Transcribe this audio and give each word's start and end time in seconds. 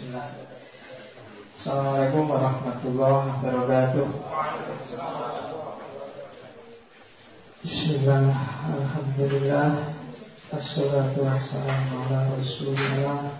Assalamualaikum 0.00 2.32
warahmatullahi 2.32 3.36
wabarakatuh. 3.36 4.08
Bismillah, 7.60 8.32
Alhamdulillah, 8.80 9.92
Assalatu 10.56 11.20
wassalamu 11.20 12.08
ala 12.08 12.32
rasulillah 12.32 13.36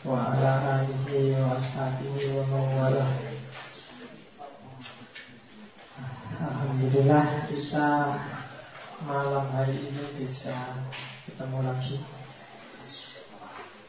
Wa 0.00 0.32
ala 0.32 0.80
alihi 0.80 1.36
wa 1.36 1.60
ashabihi 1.60 2.32
wa 2.32 2.48
mawala 2.48 3.20
Alhamdulillah 6.40 7.52
bisa 7.52 8.16
malam 9.04 9.44
hari 9.52 9.92
ini 9.92 10.24
bisa 10.24 10.88
ketemu 11.28 11.68
lagi 11.68 12.15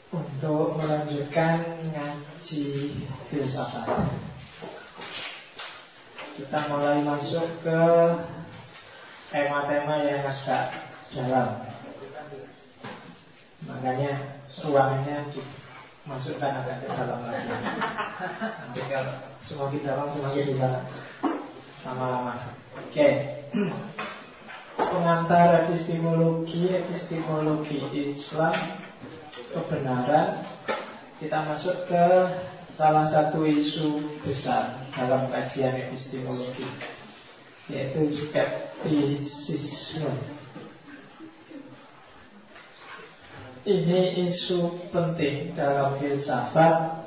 Untuk 0.07 0.79
melanjutkan 0.79 1.83
ngaji 1.91 2.63
filsafat 3.27 4.07
Kita 6.39 6.59
mulai 6.71 7.03
masuk 7.03 7.59
ke 7.59 7.81
tema-tema 9.35 9.95
yang 10.07 10.23
agak 10.23 10.63
dalam. 11.11 11.49
Makanya 13.67 14.11
ruangnya 14.63 15.27
masukkan 16.07 16.51
agak 16.63 16.85
ke 16.85 16.87
dalam 16.87 17.27
lagi. 17.27 17.51
Nanti 17.51 18.81
kalau 18.87 19.15
semakin 19.43 19.81
dalam 19.83 20.07
semakin 20.15 20.45
bisa 20.55 20.69
lama-lama. 21.83 22.55
Oke. 22.79 23.07
Pengantar 24.77 25.67
epistemologi, 25.67 26.69
epistemologi 26.69 27.77
Islam, 27.91 28.86
kebenaran. 29.57 30.45
Kita 31.17 31.49
masuk 31.49 31.89
ke 31.89 32.05
salah 32.77 33.09
satu 33.09 33.41
isu 33.41 34.21
besar 34.21 34.85
dalam 34.93 35.33
kajian 35.33 35.89
epistemologi 35.89 36.69
yaitu 37.67 38.13
skeptisisme. 38.29 40.13
Ini 43.67 43.99
isu 44.31 44.87
penting 44.95 45.51
dalam 45.57 45.99
filsafat 45.99 47.03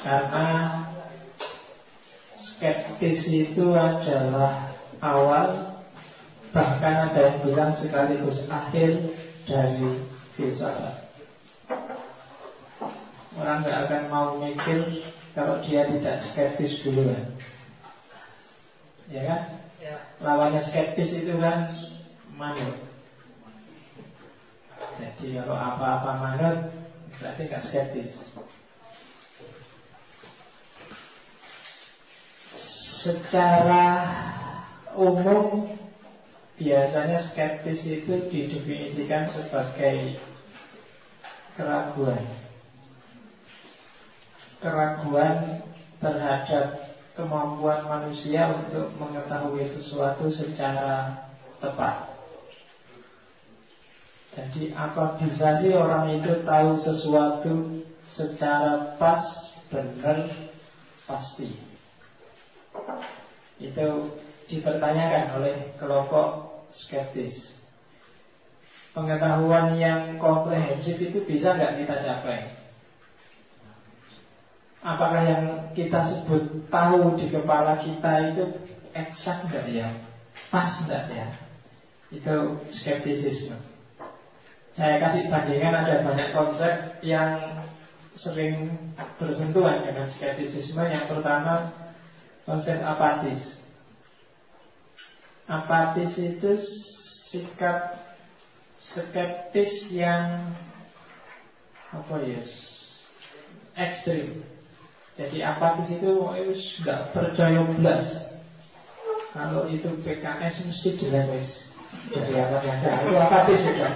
karena 0.00 0.48
skeptis 2.56 3.20
itu 3.28 3.76
adalah 3.76 4.72
awal 5.04 5.76
bahkan 6.56 7.12
ada 7.12 7.20
yang 7.20 7.38
bilang 7.44 7.72
sekaligus 7.76 8.48
akhir 8.48 9.12
dari 9.44 10.08
filsafat. 10.40 10.97
Orang 13.38 13.62
nggak 13.62 13.78
akan 13.86 14.02
mau 14.10 14.34
mikir 14.34 15.06
kalau 15.38 15.62
dia 15.62 15.86
tidak 15.86 16.26
skeptis 16.26 16.82
duluan. 16.82 17.38
Ya 19.06 19.22
kan? 19.22 19.42
Ya. 19.78 19.94
Lawannya 20.18 20.66
skeptis 20.66 21.22
itu 21.22 21.38
kan 21.38 21.70
manut. 22.34 22.82
Jadi 24.98 25.38
kalau 25.38 25.54
apa-apa 25.54 26.10
manut 26.18 26.56
berarti 27.22 27.42
nggak 27.46 27.64
skeptis. 27.70 28.10
Secara 33.06 33.86
umum 34.98 35.78
biasanya 36.58 37.30
skeptis 37.30 37.86
itu 37.86 38.14
didefinisikan 38.34 39.30
sebagai 39.30 40.18
keraguan. 41.54 42.47
Keraguan 44.58 45.62
terhadap 46.02 46.88
kemampuan 47.14 47.86
manusia 47.86 48.46
untuk 48.54 48.94
mengetahui 48.98 49.70
sesuatu 49.74 50.30
secara 50.34 51.26
tepat. 51.58 52.14
Jadi 54.38 54.70
apa 54.70 55.18
bisa 55.18 55.58
sih 55.58 55.74
orang 55.74 56.14
itu 56.14 56.46
tahu 56.46 56.78
sesuatu 56.86 57.82
secara 58.14 58.94
pas, 58.94 59.26
benar, 59.66 60.30
pasti? 61.10 61.58
Itu 63.58 64.14
dipertanyakan 64.46 65.42
oleh 65.42 65.54
kelompok 65.82 66.62
skeptis. 66.86 67.34
Pengetahuan 68.94 69.74
yang 69.78 70.22
komprehensif 70.22 70.98
itu 70.98 71.18
bisa 71.26 71.58
nggak 71.58 71.82
kita 71.82 71.96
capai? 72.02 72.57
Apakah 74.82 75.22
yang 75.26 75.44
kita 75.74 75.98
sebut 76.10 76.70
tahu 76.70 77.18
di 77.18 77.30
kepala 77.30 77.82
kita 77.82 78.34
itu 78.34 78.44
eksak 78.94 79.48
enggak 79.48 79.66
ya? 79.70 79.88
Pas 80.50 80.78
enggak 80.82 81.10
ya? 81.10 81.28
Itu 82.14 82.62
skeptisisme. 82.80 83.58
Saya 84.78 85.02
kasih 85.02 85.26
bandingan 85.26 85.74
ada 85.74 86.06
banyak 86.06 86.30
konsep 86.30 87.02
yang 87.02 87.62
sering 88.22 88.78
bersentuhan 89.18 89.82
dengan 89.82 90.06
skeptisisme. 90.14 90.82
Yang 90.86 91.10
pertama 91.10 91.74
konsep 92.46 92.78
apatis. 92.78 93.42
Apatis 95.50 96.12
itu 96.14 96.50
sikap 97.28 97.98
skeptis 98.94 99.90
yang 99.92 100.54
apa 101.88 102.20
ya 102.20 102.44
ekstrim 103.76 104.44
jadi 105.18 105.38
apatis 105.50 105.90
itu 105.90 106.10
nggak 106.86 107.10
percaya 107.10 107.66
belas. 107.74 108.06
Kalau 109.34 109.66
itu 109.66 109.90
PKS 110.06 110.62
mesti 110.62 110.94
jelek 110.94 111.42
Jadi 112.14 112.32
apa 112.38 112.62
ada 112.62 113.02
itu 113.02 113.14
apatis 113.18 113.58
sudah. 113.66 113.92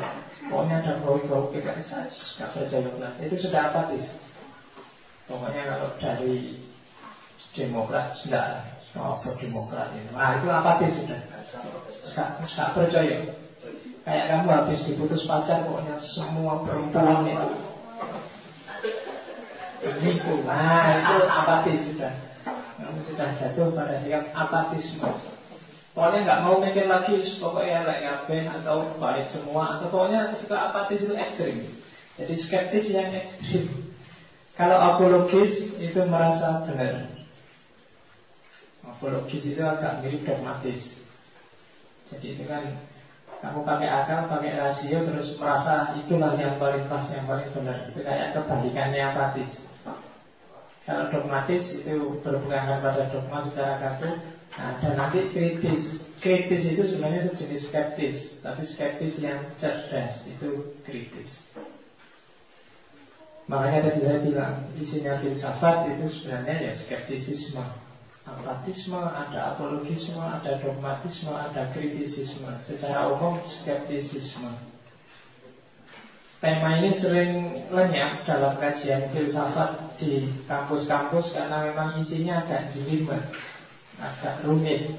Pokoknya 0.50 0.82
ada 0.82 0.98
bau-bau 0.98 1.46
PKS 1.54 1.94
nggak 2.42 2.50
percaya 2.58 2.90
belas. 2.90 3.14
Itu 3.22 3.38
sudah 3.38 3.70
apatis. 3.70 4.02
Pokoknya 5.30 5.62
kalau 5.70 5.88
dari 6.02 6.58
Demokrat 7.54 8.18
sudah 8.26 8.66
oh, 8.98 9.22
Demokrat 9.38 9.94
itu. 9.94 10.10
Ah 10.18 10.42
itu 10.42 10.50
apatis 10.50 10.90
sudah. 11.06 11.20
Nggak 12.18 12.70
percaya. 12.74 13.16
Kayak 14.02 14.26
kamu 14.26 14.50
habis 14.50 14.82
diputus 14.90 15.22
pacar 15.30 15.62
pokoknya 15.62 16.02
semua 16.18 16.66
perempuan 16.66 17.22
itu 17.22 17.46
itu, 19.82 20.32
Nah 20.46 21.02
itu 21.02 21.16
apatis 21.26 21.78
sudah. 21.90 22.14
Kamu 22.78 23.00
sudah 23.06 23.28
jatuh 23.38 23.74
pada 23.74 23.98
sikap 24.02 24.30
apatisme. 24.34 25.10
Pokoknya 25.92 26.24
nggak 26.24 26.42
mau 26.42 26.56
mikir 26.56 26.88
lagi 26.88 27.20
Pokoknya 27.36 27.84
like 27.84 28.02
ngapain 28.02 28.48
atau 28.48 28.96
baik 28.96 29.30
semua. 29.34 29.78
Atau 29.78 29.90
pokoknya 29.90 30.34
sikap 30.38 30.70
apatis 30.70 31.02
itu 31.02 31.14
ekstrim. 31.14 31.56
Jadi 32.18 32.34
skeptis 32.46 32.86
yang 32.90 33.10
ekstrim. 33.10 33.92
Kalau 34.58 34.76
apologis 34.76 35.74
itu 35.80 36.00
merasa 36.06 36.62
benar. 36.68 37.08
Apologis 38.84 39.42
itu 39.42 39.62
agak 39.62 40.02
mirip 40.02 40.22
dogmatis. 40.26 40.82
Jadi 42.12 42.26
itu 42.36 42.44
kan 42.44 42.66
kamu 43.42 43.66
pakai 43.66 43.88
akal, 43.90 44.30
pakai 44.30 44.54
rasio, 44.54 45.02
terus 45.02 45.34
merasa 45.34 45.98
itulah 45.98 46.38
yang 46.38 46.60
paling 46.62 46.86
pas, 46.86 47.10
yang 47.10 47.26
paling 47.26 47.50
benar. 47.50 47.90
Itu 47.90 48.04
kayak 48.04 48.38
kebalikannya 48.38 49.02
apatis. 49.02 49.61
Kalau 50.82 51.06
dogmatis 51.14 51.62
itu 51.78 51.94
berpegangan 52.26 52.82
pada 52.82 53.06
dogma 53.14 53.46
secara 53.46 53.78
kaku 53.78 54.18
nah, 54.58 54.82
Dan 54.82 54.98
nanti 54.98 55.30
kritis. 55.30 56.02
Kritis 56.18 56.62
itu 56.74 56.82
sebenarnya 56.90 57.30
sejenis 57.30 57.70
skeptis 57.70 58.16
Tapi 58.42 58.62
skeptis 58.74 59.14
yang 59.22 59.46
cerdas 59.62 60.26
Itu 60.26 60.74
kritis. 60.82 61.30
Makanya 63.46 63.90
tadi 63.90 64.00
saya 64.02 64.18
bilang 64.26 64.54
Isinya 64.74 65.22
filsafat 65.22 65.86
itu 65.94 66.06
sebenarnya 66.18 66.54
ya 66.58 66.72
skeptisisme. 66.86 67.62
Apatisme, 68.22 69.02
ada 69.02 69.50
apologisme, 69.50 70.14
ada 70.14 70.62
dogmatisme, 70.62 71.34
ada 71.34 71.74
kritisisme. 71.74 72.54
Secara 72.70 73.10
umum 73.10 73.42
skeptisisme 73.42 74.71
Tema 76.42 76.74
ini 76.82 76.98
sering 76.98 77.30
lenyap 77.70 78.26
dalam 78.26 78.58
kajian 78.58 79.14
filsafat 79.14 79.94
di 80.02 80.26
kampus-kampus 80.50 81.30
karena 81.30 81.70
memang 81.70 82.02
isinya 82.02 82.42
agak 82.42 82.74
jelimet, 82.74 83.30
agak 84.02 84.42
rumit. 84.42 84.90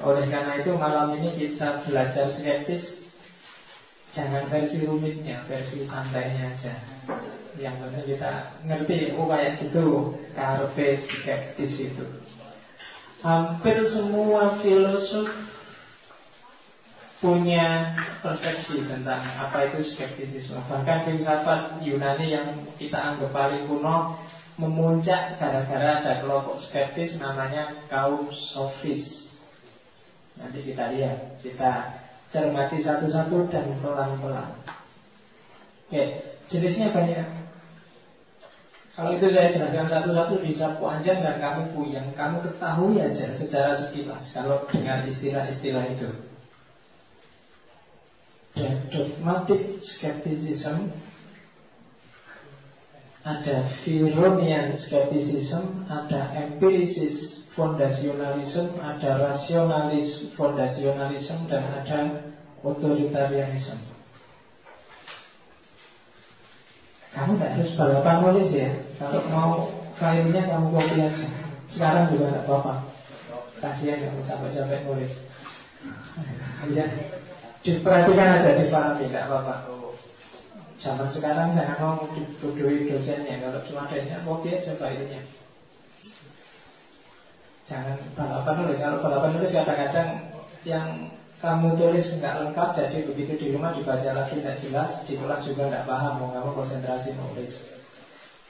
Oleh 0.00 0.24
karena 0.32 0.64
itu 0.64 0.72
malam 0.80 1.20
ini 1.20 1.36
kita 1.36 1.84
belajar 1.84 2.32
skeptis 2.40 3.00
Jangan 4.10 4.50
versi 4.50 4.82
rumitnya, 4.82 5.46
versi 5.46 5.86
santainya 5.86 6.58
aja. 6.58 6.74
Yang 7.54 7.76
penting 7.78 8.06
kita 8.16 8.32
ngerti, 8.66 8.96
oh 9.14 9.26
kayak 9.28 9.60
gitu 9.60 10.16
Karpe 10.32 11.02
skeptis 11.04 11.74
itu 11.76 12.06
Hampir 13.20 13.84
semua 13.92 14.56
filosof 14.64 15.49
punya 17.20 17.92
persepsi 18.24 18.80
tentang 18.88 19.20
apa 19.20 19.68
itu 19.68 19.92
skeptisisme. 19.92 20.56
Bahkan 20.56 21.04
filsafat 21.04 21.84
Yunani 21.84 22.26
yang 22.32 22.64
kita 22.80 22.96
anggap 22.96 23.28
paling 23.30 23.68
kuno 23.68 24.16
memuncak 24.56 25.36
gara-gara 25.36 26.00
ada 26.00 26.24
kelompok 26.24 26.64
skeptis 26.68 27.20
namanya 27.20 27.84
kaum 27.92 28.28
sofis. 28.56 29.04
Nanti 30.40 30.64
kita 30.64 30.96
lihat, 30.96 31.36
kita 31.44 32.00
cermati 32.32 32.80
satu-satu 32.80 33.52
dan 33.52 33.68
pelan-pelan. 33.84 34.56
Oke, 35.92 36.02
jenisnya 36.48 36.88
banyak. 36.96 37.28
Kalau 38.96 39.16
itu 39.16 39.28
saya 39.32 39.52
jelaskan 39.52 39.88
satu-satu 39.92 40.40
bisa 40.40 40.76
panjang 40.80 41.20
dan 41.20 41.36
kamu 41.36 41.72
puyeng. 41.76 42.08
Kamu 42.16 42.40
ketahui 42.44 42.96
aja 42.96 43.36
secara 43.36 43.80
sekilas 43.88 44.24
kalau 44.32 44.64
dengar 44.72 45.04
istilah-istilah 45.04 45.84
itu 45.92 46.29
ada 48.56 48.82
dogmatic 48.90 49.78
skepticism, 49.96 50.90
ada 53.22 53.56
Fironian 53.86 54.80
skepticism, 54.84 55.86
ada 55.86 56.34
empiricis 56.34 57.46
fondasionalism, 57.54 58.74
ada 58.82 59.10
rasionalis 59.22 60.34
fondasionalism, 60.34 61.46
dan 61.46 61.62
ada 61.78 61.98
otoritarianism. 62.66 63.78
Kamu 67.10 67.36
tidak 67.36 67.50
harus 67.58 67.74
balapan 67.74 68.16
nulis 68.22 68.50
ya. 68.54 68.70
Kalau 69.02 69.22
mau 69.34 69.52
filenya 69.98 70.46
kamu 70.46 70.66
copy 70.70 70.96
aja. 71.02 71.28
Sekarang 71.74 72.14
juga 72.14 72.30
tidak 72.30 72.46
apa-apa. 72.46 72.74
Kasihan 73.58 73.98
kamu 74.08 74.20
sampai-sampai 74.30 74.86
nulis. 74.86 75.12
Ya. 76.70 76.86
Diperhatikan 77.60 78.40
aja, 78.40 78.56
dipahami, 78.56 79.08
tidak 79.08 79.28
apa-apa. 79.28 79.54
Zaman 80.80 81.12
sekarang 81.12 81.52
jangan 81.52 81.76
mau 81.76 82.08
dituduhi 82.16 82.88
dosennya. 82.88 83.36
Kalau 83.44 83.60
cuma 83.68 83.84
dosennya, 83.84 84.24
mau 84.24 84.40
dia 84.40 84.64
coba 84.64 84.88
ininya 84.96 85.20
Jangan 87.68 87.96
balapan 88.16 88.54
nulis. 88.64 88.78
Kalau 88.80 88.98
balapan 89.04 89.30
nulis 89.36 89.52
kadang-kadang 89.52 90.08
Yang 90.64 90.88
kamu 91.40 91.68
tulis 91.78 92.06
nggak 92.18 92.36
lengkap 92.42 92.68
Jadi 92.76 92.98
begitu 93.06 93.32
di 93.38 93.46
rumah 93.54 93.72
dibaca 93.76 94.10
lagi 94.10 94.40
tidak 94.40 94.56
jelas 94.64 94.90
Di 95.06 95.14
kelas 95.14 95.40
juga 95.46 95.70
nggak 95.70 95.86
paham 95.86 96.12
Mau 96.18 96.32
kamu 96.32 96.50
konsentrasi 96.56 97.10
nulis. 97.14 97.52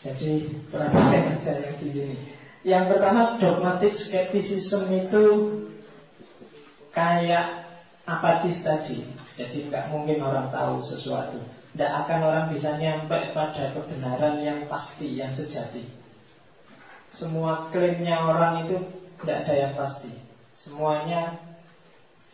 Jadi 0.00 0.30
perhatikan 0.72 1.36
aja 1.36 1.52
yang 1.60 1.76
di 1.76 1.88
sini. 1.92 2.16
Yang 2.62 2.84
pertama 2.94 3.36
dogmatic 3.42 3.92
skepticism 4.06 4.86
itu 4.94 5.24
Kayak 6.94 7.59
apatis 8.18 8.58
tadi. 8.66 9.06
Jadi 9.38 9.70
nggak 9.70 9.94
mungkin 9.94 10.18
orang 10.18 10.50
tahu 10.50 10.82
sesuatu. 10.90 11.38
Tidak 11.70 11.92
akan 12.04 12.20
orang 12.26 12.46
bisa 12.50 12.74
nyampe 12.76 13.14
pada 13.30 13.70
kebenaran 13.70 14.42
yang 14.42 14.66
pasti, 14.66 15.14
yang 15.14 15.30
sejati. 15.38 15.86
Semua 17.14 17.70
klaimnya 17.70 18.18
orang 18.26 18.66
itu 18.66 18.76
tidak 19.22 19.46
ada 19.46 19.54
yang 19.54 19.72
pasti. 19.78 20.10
Semuanya 20.66 21.38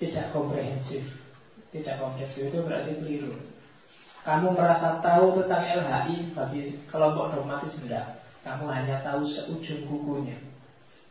tidak 0.01 0.33
komprehensif. 0.33 1.05
Tidak 1.71 2.01
komprehensif 2.01 2.49
itu 2.49 2.59
berarti 2.65 2.93
keliru. 2.97 3.37
Kamu 4.25 4.57
merasa 4.57 4.99
tahu 5.05 5.39
tentang 5.39 5.63
LHI 5.85 6.35
bagi 6.35 6.63
kelompok 6.91 7.37
dogmatis 7.37 7.77
tidak. 7.85 8.25
Kamu 8.43 8.67
hanya 8.73 9.05
tahu 9.05 9.27
seujung 9.27 9.87
kukunya 9.87 10.46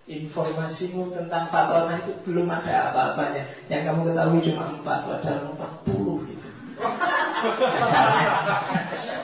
informasimu 0.05 1.09
tentang 1.17 1.49
fatona 1.49 1.97
itu 2.05 2.13
belum 2.29 2.45
ada 2.45 2.93
apa-apanya. 2.93 3.65
Yang 3.73 3.81
kamu 3.89 4.01
ketahui 4.13 4.45
cuma 4.45 4.63
empat, 4.77 4.99
padahal 5.09 5.39
empat 5.53 5.71
puluh 5.81 6.17
gitu. 6.29 6.47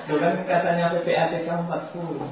Itu 0.10 0.16
kan 0.18 0.34
katanya 0.50 0.86
PPATK 0.98 1.48
empat 1.48 1.82
puluh. 1.94 2.26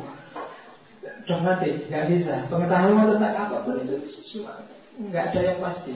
Dogmatik, 1.30 1.94
nggak 1.94 2.06
bisa. 2.10 2.50
Pengetahuan 2.50 3.14
tentang 3.16 3.36
apa 3.38 3.58
pun 3.62 3.86
itu 3.86 3.96
cuma 4.34 4.66
nggak 4.98 5.26
ada 5.30 5.40
yang 5.46 5.60
pasti. 5.62 5.96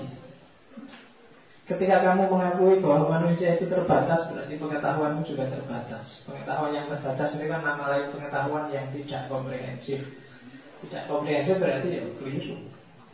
Ketika 1.63 2.03
kamu 2.03 2.27
mengakui 2.27 2.83
bahwa 2.83 3.07
manusia 3.07 3.55
itu 3.55 3.71
terbatas, 3.71 4.27
berarti 4.29 4.59
pengetahuanmu 4.59 5.23
juga 5.23 5.47
terbatas. 5.47 6.05
Pengetahuan 6.27 6.75
yang 6.75 6.91
terbatas 6.91 7.33
ini 7.39 7.47
kan 7.47 7.63
nama 7.63 7.87
lain 7.87 8.11
pengetahuan 8.11 8.67
yang 8.69 8.91
tidak 8.91 9.31
komprehensif 9.31 10.03
tidak 10.87 11.03
komprehensif 11.07 11.55
berarti 11.59 11.87
ya 11.95 12.03
keliru 12.19 12.55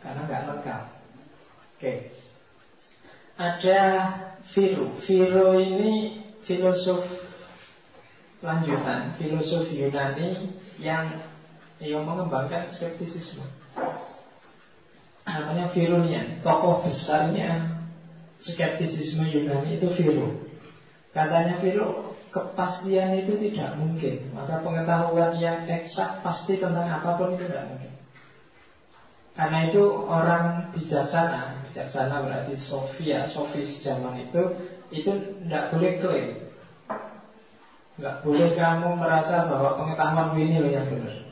Karena 0.00 0.20
nggak 0.26 0.44
lengkap. 0.48 0.82
Oke. 1.76 1.94
Ada 3.36 3.80
Viro. 4.52 4.86
Viro 5.04 5.48
ini 5.56 6.24
filosof 6.44 7.04
lanjutan 8.40 9.20
Filosof 9.20 9.68
Yunani 9.68 10.56
yang 10.80 11.20
yang 11.80 12.04
mengembangkan 12.04 12.72
skeptisisme. 12.76 13.44
Namanya 15.24 15.72
Vironian. 15.72 16.40
Tokoh 16.40 16.84
besarnya 16.84 17.80
skeptisisme 18.44 19.24
Yunani 19.28 19.76
itu 19.76 19.88
Viro. 19.96 20.48
Katanya 21.12 21.60
Viro 21.60 22.16
kepastian 22.30 23.26
itu 23.26 23.36
tidak 23.50 23.78
mungkin. 23.78 24.30
Maka 24.34 24.62
pengetahuan 24.62 25.36
yang 25.38 25.66
eksak 25.66 26.22
pasti 26.22 26.58
tentang 26.58 26.86
apa 26.86 27.18
pun 27.18 27.34
itu 27.34 27.46
tidak 27.46 27.66
mungkin. 27.70 27.92
Karena 29.34 29.58
itu 29.70 29.82
orang 30.04 30.74
bijaksana, 30.74 31.64
bijaksana 31.70 32.22
berarti 32.26 32.54
Sofia, 32.66 33.30
Sofis 33.30 33.78
zaman 33.82 34.26
itu, 34.26 34.42
itu 34.90 35.10
tidak 35.46 35.70
boleh 35.70 35.92
klaim. 36.02 36.28
Tidak 37.94 38.16
boleh 38.24 38.48
kamu 38.56 38.88
merasa 38.96 39.46
bahwa 39.46 39.76
pengetahuan 39.76 40.34
ini 40.34 40.56
loh 40.58 40.72
yang 40.72 40.88
benar. 40.88 41.30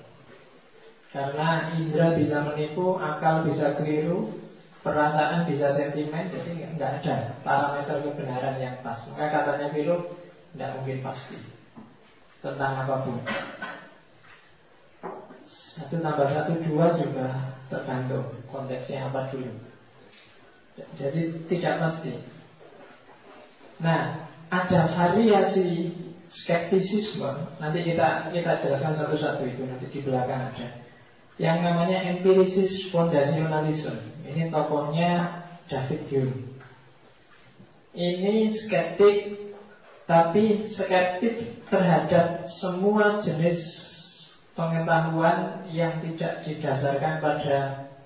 Karena 1.08 1.72
indera 1.72 2.12
bisa 2.12 2.44
menipu, 2.44 3.00
akal 3.00 3.48
bisa 3.48 3.72
keliru, 3.80 4.36
perasaan 4.84 5.48
bisa 5.48 5.72
sentimen, 5.74 6.28
jadi 6.28 6.76
nggak 6.76 6.92
ada 7.02 7.16
parameter 7.40 8.04
kebenaran 8.04 8.60
yang 8.60 8.76
pas. 8.84 9.00
Maka 9.10 9.32
katanya 9.32 9.72
Philip, 9.72 10.27
tidak 10.52 10.70
mungkin 10.80 10.98
pasti. 11.04 11.38
Tentang 12.38 12.86
apa 12.86 12.94
pun. 13.02 13.18
Satu 15.74 15.94
tambah 16.02 16.28
satu 16.34 16.58
dua 16.66 16.98
juga 16.98 17.54
tergantung 17.70 18.34
Konteksnya 18.50 19.10
apa 19.10 19.30
dulu. 19.30 19.52
Jadi 20.98 21.46
tidak 21.50 21.74
pasti. 21.82 22.12
Nah 23.82 24.26
Ada 24.48 24.96
variasi 24.96 25.92
skeptisisme. 26.32 27.60
Nanti 27.60 27.84
kita 27.84 28.32
kita 28.32 28.64
jelaskan 28.64 28.96
satu-satu 28.96 29.44
itu 29.44 29.62
Nanti 29.68 29.86
di 29.92 30.00
belakang 30.00 30.54
ada. 30.54 30.68
Yang 31.36 31.58
namanya 31.62 31.98
empirisis 32.16 32.90
fondasionalism 32.90 33.94
Ini 34.24 34.48
tokohnya 34.48 35.44
David 35.68 36.02
Hume. 36.10 36.36
Ini 37.92 38.56
skeptik 38.64 39.47
tapi 40.08 40.72
skeptik 40.72 41.68
terhadap 41.68 42.48
semua 42.56 43.20
jenis 43.20 43.60
pengetahuan 44.56 45.68
yang 45.68 46.00
tidak 46.00 46.40
didasarkan 46.48 47.20
pada 47.20 47.58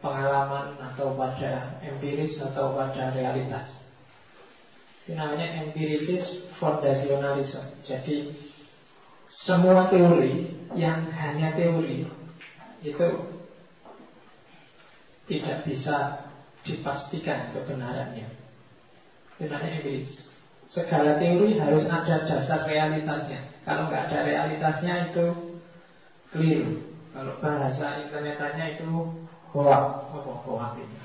pengalaman 0.03 0.83
atau 0.83 1.15
pada 1.15 1.79
empiris 1.79 2.35
atau 2.43 2.75
pada 2.75 3.15
realitas. 3.15 3.71
Ini 5.07 5.15
namanya 5.15 5.63
empirisis 5.63 6.51
fondasionalisme. 6.59 7.87
Jadi 7.87 8.35
semua 9.47 9.87
teori 9.87 10.59
yang 10.75 11.07
hanya 11.07 11.55
teori 11.55 12.03
itu 12.83 13.09
tidak 15.31 15.59
bisa 15.71 15.97
dipastikan 16.67 17.55
kebenarannya. 17.55 18.27
Itu 19.39 19.47
namanya 19.47 19.79
empiris. 19.79 20.22
Segala 20.73 21.21
teori 21.21 21.61
harus 21.61 21.85
ada 21.85 22.25
dasar 22.25 22.65
realitasnya. 22.65 23.45
Kalau 23.69 23.93
nggak 23.93 24.09
ada 24.09 24.19
realitasnya 24.25 25.13
itu 25.13 25.27
keliru. 26.33 26.97
Kalau 27.13 27.37
bahasa 27.45 28.09
internetannya 28.09 28.81
itu 28.81 28.89
hoax. 29.53 29.85
Apa 30.17 30.81
ini? 30.81 30.97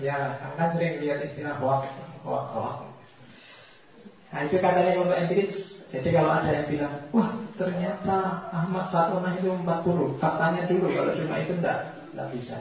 ya, 0.04 0.36
kan 0.60 0.76
sering 0.76 1.00
lihat 1.00 1.24
istilah 1.24 1.56
hoax, 1.56 1.88
hoax, 2.20 2.44
hoax. 2.52 2.76
Nah 4.28 4.40
itu 4.44 4.56
katanya 4.60 5.00
untuk 5.00 5.16
empiris. 5.16 5.52
Jadi 5.88 6.08
kalau 6.12 6.36
ada 6.36 6.50
yang 6.52 6.68
bilang, 6.68 6.94
wah 7.16 7.32
ternyata 7.56 8.50
Ahmad 8.52 8.92
Fatona 8.92 9.38
itu 9.38 9.48
40 9.48 10.20
Faktanya 10.20 10.68
dulu, 10.68 10.92
kalau 10.92 11.14
cuma 11.16 11.40
itu 11.40 11.54
enggak, 11.56 11.78
enggak 12.12 12.28
bisa 12.36 12.58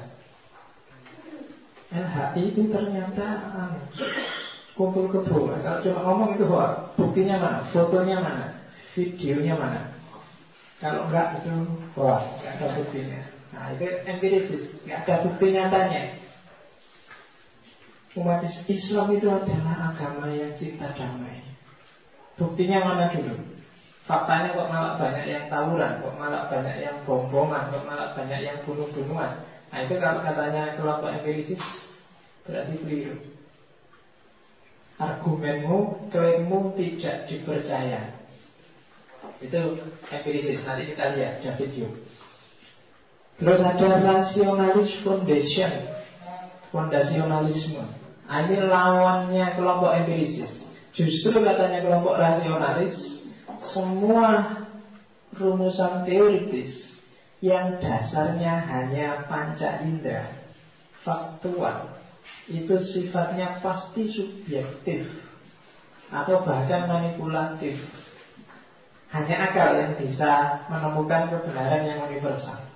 LHI 1.95 2.41
itu 2.51 2.61
ternyata 2.73 3.27
anu, 3.55 3.79
kumpul 4.75 5.07
kebo. 5.07 5.49
Kalau 5.63 5.79
cuma 5.81 5.99
ngomong 6.03 6.29
itu 6.35 6.45
hoax. 6.45 6.99
Buktinya 6.99 7.35
mana? 7.39 7.59
Fotonya 7.71 8.19
mana? 8.19 8.45
Videonya 8.93 9.55
mana? 9.55 9.81
Kalau 10.83 11.07
enggak 11.07 11.39
itu 11.41 11.55
hoax, 11.95 12.21
enggak 12.43 12.53
ada 12.59 12.67
buktinya. 12.75 13.21
Nah 13.55 13.71
itu 13.71 13.87
empirisis, 14.03 14.63
enggak 14.83 14.99
ada 15.07 15.15
bukti 15.23 15.45
nyatanya. 15.55 16.03
Umat 18.15 18.47
Islam 18.67 19.07
itu 19.11 19.27
adalah 19.27 19.91
agama 19.91 20.31
yang 20.31 20.55
cinta 20.55 20.91
damai. 20.95 21.43
Buktinya 22.39 22.83
mana 22.83 23.11
dulu? 23.11 23.35
Faktanya 24.05 24.53
kok 24.53 24.69
malah 24.69 25.01
banyak 25.01 25.25
yang 25.25 25.49
tawuran, 25.49 25.97
kok 25.97 26.15
malah 26.15 26.45
banyak 26.45 26.77
yang 26.77 26.95
bombongan, 27.09 27.73
kok 27.73 27.83
malah 27.89 28.13
banyak 28.13 28.39
yang 28.45 28.57
bunuh-bunuhan. 28.63 29.41
Nah 29.73 29.79
itu 29.81 29.97
kalau 29.97 30.21
katanya 30.21 30.77
kelompok 30.77 31.09
empirisis 31.11 31.59
berarti 32.45 32.75
keliru. 32.85 33.34
Argumenmu, 34.95 36.07
klaimmu 36.07 36.71
tidak 36.79 37.27
dipercaya. 37.27 38.15
Itu 39.43 39.83
empirisis. 40.07 40.63
Nanti 40.63 40.95
kita 40.95 41.19
lihat 41.19 41.43
David 41.43 41.71
Hume. 41.75 41.99
Terus 43.35 43.59
ada 43.59 43.99
rasionalis 43.99 45.03
foundation, 45.03 45.71
fondasionalisme. 46.71 47.83
Nah, 48.25 48.39
ini 48.47 48.57
lawannya 48.63 49.45
kelompok 49.59 49.91
empirisis. 49.91 50.51
Justru 50.95 51.43
katanya 51.43 51.83
kelompok 51.83 52.15
rasionalis, 52.15 52.95
semua 53.75 54.63
rumusan 55.35 56.07
teoritis 56.07 56.71
yang 57.43 57.75
dasarnya 57.83 58.63
hanya 58.71 59.27
panca 59.27 59.83
indera, 59.83 60.31
faktual, 61.03 61.94
itu 62.45 62.75
sifatnya 62.93 63.57
pasti 63.61 64.05
subjektif 64.13 65.09
atau 66.13 66.45
bahkan 66.45 66.85
manipulatif. 66.85 67.81
Hanya 69.09 69.49
akal 69.49 69.79
yang 69.79 69.93
bisa 69.97 70.61
menemukan 70.67 71.31
kebenaran 71.31 71.87
yang 71.87 71.99
universal. 72.05 72.67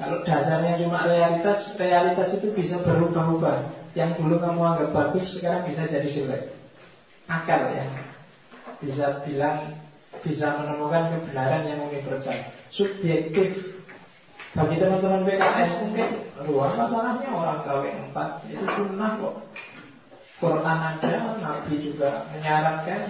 Kalau 0.00 0.24
dasarnya 0.24 0.80
cuma 0.80 1.04
realitas, 1.04 1.76
realitas 1.76 2.40
itu 2.40 2.48
bisa 2.56 2.80
berubah-ubah. 2.80 3.70
Yang 3.92 4.24
dulu 4.24 4.40
kamu 4.40 4.60
anggap 4.64 4.90
bagus, 4.96 5.28
sekarang 5.36 5.68
bisa 5.68 5.84
jadi 5.84 6.08
jelek. 6.08 6.42
Akal 7.28 7.68
ya. 7.76 7.84
Bisa 8.80 9.20
bilang, 9.28 9.76
bisa 10.24 10.46
menemukan 10.56 11.12
kebenaran 11.20 11.68
yang 11.68 11.80
universal. 11.92 12.34
Subjektif. 12.72 13.71
Bagi 14.52 14.76
teman-teman 14.76 15.24
PKS 15.24 15.70
mungkin 15.80 16.08
luar 16.44 16.76
masalahnya 16.76 17.28
orang 17.32 17.64
kawin 17.64 17.96
empat 18.12 18.44
itu 18.52 18.60
sunnah 18.60 19.16
kok. 19.16 19.48
Quran 20.42 20.78
ada, 20.92 21.12
Nabi 21.40 21.74
juga 21.80 22.28
menyarankan. 22.36 23.00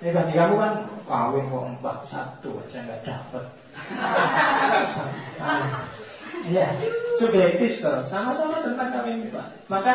Ya 0.00 0.10
bagi 0.16 0.32
kamu 0.32 0.54
kan 0.56 0.74
kawin 1.04 1.52
kok 1.52 1.68
empat 1.76 1.98
satu 2.08 2.64
aja 2.64 2.78
nggak 2.80 3.04
dapat. 3.04 3.44
Iya, 6.44 6.66
subjektif 7.20 7.84
toh. 7.84 8.08
Sama-sama 8.08 8.64
tentang 8.64 8.88
kami 8.92 9.28
Pak. 9.28 9.68
Maka 9.68 9.92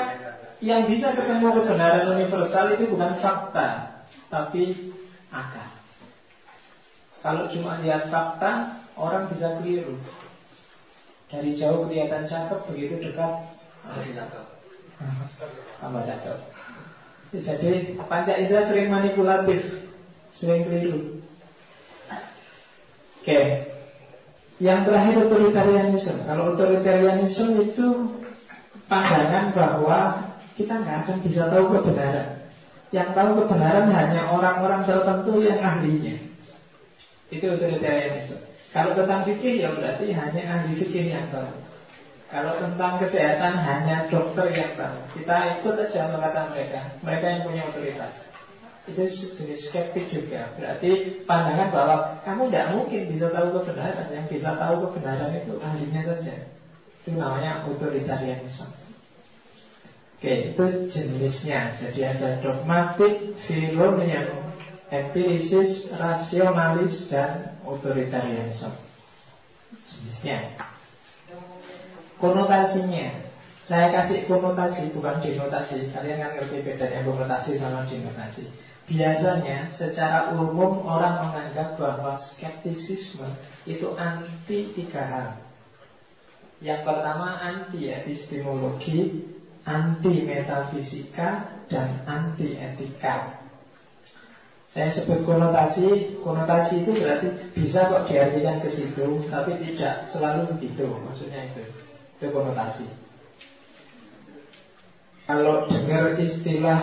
yang 0.61 0.85
bisa 0.85 1.17
ketemu 1.17 1.49
kebenaran 1.49 2.13
universal 2.13 2.77
itu 2.77 2.93
bukan 2.93 3.17
fakta, 3.21 3.67
tapi 4.29 4.93
akal. 5.33 5.69
Kalau 7.19 7.51
cuma 7.51 7.81
lihat 7.81 8.07
fakta, 8.13 8.81
orang 8.95 9.27
bisa 9.33 9.59
keliru. 9.59 9.97
Dari 11.29 11.61
jauh 11.61 11.85
kelihatan 11.85 12.25
cakep, 12.25 12.59
begitu 12.73 12.97
dekat 13.05 13.53
masih 13.85 14.17
cakep. 14.17 14.45
Tambah 15.77 16.03
cakep. 16.03 16.37
Jadi 17.29 17.93
panca 18.09 18.33
indera 18.33 18.65
sering 18.65 18.89
manipulatif, 18.89 19.61
sering 20.41 20.65
keliru. 20.65 21.21
Oke, 23.21 23.39
yang 24.57 24.83
terakhir 24.83 25.29
otoritarianisme. 25.29 26.25
Kalau 26.25 26.57
otoritarianisme 26.57 27.61
itu 27.61 27.87
pandangan 28.89 29.53
bahwa 29.53 29.99
kita 30.57 30.73
nggak 30.81 30.97
akan 31.05 31.17
bisa 31.23 31.47
tahu 31.47 31.65
kebenaran. 31.77 32.49
Yang 32.89 33.09
tahu 33.13 33.29
kebenaran 33.45 33.87
hanya 33.93 34.33
orang-orang 34.33 34.81
tertentu 34.83 35.45
yang 35.45 35.61
ahlinya. 35.61 36.15
Itu 37.29 37.45
otoritarianisme. 37.55 38.49
Kalau 38.69 38.93
tentang 38.93 39.25
fikih 39.25 39.65
ya 39.65 39.73
berarti 39.73 40.13
hanya 40.13 40.41
ahli 40.45 40.77
fikih 40.77 41.09
yang 41.09 41.27
tahu. 41.33 41.49
Kalau 42.29 42.61
tentang 42.61 43.01
kesehatan 43.01 43.53
hanya 43.57 44.05
dokter 44.13 44.53
yang 44.53 44.77
tahu. 44.77 44.97
Kita 45.17 45.35
ikut 45.59 45.75
aja 45.89 46.13
kata 46.13 46.41
mereka. 46.53 46.79
Mereka 47.01 47.25
yang 47.25 47.41
punya 47.49 47.61
otoritas 47.65 48.29
itu 48.89 49.03
jenis 49.37 49.61
skeptik 49.69 50.09
juga. 50.09 50.49
Berarti 50.57 51.21
pandangan 51.29 51.69
bahwa 51.69 51.95
kamu 52.25 52.49
tidak 52.49 52.67
mungkin 52.73 53.01
bisa 53.13 53.27
tahu 53.29 53.47
kebenaran. 53.61 54.07
Yang 54.09 54.27
bisa 54.37 54.49
tahu 54.57 54.75
kebenaran 54.89 55.31
itu 55.37 55.53
ahlinya 55.61 56.01
saja. 56.05 56.35
Itu 57.05 57.09
namanya 57.15 57.65
otoritarianisme. 57.69 58.67
Oke, 60.19 60.33
itu 60.51 60.65
jenisnya. 60.91 61.79
Jadi 61.79 62.01
ada 62.03 62.43
dogmatik, 62.43 63.39
filonian, 63.47 64.51
empirisis, 64.91 65.87
rasionalis, 65.95 67.07
dan 67.07 67.48
otoritarianisme. 67.65 68.71
Jenisnya. 69.89 70.57
Konotasinya. 72.19 73.29
Saya 73.69 73.93
kasih 73.93 74.25
konotasi, 74.25 74.89
bukan 74.97 75.21
denotasi. 75.21 75.93
Kalian 75.93 76.17
kan 76.19 76.31
ngerti 76.35 76.65
bedanya 76.65 77.05
konotasi 77.05 77.61
sama 77.61 77.85
denotasi. 77.85 78.49
Biasanya 78.89 79.77
secara 79.77 80.33
umum 80.33 80.81
orang 80.81 81.29
menganggap 81.29 81.77
bahwa 81.77 82.25
skeptisisme 82.33 83.29
itu 83.69 83.93
anti 83.93 84.73
tiga 84.73 85.05
hal. 85.05 85.27
Yang 86.59 86.81
pertama 86.89 87.37
anti 87.37 87.85
epistemologi, 87.93 89.29
anti 89.69 90.25
metafisika, 90.25 91.61
dan 91.69 92.01
anti 92.09 92.57
etika. 92.57 93.45
Saya 94.69 94.93
sebut 94.93 95.25
konotasi, 95.25 96.21
konotasi 96.21 96.85
itu 96.85 96.93
berarti 96.93 97.27
bisa 97.57 97.89
kok 97.89 98.05
diartikan 98.05 98.61
ke 98.61 98.69
situ, 98.77 99.25
tapi 99.33 99.57
tidak 99.65 100.13
selalu 100.13 100.45
begitu. 100.53 100.85
Maksudnya 100.85 101.49
itu, 101.49 101.63
itu 102.21 102.27
konotasi. 102.29 102.85
Kalau 105.25 105.65
dengar 105.69 106.17
istilah 106.17 106.81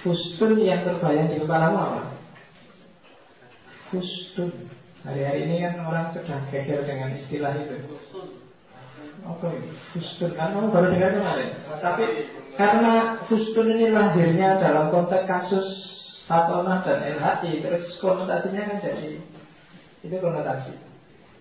Fustun 0.00 0.56
yang 0.64 0.80
terbayang 0.80 1.28
di 1.28 1.44
kepala 1.44 1.76
apa? 1.76 2.16
Fustun. 3.92 4.48
Hari-hari 5.04 5.44
ini 5.44 5.60
kan 5.60 5.80
orang 5.84 6.08
sedang 6.16 6.40
geger 6.48 6.88
dengan 6.88 7.16
istilah 7.20 7.52
itu. 7.60 8.00
Oke, 9.28 9.44
okay. 9.44 9.56
Fustun 9.92 10.32
kan 10.36 10.56
kamu 10.56 10.72
baru 10.72 10.88
dengar 10.92 11.12
kemarin. 11.16 11.48
Tapi 11.84 12.04
karena 12.56 12.92
Fustun 13.28 13.76
ini 13.76 13.92
lahirnya 13.92 14.56
dalam 14.56 14.88
konteks 14.88 15.28
kasus 15.28 15.89
Fatonah 16.30 16.86
dan 16.86 17.18
LHI, 17.18 17.58
terus 17.58 17.98
konotasinya 17.98 18.70
kan 18.70 18.78
jadi 18.78 19.18
itu 20.06 20.16
konotasi. 20.22 20.70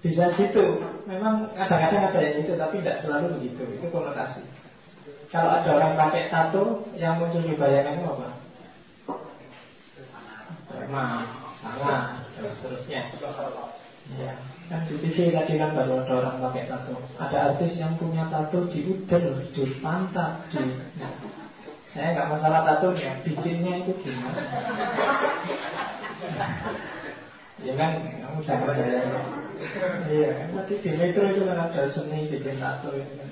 Bisa 0.02 0.34
situ. 0.34 0.82
Memang 1.06 1.54
kadang-kadang 1.54 2.10
ada 2.10 2.20
yang 2.26 2.42
itu, 2.42 2.58
tapi 2.58 2.82
tidak 2.82 3.06
selalu 3.06 3.38
begitu. 3.38 3.64
Itu 3.78 3.88
konotasi. 3.94 4.42
Kalau 5.30 5.62
ada 5.62 5.70
orang 5.78 5.94
pakai 5.94 6.34
tato, 6.34 6.90
yang 6.98 7.22
muncul 7.22 7.46
di 7.46 7.54
bayangannya 7.54 8.02
apa? 8.02 8.30
Nah, 10.90 11.22
salah, 11.62 12.26
terus 12.34 12.58
terusnya. 12.66 13.14
Ya, 14.18 14.34
kan 14.74 14.90
di 14.90 14.98
TV 15.06 15.30
tadi 15.30 15.62
kan 15.62 15.78
baru 15.78 16.02
ada 16.02 16.14
orang 16.18 16.36
pakai 16.50 16.66
tato. 16.66 16.98
Ada 17.22 17.54
artis 17.54 17.78
yang 17.78 17.94
punya 18.02 18.26
tato 18.34 18.66
di 18.74 18.90
udel, 18.90 19.54
di 19.54 19.64
pantat, 19.86 20.50
di. 20.50 20.66
Saya 21.90 22.14
nggak 22.14 22.30
masalah 22.30 22.62
tato 22.70 22.94
ya, 22.94 23.18
bikinnya 23.26 23.82
itu 23.82 23.94
gimana? 24.06 24.46
ya 27.66 27.74
kan, 27.74 27.92
kamu 27.98 28.40
jangan 28.46 28.78
saya. 28.78 29.02
Iya, 30.06 30.30
kan 30.38 30.48
tadi 30.54 30.74
di 30.86 30.90
metro 30.94 31.26
itu 31.34 31.42
kan 31.50 31.60
ada 31.66 31.90
seni 31.90 32.30
bikin 32.30 32.62
tato 32.62 32.94
itu 32.94 33.14
kan. 33.18 33.30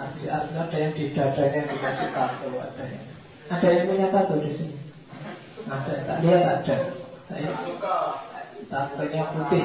Artis-artis 0.00 0.54
ada 0.56 0.76
yang 0.78 0.92
di 0.94 1.04
dadanya 1.10 1.60
dikasih 1.66 2.08
tato, 2.14 2.48
ada 2.54 2.82
yang 2.86 3.04
ada 3.50 3.66
yang 3.66 3.84
punya 3.90 4.08
tato 4.14 4.34
di 4.38 4.50
sini. 4.54 4.78
Ada, 5.66 5.94
tak 6.06 6.18
lihat 6.22 6.42
ada. 6.46 6.78
Saya 7.26 7.50
tatonya 8.70 9.22
putih. 9.34 9.64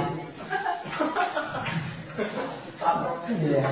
Iya, 2.76 3.64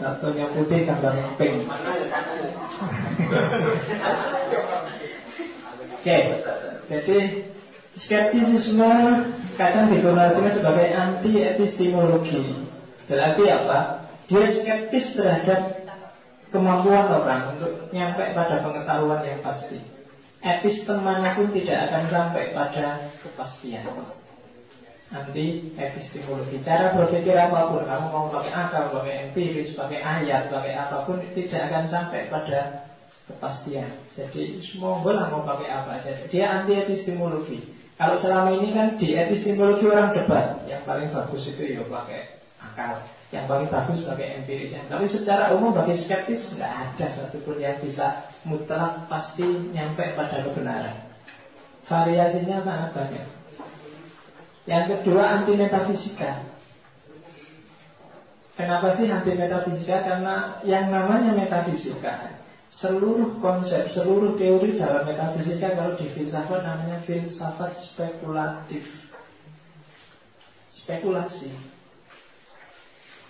tatonya 0.00 0.46
putih 0.56 0.80
gambar 0.88 1.14
pink. 1.36 1.68
Oke, 5.96 6.18
jadi 6.88 7.18
skeptisisme 8.06 8.90
kadang 9.60 9.86
digunakan 9.92 10.52
sebagai 10.52 10.88
anti 10.94 11.32
epistemologi. 11.42 12.64
Berarti 13.06 13.44
apa? 13.50 13.78
Dia 14.26 14.46
skeptis 14.58 15.14
terhadap 15.14 15.86
kemampuan 16.50 17.06
orang 17.06 17.54
untuk 17.56 17.92
nyampe 17.94 18.34
pada 18.34 18.62
pengetahuan 18.62 19.22
yang 19.22 19.40
pasti 19.42 19.78
epistemanya 20.42 21.34
pun 21.34 21.50
tidak 21.50 21.90
akan 21.90 22.04
sampai 22.10 22.54
pada 22.54 23.10
kepastian. 23.22 23.86
Anti 25.14 25.70
epistemologi. 25.78 26.58
Cara 26.66 26.94
berpikir 26.98 27.38
apa 27.38 27.70
pun, 27.70 27.86
kamu 27.86 28.06
mau 28.10 28.26
pakai 28.30 28.50
akal, 28.50 28.90
pakai 28.90 29.30
empiris, 29.30 29.78
pakai 29.78 30.02
ayat, 30.02 30.50
pakai 30.50 30.74
apa 30.74 31.06
pun, 31.06 31.22
tidak 31.34 31.62
akan 31.70 31.84
sampai 31.86 32.26
pada 32.26 32.90
kepastian. 33.30 33.90
Jadi 34.18 34.62
semua 34.70 35.02
boleh 35.02 35.30
mau 35.30 35.46
pakai 35.46 35.68
apa 35.70 36.02
saja. 36.02 36.26
Dia 36.26 36.46
anti 36.62 36.74
epistemologi. 36.74 37.62
Kalau 37.96 38.20
selama 38.20 38.60
ini 38.60 38.76
kan 38.76 38.98
di 39.00 39.16
epistemologi 39.16 39.86
orang 39.88 40.12
debat, 40.12 40.66
yang 40.68 40.84
paling 40.84 41.08
bagus 41.14 41.48
itu 41.48 41.62
ya 41.64 41.80
pakai 41.86 42.42
akal, 42.60 43.06
yang 43.30 43.46
paling 43.46 43.70
bagus 43.70 44.04
pakai 44.04 44.42
empiris. 44.42 44.74
Tapi 44.90 45.06
secara 45.08 45.54
umum 45.54 45.72
bagi 45.72 46.02
skeptis 46.02 46.44
nggak 46.54 46.72
ada 46.72 47.06
satupun 47.14 47.56
yang 47.62 47.78
bisa 47.80 48.26
mutlak 48.44 49.06
pasti 49.06 49.46
nyampe 49.72 50.02
pada 50.18 50.44
kebenaran. 50.44 51.08
Variasinya 51.86 52.66
sangat 52.66 52.90
banyak. 52.92 53.35
Yang 54.66 54.84
kedua 54.98 55.22
anti 55.22 55.54
metafisika. 55.54 56.42
Kenapa 58.58 58.98
sih 58.98 59.06
anti 59.06 59.32
metafisika? 59.38 60.02
Karena 60.02 60.58
yang 60.66 60.90
namanya 60.90 61.32
metafisika 61.38 62.42
seluruh 62.76 63.40
konsep, 63.40 63.88
seluruh 63.96 64.36
teori 64.36 64.76
dalam 64.76 65.08
metafisika 65.08 65.72
kalau 65.72 65.96
di 65.96 66.12
filsafat 66.12 66.60
namanya 66.60 67.00
filsafat 67.08 67.72
spekulatif. 67.92 68.84
Spekulasi. 70.84 71.50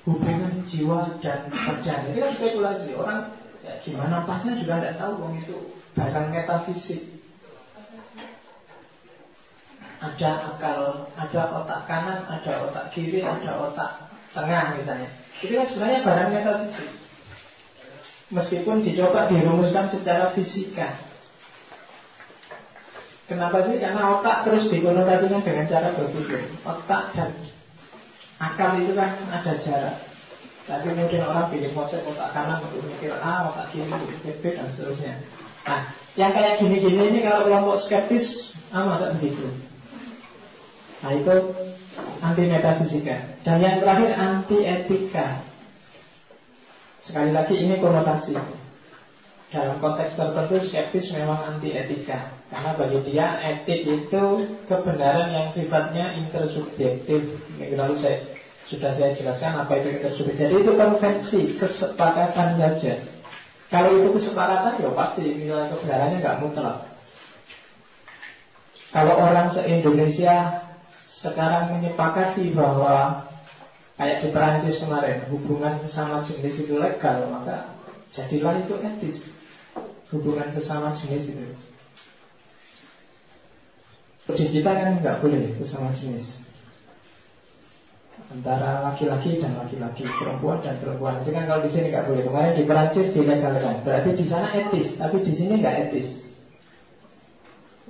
Hubungan 0.07 0.67
jiwa 0.71 1.19
dan 1.19 1.51
badan. 1.51 2.01
Itu 2.11 2.19
kan 2.23 2.33
spekulasi. 2.39 2.91
Orang 2.95 3.21
ya, 3.63 3.75
gimana 3.83 4.23
pasnya 4.27 4.59
juga 4.59 4.83
tidak 4.83 4.99
tahu 5.03 5.13
Wong 5.19 5.35
itu 5.43 5.57
barang 5.95 6.29
metafisik 6.31 7.16
ada 9.97 10.31
akal, 10.53 11.09
ada 11.17 11.43
otak 11.57 11.81
kanan, 11.89 12.21
ada 12.29 12.53
otak 12.69 12.93
kiri, 12.93 13.25
ada 13.25 13.57
otak 13.57 14.13
tengah 14.37 14.77
misalnya. 14.77 15.09
Itu 15.41 15.53
kan 15.57 15.67
sebenarnya 15.73 16.01
barang 16.05 16.31
metafisik. 16.33 16.91
Meskipun 18.27 18.83
dicoba 18.83 19.31
dirumuskan 19.31 19.87
secara 19.95 20.35
fisika. 20.35 20.99
Kenapa 23.27 23.63
sih? 23.67 23.79
Karena 23.79 24.19
otak 24.19 24.47
terus 24.47 24.71
dikonotasikan 24.71 25.43
dengan 25.43 25.67
cara 25.71 25.95
berpikir. 25.95 26.47
Otak 26.63 27.15
dan 27.15 27.31
akal 28.39 28.79
itu 28.83 28.93
kan 28.95 29.17
ada 29.33 29.53
jarak. 29.63 29.97
Tapi 30.67 30.83
kemudian 30.91 31.23
orang 31.23 31.47
bikin 31.55 31.71
konsep 31.79 32.03
otak 32.03 32.35
kanan 32.35 32.67
untuk 32.67 32.83
mikir 32.83 33.15
A, 33.15 33.51
otak 33.51 33.71
kiri 33.71 33.87
untuk 33.87 34.11
mikir 34.11 34.35
B, 34.43 34.45
dan 34.59 34.67
seterusnya. 34.75 35.15
Nah, 35.67 35.95
yang 36.19 36.35
kayak 36.35 36.59
gini-gini 36.59 37.15
ini 37.15 37.19
kalau 37.23 37.47
kelompok 37.47 37.87
skeptis, 37.87 38.27
ah 38.75 38.83
masa 38.83 39.15
begitu? 39.15 39.47
Nah 41.05 41.13
itu 41.13 41.35
anti 42.21 42.43
metafisika. 42.49 43.17
Dan 43.45 43.61
yang 43.61 43.83
terakhir 43.85 44.11
anti 44.17 44.59
etika. 44.65 45.45
Sekali 47.07 47.31
lagi 47.31 47.55
ini 47.55 47.79
konotasi. 47.79 48.35
Dalam 49.47 49.79
konteks 49.79 50.19
tertentu 50.19 50.59
skeptis 50.67 51.07
memang 51.15 51.57
anti 51.57 51.71
etika. 51.71 52.35
Karena 52.51 52.75
bagi 52.75 52.99
dia 53.07 53.27
etik 53.45 53.87
itu 53.87 54.25
kebenaran 54.67 55.29
yang 55.31 55.49
sifatnya 55.55 56.19
intersubjektif. 56.19 57.21
Ini 57.61 57.77
lalu 57.79 58.03
saya 58.03 58.27
sudah 58.67 58.99
saya 58.99 59.15
jelaskan 59.15 59.63
apa 59.63 59.73
itu 59.79 60.03
intersubjektif. 60.03 60.43
Jadi 60.43 60.55
itu 60.67 60.73
konvensi, 60.75 61.41
kesepakatan 61.63 62.59
saja. 62.59 62.95
Kalau 63.71 63.91
itu 63.99 64.09
kesepakatan 64.19 64.79
ya 64.83 64.91
pasti 64.95 65.23
nilai 65.27 65.71
kebenarannya 65.71 66.23
nggak 66.23 66.39
mutlak. 66.43 66.87
Kalau 68.95 69.15
orang 69.19 69.53
se-Indonesia 69.53 70.66
sekarang 71.27 71.79
menyepakati 71.79 72.55
bahwa 72.55 73.27
kayak 73.99 74.23
di 74.23 74.29
Perancis 74.31 74.79
kemarin 74.79 75.27
hubungan 75.33 75.83
sesama 75.87 76.23
jenis 76.29 76.55
itu 76.63 76.79
legal 76.79 77.27
maka 77.33 77.75
jadilah 78.15 78.63
itu 78.63 78.75
etis 78.79 79.19
hubungan 80.15 80.55
sesama 80.55 80.95
jenis 81.03 81.27
itu 81.33 81.45
di 84.27 84.47
kita 84.59 84.71
kan 84.71 85.01
nggak 85.01 85.19
boleh 85.23 85.55
sesama 85.59 85.97
jenis 85.97 86.37
antara 88.27 88.83
laki-laki 88.83 89.39
dan 89.39 89.55
laki-laki, 89.55 90.03
perempuan 90.03 90.59
dan 90.65 90.83
perempuan. 90.83 91.23
Itu 91.23 91.31
kan 91.31 91.47
kalau 91.47 91.63
di 91.63 91.71
sini 91.71 91.95
nggak 91.95 92.07
boleh. 92.11 92.23
Kemarin 92.27 92.59
di 92.59 92.65
Perancis 92.67 93.15
dilegalkan. 93.15 93.87
Berarti 93.87 94.11
di 94.19 94.25
sana 94.27 94.49
etis, 94.51 94.89
tapi 94.99 95.17
di 95.23 95.33
sini 95.39 95.63
nggak 95.63 95.77
etis. 95.89 96.09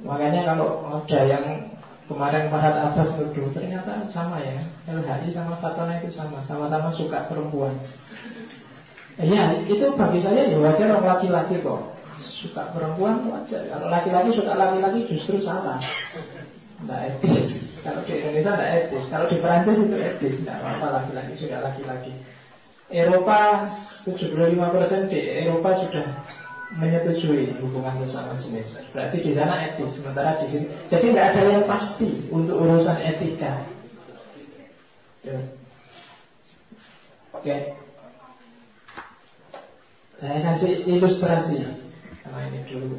Makanya 0.05 0.45
kalau 0.45 0.69
ada 0.85 1.21
yang 1.25 1.66
Kemarin 2.07 2.47
Farhad 2.55 2.77
Abbas 2.79 3.19
nuduh 3.19 3.51
ternyata 3.51 4.07
sama 4.15 4.39
ya. 4.39 4.63
LHI 4.87 5.35
sama 5.35 5.59
Fatona 5.59 5.99
itu 5.99 6.15
sama 6.15 6.39
Sama-sama 6.47 6.95
suka 6.95 7.27
perempuan. 7.27 7.75
Iya 9.19 9.67
itu 9.67 9.91
bagi 9.99 10.23
saya 10.23 10.47
ya 10.47 10.61
wajar 10.63 10.93
orang 10.95 11.19
laki-laki 11.19 11.59
kok. 11.67 11.99
Suka 12.39 12.71
perempuan 12.71 13.27
wajar. 13.27 13.67
Kalau 13.67 13.91
laki-laki 13.91 14.39
suka 14.39 14.55
laki-laki 14.55 15.09
justru 15.11 15.43
salah. 15.43 15.83
Tidak 16.79 17.01
etis. 17.11 17.59
Kalau 17.83 18.07
di 18.07 18.13
Indonesia 18.23 18.55
tidak 18.55 18.71
etis. 18.87 19.05
Kalau 19.11 19.27
di 19.27 19.37
Perancis 19.43 19.77
itu 19.83 19.97
etis. 19.99 20.35
Tidak 20.47 20.57
apa-apa 20.63 20.87
laki-laki 21.03 21.33
suka 21.43 21.59
laki-laki. 21.59 22.13
Eropa 22.87 23.67
75% 24.07 25.11
di 25.11 25.19
Eropa 25.43 25.75
sudah 25.83 26.07
menyetujui 26.75 27.55
hubungan 27.63 28.03
sesama 28.03 28.35
jenis. 28.43 28.67
Berarti 28.91 29.23
di 29.23 29.33
sana 29.39 29.71
etis, 29.71 29.95
sementara 29.95 30.43
di 30.43 30.47
sini. 30.51 30.67
Jadi 30.91 31.05
nggak 31.15 31.29
ada 31.31 31.43
yang 31.47 31.65
pasti 31.71 32.09
untuk 32.35 32.59
urusan 32.59 32.99
etika. 32.99 33.53
Ya. 35.23 35.39
Oke. 37.35 37.57
Saya 40.17 40.39
kasih 40.41 40.73
ilustrasi 40.89 41.57
karena 42.25 42.41
ini 42.51 42.61
dulu. 42.67 42.99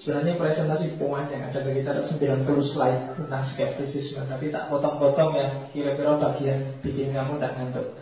Sebenarnya 0.00 0.40
presentasi 0.40 0.96
yang 0.96 1.42
ada 1.52 1.60
sekitar 1.60 2.00
90 2.08 2.72
slide 2.72 3.20
tentang 3.20 3.44
skeptisisme, 3.52 4.24
tapi 4.24 4.48
tak 4.48 4.72
potong-potong 4.72 5.36
yang 5.36 5.52
kira-kira 5.76 6.16
bagian 6.16 6.72
bikin 6.80 7.12
kamu 7.12 7.36
tak 7.36 7.52
ngantuk. 7.60 8.00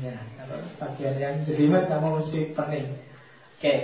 Ya, 0.00 0.16
kalau 0.40 0.64
bagian 0.80 1.16
yang 1.20 1.34
jelimet 1.44 1.84
kamu 1.92 2.24
mesti 2.24 2.56
pening. 2.56 2.96
Oke, 3.60 3.74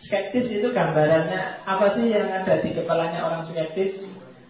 skeptis 0.00 0.48
itu 0.48 0.68
gambarannya 0.72 1.60
apa 1.68 1.92
sih 1.92 2.08
yang 2.08 2.32
ada 2.32 2.64
di 2.64 2.72
kepalanya 2.72 3.20
orang 3.28 3.44
skeptis? 3.44 4.00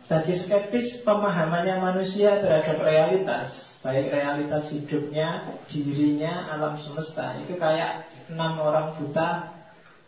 Bagi 0.06 0.40
skeptis 0.46 1.02
pemahamannya 1.02 1.82
manusia 1.82 2.38
terhadap 2.38 2.80
realitas, 2.80 3.52
baik 3.82 4.08
realitas 4.08 4.70
hidupnya, 4.72 5.58
dirinya, 5.68 6.54
alam 6.54 6.80
semesta 6.80 7.36
itu 7.44 7.58
kayak 7.60 8.08
enam 8.30 8.56
orang 8.62 8.96
buta 8.96 9.58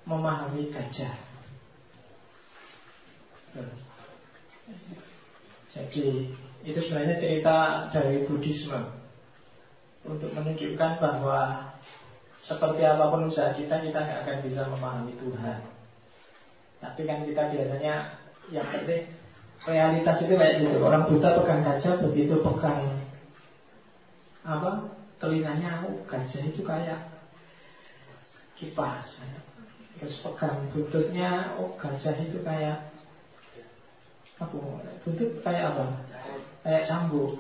memahami 0.09 0.73
gajah. 0.73 1.15
Jadi 5.75 6.33
itu 6.65 6.81
sebenarnya 6.87 7.17
cerita 7.21 7.57
dari 7.93 8.25
Buddhisme 8.25 9.00
untuk 10.05 10.33
menunjukkan 10.33 10.93
bahwa 10.97 11.71
seperti 12.45 12.83
apa 12.83 13.05
pun 13.13 13.29
usaha 13.29 13.53
kita, 13.53 13.85
kita 13.85 13.99
nggak 14.01 14.21
akan 14.25 14.39
bisa 14.49 14.61
memahami 14.67 15.13
Tuhan. 15.21 15.59
Tapi 16.81 17.01
kan 17.05 17.29
kita 17.29 17.43
biasanya 17.53 17.95
yang 18.49 18.67
penting 18.73 19.13
realitas 19.69 20.17
itu 20.25 20.35
kayak 20.35 20.65
gitu. 20.65 20.81
Orang 20.81 21.13
buta 21.13 21.37
pegang 21.41 21.61
kaca, 21.61 22.01
begitu 22.01 22.41
pegang 22.41 23.05
apa 24.41 24.89
telinganya, 25.21 25.85
oh, 25.85 26.01
gajah 26.09 26.43
itu 26.49 26.65
kayak 26.65 27.13
kipas. 28.57 29.05
Terus 30.01 30.17
pegang 30.25 30.73
buntutnya, 30.73 31.61
oh 31.61 31.77
gajah 31.77 32.17
itu 32.25 32.41
kayak 32.41 32.89
apa? 34.41 34.57
Buntut 35.05 35.45
kayak 35.45 35.77
apa? 35.77 35.85
Kayak 36.65 36.89
cambuk. 36.89 37.37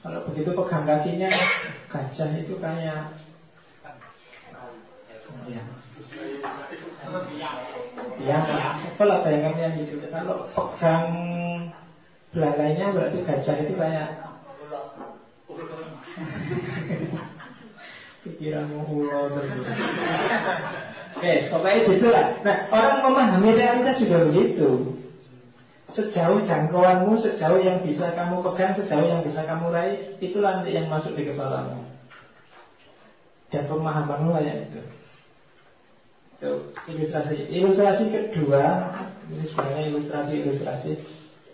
Kalau 0.00 0.24
begitu 0.32 0.56
pegang 0.56 0.88
kakinya 0.88 1.28
gajah 1.92 2.30
itu 2.40 2.56
kayak 2.56 3.20
ya. 5.44 5.62
Ya, 8.20 8.38
apalah 8.96 9.24
bayangannya 9.24 9.84
gitu. 9.84 10.00
Kalau 10.08 10.48
pegang 10.56 11.08
belalainya 12.32 12.96
berarti 12.96 13.18
gajah 13.28 13.56
itu 13.60 13.76
kayak 13.76 14.08
pikiranmu 18.24 18.80
ulo 18.88 19.20
terus. 19.36 19.68
Oke, 21.20 21.52
pokoknya 21.52 21.80
gitu 21.84 22.06
lah. 22.08 22.26
Nah, 22.40 22.56
orang 22.72 23.04
memahami 23.04 23.52
realitas 23.52 24.00
juga 24.00 24.24
begitu. 24.32 24.96
Sejauh 25.90 26.46
jangkauanmu, 26.46 27.18
sejauh 27.18 27.60
yang 27.60 27.82
bisa 27.82 28.14
kamu 28.14 28.42
pegang, 28.46 28.78
sejauh 28.78 29.06
yang 29.06 29.22
bisa 29.26 29.42
kamu 29.42 29.74
raih, 29.74 29.98
itulah 30.22 30.60
nanti 30.60 30.74
yang 30.74 30.86
masuk 30.86 31.18
di 31.18 31.26
kepalamu. 31.26 31.82
Dan 33.50 33.66
pemahamanmu 33.66 34.30
kayak 34.38 34.70
itu. 34.70 34.82
Itu 36.38 36.50
ilustrasi. 36.86 37.50
Ilustrasi 37.50 38.04
kedua, 38.08 38.64
ini 39.26 39.44
sebenarnya 39.50 39.82
ilustrasi-ilustrasi. 39.90 40.90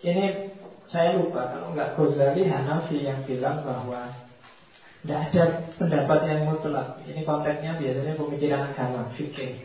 Ini 0.04 0.24
saya 0.92 1.18
lupa 1.18 1.50
kalau 1.50 1.74
nggak 1.74 1.98
Ghazali 1.98 2.46
Hanafi 2.46 3.02
yang 3.02 3.24
bilang 3.26 3.64
bahwa 3.66 4.12
tidak 5.02 5.20
ada 5.30 5.44
pendapat 5.78 6.20
yang 6.26 6.40
mutlak. 6.50 6.98
Ini 7.06 7.22
konteksnya 7.22 7.78
biasanya 7.78 8.14
pemikiran 8.18 8.62
agama, 8.70 9.10
fikih. 9.14 9.62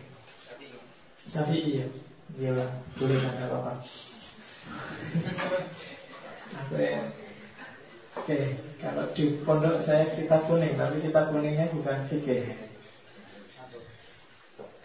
Tapi 1.30 1.56
iya, 1.62 1.86
iya 2.38 2.52
boleh 2.98 3.16
nggak 3.22 3.50
apa-apa. 3.50 3.86
Oke, 8.22 8.38
kalau 8.78 9.10
di 9.18 9.24
pondok 9.42 9.82
saya 9.84 10.14
kita 10.14 10.46
kuning, 10.46 10.78
tapi 10.78 11.02
kita 11.02 11.34
kuningnya 11.34 11.74
bukan 11.74 12.06
fikih. 12.06 12.54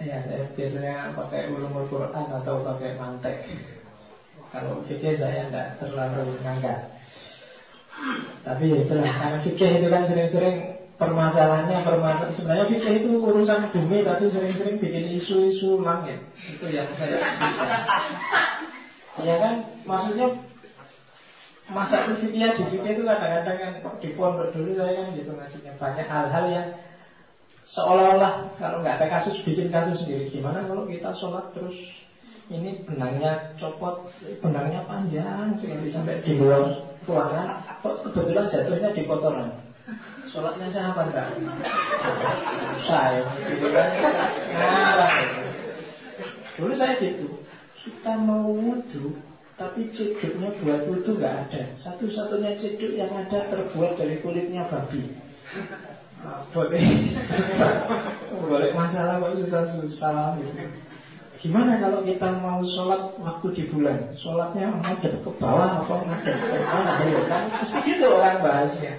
Ya, 0.00 0.24
saya 0.24 0.50
biasanya 0.56 1.12
pakai 1.12 1.52
ulumul 1.52 1.84
Quran 1.86 2.26
atau 2.32 2.64
pakai 2.64 2.96
mantek. 2.96 3.44
Kalau 4.50 4.80
fikih 4.88 5.20
saya 5.20 5.52
tidak 5.52 5.78
terlalu 5.78 6.38
ngangkat. 6.40 6.96
Tapi 8.40 8.72
ya 8.72 8.78
itulah, 8.82 9.04
karena 9.04 9.38
fikih 9.44 9.70
itu 9.78 9.86
kan 9.92 10.02
sering-sering 10.08 10.56
permasalahannya 10.96 11.84
permasalahan 11.84 12.34
sebenarnya 12.40 12.66
fikih 12.72 12.92
itu 13.04 13.10
urusan 13.20 13.68
bumi 13.68 14.00
tapi 14.00 14.32
sering-sering 14.32 14.80
bikin 14.80 15.04
isu-isu 15.20 15.84
langit 15.84 16.24
itu 16.40 16.72
yang 16.72 16.88
saya 16.96 17.20
ya 19.24 19.34
kan 19.40 19.54
maksudnya 19.88 20.28
masa 21.72 22.06
fikih 22.06 22.30
di 22.30 22.62
fikih 22.70 22.92
itu 22.94 23.02
kadang-kadang 23.02 23.80
kan 23.82 23.94
di 23.98 24.08
pondok 24.14 24.52
dulu 24.52 24.76
saya 24.76 24.92
kan 25.02 25.16
gitu 25.16 25.30
ngajinya 25.34 25.72
banyak 25.80 26.06
hal-hal 26.06 26.44
yang 26.52 26.68
seolah-olah 27.72 28.54
kalau 28.60 28.84
nggak 28.84 29.02
ada 29.02 29.06
kasus 29.20 29.42
bikin 29.42 29.72
kasus 29.72 30.04
sendiri 30.04 30.30
gimana 30.30 30.62
kalau 30.68 30.86
kita 30.86 31.10
sholat 31.18 31.50
terus 31.56 31.74
ini 32.46 32.86
benangnya 32.86 33.58
copot, 33.58 34.06
benangnya 34.38 34.86
panjang 34.86 35.58
sekali 35.58 35.90
sampai 35.90 36.22
di 36.22 36.38
luar 36.38 36.62
ruangan. 37.02 37.58
Kok 37.82 38.06
kebetulan 38.06 38.46
jatuhnya 38.54 38.94
di 38.94 39.02
kotoran. 39.02 39.50
Sholatnya 40.30 40.70
siapa 40.70 41.10
enggak? 41.10 41.26
Saya, 42.86 43.22
gitu 43.50 43.66
kan? 43.74 43.88
Ngarang. 44.54 45.16
Dulu 46.54 46.72
saya 46.78 46.94
gitu. 47.02 47.45
Kita 47.86 48.18
mau 48.18 48.50
wudhu, 48.50 49.14
tapi 49.54 49.94
ceduknya 49.94 50.50
buat 50.58 50.90
wudhu 50.90 51.22
nggak 51.22 51.36
ada. 51.46 51.62
Satu-satunya 51.86 52.58
ceduk 52.58 52.98
yang 52.98 53.14
ada 53.14 53.46
terbuat 53.46 53.94
dari 53.94 54.18
kulitnya 54.18 54.66
babi. 54.66 55.14
Boleh, 56.50 56.82
boleh 58.50 58.70
masalah 58.74 59.22
kok 59.22 59.38
susah-susah 59.38 60.34
gitu. 60.42 60.66
Gimana 61.46 61.78
kalau 61.78 62.02
kita 62.02 62.42
mau 62.42 62.58
sholat 62.74 63.14
waktu 63.22 63.46
di 63.54 63.64
bulan? 63.70 64.10
Sholatnya 64.18 64.82
ngadep 64.82 65.22
ke 65.22 65.30
bawah 65.38 65.86
atau 65.86 66.02
ngadep 66.02 66.34
ke 66.42 66.58
mana? 66.58 67.06
Ya, 67.06 67.22
kan 67.30 67.44
begitu 67.70 68.06
orang 68.10 68.42
bahasnya. 68.42 68.92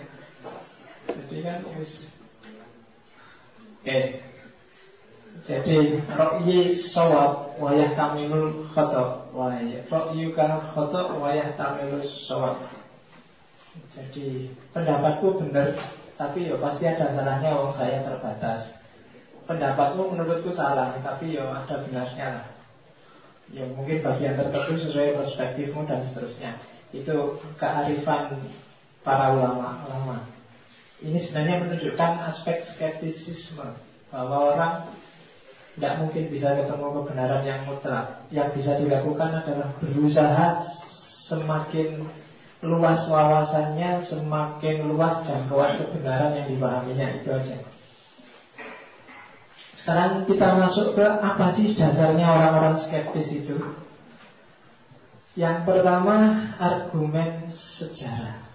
Jadi 1.11 1.37
kan 1.43 1.59
Oke. 1.67 1.83
Okay. 3.83 4.03
Jadi 5.45 6.01
Rokyi 6.17 6.89
sawab 6.89 7.61
wayah 7.61 7.93
kamilul 7.93 8.65
khotok 8.73 9.29
wayah 9.35 9.85
Rokyi 9.85 10.33
kan 10.33 10.73
khotok 10.73 11.21
wayah 11.21 11.53
kamilul 11.53 12.01
sawab 12.25 12.65
Jadi 13.93 14.49
pendapatku 14.73 15.37
benar 15.43 15.77
Tapi 16.17 16.49
ya 16.49 16.57
pasti 16.57 16.83
ada 16.89 17.13
salahnya 17.13 17.53
Wong 17.53 17.77
saya 17.77 18.01
terbatas 18.01 18.77
pendapatmu 19.47 20.11
menurutku 20.13 20.51
salah, 20.53 20.99
tapi 20.99 21.33
ya 21.33 21.47
ada 21.47 21.87
benarnya 21.87 22.27
lah. 22.37 22.47
Ya 23.47 23.63
mungkin 23.71 24.03
bagian 24.03 24.35
tertentu 24.35 24.75
sesuai 24.75 25.23
perspektifmu 25.23 25.87
dan 25.87 26.11
seterusnya. 26.11 26.59
Itu 26.91 27.39
kearifan 27.55 28.43
para 29.07 29.31
ulama-ulama. 29.31 30.27
Ini 30.99 31.15
sebenarnya 31.23 31.63
menunjukkan 31.63 32.11
aspek 32.35 32.67
skeptisisme 32.75 33.79
bahwa 34.11 34.37
orang 34.51 34.91
tidak 35.77 35.93
mungkin 36.01 36.25
bisa 36.33 36.57
ketemu 36.57 36.89
kebenaran 36.89 37.45
yang 37.45 37.61
mutlak. 37.69 38.25
Yang 38.33 38.49
bisa 38.57 38.81
dilakukan 38.81 39.29
adalah 39.45 39.69
berusaha 39.77 40.47
semakin 41.29 42.01
luas 42.65 43.05
wawasannya, 43.05 44.09
semakin 44.09 44.89
luas 44.89 45.21
jangkauan 45.29 45.77
kebenaran 45.77 46.33
yang 46.33 46.49
dipahaminya 46.49 47.21
itu 47.21 47.29
aja. 47.29 47.57
Sekarang 49.85 50.25
kita 50.25 50.49
masuk 50.57 50.97
ke 50.97 51.05
apa 51.05 51.53
sih 51.53 51.77
dasarnya 51.77 52.25
orang-orang 52.27 52.75
skeptis 52.83 53.29
itu 53.31 53.55
Yang 55.37 55.63
pertama 55.63 56.17
argumen 56.59 57.55
sejarah 57.79 58.49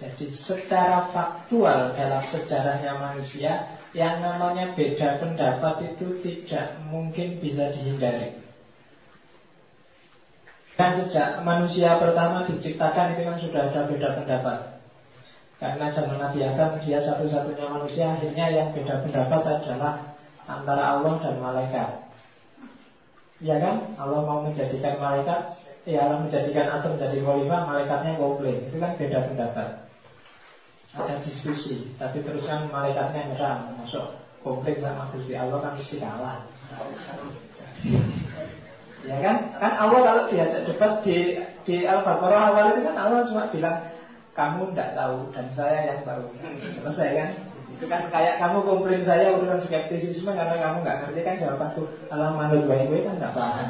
Jadi 0.00 0.40
secara 0.40 1.12
faktual 1.12 1.92
dalam 1.98 2.24
sejarahnya 2.32 2.96
manusia 2.96 3.76
Yang 3.96 4.16
namanya 4.20 4.76
beda 4.76 5.24
pendapat 5.24 5.74
itu 5.88 6.20
tidak 6.20 6.84
mungkin 6.92 7.40
bisa 7.40 7.72
dihindari. 7.72 8.44
Dan 10.76 10.90
sejak 11.00 11.40
manusia 11.40 11.96
pertama 11.96 12.44
diciptakan 12.44 13.16
itu 13.16 13.22
kan 13.24 13.36
sudah 13.40 13.62
ada 13.72 13.80
beda 13.88 14.08
pendapat. 14.20 14.58
Karena 15.56 15.88
zaman 15.88 16.20
Nabi 16.20 16.44
Adam 16.44 16.76
dia 16.84 17.00
satu-satunya 17.00 17.64
manusia 17.72 18.12
Akhirnya 18.12 18.52
yang 18.52 18.76
beda 18.76 19.08
pendapat 19.08 19.64
adalah 19.64 20.12
Antara 20.44 21.00
Allah 21.00 21.16
dan 21.24 21.40
malaikat. 21.40 21.90
Ya 23.40 23.56
kan? 23.56 23.96
Allah 23.96 24.20
mau 24.28 24.44
menjadikan 24.44 25.00
malaikat 25.00 25.56
Ya 25.88 26.04
Allah 26.04 26.28
menjadikan 26.28 26.68
Adam 26.68 27.00
menjadi 27.00 27.24
khalifah 27.24 27.60
Malaikatnya 27.72 28.20
komplain. 28.20 28.68
Itu 28.68 28.76
kan 28.76 29.00
beda 29.00 29.32
pendapat 29.32 29.85
Ada 30.96 31.22
diskusi 31.22 31.92
Tapi 32.00 32.24
terus 32.24 32.48
kan 32.48 32.72
malaikatnya 32.72 33.36
nyerang 33.36 33.76
Masuk 33.78 34.16
komplain 34.40 34.80
sama 34.80 35.12
Gusti 35.12 35.36
Allah 35.36 35.58
kan 35.60 35.72
mesti 35.76 35.96
kalah 36.00 36.38
Ya 39.06 39.16
kan? 39.22 39.36
Kan 39.62 39.72
Allah 39.78 40.00
kalau 40.02 40.22
diajak 40.26 40.66
debat 40.66 40.92
di, 41.06 41.38
di 41.62 41.76
Al-Baqarah 41.86 42.50
awal 42.50 42.74
itu 42.74 42.90
kan 42.90 42.96
Allah 42.98 43.22
cuma 43.30 43.46
bilang 43.54 43.78
kamu 44.34 44.74
tidak 44.74 44.98
tahu 44.98 45.18
dan 45.32 45.46
saya 45.54 45.78
yang 45.94 46.00
tahu. 46.02 46.26
Selesai 46.34 47.10
kan? 47.14 47.30
Itu 47.76 47.84
kan 47.86 48.10
kayak 48.10 48.42
kamu 48.42 48.58
komplain 48.66 49.06
saya 49.06 49.32
urusan 49.38 49.62
skeptisisme 49.64 50.32
karena 50.34 50.58
kamu 50.58 50.76
nggak 50.82 50.98
ngerti 51.06 51.20
kan 51.22 51.40
jawabanku. 51.40 51.82
Alam 52.10 52.34
manut 52.34 52.62
baik 52.66 53.06
kan 53.06 53.14
nggak 53.16 53.34
paham. 53.36 53.68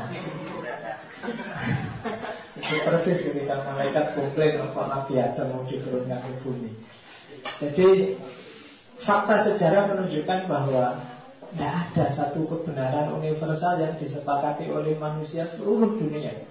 Itu 2.56 2.76
persis 2.82 3.18
ketika 3.28 3.56
malaikat 3.60 4.16
komplain 4.16 4.56
kok 4.56 4.88
Nabi 4.88 5.12
Adam 5.20 5.46
mau 5.52 5.62
diturunkan 5.68 6.18
ke 6.24 6.32
bumi. 6.42 6.70
Jadi 7.62 8.18
fakta 9.02 9.37
sejarah 9.48 9.92
menunjukkan 9.94 10.40
bahwa 10.50 10.85
tidak 11.56 11.72
ada 11.72 12.04
satu 12.18 12.44
kebenaran 12.50 13.16
universal 13.16 13.80
yang 13.80 13.96
disepakati 13.96 14.68
oleh 14.68 14.98
manusia 14.98 15.48
seluruh 15.56 15.96
dunia. 15.96 16.44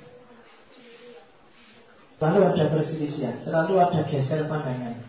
Lalu 2.15 2.39
ada 2.47 2.63
perselisihan, 2.71 3.43
selalu 3.43 3.75
ada 3.75 4.01
geser 4.07 4.47
pandangan. 4.47 5.03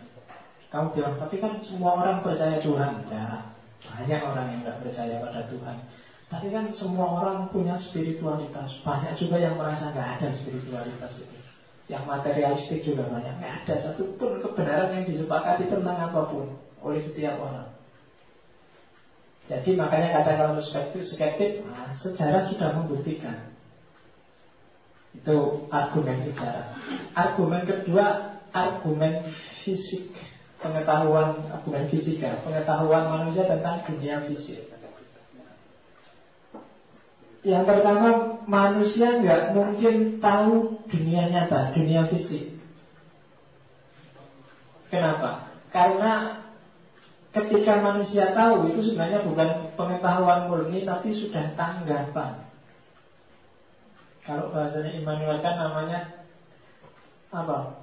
Kamu 0.67 0.91
bilang, 0.91 1.15
tapi 1.15 1.39
kan 1.39 1.55
semua 1.63 2.03
orang 2.03 2.19
percaya 2.19 2.59
Tuhan. 2.59 3.07
Ya, 3.07 3.47
banyak 3.87 4.19
orang 4.19 4.45
yang 4.51 4.59
tidak 4.67 4.77
percaya 4.83 5.15
pada 5.23 5.41
Tuhan. 5.47 5.77
Tapi 6.27 6.47
kan 6.51 6.75
semua 6.75 7.07
orang 7.23 7.47
punya 7.55 7.79
spiritualitas. 7.79 8.67
Banyak 8.83 9.15
juga 9.15 9.39
yang 9.39 9.55
merasa 9.55 9.95
nggak 9.95 10.19
ada 10.19 10.27
spiritualitas 10.43 11.15
itu. 11.15 11.36
Yang 11.87 12.03
materialistik 12.03 12.79
juga 12.83 13.07
banyak. 13.07 13.39
Nggak 13.39 13.55
ada 13.63 13.75
satupun 13.87 14.43
kebenaran 14.43 14.91
yang 14.91 15.05
disepakati 15.07 15.71
tentang 15.71 15.97
apa 15.97 16.21
pun 16.27 16.51
oleh 16.83 16.99
setiap 17.03 17.39
orang. 17.39 17.71
Jadi 19.47 19.79
makanya 19.79 20.19
kata 20.19 20.31
kalau 20.35 20.59
skeptis, 20.59 21.15
skeptis 21.15 21.63
nah, 21.63 21.95
sejarah 22.03 22.51
sudah 22.51 22.75
membuktikan 22.75 23.55
itu 25.15 25.37
argumen 25.73 26.29
sejarah. 26.29 26.67
Argumen 27.17 27.63
kedua, 27.65 28.37
argumen 28.53 29.33
fisik. 29.65 30.13
Pengetahuan, 30.57 31.47
argumen 31.53 31.89
fisika. 31.89 32.41
Pengetahuan 32.41 33.07
manusia 33.13 33.45
tentang 33.45 33.81
dunia 33.85 34.25
fisik. 34.29 34.76
Yang 37.47 37.63
pertama, 37.63 38.07
manusia 38.43 39.23
nggak 39.23 39.55
mungkin 39.55 40.19
tahu 40.19 40.83
dunia 40.91 41.31
nyata, 41.31 41.71
dunia 41.71 42.03
fisik. 42.11 42.59
Kenapa? 44.91 45.47
Karena 45.71 46.43
ketika 47.31 47.79
manusia 47.79 48.35
tahu 48.35 48.67
itu 48.67 48.91
sebenarnya 48.91 49.23
bukan 49.23 49.71
pengetahuan 49.79 50.51
murni, 50.51 50.83
tapi 50.83 51.15
sudah 51.15 51.55
tanggapan. 51.55 52.51
Kalau 54.27 54.51
bahasanya 54.51 54.99
Immanuel 54.99 55.39
kan 55.39 55.55
namanya 55.55 56.27
apa? 57.31 57.79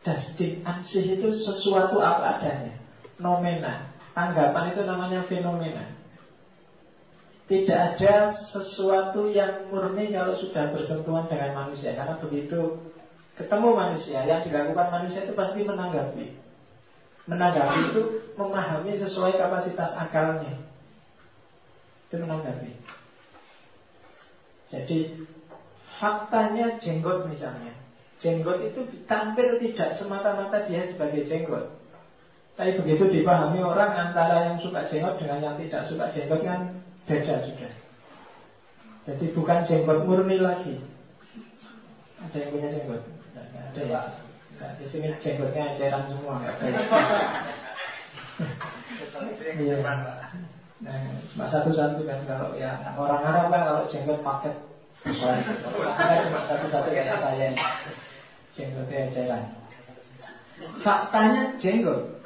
Dusting 0.00 0.64
ansih 0.64 1.20
itu 1.20 1.28
sesuatu 1.44 2.00
apa 2.00 2.40
adanya 2.40 2.80
Nomena 3.20 3.92
Tanggapan 4.16 4.72
itu 4.72 4.88
namanya 4.88 5.20
fenomena 5.28 5.97
Tidak 7.48 7.80
ada 7.80 8.44
sesuatu 8.52 9.32
yang 9.32 9.72
murni 9.72 10.12
kalau 10.12 10.36
sudah 10.36 10.68
bersentuhan 10.68 11.24
dengan 11.32 11.56
manusia. 11.56 11.96
Karena 11.96 12.20
begitu 12.20 12.76
ketemu 13.40 13.68
manusia 13.72 14.20
Yang 14.28 14.52
dilakukan 14.52 14.88
manusia 14.92 15.24
itu 15.24 15.32
pasti 15.32 15.64
menanggapi. 15.64 16.26
Menanggapi 17.24 17.78
itu 17.88 18.02
memahami 18.36 19.00
sesuai 19.00 19.40
kapasitas 19.40 19.96
akalnya. 19.96 20.60
Itu 22.08 22.20
menanggapi. 22.20 22.72
Jadi 24.68 25.24
faktanya 25.96 26.76
jenggot 26.84 27.24
misalnya. 27.32 27.72
Jenggot 28.20 28.60
itu 28.60 28.84
tampil 29.08 29.56
tidak 29.56 29.96
semata-mata 29.96 30.68
dia 30.68 30.84
sebagai 30.92 31.24
jenggot. 31.24 31.80
Tapi 32.60 32.76
begitu 32.76 33.08
dipahami 33.08 33.64
orang 33.64 34.12
antara 34.12 34.52
yang 34.52 34.60
suka 34.60 34.84
jenggot 34.92 35.16
dengan 35.16 35.40
yang 35.40 35.56
tidak 35.56 35.88
suka 35.88 36.12
jenggot 36.12 36.44
kan 36.44 36.77
Beda 37.08 37.34
sudah. 37.40 37.72
Jadi 39.08 39.24
bukan 39.32 39.64
jenggot 39.64 40.04
murni 40.04 40.36
lagi. 40.36 40.76
Ada 42.20 42.36
yang 42.36 42.48
punya 42.52 42.68
jenggot? 42.76 43.02
Tidak 43.32 43.64
ada 43.72 43.82
ya. 43.88 44.00
Nah, 44.58 44.70
di 44.76 44.84
sini 44.92 45.08
jenggotnya 45.24 45.72
eceran 45.72 46.04
semua. 46.12 46.36
Iya. 49.58 49.82
Nah, 50.78 50.94
cuma 51.34 51.50
satu-satu 51.50 52.06
kan 52.06 52.22
kalau 52.22 52.54
ya 52.54 52.70
orang 52.94 53.26
Arab 53.26 53.50
kan 53.50 53.62
kalau 53.66 53.82
jenggot 53.90 54.22
paket 54.22 54.54
Saya 55.02 56.22
cuma 56.30 56.46
satu-satu 56.46 56.88
kayak 56.94 57.18
saya 57.18 57.50
Jenggotnya 58.54 59.10
eceran 59.10 59.42
Faktanya 60.86 61.58
jenggot 61.58 62.22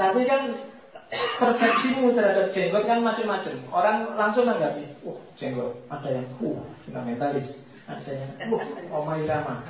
Tapi 0.00 0.24
kan 0.24 0.69
persepsimu 1.10 2.14
terhadap 2.14 2.54
jenggot 2.54 2.86
kan 2.86 3.02
macam-macam. 3.02 3.54
Orang 3.74 3.96
langsung 4.14 4.46
nanggapi, 4.46 4.86
wah 5.02 5.14
oh, 5.14 5.18
jenggot 5.36 5.74
ada 5.90 6.08
yang 6.10 6.26
uh 6.38 6.62
fundamentalis, 6.86 7.50
ada 7.90 8.10
yang 8.14 8.30
uh 8.54 8.62
Oma 8.94 9.18
Irama, 9.18 9.54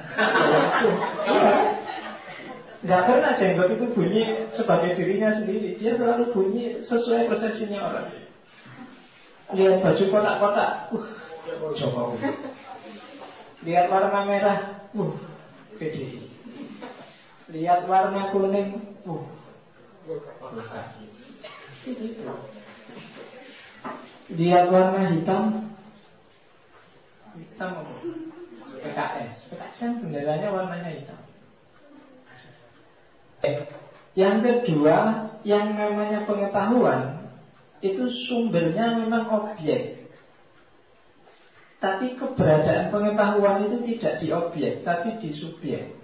Gak 2.81 3.05
pernah 3.05 3.37
jenggot 3.37 3.69
itu 3.77 3.87
bunyi 3.93 4.25
sebagai 4.57 4.97
dirinya 4.97 5.37
sendiri. 5.37 5.77
Dia 5.77 6.01
selalu 6.01 6.33
bunyi 6.33 6.81
sesuai 6.89 7.29
persepsinya 7.29 7.77
orang. 7.77 8.09
Lihat 9.51 9.83
baju 9.83 10.05
kotak-kotak 10.15 10.71
Uh, 10.95 11.75
Jokowi 11.75 12.23
Lihat 13.67 13.91
warna 13.91 14.23
merah 14.23 14.59
Uh, 14.95 15.19
PDI 15.75 16.31
Lihat 17.51 17.91
warna 17.91 18.31
kuning 18.31 18.95
Uh, 19.03 19.27
Lihat 24.31 24.65
warna 24.69 25.17
hitam. 25.17 25.45
Hitam 27.33 27.71
apa? 27.73 27.93
PKS 28.81 29.49
PKS 29.49 29.75
kan 29.81 29.93
benderanya 30.05 30.49
warnanya 30.53 30.91
hitam. 30.93 31.21
Eh, 33.41 33.65
Yang 34.13 34.37
kedua 34.45 34.97
Yang 35.49 35.67
namanya 35.81 36.29
pengetahuan 36.29 37.33
Itu 37.81 38.05
sumbernya 38.29 39.01
memang 39.01 39.25
objek. 39.33 40.13
Tapi 41.81 42.13
keberadaan 42.21 42.93
pengetahuan 42.93 43.65
itu 43.65 43.77
tidak 43.97 44.21
di 44.21 44.29
objek 44.29 44.85
Tapi 44.85 45.17
di 45.17 45.33
subjek. 45.33 45.97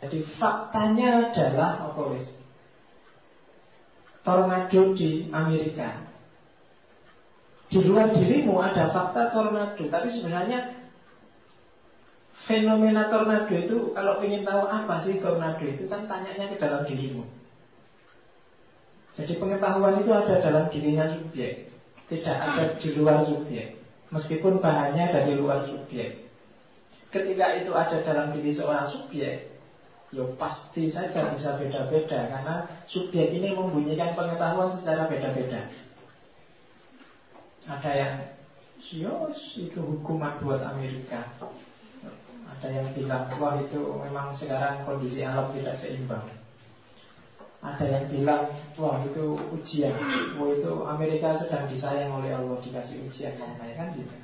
Jadi 0.00 0.18
faktanya 0.40 1.28
adalah 1.28 1.92
apa 1.92 2.00
wis? 2.16 2.39
Tornado 4.30 4.94
di 4.94 5.26
Amerika. 5.34 6.06
Di 7.66 7.82
luar 7.82 8.14
dirimu 8.14 8.62
ada 8.62 8.94
fakta 8.94 9.34
tornado, 9.34 9.82
tapi 9.90 10.08
sebenarnya 10.14 10.78
fenomena 12.46 13.10
tornado 13.10 13.50
itu 13.50 13.90
kalau 13.90 14.22
ingin 14.22 14.46
tahu 14.46 14.70
apa 14.70 15.02
sih 15.02 15.18
tornado 15.18 15.66
itu 15.66 15.90
kan 15.90 16.06
tanyanya 16.06 16.46
ke 16.54 16.56
dalam 16.62 16.86
dirimu. 16.86 17.26
Jadi 19.18 19.34
pengetahuan 19.42 19.98
itu 19.98 20.10
ada 20.14 20.38
dalam 20.38 20.70
dirinya 20.70 21.10
subjek, 21.10 21.74
tidak 22.06 22.36
ada 22.38 22.78
di 22.78 22.88
luar 22.94 23.26
subjek. 23.26 23.82
Meskipun 24.14 24.62
bahannya 24.62 25.10
ada 25.10 25.20
di 25.26 25.34
luar 25.38 25.66
subjek. 25.66 26.30
Ketika 27.10 27.46
itu 27.58 27.74
ada 27.74 27.98
dalam 28.06 28.30
diri 28.34 28.54
seorang 28.54 28.86
subjek, 28.94 29.49
Ya 30.10 30.26
pasti 30.34 30.90
saja 30.90 31.38
bisa 31.38 31.54
beda-beda 31.54 32.18
Karena 32.34 32.66
subjek 32.90 33.30
ini 33.30 33.54
membunyikan 33.54 34.18
pengetahuan 34.18 34.74
secara 34.82 35.06
beda-beda. 35.06 35.70
Ada 37.70 37.90
yang 37.94 38.14
Sios 38.90 39.38
itu 39.54 39.78
hukuman 39.78 40.42
buat 40.42 40.58
Amerika. 40.66 41.30
Ada 42.42 42.68
yang 42.74 42.90
bilang 42.90 43.30
Wah 43.38 43.54
itu 43.62 43.78
memang 43.78 44.34
sekarang 44.34 44.82
kondisi 44.82 45.22
alam 45.22 45.54
tidak 45.54 45.78
seimbang. 45.78 46.26
Ada 47.62 47.86
yang 47.86 48.04
bilang 48.10 48.50
Wah 48.74 48.98
itu 49.06 49.38
ujian. 49.54 49.94
Wah 50.42 50.48
itu 50.50 50.72
Amerika 50.82 51.38
sedang 51.38 51.70
disayang 51.70 52.10
oleh 52.10 52.34
Allah 52.34 52.58
Dikasih 52.58 53.06
ujian 53.06 53.38
mengenai 53.38 53.78
kan 53.78 53.94
gitu. 53.94 54.16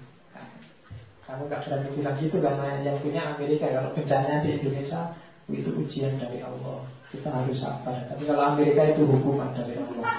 Kamu 1.26 1.50
gak 1.50 1.66
berani 1.66 1.90
bilang 1.90 2.16
gitu 2.22 2.38
karena 2.38 2.86
yang 2.86 3.02
punya 3.02 3.34
Amerika 3.34 3.66
Kalau 3.66 3.90
bencana 3.94 4.46
di 4.46 4.62
Indonesia 4.62 5.10
itu 5.46 5.70
ujian 5.70 6.18
dari 6.18 6.42
Allah. 6.42 6.82
Kita 7.06 7.30
harus 7.30 7.62
sabar. 7.62 8.02
Tapi 8.10 8.26
kalau 8.26 8.42
Amerika 8.54 8.82
itu 8.90 9.06
hukuman 9.06 9.54
dari 9.54 9.78
Allah. 9.78 10.10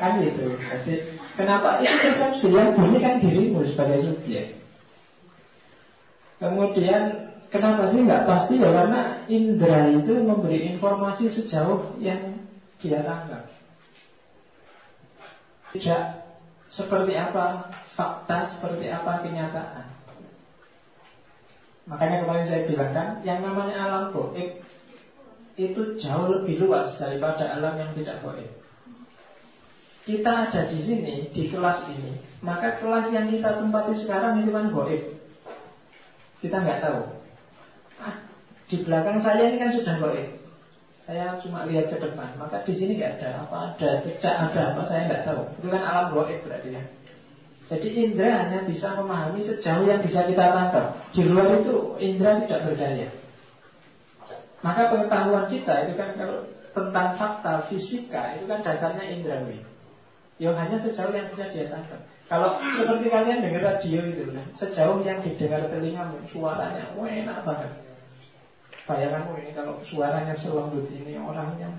Kan 0.00 0.24
itu. 0.24 0.56
Jadi 0.56 0.94
kenapa 1.36 1.84
itu 1.84 2.08
kan 2.16 2.32
yang 2.40 2.70
bunyi 2.72 2.98
kan 3.04 3.20
dirimu 3.20 3.60
sebagai 3.68 4.08
subjek? 4.08 4.56
Kemudian 6.40 7.02
kenapa 7.52 7.92
sih 7.92 8.00
nggak 8.00 8.24
pasti 8.24 8.54
ya? 8.56 8.72
Karena 8.72 9.00
indera 9.28 9.92
itu 9.92 10.12
memberi 10.24 10.72
informasi 10.72 11.36
sejauh 11.36 12.00
yang 12.00 12.48
dia 12.80 13.04
tangkap. 13.04 13.44
Tidak 15.76 16.02
seperti 16.72 17.12
apa 17.12 17.68
fakta 17.92 18.56
seperti 18.56 18.88
apa 18.88 19.20
kenyataan 19.20 19.89
Makanya 21.90 22.22
kemarin 22.22 22.46
saya 22.46 22.62
bilang 22.70 22.92
kan, 22.94 23.08
yang 23.26 23.42
namanya 23.42 23.90
alam 23.90 24.04
goib 24.14 24.62
itu 25.58 25.80
jauh 25.98 26.26
lebih 26.30 26.62
luas 26.62 26.94
daripada 27.02 27.50
alam 27.58 27.74
yang 27.74 27.90
tidak 27.98 28.22
goib. 28.22 28.46
Kita 30.06 30.30
ada 30.48 30.70
di 30.70 30.78
sini, 30.86 31.34
di 31.34 31.50
kelas 31.50 31.90
ini, 31.90 32.22
maka 32.46 32.78
kelas 32.78 33.10
yang 33.10 33.26
kita 33.26 33.58
tempati 33.58 34.06
sekarang 34.06 34.38
itu 34.46 34.54
kan 34.54 34.70
goib. 34.70 35.02
Kita 36.38 36.56
nggak 36.62 36.80
tahu. 36.80 37.00
Ah, 37.98 38.16
di 38.70 38.76
belakang 38.86 39.20
saya 39.26 39.50
ini 39.50 39.58
kan 39.58 39.74
sudah 39.74 39.94
goib. 39.98 40.28
Saya 41.10 41.42
cuma 41.42 41.66
lihat 41.66 41.90
ke 41.90 41.98
depan, 41.98 42.38
maka 42.38 42.62
di 42.62 42.78
sini 42.78 43.02
nggak 43.02 43.18
ada 43.18 43.50
apa, 43.50 43.74
ada 43.74 43.90
cecak, 44.06 44.34
ada 44.46 44.60
apa, 44.72 44.80
saya 44.86 45.10
nggak 45.10 45.26
tahu. 45.26 45.42
Itu 45.58 45.66
kan 45.74 45.82
alam 45.82 46.06
goib 46.14 46.38
berarti 46.46 46.70
ya. 46.70 46.82
Jadi 47.70 47.88
indera 47.94 48.42
hanya 48.42 48.66
bisa 48.66 48.98
memahami 48.98 49.46
sejauh 49.46 49.86
yang 49.86 50.02
bisa 50.02 50.26
kita 50.26 50.42
tangkap. 50.50 50.90
Di 51.14 51.22
luar 51.22 51.62
itu 51.62 51.94
indera 52.02 52.42
tidak 52.42 52.66
berdaya. 52.66 53.08
Maka 54.60 54.90
pengetahuan 54.90 55.46
kita 55.46 55.86
itu 55.86 55.94
kan 55.94 56.10
kalau 56.18 56.50
tentang 56.74 57.14
fakta 57.14 57.70
fisika 57.70 58.34
itu 58.34 58.50
kan 58.50 58.66
dasarnya 58.66 59.14
indrawi. 59.14 59.62
Yang 60.42 60.56
hanya 60.58 60.76
sejauh 60.82 61.14
yang 61.14 61.30
bisa 61.30 61.46
dia 61.54 61.70
tangkap. 61.70 62.02
Kalau 62.26 62.58
seperti 62.78 63.06
kalian 63.10 63.42
dengar 63.42 63.62
radio 63.62 64.06
itu, 64.06 64.30
kan, 64.30 64.46
sejauh 64.58 65.02
yang 65.02 65.18
didengar 65.22 65.66
telingamu, 65.66 66.18
suaranya 66.30 66.94
wah 66.94 67.10
enak 67.10 67.42
banget. 67.42 67.72
Bayanganmu 68.86 69.34
ini 69.38 69.50
kalau 69.54 69.78
suaranya 69.86 70.34
selembut 70.38 70.90
ini 70.90 71.18
orangnya 71.18 71.74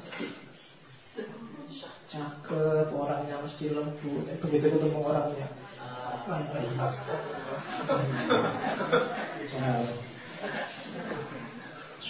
cakep, 2.12 2.88
orangnya 2.92 3.40
mesti 3.40 3.72
lembut. 3.72 4.28
Begitu 4.44 4.68
ketemu 4.76 5.00
orangnya, 5.00 5.48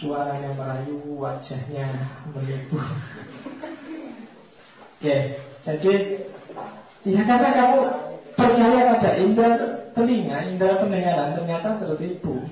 Suaranya 0.02 0.52
merayu, 0.58 1.00
wajahnya 1.16 1.88
menipu. 2.36 2.76
Ya, 5.02 5.18
jadi 5.64 5.94
ya 7.08 7.22
karena 7.26 7.50
kamu 7.56 7.80
percaya 8.36 8.82
pada 8.98 9.12
indera 9.18 9.58
telinga, 9.96 10.38
indera 10.52 10.82
pendengaran 10.84 11.38
ternyata 11.40 11.80
tertipu. 11.80 12.44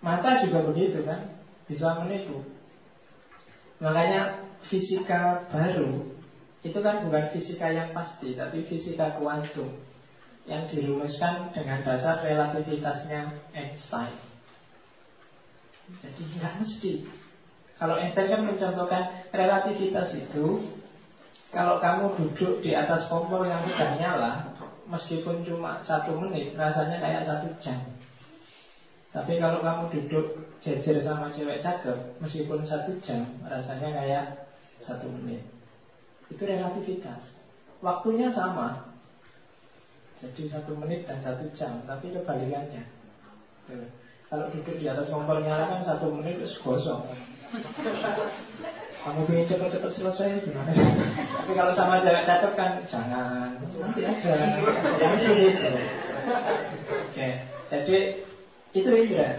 Mata 0.00 0.40
juga 0.40 0.64
begitu 0.72 1.04
kan, 1.04 1.36
bisa 1.68 2.00
menipu. 2.00 2.46
Makanya 3.82 4.40
fisika 4.72 5.44
baru 5.52 6.16
itu 6.64 6.78
kan 6.80 7.04
bukan 7.04 7.30
fisika 7.36 7.68
yang 7.70 7.92
pasti, 7.92 8.34
tapi 8.34 8.64
fisika 8.66 9.20
kuantum 9.20 9.76
yang 10.46 10.70
dirumuskan 10.70 11.50
dengan 11.50 11.82
dasar 11.82 12.22
relativitasnya 12.22 13.50
Einstein. 13.50 14.14
Jadi 16.02 16.22
tidak 16.34 16.54
mesti. 16.62 16.92
Kalau 17.76 17.98
Einstein 17.98 18.30
kan 18.30 18.42
mencontohkan 18.46 19.02
relativitas 19.34 20.14
itu 20.14 20.70
Kalau 21.54 21.78
kamu 21.78 22.18
duduk 22.18 22.60
di 22.60 22.74
atas 22.74 23.06
kompor 23.06 23.46
yang 23.46 23.62
sudah 23.64 23.96
nyala, 23.96 24.32
meskipun 24.90 25.46
cuma 25.46 25.80
satu 25.86 26.18
menit, 26.18 26.52
rasanya 26.58 26.98
kayak 26.98 27.22
satu 27.24 27.48
jam. 27.62 27.80
Tapi 29.14 29.40
kalau 29.40 29.64
kamu 29.64 29.88
duduk 29.88 30.26
jejer 30.60 31.00
sama 31.00 31.32
cewek 31.32 31.64
cakep, 31.64 31.96
meskipun 32.20 32.60
satu 32.66 32.92
jam, 33.00 33.24
rasanya 33.46 33.88
kayak 33.88 34.24
satu 34.84 35.08
menit. 35.08 35.48
Itu 36.28 36.42
relativitas. 36.44 37.24
Waktunya 37.80 38.34
sama. 38.34 38.85
Jadi 40.16 40.42
satu 40.48 40.72
menit 40.76 41.04
dan 41.04 41.20
satu 41.20 41.44
jam, 41.56 41.84
tapi 41.84 42.12
kebalikannya. 42.12 42.82
Kalau 44.26 44.50
duduk 44.50 44.76
di 44.80 44.86
atas 44.88 45.12
kompor 45.12 45.44
nyala 45.44 45.70
kan 45.70 45.80
satu 45.86 46.10
menit 46.10 46.40
terus 46.40 46.58
gosong. 46.64 47.04
Kamu 49.06 49.22
ingin 49.30 49.46
cepat-cepat 49.46 49.92
selesai 49.94 50.42
gimana? 50.42 50.72
Tapi 50.74 51.52
kalau 51.54 51.72
sama 51.78 52.02
cewek 52.02 52.26
cakep 52.26 52.52
kan 52.58 52.72
jangan 52.90 53.54
nanti 53.54 54.02
aja. 54.02 54.34
Jangan 54.98 55.18
sulit. 55.22 55.54
Oke, 57.06 57.28
jadi 57.70 57.98
itu 58.74 58.90
indra 58.90 59.30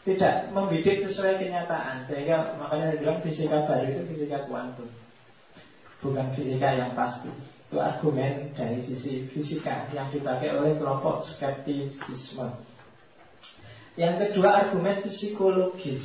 tidak 0.00 0.48
membidik 0.56 1.04
sesuai 1.04 1.36
kenyataan 1.36 2.08
sehingga 2.08 2.56
makanya 2.56 2.96
saya 2.96 3.00
bilang 3.04 3.20
fisika 3.20 3.68
baru 3.68 3.84
itu 3.84 4.02
fisika 4.16 4.48
kuantum 4.48 4.88
bukan 6.00 6.32
fisika 6.32 6.72
yang 6.72 6.96
pasti 6.96 7.28
itu 7.70 7.78
argumen 7.78 8.50
dari 8.58 8.82
sisi 8.82 9.30
fisika 9.30 9.86
yang 9.94 10.10
dipakai 10.10 10.50
oleh 10.58 10.74
kelompok 10.74 11.30
skeptisisme 11.38 12.66
yang 13.94 14.18
kedua 14.18 14.66
argumen 14.66 15.06
psikologis 15.06 16.02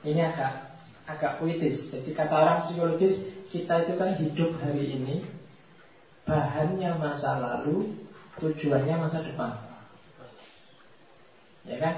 ini 0.00 0.20
agak 0.24 0.70
agak 1.10 1.32
puitis. 1.42 1.90
Jadi 1.90 2.10
kata 2.14 2.34
orang 2.34 2.58
psikologis, 2.70 3.14
kita 3.50 3.84
itu 3.84 3.92
kan 3.98 4.16
hidup 4.16 4.50
hari 4.62 4.96
ini, 4.96 5.26
bahannya 6.24 6.90
masa 6.96 7.36
lalu, 7.36 8.06
tujuannya 8.38 8.94
masa 8.96 9.26
depan. 9.26 9.52
Ya 11.66 11.76
kan? 11.76 11.94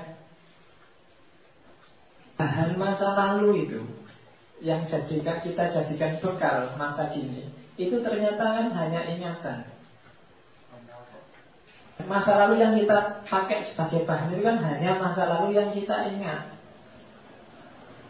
Bahan 2.40 2.74
masa 2.74 3.08
lalu 3.14 3.68
itu 3.68 3.80
yang 4.62 4.86
jadikan 4.86 5.42
kita 5.42 5.74
jadikan 5.74 6.22
bekal 6.22 6.70
masa 6.78 7.10
kini 7.10 7.50
itu 7.80 7.98
ternyata 8.04 8.44
kan 8.44 8.66
hanya 8.70 9.00
ingatan. 9.10 9.64
Masa 12.02 12.34
lalu 12.34 12.58
yang 12.58 12.74
kita 12.74 13.22
pakai 13.30 13.70
sebagai 13.70 14.02
bahan 14.02 14.34
itu 14.34 14.42
kan 14.42 14.58
hanya 14.58 14.98
masa 14.98 15.22
lalu 15.26 15.54
yang 15.54 15.70
kita 15.70 16.10
ingat. 16.10 16.58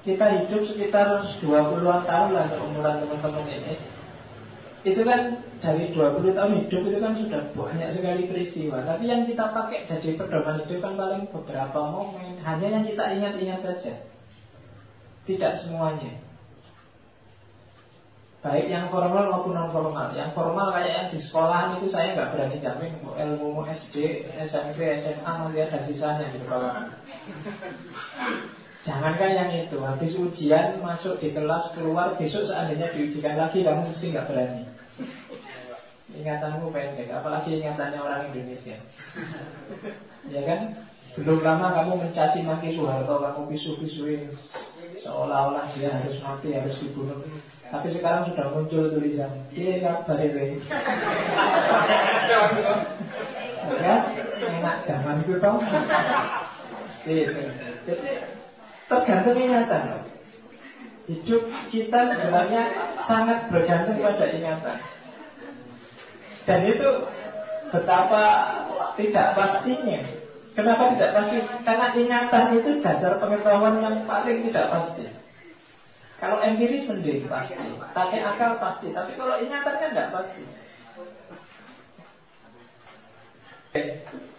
Kita 0.03 0.25
hidup 0.33 0.65
sekitar 0.67 1.07
20-an 1.39 2.03
tahun 2.09 2.31
lah 2.35 2.47
seumuran 2.51 3.05
teman-teman 3.05 3.47
ini. 3.53 3.75
Itu 4.83 5.07
kan 5.07 5.45
dari 5.63 5.95
20 5.95 6.35
tahun 6.35 6.53
hidup 6.67 6.83
itu 6.89 6.99
kan 6.99 7.13
sudah 7.15 7.43
banyak 7.55 7.91
sekali 7.95 8.23
peristiwa. 8.27 8.83
Tapi 8.83 9.05
yang 9.07 9.29
kita 9.29 9.55
pakai 9.55 9.87
jadi 9.87 10.19
pedoman 10.19 10.65
hidup 10.65 10.79
kan 10.83 10.93
paling 10.99 11.23
beberapa 11.31 11.81
momen. 11.87 12.43
Hanya 12.43 12.67
yang 12.81 12.85
kita 12.89 13.05
ingat-ingat 13.15 13.61
saja. 13.63 13.95
Tidak 15.23 15.53
semuanya 15.63 16.32
Baik 18.43 18.67
yang 18.67 18.91
formal 18.91 19.31
maupun 19.31 19.55
non 19.55 19.71
formal 19.71 20.11
Yang 20.19 20.35
formal 20.35 20.75
kayak 20.75 20.91
yang 20.91 21.09
di 21.15 21.19
sekolahan 21.23 21.79
itu 21.79 21.95
saya 21.95 22.19
nggak 22.19 22.31
berani 22.35 22.59
jamin 22.59 22.93
Ilmu 22.99 23.63
SD, 23.71 24.27
SMP, 24.51 24.79
SMA 25.07 25.33
masih 25.47 25.63
ada 25.71 25.79
sisanya 25.87 26.27
di 26.27 26.43
bawah 26.43 26.91
Jangankan 28.83 29.31
yang 29.31 29.51
itu, 29.55 29.79
habis 29.79 30.11
ujian 30.19 30.83
masuk 30.83 31.23
di 31.23 31.31
kelas 31.31 31.71
keluar 31.71 32.19
besok 32.19 32.51
seandainya 32.51 32.91
diujikan 32.91 33.39
lagi 33.39 33.63
kamu 33.63 33.95
mesti 33.95 34.11
nggak 34.11 34.27
berani. 34.27 34.63
Ingatanmu 36.11 36.75
pendek, 36.75 37.07
apalagi 37.15 37.63
ingatannya 37.63 38.03
orang 38.03 38.35
Indonesia. 38.35 38.83
ya 40.35 40.43
kan? 40.43 40.61
Belum 41.15 41.47
lama 41.47 41.79
kamu 41.79 41.93
mencaci 41.95 42.43
maki 42.43 42.75
Soeharto, 42.75 43.23
kamu 43.23 43.55
pisu-pisuin 43.55 44.35
seolah-olah 45.07 45.71
dia 45.79 46.03
harus 46.03 46.19
mati, 46.19 46.51
harus 46.51 46.75
dibunuh. 46.83 47.23
Tapi 47.73 47.89
sekarang 47.89 48.29
sudah 48.29 48.53
muncul 48.53 48.93
tulisan, 48.93 49.33
dia 49.49 49.81
kabar 49.81 50.21
ini. 50.21 50.61
ya, 53.81 53.97
enak 54.45 54.77
zaman 54.85 55.25
itu 55.25 55.41
tau. 55.41 55.57
Jadi 57.09 57.23
tergantung 58.93 59.41
ingatan. 59.41 60.05
Hidup 61.09 61.43
kita 61.73 62.01
sebenarnya 62.13 62.63
sangat 63.09 63.49
bergantung 63.49 64.05
pada 64.05 64.27
ingatan. 64.29 64.79
Dan 66.45 66.61
itu 66.69 66.89
betapa 67.73 68.25
tidak 69.01 69.33
pastinya. 69.33 70.01
Kenapa 70.53 70.93
tidak 70.93 71.11
pasti? 71.17 71.37
Karena 71.65 71.87
ingatan 71.97 72.47
itu 72.61 72.71
dasar 72.85 73.17
pengetahuan 73.17 73.81
yang 73.81 74.05
paling 74.05 74.45
tidak 74.45 74.69
pasti. 74.69 75.22
Kalau 76.23 76.39
empiris 76.39 76.87
mending 76.87 77.27
pasti, 77.27 77.59
pakai 77.91 78.23
akal 78.23 78.55
pasti, 78.63 78.95
tapi 78.95 79.19
kalau 79.19 79.43
ingatan 79.43 79.75
kan 79.75 79.91
tidak 79.91 80.15
pasti. 80.15 80.43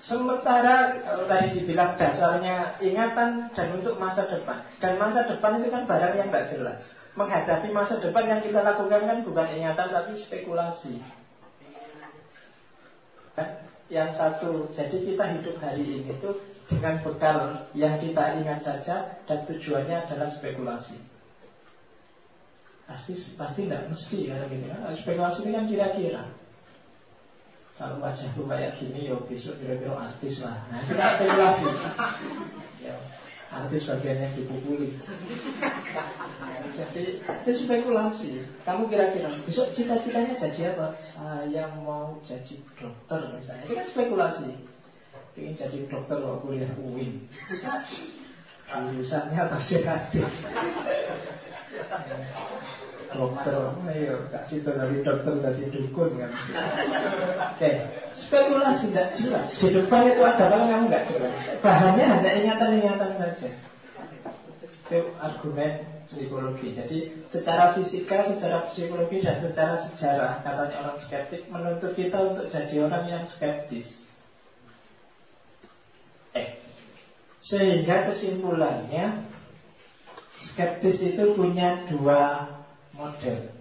Sementara 0.08 0.96
kalau 1.04 1.26
tadi 1.28 1.60
dibilang 1.60 1.98
dasarnya 2.00 2.78
ingatan 2.80 3.50
dan 3.58 3.68
untuk 3.74 3.98
masa 3.98 4.30
depan 4.30 4.62
Dan 4.78 5.02
masa 5.02 5.26
depan 5.26 5.58
itu 5.58 5.74
kan 5.74 5.90
barang 5.90 6.14
yang 6.22 6.30
tidak 6.30 6.54
jelas 6.54 6.78
Menghadapi 7.18 7.74
masa 7.74 7.98
depan 7.98 8.30
yang 8.30 8.46
kita 8.46 8.62
lakukan 8.62 9.10
kan 9.10 9.26
bukan 9.26 9.48
ingatan 9.58 9.90
tapi 9.90 10.22
spekulasi 10.22 11.02
kan? 13.34 13.50
Yang 13.90 14.10
satu, 14.22 14.70
jadi 14.78 14.98
kita 15.02 15.26
hidup 15.42 15.58
hari 15.58 15.82
ini 15.82 16.14
itu 16.14 16.30
dengan 16.70 17.02
bekal 17.02 17.66
yang 17.74 17.98
kita 17.98 18.38
ingat 18.38 18.62
saja 18.62 19.18
Dan 19.26 19.50
tujuannya 19.50 19.98
adalah 20.06 20.30
spekulasi 20.38 21.13
Pasti, 22.94 23.18
pasti 23.34 23.66
tidak 23.66 23.90
mesti 23.90 24.30
kalau 24.30 24.46
gitu 24.54 24.70
Spekulasi 25.02 25.40
ini 25.42 25.58
kan 25.58 25.66
kira-kira 25.66 26.24
kalau 27.74 27.98
wajahku 27.98 28.46
kayak 28.46 28.78
gini, 28.78 29.10
ya 29.10 29.18
besok 29.26 29.58
kira-kira 29.58 29.98
artis 29.98 30.38
lah. 30.46 30.62
Nah, 30.70 30.86
itu 30.86 30.94
kan 30.94 31.18
spekulasi. 31.18 31.66
ya, 32.86 32.96
artis 33.50 33.90
bagiannya 33.90 34.38
dipukuli. 34.38 34.90
Jadi, 36.78 37.02
itu 37.26 37.52
spekulasi. 37.66 38.46
Kamu 38.62 38.86
kira-kira, 38.94 39.42
besok 39.50 39.74
cita-citanya 39.74 40.38
jadi 40.38 40.78
apa? 40.78 41.02
Saya 41.18 41.66
mau 41.82 42.22
jadi 42.30 42.56
dokter 42.78 43.22
misalnya. 43.42 43.66
Itu 43.66 43.74
kan 43.74 43.88
spekulasi. 43.90 44.50
Ingin 45.34 45.58
jadi 45.58 45.78
dokter 45.90 46.22
waktu 46.22 46.46
kuliah 46.46 46.72
UIN. 46.78 47.26
Jurusannya 48.70 49.44
pasti 49.50 49.76
hadis 49.82 50.30
dokter 53.14 53.54
ayo 53.94 54.26
kasih 54.34 54.58
situ 54.60 54.70
dari 54.74 54.98
dokter 55.06 55.34
dari 55.38 55.64
dukun 55.70 56.10
kan. 56.18 56.32
Oke 57.54 57.70
spekulasi 58.26 58.90
tidak 58.90 59.10
jelas. 59.22 59.48
Di 59.62 59.70
depan 59.70 60.10
itu 60.10 60.22
ada 60.26 60.50
apa 60.50 60.58
kamu 60.66 60.86
nggak 60.90 61.06
jelas. 61.14 61.34
Bahannya 61.62 62.06
hanya 62.10 62.32
ingatan-ingatan 62.42 63.12
saja. 63.22 63.50
Itu 64.74 65.00
argumen 65.22 65.74
psikologi. 66.10 66.74
Jadi 66.74 66.98
secara 67.30 67.78
fisika 67.78 68.34
secara 68.34 68.74
psikologi 68.74 69.22
dan 69.22 69.38
secara 69.46 69.86
sejarah 69.94 70.42
katanya 70.42 70.76
orang 70.82 70.98
skeptik 71.06 71.46
menuntut 71.54 71.94
kita 71.94 72.18
untuk 72.18 72.50
jadi 72.50 72.76
orang 72.82 73.06
yang 73.06 73.24
skeptis. 73.38 73.86
Eh 76.34 76.64
sehingga 77.46 78.10
kesimpulannya 78.10 79.33
skeptis 80.54 81.02
itu 81.02 81.34
punya 81.34 81.90
dua 81.90 82.50
model. 82.94 83.54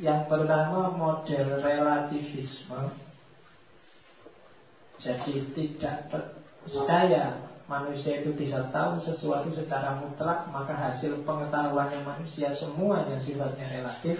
Yang 0.00 0.20
pertama 0.30 0.94
model 0.96 1.60
relativisme. 1.60 2.82
Jadi 4.98 5.34
tidak 5.54 6.10
percaya 6.10 7.48
manusia 7.70 8.24
itu 8.24 8.34
bisa 8.34 8.66
tahu 8.74 8.98
sesuatu 9.04 9.52
secara 9.54 10.00
mutlak, 10.00 10.48
maka 10.50 10.74
hasil 10.74 11.22
pengetahuannya 11.22 12.02
manusia 12.02 12.50
semuanya 12.56 13.20
sifatnya 13.22 13.66
relatif. 13.68 14.18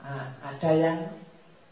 Nah, 0.00 0.36
ada 0.42 0.70
yang 0.74 0.98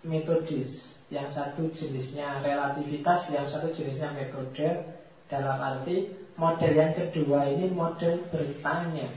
metodis, 0.07 0.79
yang 1.09 1.33
satu 1.35 1.73
jenisnya 1.75 2.45
relativitas, 2.45 3.29
yang 3.33 3.49
satu 3.49 3.73
jenisnya 3.75 4.15
metode. 4.15 4.98
Dalam 5.29 5.61
arti 5.61 6.09
model 6.41 6.73
yang 6.73 6.93
kedua 6.97 7.49
ini 7.53 7.69
model 7.69 8.25
bertanya 8.33 9.09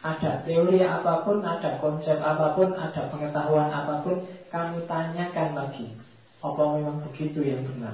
ada 0.00 0.40
teori 0.42 0.80
apa 0.80 1.28
pun, 1.28 1.44
ada 1.44 1.76
konsep 1.76 2.16
apa 2.16 2.56
pun, 2.56 2.72
ada 2.72 3.12
pengetahuan 3.12 3.68
apa 3.68 4.00
pun, 4.00 4.24
kamu 4.48 4.88
tanyakan 4.88 5.52
lagi. 5.52 5.92
Apa 6.40 6.62
memang 6.72 7.04
begitu 7.04 7.44
yang 7.44 7.68
benar? 7.68 7.92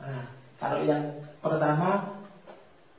Nah, 0.00 0.24
kalau 0.56 0.80
yang 0.80 1.20
pertama 1.44 2.16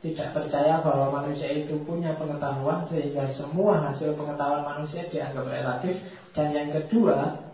tidak 0.06 0.38
percaya 0.38 0.86
bahwa 0.86 1.18
manusia 1.18 1.50
itu 1.50 1.82
punya 1.82 2.14
pengetahuan 2.14 2.86
sehingga 2.94 3.26
semua 3.34 3.90
hasil 3.90 4.14
pengetahuan 4.14 4.62
manusia 4.62 5.10
dianggap 5.10 5.50
relatif 5.50 5.98
dan 6.38 6.54
yang 6.54 6.70
kedua 6.70 7.45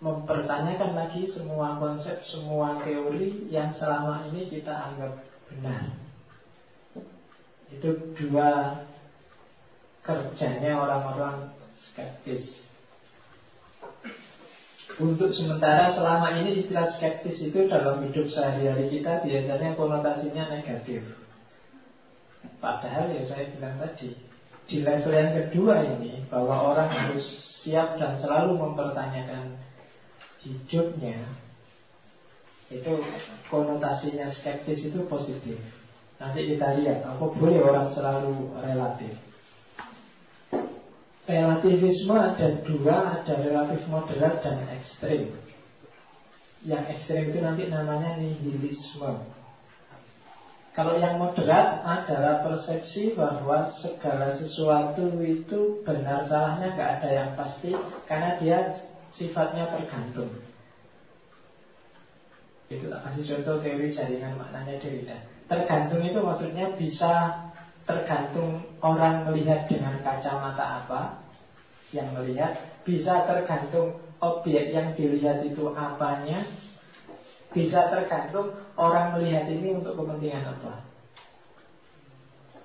mempertanyakan 0.00 0.96
lagi 0.96 1.28
semua 1.36 1.76
konsep, 1.76 2.24
semua 2.32 2.80
teori 2.80 3.52
yang 3.52 3.76
selama 3.76 4.28
ini 4.32 4.48
kita 4.48 4.72
anggap 4.72 5.20
benar. 5.52 5.92
Itu 7.68 8.16
dua 8.16 8.80
kerjanya 10.00 10.80
orang-orang 10.80 11.52
skeptis. 11.92 12.48
Untuk 15.00 15.32
sementara 15.32 15.96
selama 15.96 16.44
ini 16.44 16.64
istilah 16.64 16.96
skeptis 16.96 17.40
itu 17.40 17.68
dalam 17.68 18.04
hidup 18.04 18.26
sehari-hari 18.32 18.88
kita 18.88 19.24
biasanya 19.24 19.76
konotasinya 19.76 20.44
negatif. 20.48 21.04
Padahal 22.60 23.12
ya 23.12 23.24
saya 23.28 23.52
bilang 23.52 23.76
tadi 23.76 24.16
Di 24.64 24.80
level 24.80 25.12
yang 25.12 25.32
kedua 25.36 25.84
ini 25.84 26.24
Bahwa 26.32 26.72
orang 26.72 26.88
harus 26.88 27.24
siap 27.60 28.00
dan 28.00 28.16
selalu 28.16 28.56
mempertanyakan 28.56 29.60
hidupnya 30.44 31.20
Itu 32.70 33.02
konotasinya 33.50 34.30
skeptis 34.38 34.78
itu 34.86 35.00
positif. 35.10 35.58
Nanti 36.22 36.54
kita 36.54 36.78
lihat 36.80 37.02
Apa 37.02 37.24
boleh 37.34 37.58
orang 37.60 37.90
selalu 37.92 38.54
relatif? 38.62 39.14
Relativisme 41.26 42.14
ada 42.14 42.48
dua 42.62 43.22
Ada 43.22 43.34
relatif 43.42 43.80
moderat 43.90 44.42
dan 44.42 44.66
ekstrim. 44.70 45.34
Yang 46.60 46.84
ekstrim 46.92 47.32
itu 47.32 47.38
nanti 47.40 47.62
namanya 47.72 48.20
nihilisme. 48.20 49.40
Kalau 50.70 50.94
yang 51.02 51.18
moderat 51.18 51.82
adalah 51.82 52.46
persepsi 52.46 53.18
bahwa 53.18 53.74
segala 53.82 54.38
sesuatu 54.38 55.18
itu 55.18 55.82
benar 55.82 56.30
salahnya 56.30 56.78
nggak 56.78 56.90
ada 57.00 57.10
yang 57.10 57.30
pasti 57.34 57.74
karena 58.06 58.38
dia 58.38 58.58
sifatnya 59.18 59.70
tergantung. 59.72 60.30
Itu 62.70 62.86
kasih 62.86 63.24
contoh 63.26 63.58
teori 63.62 63.90
jaringan 63.90 64.38
maknanya 64.38 64.78
Derrida. 64.78 65.18
Tergantung 65.50 66.06
itu 66.06 66.22
maksudnya 66.22 66.70
bisa 66.78 67.34
tergantung 67.82 68.62
orang 68.78 69.26
melihat 69.26 69.66
dengan 69.66 69.98
kacamata 70.06 70.86
apa 70.86 71.26
yang 71.90 72.14
melihat, 72.14 72.54
bisa 72.86 73.26
tergantung 73.26 73.98
objek 74.22 74.70
yang 74.70 74.94
dilihat 74.94 75.42
itu 75.42 75.74
apanya, 75.74 76.46
bisa 77.50 77.90
tergantung 77.90 78.54
orang 78.78 79.18
melihat 79.18 79.50
ini 79.50 79.74
untuk 79.74 79.98
kepentingan 79.98 80.54
apa. 80.54 80.86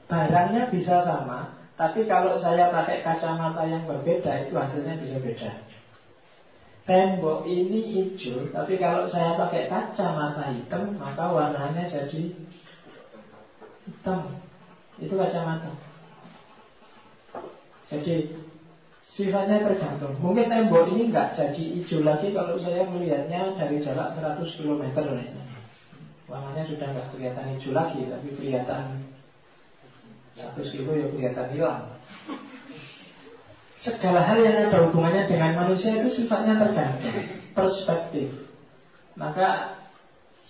Barangnya 0.06 0.70
bisa 0.70 1.02
sama, 1.02 1.58
tapi 1.74 2.06
kalau 2.06 2.38
saya 2.38 2.70
pakai 2.70 3.02
kacamata 3.02 3.66
yang 3.66 3.90
berbeda, 3.90 4.46
itu 4.46 4.54
hasilnya 4.54 5.02
bisa 5.02 5.18
beda. 5.18 5.52
Tembok 6.86 7.50
ini 7.50 7.82
hijau, 7.98 8.54
tapi 8.54 8.78
kalau 8.78 9.10
saya 9.10 9.34
pakai 9.34 9.66
kacamata 9.66 10.54
hitam, 10.54 10.94
maka 11.02 11.34
warnanya 11.34 11.90
jadi 11.90 12.30
hitam. 13.90 14.38
Itu 15.02 15.18
kacamata. 15.18 15.74
Jadi 17.90 18.46
Sifatnya 19.16 19.64
tergantung. 19.64 20.12
Mungkin 20.20 20.52
tembok 20.52 20.92
ini 20.92 21.08
nggak 21.08 21.40
jadi 21.40 21.64
hijau 21.80 22.04
lagi 22.04 22.36
kalau 22.36 22.60
saya 22.60 22.84
melihatnya 22.84 23.56
dari 23.56 23.80
jarak 23.80 24.12
100 24.20 24.44
km. 24.60 24.84
Warnanya 26.28 26.64
sudah 26.68 26.88
nggak 26.92 27.16
kelihatan 27.16 27.56
hijau 27.56 27.72
lagi, 27.72 28.12
tapi 28.12 28.28
kelihatan 28.36 29.08
100 30.36 30.68
kilo 30.68 30.92
ya 31.00 31.08
kelihatan 31.08 31.48
hilang. 31.56 31.95
Segala 33.86 34.26
hal 34.26 34.42
yang 34.42 34.66
ada 34.66 34.90
hubungannya 34.90 35.30
dengan 35.30 35.54
manusia 35.62 36.02
itu 36.02 36.26
sifatnya 36.26 36.58
tergantung, 36.58 37.22
perspektif. 37.54 38.34
Maka 39.14 39.78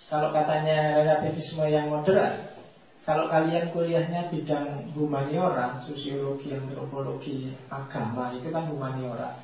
kalau 0.08 0.32
katanya 0.32 1.04
relativisme 1.04 1.60
yang 1.68 1.92
moderat, 1.92 2.56
kalau 3.04 3.28
kalian 3.28 3.76
kuliahnya 3.76 4.32
bidang 4.32 4.88
humaniora, 4.96 5.84
sosiologi, 5.84 6.56
antropologi, 6.56 7.52
agama, 7.68 8.32
itu 8.32 8.48
kan 8.48 8.72
humaniora. 8.72 9.36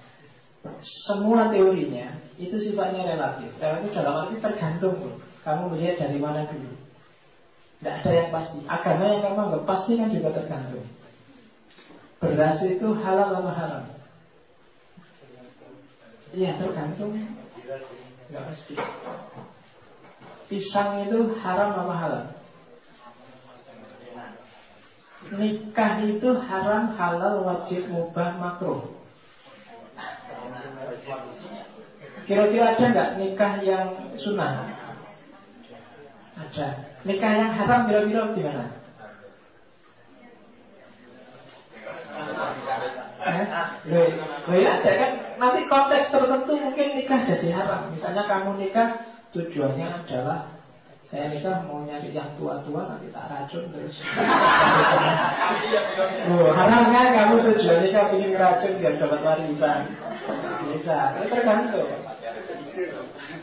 Semua 1.04 1.52
teorinya 1.52 2.16
itu 2.40 2.54
sifatnya 2.58 3.12
relatif. 3.12 3.52
Relatif 3.60 3.92
dalam 3.92 4.24
arti 4.24 4.40
tergantung 4.40 4.96
loh. 5.04 5.20
Kamu 5.44 5.74
melihat 5.74 6.06
dari 6.06 6.16
mana 6.16 6.48
dulu. 6.48 6.74
Tidak 7.82 7.94
ada 7.98 8.10
yang 8.14 8.30
pasti. 8.30 8.58
Agama 8.70 9.04
yang 9.10 9.20
kamu 9.26 9.38
anggap 9.42 9.62
pasti 9.66 9.92
kan 9.98 10.08
juga 10.14 10.30
tergantung. 10.38 10.86
Beras 12.22 12.62
itu 12.62 12.88
halal 13.02 13.34
atau 13.34 13.50
haram? 13.50 13.84
Iya 16.30 16.54
tergantung. 16.54 17.18
Tidak 17.18 18.42
pasti. 18.46 18.74
Pisang 20.46 21.02
itu 21.02 21.34
haram 21.42 21.74
atau 21.74 21.90
halal? 21.90 22.24
Nikah 25.34 25.94
itu 26.06 26.28
haram, 26.46 26.94
halal, 26.98 27.46
wajib, 27.46 27.86
mubah, 27.88 28.36
makruh 28.42 28.90
Kira-kira 32.26 32.74
ada 32.74 32.84
nggak 32.90 33.10
nikah 33.18 33.54
yang 33.66 33.86
sunnah? 34.18 34.70
Ada 36.38 36.68
Nikah 37.02 37.32
yang 37.34 37.50
haram 37.58 37.90
kira-kira 37.90 38.30
gimana? 38.30 38.62
Eh? 38.62 38.82
Loh 43.90 44.56
ya 44.58 44.72
kan 44.82 45.10
Nanti 45.38 45.60
konteks 45.70 46.10
tertentu 46.10 46.52
mungkin 46.58 46.88
nikah 46.98 47.20
jadi 47.26 47.48
haram 47.54 47.94
Misalnya 47.94 48.22
kamu 48.26 48.58
nikah 48.58 48.88
tujuannya 49.32 49.86
adalah 50.04 50.62
saya 51.12 51.28
nikah 51.28 51.68
mau 51.68 51.84
nyari 51.84 52.08
yang 52.08 52.32
tua-tua 52.40 52.88
nanti 52.88 53.12
tak 53.12 53.28
racun 53.28 53.68
terus. 53.68 54.00
oh, 56.32 56.48
haram 56.56 56.88
kan 56.88 57.12
kamu 57.12 57.52
tujuan 57.52 57.84
nikah 57.84 58.08
ingin 58.16 58.32
racun 58.40 58.80
biar 58.80 58.96
dapat 58.96 59.20
warisan. 59.20 59.92
Bisa, 60.72 61.12
itu 61.20 61.28
tergantung. 61.28 61.92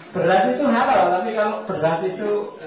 Beras 0.10 0.44
itu 0.50 0.66
halal, 0.66 1.02
tapi 1.14 1.30
kalau 1.38 1.62
beras 1.70 2.02
itu 2.10 2.58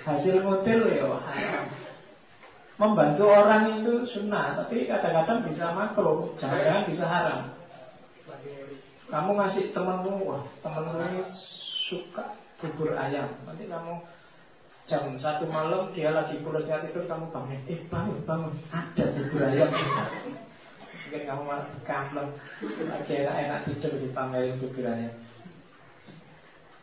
hasil 0.00 0.36
model 0.40 0.80
ya 0.96 1.04
haram. 1.04 1.64
Membantu 2.76 3.24
orang 3.24 3.80
itu 3.80 4.04
sunnah, 4.12 4.52
tapi 4.52 4.84
kadang-kadang 4.84 5.48
bisa 5.48 5.72
makro, 5.72 6.36
jangan-jangan 6.36 6.84
bisa 6.92 7.04
haram. 7.08 7.40
Kamu 9.08 9.32
ngasih 9.32 9.72
temenmu, 9.72 10.28
wah 10.28 10.44
temenmu 10.60 11.00
ini 11.00 11.24
suka 11.88 12.36
bubur 12.60 12.92
ayam. 12.92 13.32
Nanti 13.48 13.64
kamu 13.64 13.96
jam 14.86 15.16
satu 15.16 15.48
malam 15.48 15.88
dia 15.96 16.12
lagi 16.12 16.36
pulasnya 16.44 16.84
tidur 16.84 17.08
kamu 17.08 17.32
bangun, 17.32 17.64
eh 17.64 17.80
bangun 17.88 18.20
bangun 18.28 18.52
ada 18.68 19.04
bubur 19.08 19.40
ayam. 19.40 19.70
Mungkin 21.06 21.22
kamu 21.24 21.42
malah 21.48 21.68
kampleng 21.88 22.28
lagi 22.60 23.12
enak-enak 23.24 23.60
tidur 23.72 23.92
dipanggilin 24.04 24.60
bubur 24.60 24.84
ayam. 24.84 25.14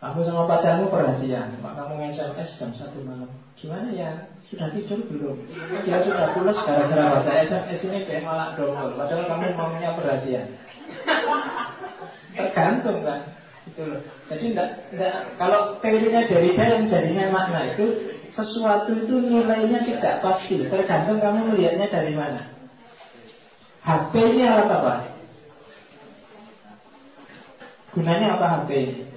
Kamu 0.02 0.20
sama 0.26 0.50
pacarmu 0.50 0.89
perhatian, 0.89 1.54
kamu 1.62 1.94
nge-SMS 2.02 2.50
jam 2.58 2.72
satu 2.76 2.98
malam. 3.06 3.30
Gimana 3.56 3.94
ya? 3.94 4.33
Sudah 4.52 4.68
tidur 4.76 5.00
belum? 5.08 5.38
Dia 5.88 6.04
sudah 6.04 6.36
pulas 6.36 6.58
gara-gara 6.68 7.04
baca 7.20 7.32
SMS 7.48 7.80
ini 7.88 8.00
kayak 8.04 8.28
malah 8.28 8.54
dongol. 8.60 8.96
Padahal 9.00 9.26
kamu 9.30 9.56
maunya 9.56 9.96
perhatian. 9.96 10.48
Tergantung 12.36 13.06
kan. 13.08 13.22
Itu 13.64 13.82
loh. 13.88 14.02
Jadi 14.28 14.44
enggak, 14.52 14.70
enggak, 14.91 15.16
kalau 15.39 15.80
teorinya 15.80 16.28
dari 16.28 16.52
yang 16.52 16.91
jadinya 16.91 17.32
makna 17.32 17.72
itu 17.72 17.86
sesuatu 18.36 18.91
itu 18.91 19.16
nilainya 19.24 19.88
tidak 19.88 20.20
pasti, 20.20 20.68
tergantung 20.68 21.22
kamu 21.24 21.54
melihatnya 21.54 21.88
dari 21.88 22.12
mana. 22.12 22.41
HP 23.84 24.14
ini 24.16 24.44
alat 24.44 24.68
apa? 24.68 24.96
Gunanya 27.94 28.28
apa 28.36 28.46
HP 28.58 28.70
ini? 28.74 29.12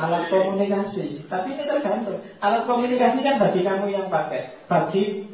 Alat 0.00 0.32
komunikasi. 0.32 1.28
Tapi 1.28 1.48
ini 1.52 1.64
tergantung. 1.68 2.24
Alat 2.40 2.64
komunikasi 2.64 3.20
kan 3.20 3.36
bagi 3.36 3.60
kamu 3.60 3.86
yang 3.92 4.08
pakai. 4.08 4.56
Bagi 4.64 5.28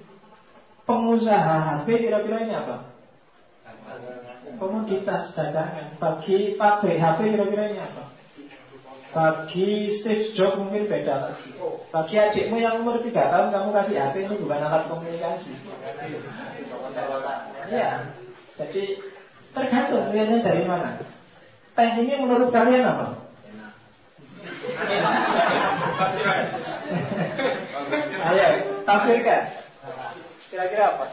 pengusaha 0.86 1.54
HP 1.82 1.86
kira-kira 2.06 2.46
ini 2.46 2.54
apa? 2.54 2.96
komoditas 4.56 5.34
dagangan. 5.36 5.98
Bagi 6.00 6.56
pabrik 6.56 6.98
HP 6.98 7.18
kira-kira 7.36 7.64
ini 7.70 7.78
apa? 7.80 8.02
Bagi 9.16 10.00
Steve 10.00 10.36
Jobs 10.36 10.60
mungkin 10.60 10.92
beda 10.92 11.14
lagi. 11.30 11.56
Bagi 11.88 12.14
adikmu 12.20 12.60
yang 12.60 12.84
umur 12.84 13.00
3 13.00 13.12
tahun 13.12 13.48
kamu 13.48 13.68
kasih 13.72 13.96
HP 13.96 14.14
ini 14.28 14.34
bukan 14.44 14.60
alat 14.60 14.84
komunikasi. 14.92 15.52
Iya. 17.72 17.90
Jadi 18.56 18.82
tergantung 19.56 20.12
lihatnya 20.12 20.44
dari 20.44 20.62
mana. 20.68 21.00
Teh 21.76 21.90
ini 21.96 22.12
menurut 22.20 22.52
kalian 22.52 22.84
apa? 22.84 23.25
Ayo, 28.26 28.46
tafsirkan. 28.82 29.42
Kira-kira 30.50 30.84
apa? 30.94 31.06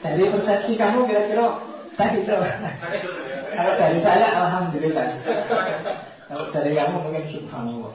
Dari 0.00 0.24
persepsi 0.32 0.72
kamu 0.76 1.08
kira-kira 1.08 1.46
tadi 1.96 2.24
itu. 2.24 2.34
Kalau 3.50 3.72
dari 3.76 3.98
saya 4.04 4.28
alhamdulillah. 4.40 5.06
Kalau 6.28 6.44
dari 6.52 6.72
kamu 6.76 6.96
mungkin 7.04 7.24
subhanallah. 7.32 7.92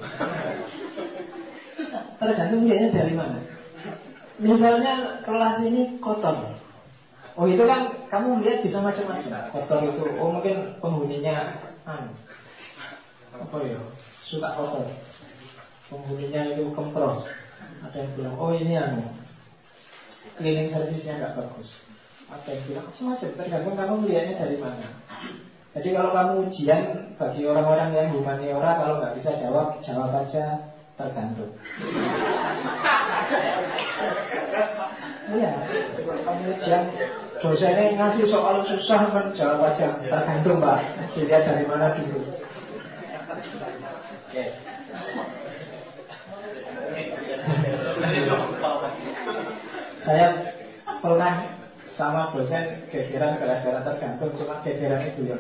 Tergantung 2.22 2.66
dia 2.66 2.90
dari 2.90 3.14
mana. 3.14 3.40
Misalnya 4.42 5.24
kelas 5.24 5.56
ini 5.64 5.98
kotor. 6.04 6.65
Oh 7.36 7.46
itu 7.52 7.64
kan 7.68 7.92
kamu 8.08 8.40
melihat 8.40 8.64
bisa 8.64 8.80
macam-macam. 8.80 9.52
Kotor 9.52 9.80
itu, 9.92 10.04
oh 10.16 10.32
mungkin 10.32 10.80
penghuninya 10.80 11.60
anu, 11.84 12.16
apa 13.36 13.56
ya, 13.60 13.76
suka 14.24 14.56
kotor. 14.56 14.88
Penghuninya 15.92 16.56
itu 16.56 16.72
kempros. 16.72 17.28
Ada 17.84 18.08
yang 18.08 18.12
bilang, 18.16 18.36
oh 18.40 18.56
ini 18.56 18.80
anu, 18.80 19.04
cleaning 20.40 20.72
service-nya 20.72 21.20
nggak 21.20 21.36
bagus. 21.36 21.68
Ada 22.32 22.56
yang 22.56 22.64
bilang 22.72 22.86
macam-macam. 22.88 23.30
Tergantung 23.36 23.76
kamu 23.76 23.94
melihatnya 24.08 24.40
dari 24.40 24.56
mana. 24.56 24.88
Jadi 25.76 25.90
kalau 25.92 26.16
kamu 26.16 26.34
ujian 26.48 26.84
bagi 27.20 27.44
orang-orang 27.44 27.92
yang 27.92 28.16
humaniora 28.16 28.80
kalau 28.80 29.04
nggak 29.04 29.20
bisa 29.20 29.36
jawab, 29.44 29.84
jawab 29.84 30.24
aja 30.24 30.72
tergantung. 30.96 31.52
Iya, 35.26 35.58
kamu 36.06 36.54
dosennya 37.46 37.94
ngasih 37.94 38.26
soal 38.26 38.66
susah 38.66 39.14
kan 39.14 39.30
jawab 39.38 39.62
aja 39.70 40.02
tergantung 40.02 40.58
pak. 40.58 40.82
Dilihat 41.14 41.46
dari 41.46 41.64
mana 41.70 41.94
dulu. 41.94 42.26
Saya 50.06 50.28
pernah 51.02 51.34
sama 51.94 52.34
dosen 52.34 52.90
gegeran 52.90 53.38
gara-gara 53.38 53.80
tergantung 53.86 54.34
cuma 54.42 54.66
gegeran 54.66 55.06
itu 55.06 55.30
ya. 55.30 55.38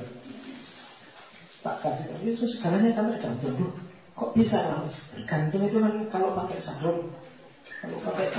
Tak 1.65 1.81
kasih 1.81 2.21
itu 2.21 2.45
segalanya 2.53 2.93
kan 2.93 3.09
tergantung 3.17 3.57
bu. 3.57 3.67
Kok 4.13 4.31
bisa 4.37 4.61
lah 4.61 4.85
tergantung 5.17 5.65
itu 5.65 5.81
kan 5.81 5.93
kalau 6.13 6.37
pakai 6.37 6.61
sarung. 6.61 7.09
Kalau 7.81 7.97
pakai 8.01 8.29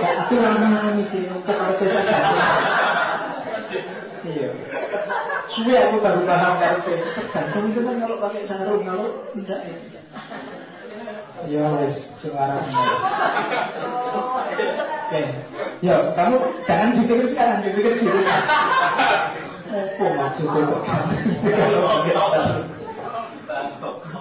ya 0.00 0.10
aku 0.24 0.34
lama 0.38 0.96
nih 0.96 1.28
untuk 1.30 1.54
kalau 1.54 1.74
kita 1.76 2.00
iya 4.26 4.50
suwe 5.56 5.74
aku 5.74 5.96
baru 5.98 6.20
paham 6.26 6.54
kalau 6.62 6.78
tergantung 6.86 7.64
itu 7.70 7.80
kan 7.82 7.96
kalau 7.98 8.16
pakai 8.22 8.46
sarung 8.46 8.82
kalau 8.86 9.06
tidak 9.34 9.60
ya 11.48 11.64
wes 11.78 11.96
suara 12.22 12.58
Oke, 15.10 15.26
ya 15.82 16.14
kamu 16.14 16.38
jangan 16.70 16.94
dipikir 16.94 17.34
sekarang, 17.34 17.66
dipikir 17.66 17.98
dulu. 17.98 18.22
Apa 19.74 20.06
maksudnya 20.06 20.62
kok 20.70 20.82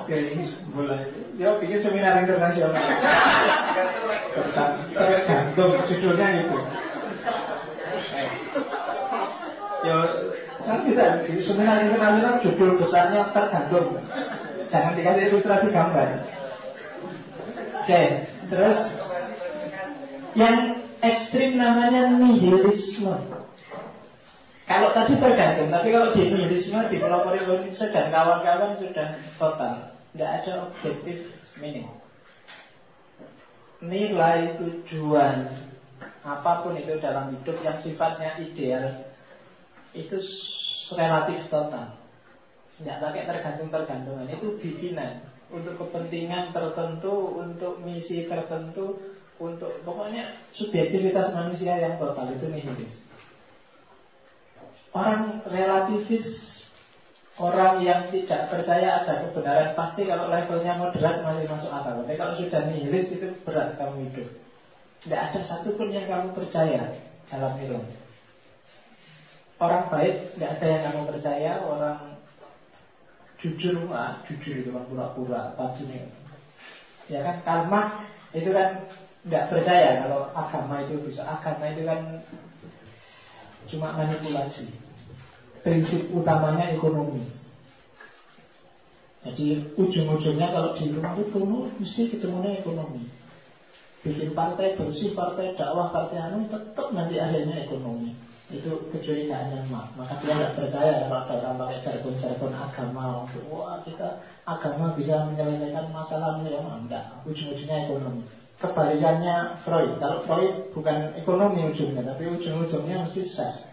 Oke, 0.01 0.17
mulai. 0.73 1.05
Ya, 1.37 1.53
bikin 1.61 1.85
seminar 1.85 2.25
internasional. 2.25 2.73
Tergantung 4.97 5.77
judulnya 5.85 6.27
itu. 6.41 6.57
Ya, 9.85 9.97
kan 10.69 10.85
bisa 10.85 11.25
di 11.25 11.41
seminar 11.49 11.81
internasional 11.81 12.37
judul 12.45 12.77
besarnya 12.77 13.33
tergantung. 13.33 13.97
Jangan 14.69 14.93
dikasih 14.93 15.33
ilustrasi 15.33 15.67
gambar. 15.73 16.07
Oke, 17.81 18.01
terus 18.53 18.77
yang 20.37 20.85
ekstrim 21.01 21.57
namanya 21.57 22.13
nihilisme. 22.21 23.17
Kalau 24.69 24.93
tadi 24.93 25.17
tergantung, 25.17 25.73
tapi 25.73 25.89
kalau 25.89 26.13
di 26.13 26.29
nihilisme, 26.29 26.77
di 26.93 27.01
kelompok 27.01 27.33
Indonesia 27.33 27.89
dan 27.89 28.13
kawan-kawan 28.13 28.77
sudah 28.77 29.17
total. 29.41 29.97
Tidak 30.13 30.29
ada 30.29 30.69
objektif 30.69 31.33
minim. 31.57 31.89
Nilai 33.81 34.53
tujuan 34.61 35.65
apa 36.21 36.61
pun 36.61 36.77
itu 36.77 37.01
dalam 37.01 37.33
hidup 37.33 37.57
yang 37.65 37.81
sifatnya 37.81 38.37
ideal 38.43 39.09
itu 39.97 40.17
relatif 40.93 41.49
total. 41.49 41.97
Tidak 42.79 42.97
pakai 43.03 43.27
tergantung-tergantungan. 43.27 44.29
Itu 44.31 44.55
bikinan 44.57 45.25
untuk 45.51 45.75
kepentingan 45.77 46.55
tertentu, 46.55 47.37
untuk 47.37 47.83
misi 47.83 48.25
tertentu, 48.29 48.95
untuk 49.41 49.83
pokoknya 49.83 50.39
subjektivitas 50.55 51.35
manusia 51.35 51.75
yang 51.75 51.99
total 51.99 52.31
itu 52.31 52.47
nihilis. 52.47 52.93
Orang 54.89 55.45
relativis 55.45 56.25
Orang 57.39 57.79
yang 57.79 58.11
tidak 58.11 58.51
percaya 58.51 58.99
ada 58.99 59.23
kebenaran 59.23 59.71
Pasti 59.71 60.03
kalau 60.03 60.27
levelnya 60.27 60.75
moderat 60.75 61.23
masih 61.23 61.47
masuk 61.47 61.71
akal 61.71 62.03
Tapi 62.03 62.19
kalau 62.19 62.35
sudah 62.35 62.67
nihilis 62.67 63.07
itu 63.15 63.31
berat 63.47 63.79
kamu 63.79 64.11
hidup 64.11 64.27
Tidak 65.05 65.21
ada 65.29 65.39
satupun 65.47 65.93
yang 65.93 66.09
kamu 66.09 66.35
percaya 66.35 66.99
Dalam 67.31 67.55
film 67.61 67.85
Orang 69.59 69.91
baik 69.91 70.33
tidak 70.35 70.49
ada 70.57 70.65
yang 70.65 70.81
kamu 70.87 71.01
percaya 71.11 71.51
Orang 71.59 71.99
jujur 73.43 73.75
ah, 73.91 74.23
Jujur 74.23 74.53
itu 74.63 74.69
kan 74.71 74.87
pura-pura 74.87 75.51
Padunya 75.59 76.07
Ya 77.09 77.25
kan 77.25 77.35
karma 77.43 77.81
itu 78.29 78.53
kan 78.53 78.85
tidak 79.25 79.51
percaya 79.51 80.05
kalau 80.05 80.31
agama 80.31 80.85
itu 80.85 81.01
bisa 81.03 81.25
agama 81.25 81.67
itu 81.73 81.81
kan 81.83 82.21
cuma 83.67 83.97
manipulasi. 83.97 84.69
Prinsip 85.65 86.13
utamanya 86.15 86.71
ekonomi. 86.71 87.27
Jadi 89.19 89.75
ujung-ujungnya 89.75 90.47
kalau 90.55 90.79
di 90.79 90.95
rumah 90.95 91.19
itu 91.19 91.39
mesti 91.75 92.07
ketemunya 92.15 92.63
ekonomi. 92.63 93.11
Bikin 93.99 94.31
partai 94.31 94.79
bersih, 94.79 95.11
partai 95.11 95.59
dakwah, 95.59 95.91
partai 95.91 96.23
anu 96.23 96.47
tetap 96.47 96.87
nanti 96.95 97.19
akhirnya 97.19 97.67
ekonomi. 97.67 98.15
Itu 98.49 98.89
kecuali 98.89 99.29
nggak 99.29 99.43
nyaman. 99.53 99.85
Maka 99.93 100.13
dia 100.21 100.33
nggak 100.33 100.55
percaya 100.57 101.05
ada 101.05 101.21
orang 101.29 101.55
pakai 101.61 101.77
jargon-jargon 101.85 102.53
agama. 102.53 103.29
Wah 103.49 103.77
kita 103.85 104.17
agama 104.45 104.93
bisa 104.97 105.25
menyelesaikan 105.29 105.93
masalah 105.93 106.41
ya 106.41 106.61
enggak. 106.61 107.03
Ujung-ujungnya 107.29 107.85
ekonomi. 107.85 108.25
Kebalikannya 108.59 109.63
Freud. 109.63 110.01
Kalau 110.01 110.19
Freud 110.27 110.75
bukan 110.75 111.15
ekonomi 111.15 111.71
ujungnya, 111.71 112.03
tapi 112.03 112.27
ujung-ujungnya 112.27 113.07
mesti 113.07 113.23
seks 113.31 113.69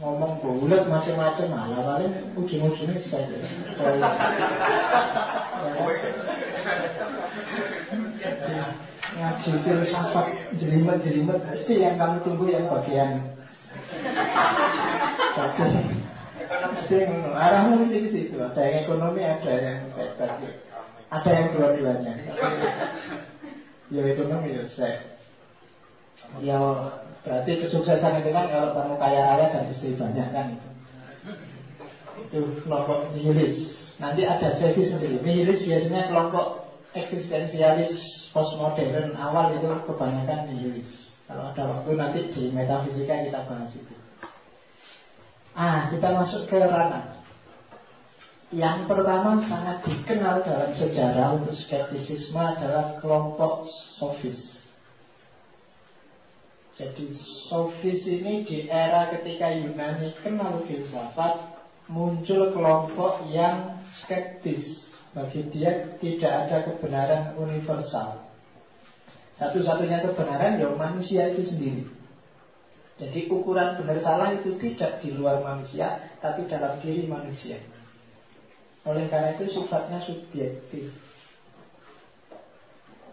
ngomong 0.00 0.40
bulat 0.40 0.88
macam-macam 0.88 1.52
malah 1.52 1.84
paling 1.84 2.32
ujung-ujungnya 2.32 2.96
saya 3.12 3.28
ngaji 9.12 9.50
filsafat 9.64 10.26
jelimet-jelimet 10.56 11.38
pasti 11.44 11.74
yang 11.84 11.96
kamu 12.00 12.16
tunggu 12.24 12.48
yang 12.48 12.66
bagian. 12.68 13.36
Pasti 16.52 16.96
arahmu 17.32 17.72
mesti 17.84 17.98
di 17.98 18.10
situ. 18.10 18.36
Ada 18.40 18.60
yang 18.60 18.76
ekonomi 18.88 19.20
ada 19.20 19.52
yang 19.52 19.78
ada 21.12 21.30
yang 21.30 21.46
dua-duanya. 21.52 22.12
Ya 23.92 24.02
ekonomi 24.08 24.56
ya 24.56 24.64
saya. 24.72 24.98
Ya 26.40 26.58
Berarti 27.22 27.62
kesuksesan 27.62 28.18
itu 28.18 28.30
kan 28.34 28.50
kalau 28.50 28.74
kamu 28.74 28.94
kaya 28.98 29.20
raya 29.22 29.46
dan 29.54 29.70
istri 29.70 29.94
banyak 29.94 30.28
kan 30.34 30.58
itu. 30.58 30.68
Itu 32.26 32.40
kelompok 32.66 33.14
nihilis. 33.14 33.70
Nanti 34.02 34.26
ada 34.26 34.58
sesi 34.58 34.90
sendiri. 34.90 35.22
Nihilis 35.22 35.62
biasanya 35.62 36.10
kelompok 36.10 36.74
eksistensialis 36.98 37.94
postmodern 38.32 39.14
awal 39.16 39.52
itu 39.54 39.68
kebanyakan 39.86 40.50
nihilis. 40.50 40.90
Kalau 41.28 41.48
ada 41.52 41.62
waktu 41.64 41.90
nanti 41.96 42.20
di 42.34 42.42
metafisika 42.52 43.24
kita 43.28 43.40
bahas 43.46 43.72
itu. 43.72 43.94
Ah, 45.52 45.88
kita 45.92 46.08
masuk 46.12 46.48
ke 46.48 46.56
ranah. 46.56 47.20
Yang 48.52 48.84
pertama 48.84 49.40
sangat 49.48 49.80
dikenal 49.84 50.44
dalam 50.44 50.76
sejarah 50.76 51.40
untuk 51.40 51.56
skeptisisme 51.64 52.36
adalah 52.36 53.00
kelompok 53.00 53.64
sofis. 53.96 54.36
Jadi 56.76 57.16
sofis 57.48 58.00
ini 58.04 58.44
di 58.44 58.68
era 58.68 59.08
ketika 59.12 59.52
Yunani 59.56 60.12
kenal 60.20 60.64
filsafat 60.68 61.64
muncul 61.88 62.52
kelompok 62.52 63.24
yang 63.28 63.80
skeptis. 64.04 64.80
Bagi 65.12 65.44
dia 65.52 65.96
tidak 66.00 66.32
ada 66.48 66.56
kebenaran 66.64 67.36
universal. 67.36 68.21
Satu-satunya 69.40 70.04
kebenaran 70.04 70.60
ya 70.60 70.68
manusia 70.76 71.32
itu 71.32 71.48
sendiri. 71.48 71.84
Jadi 73.00 73.26
ukuran 73.32 73.80
benar 73.80 73.98
salah 74.04 74.30
itu 74.36 74.54
tidak 74.60 75.00
di 75.00 75.16
luar 75.16 75.40
manusia, 75.40 75.98
tapi 76.20 76.44
dalam 76.46 76.78
diri 76.78 77.08
manusia. 77.08 77.58
Oleh 78.86 79.06
karena 79.08 79.34
itu 79.34 79.50
sifatnya 79.50 79.98
subjektif. 80.02 80.92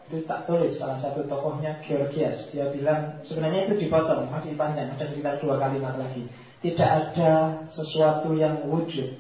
Itu 0.10 0.26
tak 0.26 0.50
tulis 0.50 0.78
salah 0.82 0.98
satu 1.02 1.26
tokohnya 1.30 1.82
Georgias. 1.86 2.50
Dia 2.50 2.74
bilang 2.74 3.22
sebenarnya 3.30 3.70
itu 3.70 3.86
dipotong 3.86 4.30
masih 4.30 4.58
panjang, 4.58 4.94
ada 4.94 5.06
sekitar 5.06 5.38
dua 5.38 5.62
kalimat 5.62 5.98
lagi. 5.98 6.26
Tidak 6.60 6.90
ada 6.90 7.66
sesuatu 7.72 8.36
yang 8.36 8.66
wujud. 8.68 9.16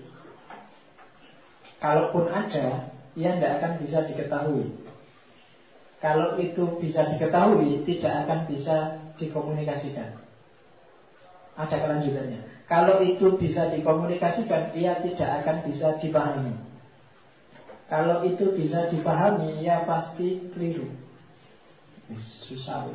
Kalaupun 1.79 2.27
ada, 2.27 2.91
ia 3.15 3.29
tidak 3.37 3.51
akan 3.63 3.71
bisa 3.85 4.03
diketahui. 4.11 4.88
Kalau 5.99 6.39
itu 6.39 6.79
bisa 6.79 7.11
diketahui, 7.11 7.83
tidak 7.83 8.23
akan 8.23 8.39
bisa 8.47 8.75
dikomunikasikan. 9.19 10.15
Ada 11.59 11.75
kelanjutannya. 11.75 12.39
Kalau 12.71 13.03
itu 13.03 13.35
bisa 13.35 13.67
dikomunikasikan, 13.67 14.71
ia 14.71 15.03
tidak 15.03 15.43
akan 15.43 15.57
bisa 15.67 15.99
dipahami. 15.99 16.55
Kalau 17.91 18.23
itu 18.23 18.55
bisa 18.55 18.87
dipahami, 18.87 19.59
ia 19.59 19.83
pasti 19.83 20.47
keliru. 20.55 20.87
Susah. 22.47 22.89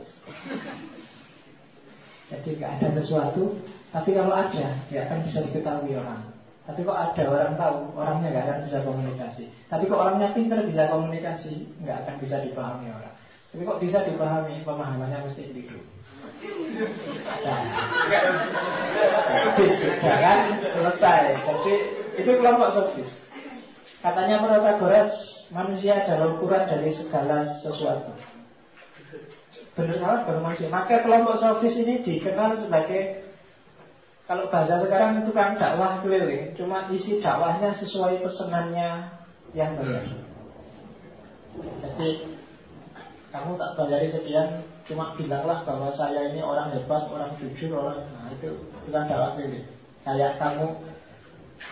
Jadi 2.32 2.56
tidak 2.56 2.80
ada 2.80 2.88
sesuatu, 2.98 3.60
tapi 3.92 4.10
kalau 4.16 4.32
ada, 4.32 4.80
dia 4.90 5.00
akan 5.06 5.28
bisa 5.28 5.44
diketahui 5.44 5.94
orang. 5.94 6.33
Tapi 6.64 6.80
kok 6.80 6.96
ada 6.96 7.22
orang 7.28 7.54
tahu, 7.60 7.76
orangnya 7.92 8.28
nggak 8.32 8.44
akan 8.48 8.58
bisa 8.64 8.78
komunikasi. 8.88 9.44
Tapi 9.68 9.84
kok 9.84 10.00
orangnya 10.00 10.32
pintar 10.32 10.64
bisa 10.64 10.88
komunikasi, 10.88 11.68
nggak 11.84 11.98
akan 12.04 12.14
bisa 12.24 12.36
dipahami 12.40 12.88
orang. 12.88 13.14
Tapi 13.52 13.62
kok 13.68 13.80
bisa 13.84 13.98
dipahami, 14.08 14.64
pemahamannya 14.64 15.28
mesti 15.28 15.44
keliru. 15.52 15.84
Jangan 20.00 20.38
selesai. 20.64 21.22
Jadi 21.44 21.74
itu 22.16 22.30
kelompok 22.32 22.70
sofis. 22.72 23.10
Katanya 24.00 24.40
Protagoras, 24.40 25.12
manusia 25.52 26.00
adalah 26.00 26.32
ukuran 26.32 26.64
dari 26.64 26.96
segala 26.96 27.60
sesuatu. 27.60 28.12
Benar 29.76 29.96
salah 30.00 30.40
masih. 30.40 30.72
Maka 30.72 31.04
kelompok 31.04 31.44
sofis 31.44 31.76
ini 31.76 32.00
dikenal 32.00 32.56
sebagai 32.56 33.20
kalau 34.24 34.48
bahasa 34.48 34.80
sekarang 34.80 35.20
itu 35.20 35.36
kan 35.36 35.60
dakwah 35.60 36.00
keliling. 36.00 36.56
Cuma 36.56 36.88
isi 36.88 37.20
dakwahnya 37.20 37.76
sesuai 37.76 38.24
pesenannya 38.24 39.20
yang 39.52 39.76
benar. 39.76 40.24
Jadi 41.60 42.08
kamu 43.30 43.54
tak 43.58 43.74
bayari 43.78 44.10
sekian 44.10 44.66
Cuma 44.84 45.14
bilanglah 45.16 45.62
bahwa 45.62 45.94
saya 45.94 46.34
ini 46.34 46.42
orang 46.42 46.74
hebat, 46.74 47.06
orang 47.08 47.38
jujur, 47.38 47.70
orang 47.78 48.02
Nah 48.10 48.30
itu 48.34 48.58
bukan 48.86 49.06
dakwah 49.06 49.38
ini 49.38 49.62
Kayak 50.02 50.38
kamu 50.42 50.66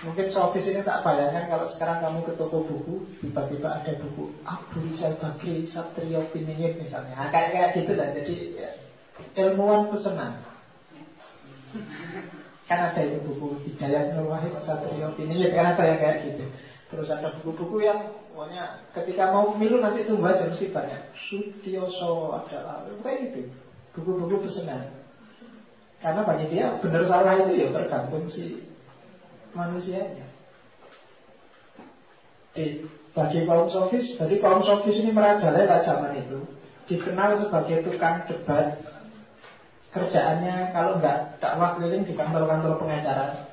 Mungkin 0.06 0.26
Sofis 0.32 0.70
ini 0.70 0.80
tak 0.86 1.02
bayangkan 1.02 1.50
kalau 1.50 1.66
sekarang 1.74 1.98
kamu 1.98 2.18
ke 2.24 2.32
toko 2.38 2.62
buku 2.62 2.94
Tiba-tiba 3.20 3.68
ada 3.82 3.92
buku 3.98 4.30
Abu 4.46 4.86
Rizal 4.86 5.18
Bakri, 5.18 5.66
Satrio 5.70 6.30
Piningit 6.30 6.78
misalnya 6.78 7.18
nah, 7.18 7.28
kayak, 7.34 7.50
kayak 7.54 7.70
gitu 7.82 7.92
lah 7.98 8.08
Jadi 8.14 8.34
ya, 8.56 8.70
ilmuwan 9.42 9.90
pesenan 9.90 10.32
Kan 12.70 12.78
ada 12.78 13.00
itu 13.02 13.18
buku 13.26 13.58
Hidayat 13.66 14.14
Nur 14.14 14.30
Wahid, 14.30 14.54
Satrio 14.62 15.12
Piningit 15.18 15.50
Kan 15.52 15.74
ada 15.74 15.82
yang 15.82 15.98
kayak 15.98 16.18
gitu 16.30 16.44
Terus 16.92 17.08
ada 17.08 17.32
buku-buku 17.40 17.88
yang 17.88 18.04
pokoknya 18.28 18.84
ketika 18.92 19.32
mau 19.32 19.56
pemilu 19.56 19.80
nanti 19.80 20.04
tunggu 20.04 20.28
aja 20.28 20.44
mesti 20.44 20.68
banyak. 20.68 21.00
Sutioso 21.24 22.36
adalah 22.36 22.84
kayak 23.00 23.32
gitu. 23.32 23.48
Buku-buku 23.96 24.44
pesanan. 24.44 24.92
Karena 26.04 26.20
bagi 26.20 26.52
dia 26.52 26.76
benar 26.84 27.08
salah 27.08 27.40
itu 27.40 27.64
ya 27.64 27.72
tergantung 27.72 28.28
si 28.28 28.60
manusianya. 29.56 30.28
Di, 32.52 32.84
bagi 33.16 33.48
kaum 33.48 33.72
sofis, 33.72 34.12
jadi 34.20 34.36
kaum 34.44 34.60
sofis 34.60 35.00
ini 35.00 35.16
merajalela 35.16 35.80
zaman 35.88 36.20
itu 36.20 36.44
dikenal 36.92 37.40
sebagai 37.40 37.88
tukang 37.88 38.28
debat 38.28 38.76
kerjaannya 39.92 40.72
kalau 40.72 40.96
nggak 40.98 41.36
dakwah 41.38 41.76
keliling 41.76 42.08
di 42.08 42.16
kantor-kantor 42.16 42.80
pengacara 42.80 43.52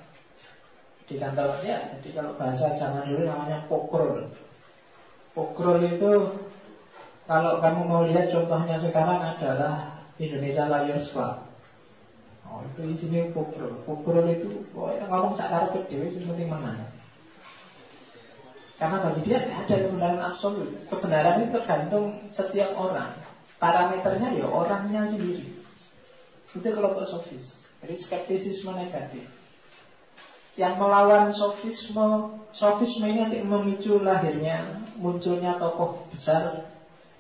di 1.10 1.16
kantornya. 1.18 1.78
Jadi 2.00 2.10
kalau 2.16 2.38
bahasa 2.40 2.80
zaman 2.80 3.10
dulu 3.10 3.28
namanya 3.28 3.66
pokrol. 3.68 4.30
Pokrol 5.36 5.84
itu 5.84 6.12
kalau 7.26 7.60
kamu 7.60 7.82
mau 7.86 8.02
lihat 8.08 8.32
contohnya 8.32 8.78
sekarang 8.80 9.20
adalah 9.20 10.06
Indonesia 10.22 10.70
Lions 10.70 11.10
Club. 11.12 11.50
Oh 12.48 12.64
itu 12.66 12.82
di 12.88 12.96
sini 13.04 13.20
pokrol. 13.36 13.84
Pokrol 13.84 14.26
itu 14.32 14.64
oh, 14.78 14.94
yang 14.96 15.12
ngomong 15.12 15.36
sakar 15.36 15.76
kecil 15.76 16.08
itu 16.08 16.24
penting 16.24 16.48
menang. 16.48 16.88
Karena 18.80 19.04
bagi 19.04 19.28
dia 19.28 19.44
tidak 19.44 19.68
ada 19.68 19.76
kebenaran 19.76 20.22
absolut. 20.24 20.72
Kebenaran 20.88 21.44
itu 21.44 21.52
tergantung 21.52 22.06
setiap 22.32 22.72
orang. 22.80 23.12
Parameternya 23.60 24.40
ya 24.40 24.48
orangnya 24.48 25.12
sendiri. 25.12 25.59
Itu 26.58 26.66
kelompok 26.66 27.06
sofis. 27.10 27.46
Jadi 27.80 27.96
skeptisisme 28.04 28.76
negatif 28.76 29.28
yang 30.60 30.76
melawan 30.76 31.32
sofisme 31.32 32.36
sofisme 32.52 33.08
ini 33.08 33.24
nanti 33.24 33.40
memicu 33.40 34.04
lahirnya 34.04 34.84
munculnya 35.00 35.56
tokoh 35.56 36.04
besar 36.12 36.68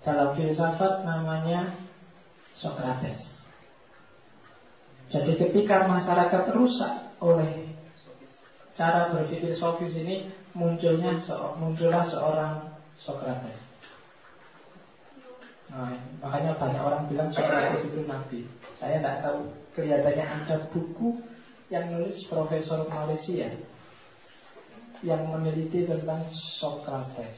dalam 0.03 0.36
filsafat 0.36 1.07
namanya 1.07 1.80
Socrates. 2.59 3.23
Jadi 5.15 5.39
ketika 5.39 5.88
masyarakat 5.88 6.51
rusak 6.51 7.15
oleh 7.23 7.71
cara 8.75 9.15
berpikir 9.15 9.55
sofis 9.55 9.95
ini 9.95 10.27
munculnya 10.51 11.23
muncullah 11.55 12.11
seorang 12.11 12.75
Socrates. 12.99 13.55
Nah, 15.71 15.95
makanya 16.19 16.59
banyak 16.59 16.82
orang 16.84 17.07
bilang 17.07 17.32
Socrates 17.32 17.88
itu 17.88 18.03
nabi. 18.03 18.43
Saya 18.80 19.03
tidak 19.03 19.19
tahu 19.27 19.39
kelihatannya 19.75 20.25
ada 20.25 20.55
buku 20.71 21.19
yang 21.67 21.91
nulis 21.91 22.23
Profesor 22.32 22.88
Malaysia 22.88 23.51
yang 25.03 25.21
meneliti 25.32 25.84
tentang 25.88 26.27
Socrates 26.59 27.36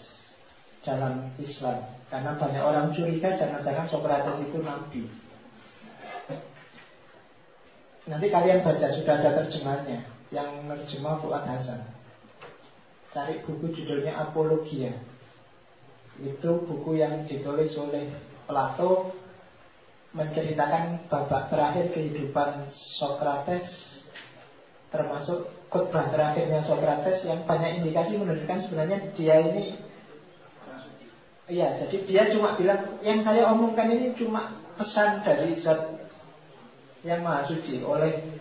dalam 0.86 1.34
Islam. 1.42 1.82
Karena 2.10 2.38
banyak 2.38 2.64
orang 2.64 2.94
curiga 2.94 3.38
jangan-jangan 3.38 3.90
Socrates 3.90 4.38
itu 4.46 4.58
nabi. 4.62 5.04
Nanti 8.10 8.28
kalian 8.34 8.66
baca 8.66 8.88
sudah 8.98 9.16
ada 9.22 9.46
terjemahnya 9.46 10.10
yang 10.34 10.66
menerjemah 10.66 11.22
Fuad 11.22 11.46
Hasan. 11.46 11.86
Cari 13.14 13.46
buku 13.46 13.70
judulnya 13.78 14.18
Apologia. 14.18 14.96
Itu 16.18 16.66
buku 16.66 16.98
yang 16.98 17.30
ditulis 17.30 17.76
oleh 17.78 18.10
Plato 18.50 19.21
menceritakan 20.12 21.08
babak 21.08 21.48
terakhir 21.48 21.96
kehidupan 21.96 22.68
Socrates 23.00 23.68
termasuk 24.92 25.48
khutbah 25.72 26.12
terakhirnya 26.12 26.68
Socrates 26.68 27.24
yang 27.24 27.48
banyak 27.48 27.80
indikasi 27.80 28.20
menunjukkan 28.20 28.68
sebenarnya 28.68 28.98
dia 29.16 29.38
ini 29.40 29.92
Iya, 31.52 31.84
jadi 31.84 31.98
dia 32.08 32.24
cuma 32.32 32.56
bilang 32.56 32.96
yang 33.04 33.28
saya 33.28 33.44
omongkan 33.52 33.92
ini 33.92 34.16
cuma 34.16 34.56
pesan 34.80 35.20
dari 35.28 35.60
zat 35.60 36.00
yang 37.04 37.28
maha 37.28 37.44
suci 37.52 37.84
oleh 37.84 38.40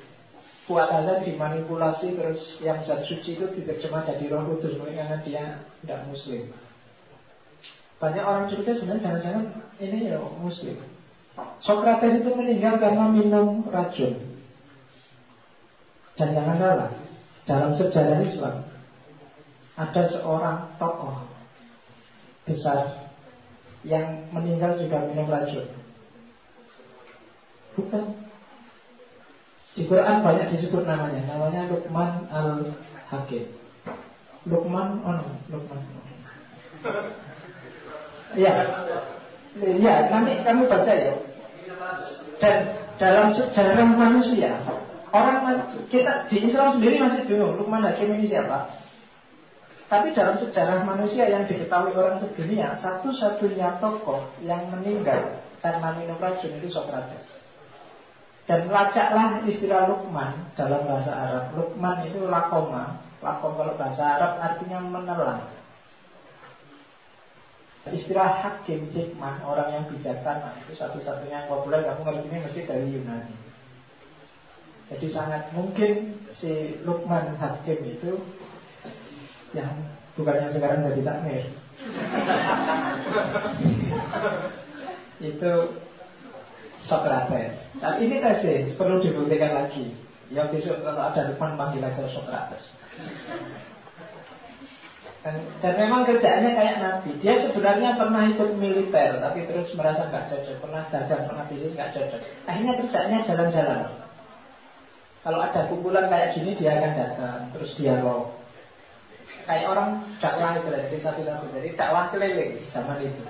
Fuad 0.71 0.87
Hazan 0.87 1.27
dimanipulasi 1.27 2.15
terus 2.15 2.39
yang 2.63 2.87
zat 2.87 3.03
suci 3.11 3.35
itu 3.35 3.51
diterjemah 3.51 4.07
jadi 4.07 4.31
roh 4.31 4.55
kudus 4.55 4.79
karena 4.79 5.19
dia 5.27 5.59
tidak 5.83 6.07
muslim. 6.07 6.55
Banyak 7.99 8.23
orang 8.23 8.47
cerita 8.47 8.79
sebenarnya 8.79 9.03
jangan-jangan 9.03 9.45
ini 9.83 10.07
ya 10.07 10.23
muslim. 10.39 10.79
Socrates 11.61 12.25
itu 12.25 12.31
meninggal 12.33 12.81
karena 12.81 13.05
minum 13.11 13.65
racun. 13.69 14.17
Dan 16.17 16.37
jangan 16.37 16.57
salah, 16.61 16.91
dalam 17.49 17.71
sejarah 17.77 18.21
Islam 18.25 18.57
ada 19.81 20.03
seorang 20.13 20.59
tokoh 20.77 21.25
besar 22.45 23.09
yang 23.87 24.29
meninggal 24.33 24.77
juga 24.77 25.09
minum 25.09 25.29
racun. 25.29 25.65
Bukan. 27.77 28.05
Di 29.71 29.87
Quran 29.87 30.21
banyak 30.21 30.53
disebut 30.53 30.85
namanya. 30.85 31.25
Namanya 31.25 31.71
Luqman 31.71 32.27
al-Hakim. 32.29 33.49
Luqman, 34.45 35.01
oh 35.07 35.13
no, 35.15 35.25
Luqman. 35.49 35.81
Ya, 38.37 38.55
ya 39.59 39.95
nanti 40.11 40.43
kamu 40.45 40.69
baca 40.69 40.93
ya. 40.93 41.15
Dan 42.41 42.73
dalam 42.97 43.37
sejarah 43.37 43.85
manusia 43.85 44.65
Orang 45.11 45.43
kita 45.91 46.31
di 46.31 46.39
Islam 46.47 46.79
sendiri 46.79 47.03
masih 47.03 47.27
bingung 47.27 47.59
Lukman 47.59 47.83
Hakim 47.83 48.15
ini 48.15 48.31
siapa. 48.31 48.79
Tapi 49.91 50.15
dalam 50.15 50.39
sejarah 50.39 50.87
manusia 50.87 51.27
yang 51.27 51.51
diketahui 51.51 51.91
orang 51.99 52.23
sedunia, 52.23 52.79
satu-satunya 52.79 53.83
tokoh 53.83 54.23
yang 54.47 54.71
meninggal 54.71 55.43
karena 55.59 55.99
minum 55.99 56.15
racun 56.23 56.55
itu 56.63 56.71
Socrates. 56.71 57.27
Dan 58.47 58.71
lacaklah 58.71 59.43
istilah 59.51 59.91
Lukman 59.91 60.55
dalam 60.55 60.87
bahasa 60.87 61.11
Arab. 61.11 61.45
Lukman 61.59 62.07
itu 62.07 62.31
lakoma. 62.31 63.03
Lakom 63.19 63.59
kalau 63.59 63.75
bahasa 63.75 64.03
Arab 64.15 64.39
artinya 64.39 64.79
menelan. 64.79 65.43
Istilah 67.89 68.45
hakim 68.45 68.93
hikmah, 68.93 69.41
orang 69.49 69.73
yang 69.73 69.85
bijaksana 69.89 70.53
Itu 70.61 70.77
satu-satunya 70.77 71.49
yang 71.49 71.49
populer, 71.49 71.81
kamu 71.89 72.29
ini 72.29 72.45
mesti 72.45 72.69
dari 72.69 72.93
Yunani. 72.93 73.33
Jadi 74.93 75.07
sangat 75.17 75.49
mungkin 75.57 76.21
si 76.37 76.77
Lukman 76.85 77.41
Hakim 77.41 77.81
itu 77.81 78.21
Yang 79.57 79.97
bukan 80.21 80.37
yang 80.37 80.53
sekarang 80.53 80.85
jadi 80.93 81.03
takmir. 81.09 81.45
Itu 85.33 85.53
Socrates. 86.85 87.57
Tapi 87.81 87.99
ini 88.05 88.21
tesis, 88.21 88.77
perlu 88.77 89.01
dibuktikan 89.01 89.57
lagi. 89.57 89.97
Yang 90.29 90.61
besok 90.61 90.85
kalau 90.85 91.01
ada 91.01 91.33
Lukman 91.33 91.57
panggil 91.57 91.81
aja 91.81 92.05
Socrates 92.13 92.61
dan, 95.21 95.37
dan 95.61 95.73
memang 95.77 96.09
kerjaannya 96.09 96.57
kayak 96.57 96.77
Nabi. 96.81 97.11
Dia 97.21 97.45
sebenarnya 97.45 98.01
pernah 98.01 98.25
ikut 98.33 98.57
militer, 98.57 99.21
tapi 99.21 99.45
terus 99.45 99.69
merasa 99.77 100.09
nggak 100.09 100.33
cocok. 100.33 100.57
Pernah 100.65 100.83
dagang, 100.89 101.29
pernah 101.29 101.45
bisnis 101.45 101.77
nggak 101.77 101.93
cocok. 101.93 102.21
Akhirnya 102.49 102.75
kerjaannya 102.81 103.19
jalan-jalan. 103.29 103.81
Kalau 105.21 105.39
ada 105.45 105.61
kumpulan 105.69 106.09
kayak 106.09 106.33
gini 106.33 106.57
dia 106.57 106.81
akan 106.81 106.93
datang, 106.97 107.41
terus 107.53 107.77
dialog. 107.77 108.33
Kayak 109.45 109.69
orang 109.77 109.91
dakwah 110.25 110.57
itu 110.57 110.69
dari 110.73 110.99
satu-satu. 111.05 111.47
Jadi 111.53 111.69
dakwah 111.77 112.09
keliling 112.09 112.57
zaman 112.73 113.05
itu. 113.05 113.23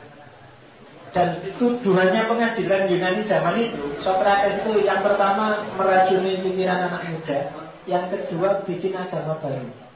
Dan 1.10 1.42
tuduhannya 1.58 2.22
pengadilan 2.30 2.86
Yunani 2.86 3.26
zaman 3.26 3.58
itu, 3.58 3.98
Socrates 4.06 4.62
itu 4.62 4.86
yang 4.86 5.02
pertama 5.02 5.66
meracuni 5.74 6.38
pikiran 6.38 6.86
anak 6.86 7.10
muda, 7.10 7.50
yang 7.90 8.06
kedua 8.06 8.62
bikin 8.62 8.94
agama 8.94 9.34
baru 9.42 9.89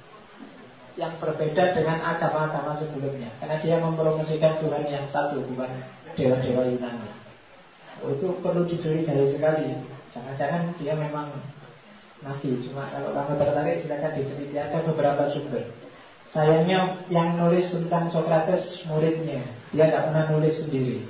yang 0.94 1.18
berbeda 1.18 1.74
dengan 1.74 1.98
agama-agama 1.98 2.78
sebelumnya. 2.78 3.30
Karena 3.42 3.58
dia 3.58 3.76
mempromosikan 3.82 4.62
Tuhan 4.62 4.84
yang 4.86 5.06
satu 5.10 5.42
bukan 5.42 5.70
dewa-dewa 6.14 6.62
Yunani. 6.70 7.10
Oh, 8.02 8.14
itu 8.14 8.26
perlu 8.38 8.62
dicurigai 8.66 9.34
sekali. 9.34 9.74
Jangan-jangan 10.14 10.78
dia 10.78 10.94
memang 10.94 11.34
nabi. 12.22 12.62
Cuma 12.62 12.86
kalau 12.94 13.10
kamu 13.10 13.32
tertarik 13.42 13.82
silakan 13.82 14.12
diteliti. 14.14 14.54
Ada 14.54 14.78
beberapa 14.86 15.22
sumber. 15.34 15.64
Sayangnya 16.30 17.06
yang 17.10 17.38
nulis 17.38 17.70
tentang 17.70 18.10
Socrates 18.10 18.86
muridnya. 18.86 19.42
Dia 19.74 19.90
tidak 19.90 20.10
pernah 20.10 20.24
nulis 20.30 20.54
sendiri. 20.62 21.06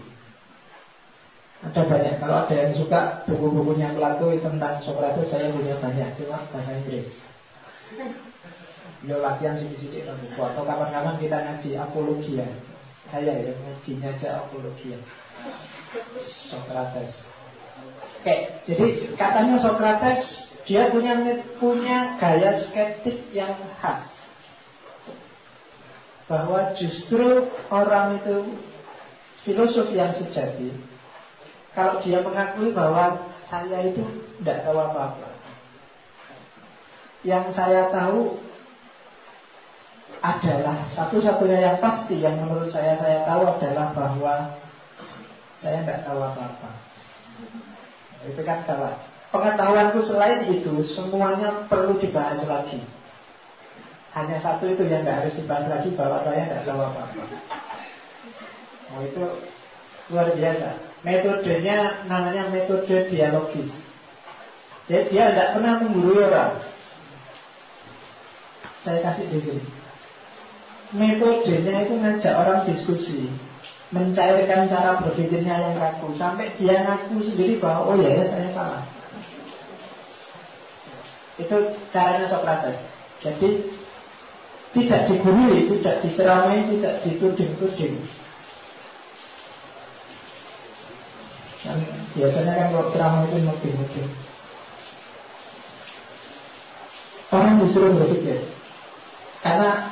Ada 1.64 1.80
banyak. 1.88 2.14
Kalau 2.20 2.36
ada 2.44 2.54
yang 2.56 2.72
suka 2.76 3.24
buku-bukunya 3.24 3.96
Plato 3.96 4.32
tentang 4.32 4.80
Socrates 4.84 5.28
saya 5.32 5.52
punya 5.52 5.76
banyak. 5.80 6.12
Cuma 6.20 6.44
bahasa 6.52 6.72
Inggris 6.76 7.08
Beliau 9.04 9.20
latihan 9.20 9.60
sedikit-sedikit 9.60 10.16
buku 10.16 10.40
Atau 10.40 10.64
kapan-kapan 10.64 11.20
kita 11.20 11.36
ngaji 11.36 11.70
apologi 11.76 12.40
ya. 12.40 12.48
Saya 13.12 13.36
ya 13.36 13.52
ngajinya 13.52 14.08
aja 14.16 14.28
apologi 14.48 14.96
ya. 14.96 15.00
Socrates. 16.48 17.12
Oke, 18.24 18.36
jadi 18.64 18.86
katanya 19.20 19.60
Socrates 19.60 20.24
dia 20.64 20.88
punya 20.88 21.20
punya 21.60 22.16
gaya 22.16 22.64
skeptik 22.64 23.28
yang 23.36 23.52
khas. 23.76 24.08
Bahwa 26.24 26.72
justru 26.80 27.52
orang 27.68 28.24
itu 28.24 28.56
filosof 29.44 29.92
yang 29.92 30.16
sejati 30.16 30.72
kalau 31.76 32.00
dia 32.00 32.22
mengakui 32.24 32.72
bahwa 32.72 33.34
saya 33.52 33.84
itu 33.84 34.00
tidak 34.40 34.62
tahu 34.64 34.78
apa-apa. 34.78 35.28
Yang 37.26 37.52
saya 37.52 37.92
tahu 37.92 38.40
adalah 40.24 40.88
satu-satunya 40.96 41.58
yang 41.60 41.76
pasti 41.84 42.16
yang 42.16 42.40
menurut 42.40 42.72
saya 42.72 42.96
saya 42.96 43.28
tahu 43.28 43.44
adalah 43.44 43.92
bahwa 43.92 44.56
saya 45.60 45.84
tidak 45.84 46.00
tahu 46.08 46.18
apa-apa. 46.24 46.70
Itu 48.24 48.40
kan 48.40 48.64
salah. 48.64 48.96
Pengetahuanku 49.28 50.00
selain 50.08 50.48
itu 50.48 50.72
semuanya 50.96 51.68
perlu 51.68 52.00
dibahas 52.00 52.40
lagi. 52.40 52.80
Hanya 54.16 54.40
satu 54.40 54.64
itu 54.64 54.88
yang 54.88 55.04
tidak 55.04 55.28
harus 55.28 55.36
dibahas 55.36 55.68
lagi 55.68 55.92
bahwa 55.92 56.24
saya 56.24 56.48
tidak 56.48 56.64
tahu 56.64 56.80
apa-apa. 56.80 57.22
Oh 58.96 59.00
itu 59.04 59.22
luar 60.08 60.32
biasa. 60.32 60.68
Metodenya 61.04 62.08
namanya 62.08 62.48
metode 62.48 63.12
dialogis. 63.12 63.68
Jadi 64.88 65.04
dia 65.12 65.36
tidak 65.36 65.52
pernah 65.60 65.84
menggurui 65.84 66.24
orang. 66.32 66.64
Saya 68.88 69.04
kasih 69.04 69.28
di 69.28 69.40
sini 69.44 69.83
metodenya 70.94 71.84
itu 71.84 71.94
ngajak 71.98 72.34
orang 72.34 72.64
diskusi. 72.70 73.28
Mencairkan 73.92 74.66
cara 74.66 74.98
berpikirnya 74.98 75.54
yang 75.54 75.76
kaku 75.78 76.18
sampai 76.18 76.50
dia 76.58 76.82
ngaku 76.82 77.22
sendiri 77.30 77.62
bahwa 77.62 77.94
oh 77.94 77.96
ya, 78.00 78.10
ya 78.10 78.24
saya 78.30 78.48
salah. 78.50 78.82
Itu 81.38 81.56
caranya 81.90 82.26
Socrates. 82.30 82.78
Jadi 83.22 83.48
tidak 84.74 85.06
digurui, 85.06 85.70
tidak 85.70 86.02
diceramai, 86.02 86.66
tidak 86.74 86.94
dituding-tuding. 87.06 87.94
Dan 91.62 91.78
biasanya 92.18 92.52
kan 92.54 92.66
kalau 92.74 92.90
ceramah 92.92 93.20
itu 93.30 93.38
mungkin-mungkin 93.40 94.04
orang 97.34 97.58
disuruh 97.66 97.92
berpikir 97.98 98.38
karena 99.42 99.90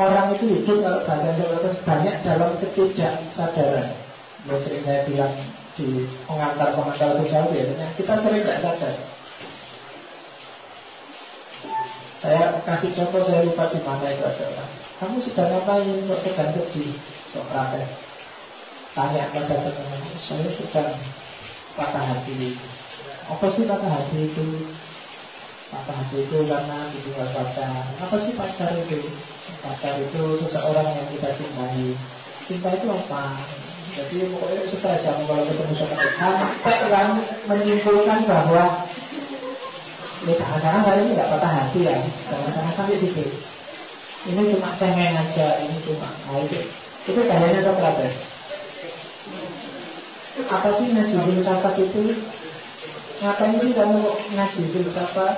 Orang 0.00 0.32
itu 0.32 0.48
hidup 0.48 0.80
kalau 0.80 1.04
bahasa 1.04 1.36
Jawa 1.36 1.60
banyak 1.60 2.16
dalam 2.24 2.56
ketidaksadaran. 2.56 3.92
Ya 4.48 4.56
sering 4.64 4.82
saya 4.88 5.04
bilang 5.04 5.36
di 5.76 6.08
pengantar-pengantar 6.24 7.20
sosial 7.20 7.52
biasanya 7.52 7.92
kita 8.00 8.14
sering 8.24 8.40
tidak 8.40 8.60
sadar. 8.64 8.94
Saya 12.24 12.44
kasih 12.64 12.90
contoh 12.96 13.28
saya 13.28 13.44
lupa 13.44 13.68
di 13.68 13.80
mana 13.84 14.08
itu 14.08 14.24
adalah 14.24 14.68
kamu 14.96 15.20
sedang 15.20 15.48
ngapain? 15.52 16.08
Kok 16.08 16.20
tergantung 16.24 16.68
di 16.72 16.96
Sokrates 17.36 17.88
tanya 18.96 19.28
pada 19.36 19.56
teman 19.68 20.00
saya 20.24 20.48
sedang 20.56 20.96
patah 21.76 22.04
hati. 22.08 22.56
Apa 23.28 23.46
sih 23.52 23.68
patah 23.68 23.92
hati 24.00 24.16
itu? 24.32 24.44
Patah 25.68 25.92
hati 25.92 26.16
itu 26.24 26.36
karena 26.48 26.88
ditinggal 26.88 27.28
pacar. 27.36 27.84
Apa 28.00 28.16
sih 28.24 28.32
pacar 28.32 28.72
itu 28.80 29.12
Pacar 29.60 29.94
itu 30.00 30.22
seseorang 30.40 30.88
yang 30.96 31.08
kita 31.12 31.36
cintai. 31.36 31.92
Cinta 32.48 32.68
itu 32.72 32.86
apa? 32.88 33.44
Jadi 33.90 34.32
pokoknya 34.32 34.70
stres 34.72 35.02
kamu 35.04 35.22
kalau 35.28 35.44
ketemu 35.44 35.74
sama 35.76 36.06
sampai 36.16 36.76
kamu 36.88 37.16
menyimpulkan 37.44 38.18
bahwa 38.24 38.64
ya 40.24 40.32
jangan-jangan 40.36 40.82
saya 40.86 41.00
ini 41.04 41.12
nggak 41.16 41.30
patah 41.32 41.52
hati 41.52 41.80
ya, 41.84 41.96
jangan-jangan 42.30 42.72
sampai 42.78 43.02
gitu. 43.02 43.24
Ini 44.30 44.52
cuma 44.56 44.76
cengeng 44.78 45.16
aja, 45.16 45.48
ini 45.64 45.76
cuma 45.84 46.08
nah 46.24 46.36
itu 46.40 46.60
itu 47.08 47.20
kayaknya 47.24 47.60
Socrates. 47.66 48.14
Apa 50.48 50.68
sih 50.78 50.86
ngaji 50.88 51.16
filsafat 51.20 51.74
itu? 51.76 52.02
Ngapain 53.20 53.60
sih 53.60 53.72
kamu 53.76 54.00
ngaji 54.32 54.62
filsafat? 54.72 55.34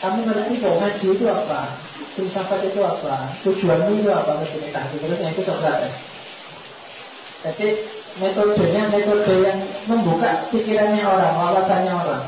Kamu 0.00 0.18
ngerti 0.24 0.62
kok 0.62 0.78
ngaji 0.78 1.06
itu 1.12 1.24
apa? 1.28 1.60
Filsafat 2.16 2.60
itu 2.68 2.80
apa? 2.80 3.36
Tujuanmu 3.44 4.00
itu 4.00 4.10
apa? 4.12 4.40
Meditasi 4.40 4.94
terusnya 5.00 5.32
itu 5.32 5.42
Socrates. 5.44 5.94
Jadi 7.46 7.68
metodenya 8.18 8.90
metode 8.90 9.34
yang 9.44 9.60
membuka 9.86 10.48
pikirannya 10.50 11.04
orang, 11.04 11.34
wawasannya 11.36 11.92
orang. 11.94 12.24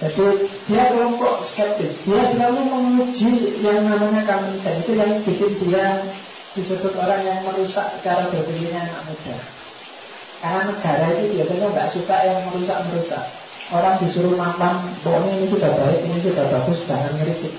Jadi 0.00 0.26
dia 0.64 0.84
kelompok 0.92 1.52
skeptis. 1.52 1.92
Dia 2.08 2.32
selalu 2.32 2.60
menguji 2.72 3.60
yang 3.60 3.84
namanya 3.84 4.24
dan 4.24 4.80
Itu 4.80 4.96
yang 4.96 5.20
bikin 5.28 5.60
dia 5.60 6.08
disebut 6.56 6.96
orang 6.96 7.20
yang 7.20 7.44
merusak 7.44 8.00
cara 8.00 8.32
berpikirnya 8.32 8.80
anak 8.80 9.12
muda. 9.12 9.36
Karena 10.40 10.60
negara 10.72 11.06
itu 11.20 11.36
biasanya 11.36 11.66
nggak 11.68 11.90
suka 11.92 12.16
yang 12.24 12.38
merusak-merusak. 12.48 13.24
Orang 13.70 14.02
disuruh 14.02 14.34
makan, 14.34 14.98
pokoknya 15.06 15.38
ini 15.38 15.46
sudah 15.46 15.70
baik, 15.78 16.02
ini 16.02 16.18
sudah 16.26 16.44
bagus, 16.50 16.78
jangan 16.90 17.14
ngeritik. 17.14 17.54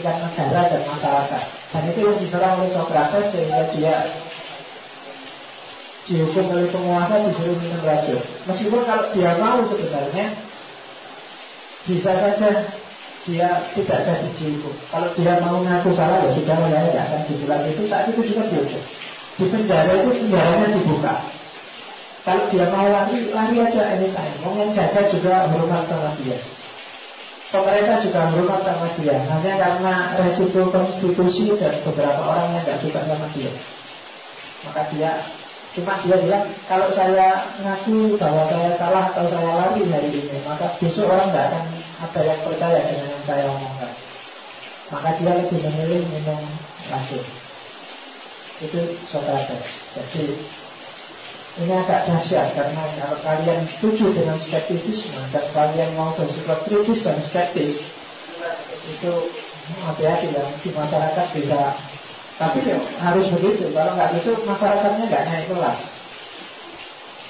Ikan 0.00 0.16
negara 0.22 0.70
dan 0.72 0.82
masyarakat. 0.88 1.42
Dan 1.74 1.82
itu 1.90 1.98
yang 2.00 2.16
diserang 2.22 2.62
oleh 2.62 2.70
Socrates 2.72 3.28
sehingga 3.34 3.68
dia 3.74 3.94
dihukum 6.10 6.50
oleh 6.50 6.66
penguasa 6.72 7.26
disuruh 7.28 7.56
minum 7.58 7.82
racun. 7.84 8.18
Meskipun 8.48 8.82
kalau 8.86 9.04
dia 9.12 9.30
mau 9.38 9.62
sebenarnya 9.66 10.26
bisa 11.86 12.12
saja 12.18 12.48
dia 13.28 13.48
tidak 13.76 13.98
jadi 14.08 14.28
dihukum. 14.40 14.74
Kalau 14.88 15.08
dia 15.14 15.38
mau 15.38 15.60
ngaku 15.60 15.90
salah 15.92 16.24
ya 16.24 16.30
sudah 16.34 16.56
ya 16.66 16.80
tidak 16.88 17.04
akan 17.04 17.20
dibilang 17.28 17.62
itu 17.68 17.82
saat 17.86 18.04
itu 18.08 18.20
juga 18.32 18.42
dihukum. 18.48 18.82
Di 19.38 19.44
penjara 19.48 19.92
itu 20.02 20.10
penjaranya 20.24 20.66
dibuka. 20.74 21.14
Kalau 22.20 22.44
dia 22.52 22.68
mau 22.68 22.84
lari, 22.84 23.32
lari 23.32 23.56
aja 23.56 23.82
anytime. 23.96 24.36
Mau 24.44 24.52
yang 24.60 24.76
jaga 24.76 25.08
juga 25.08 25.48
hormat 25.48 25.88
sama 25.88 26.12
dia. 26.20 26.36
pemerintah 27.50 27.98
juga 28.04 28.30
hormat 28.30 28.60
sama 28.62 28.88
dia. 29.00 29.16
Hanya 29.26 29.52
karena 29.58 29.94
resiko 30.20 30.70
konstitusi 30.70 31.50
dan 31.58 31.82
beberapa 31.82 32.22
orang 32.22 32.54
yang 32.54 32.62
tidak 32.62 32.80
suka 32.84 33.00
sama 33.08 33.26
dia. 33.34 33.52
Maka 34.68 34.80
dia 34.92 35.10
cuma 35.70 36.02
dia 36.02 36.18
bilang 36.18 36.44
kalau 36.66 36.90
saya 36.92 37.56
ngaku 37.62 38.18
bahwa 38.18 38.42
saya 38.50 38.74
salah 38.74 39.04
atau 39.14 39.26
saya 39.30 39.50
lari 39.54 39.86
hari 39.86 40.10
ini 40.10 40.42
maka 40.42 40.74
besok 40.82 41.06
orang 41.06 41.30
tidak 41.30 41.46
akan 41.46 41.64
ada 42.02 42.20
yang 42.26 42.40
percaya 42.42 42.80
dengan 42.84 43.06
yang 43.16 43.24
saya 43.24 43.44
omongkan. 43.48 43.92
Maka 44.90 45.08
dia 45.16 45.32
lebih 45.40 45.58
memilih 45.62 46.02
minum 46.10 46.42
racun. 46.90 47.24
Itu 48.60 48.80
Socrates 49.08 49.64
jadi 49.90 50.38
ini 51.58 51.74
agak 51.74 52.06
dahsyat 52.06 52.54
karena 52.54 52.82
kalau 52.94 53.18
kalian 53.26 53.66
setuju 53.74 54.14
dengan 54.14 54.38
skeptisisme 54.38 55.18
dan 55.34 55.44
kalian 55.50 55.98
mau 55.98 56.14
bersifat 56.14 56.62
kritis 56.70 57.02
dan 57.02 57.18
skeptis 57.26 57.74
itu 58.86 59.12
hati-hati 59.82 60.34
ya 60.34 60.44
di 60.62 60.68
masyarakat 60.70 61.26
bisa. 61.36 61.62
Tapi 62.40 62.64
ya, 62.64 62.80
harus 62.96 63.28
begitu. 63.36 63.68
Kalau 63.76 63.92
nggak 63.98 64.16
gitu 64.16 64.32
masyarakatnya 64.48 65.04
nggak 65.12 65.26
naik 65.28 65.46
kelas. 65.52 65.78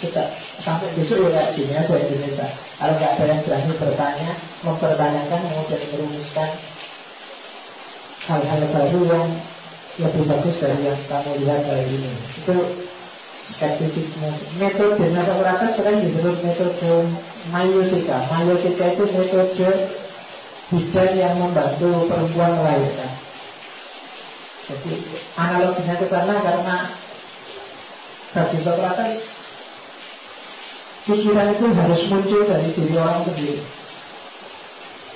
Sejak, 0.01 0.29
sampai 0.65 0.95
besok 0.97 1.29
ya 1.29 1.51
gini 1.53 1.75
aja 1.77 1.93
Indonesia. 1.99 2.47
Kalau 2.79 2.95
nggak 2.97 3.13
ada 3.19 3.25
yang 3.27 3.41
berani 3.45 3.73
bertanya 3.77 4.31
mempertanyakan 4.65 5.41
kemudian 5.45 5.83
merumuskan 5.93 6.51
hal-hal 8.25 8.63
baru 8.71 9.01
yang 9.11 9.29
lebih 10.01 10.25
bagus 10.25 10.57
dari 10.63 10.89
yang 10.89 11.01
kamu 11.11 11.43
lihat 11.43 11.67
hari 11.67 11.85
ini. 11.91 12.13
Itu 12.41 12.57
skeptisisme. 13.57 14.31
Metode 14.59 15.05
Socrates 15.11 15.75
sering 15.79 15.99
disebut 16.07 16.37
metode 16.45 16.93
mayotika. 17.51 18.19
Mayotika 18.31 18.85
itu 18.95 19.05
metode 19.11 19.71
bidan 20.71 21.11
yang 21.19 21.35
membantu 21.39 22.07
perempuan 22.07 22.53
melahirkan. 22.63 23.13
Jadi 24.71 24.93
analoginya 25.35 25.95
ke 25.99 26.07
sana 26.07 26.35
karena 26.47 26.77
bagi 28.31 28.59
Socrates 28.63 29.15
pikiran 31.11 31.59
itu 31.59 31.67
harus 31.75 32.03
muncul 32.07 32.43
dari 32.47 32.71
diri 32.71 32.95
orang 32.95 33.27
sendiri. 33.27 33.59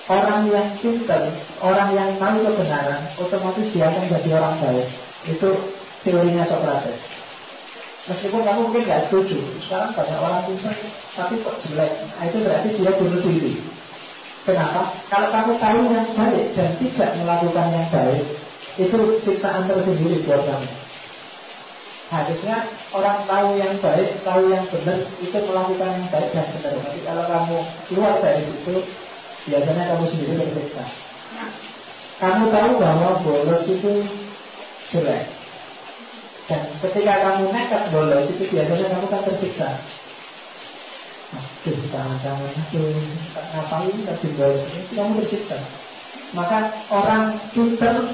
Orang 0.05 0.53
yang 0.53 0.77
pintar, 0.85 1.33
orang 1.65 1.97
yang 1.97 2.21
tahu 2.21 2.45
kebenaran, 2.45 3.09
otomatis 3.17 3.73
dia 3.73 3.89
akan 3.89 4.13
jadi 4.13 4.31
orang 4.37 4.61
baik. 4.61 4.89
Itu 5.25 5.49
teorinya 6.05 6.45
Socrates. 6.45 7.14
Meskipun 8.05 8.45
kamu 8.45 8.69
mungkin 8.69 8.85
nggak 8.85 9.09
setuju, 9.09 9.41
sekarang 9.65 9.97
banyak 9.97 10.19
orang 10.21 10.45
pintar, 10.45 10.77
tapi 11.17 11.41
kok 11.41 11.57
jelek. 11.65 11.93
Nah, 12.05 12.25
itu 12.29 12.37
berarti 12.45 12.69
dia 12.77 12.93
bunuh 13.01 13.21
diri. 13.25 13.53
Kenapa? 14.45 14.93
Kalau 15.09 15.33
kamu 15.33 15.53
tahu 15.57 15.79
yang 15.89 16.09
baik 16.13 16.53
dan 16.53 16.77
tidak 16.77 17.11
melakukan 17.17 17.67
yang 17.73 17.89
baik, 17.89 18.25
itu 18.77 18.97
siksaan 19.25 19.65
tersendiri 19.65 20.21
buat 20.29 20.45
kamu. 20.45 20.69
Harusnya 22.13 22.57
orang 22.93 23.25
tahu 23.25 23.49
yang 23.57 23.81
baik, 23.81 24.21
tahu 24.21 24.53
yang 24.53 24.69
benar, 24.69 25.01
itu 25.25 25.39
melakukan 25.41 25.89
yang 25.97 26.07
baik 26.13 26.29
dan 26.37 26.47
benar. 26.61 26.77
Tapi 26.77 27.01
kalau 27.09 27.25
kamu 27.25 27.57
keluar 27.89 28.15
dari 28.21 28.45
situ, 28.45 28.75
biasanya 29.49 29.85
kamu 29.97 30.05
sendiri 30.13 30.45
tersiksa. 30.45 30.85
Kamu 32.21 32.53
tahu 32.53 32.71
bahwa 32.77 33.11
bolos 33.25 33.65
itu 33.65 33.93
jelek, 34.93 35.25
dan 36.45 36.61
ketika 36.85 37.15
kamu 37.25 37.49
nekat 37.53 37.89
bolos 37.89 38.29
itu 38.29 38.45
biasanya 38.53 38.87
kamu 38.93 39.07
kan 39.09 39.23
tersiksa. 39.25 39.69
Aduh, 41.35 41.81
jangan-jangan 41.89 42.53
itu 42.53 42.83
ngapain 43.33 43.97
tadi 44.05 44.29
bolos 44.37 44.69
itu 44.69 44.93
kamu 44.93 45.25
tersiksa. 45.25 45.59
Maka 46.37 46.85
orang 46.91 47.39
pinter, 47.55 48.13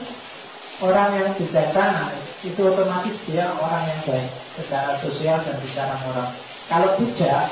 orang 0.79 1.11
yang 1.19 1.31
bijaksana 1.41 2.15
itu 2.47 2.61
otomatis 2.63 3.17
dia 3.27 3.51
orang 3.57 3.89
yang 3.89 4.01
baik 4.07 4.31
secara 4.55 5.01
sosial 5.03 5.41
dan 5.43 5.57
secara 5.67 5.95
moral. 6.05 6.29
Kalau 6.71 6.91
tidak, 7.03 7.51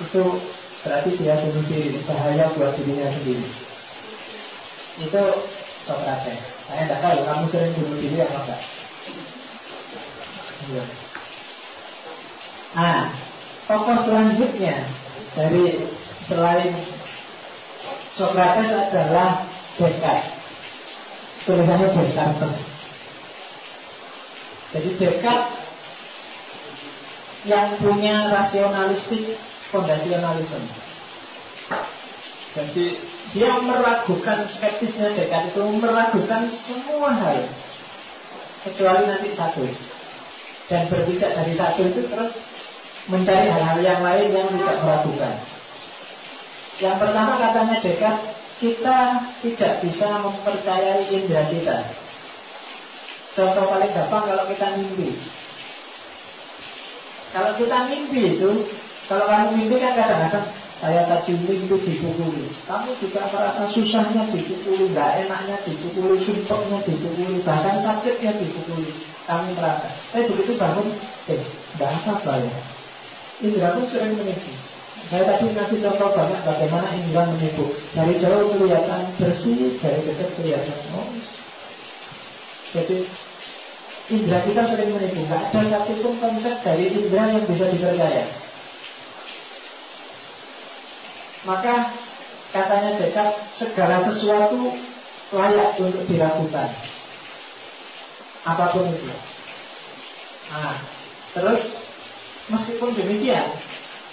itu 0.00 0.22
berarti 0.80 1.10
dia 1.20 1.34
bunuh 1.42 1.64
diri, 1.68 2.00
bahaya 2.08 2.48
buat 2.56 2.72
dirinya 2.80 3.12
sendiri. 3.20 3.48
Itu 5.04 5.22
Socrates. 5.84 6.40
Saya 6.64 6.88
tidak 6.88 7.00
tahu 7.04 7.18
kamu 7.28 7.44
sering 7.52 7.72
bunuh 7.76 7.96
diri 8.00 8.16
apa 8.24 8.38
enggak. 8.40 8.62
Iya. 10.64 10.84
Ah, 12.74 13.04
tokoh 13.68 14.08
selanjutnya 14.08 14.88
dari 15.36 15.84
selain 16.26 16.72
Socrates 18.14 18.70
adalah 18.70 19.44
Descartes. 19.76 20.32
Tulisannya 21.44 21.88
Descartes. 21.92 22.56
Jadi 24.72 24.90
Descartes 24.96 25.54
yang 27.44 27.76
punya 27.82 28.32
rasionalistik 28.32 29.36
fondasionalisme. 29.68 30.64
Jadi 32.54 32.86
dia 33.34 33.50
meragukan 33.60 34.46
skeptisnya 34.56 35.12
Descartes 35.12 35.52
itu 35.52 35.62
meragukan 35.78 36.42
semua 36.64 37.10
hal 37.12 37.50
kecuali 38.64 39.02
nanti 39.04 39.28
satu 39.36 39.60
dan 40.72 40.88
berpijak 40.88 41.36
dari 41.36 41.52
satu 41.56 41.80
itu 41.84 42.00
terus 42.08 42.32
mencari 43.08 43.52
hal-hal 43.52 43.78
yang 43.84 44.00
lain 44.00 44.28
yang 44.32 44.48
tidak 44.56 44.78
meragukan. 44.80 45.34
Yang 46.80 46.96
pertama 46.98 47.32
katanya 47.36 47.76
dekat 47.84 48.16
kita 48.58 48.98
tidak 49.44 49.72
bisa 49.84 50.08
mempercayai 50.24 51.04
indera 51.12 51.44
kita. 51.52 51.76
Contoh 53.34 53.66
paling 53.66 53.92
gampang 53.92 54.24
kalau 54.30 54.44
kita 54.46 54.66
mimpi. 54.78 55.10
Kalau 57.34 57.50
kita 57.58 57.76
mimpi 57.90 58.38
itu, 58.38 58.50
kalau 59.10 59.26
kamu 59.26 59.48
mimpi 59.58 59.76
kan 59.82 59.92
kadang-kadang 59.98 60.46
saya 60.82 61.06
tadi 61.06 61.38
mimpi 61.38 61.76
dipukuli. 61.78 62.50
Kamu 62.66 62.98
juga 62.98 63.30
merasa 63.30 63.70
susahnya 63.70 64.30
dipukuli, 64.34 64.90
nggak 64.90 65.26
enaknya 65.26 65.56
dipukuli, 65.62 66.18
sumpahnya 66.26 66.82
dipukuli, 66.82 67.38
bahkan 67.46 67.82
sakitnya 67.84 68.32
dipukuli 68.42 68.90
kami 69.24 69.56
merasa. 69.56 69.88
Saya 70.12 70.28
begitu 70.28 70.52
bangun, 70.60 70.98
eh, 71.30 71.40
bahasa 71.80 72.20
apa 72.20 72.42
ya? 72.42 72.54
Indra 73.42 73.74
pun 73.74 73.84
sering 73.90 74.14
menipu. 74.18 74.52
Saya 75.12 75.24
tadi 75.28 75.52
ngasih 75.52 75.78
contoh 75.84 76.10
banyak 76.16 76.40
bagaimana 76.44 76.86
indra 76.96 77.28
menipu. 77.28 77.76
Dari 77.92 78.16
jauh 78.20 78.52
kelihatan 78.56 79.14
bersih, 79.20 79.76
dari 79.80 80.00
dekat 80.04 80.30
kelihatan 80.38 80.78
oh. 80.96 81.08
Jadi 82.74 82.96
indra 84.12 84.38
kita 84.44 84.62
sering 84.74 84.90
menipu. 84.96 85.20
Gak 85.28 85.52
ada 85.52 85.60
satupun 85.70 86.14
konsep 86.20 86.54
dari 86.60 86.84
indra 86.92 87.36
yang 87.36 87.44
bisa 87.48 87.68
dipercaya. 87.72 88.43
Maka 91.44 91.92
katanya 92.52 92.96
dekat 92.96 93.28
segala 93.60 94.04
sesuatu 94.08 94.72
layak 95.34 95.76
untuk 95.80 96.04
diragukan 96.08 96.70
apa 98.44 98.64
pun 98.76 98.92
itu. 98.92 99.08
Nah, 100.52 100.76
terus 101.32 101.62
meskipun 102.52 102.92
demikian, 102.92 103.56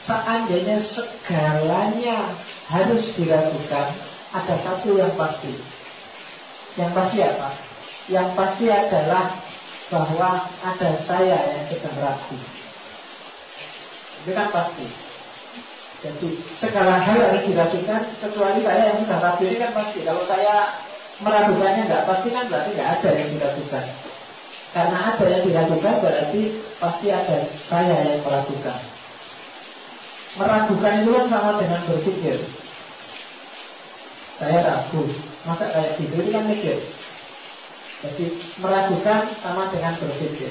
seandainya 0.08 0.88
segalanya 0.96 2.40
harus 2.72 3.04
diragukan, 3.20 3.88
ada 4.32 4.56
satu 4.64 4.96
yang 4.96 5.14
pasti. 5.20 5.52
Yang 6.80 6.92
pasti 6.96 7.18
apa? 7.20 7.50
Yang 8.08 8.28
pasti 8.40 8.66
adalah 8.72 9.26
bahwa 9.92 10.48
ada 10.64 10.90
saya 11.04 11.38
yang 11.52 11.64
sedang 11.68 12.00
ragu. 12.00 12.40
Itu 14.24 14.32
kan 14.32 14.48
pasti. 14.56 15.11
Jadi 16.02 16.30
segala 16.58 16.98
hal 16.98 17.18
harus 17.22 17.46
diragukan 17.46 18.02
kecuali 18.18 18.66
saya 18.66 18.84
yang 18.90 19.06
sedang 19.06 19.22
ragu 19.22 19.44
ini 19.46 19.62
kan 19.62 19.72
pasti. 19.78 20.00
Kalau 20.02 20.26
saya 20.26 20.82
meragukannya 21.22 21.86
nggak 21.86 22.06
pasti 22.10 22.28
kan 22.34 22.50
berarti 22.50 22.70
nggak 22.74 22.92
ada 22.98 23.10
yang 23.14 23.30
diragukan. 23.38 23.86
Karena 24.74 24.98
ada 25.14 25.26
yang 25.30 25.44
diragukan 25.46 25.96
berarti 26.02 26.42
pasti 26.82 27.08
ada 27.14 27.38
saya 27.70 27.98
yang 28.02 28.26
meragukan. 28.26 28.80
Meragukan 30.42 30.94
itu 31.06 31.12
kan 31.14 31.26
sama 31.30 31.52
dengan 31.62 31.82
berpikir. 31.86 32.38
Saya 34.42 34.58
ragu, 34.66 35.06
masa 35.46 35.70
kayak 35.70 36.02
gitu 36.02 36.18
itu 36.18 36.34
kan 36.34 36.50
mikir. 36.50 36.78
Jadi 38.02 38.26
meragukan 38.58 39.38
sama 39.46 39.70
dengan 39.70 39.94
berpikir. 40.02 40.50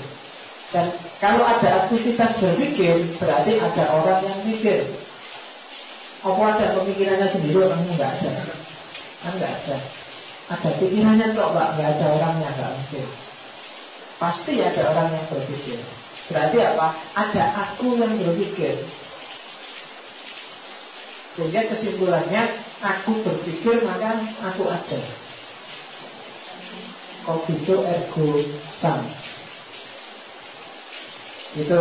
Dan 0.70 0.94
kalau 1.18 1.42
ada 1.42 1.82
aktivitas 1.82 2.38
berpikir, 2.38 3.18
berarti 3.18 3.58
ada 3.58 3.84
orang 3.90 4.22
yang 4.22 4.38
mikir. 4.46 5.09
Apa 6.20 6.42
ada 6.52 6.76
pemikirannya 6.76 7.32
sendiri 7.32 7.64
orang 7.64 7.88
enggak 7.88 8.20
ada? 8.20 8.32
Kan 9.24 9.32
enggak 9.40 9.52
ada. 9.64 9.76
Ada 10.52 10.70
pikirannya 10.76 11.32
kok, 11.32 11.52
Pak, 11.56 11.68
enggak 11.76 11.90
ada 11.96 12.06
orangnya, 12.12 12.48
enggak 12.52 12.70
mungkin. 12.76 13.06
Pasti 14.20 14.52
ada 14.60 14.82
orang 14.92 15.08
yang 15.16 15.26
berpikir. 15.32 15.80
Berarti 16.28 16.58
apa? 16.60 16.86
Ada 17.16 17.44
aku 17.56 17.96
yang 17.96 18.20
berpikir. 18.20 18.84
Sehingga 21.40 21.72
kesimpulannya 21.72 22.42
aku 22.84 23.24
berpikir 23.24 23.80
maka 23.80 24.20
aku 24.44 24.68
ada. 24.68 25.00
Kogito 27.24 27.80
ergo 27.88 28.44
sum. 28.76 29.08
Itu 31.58 31.78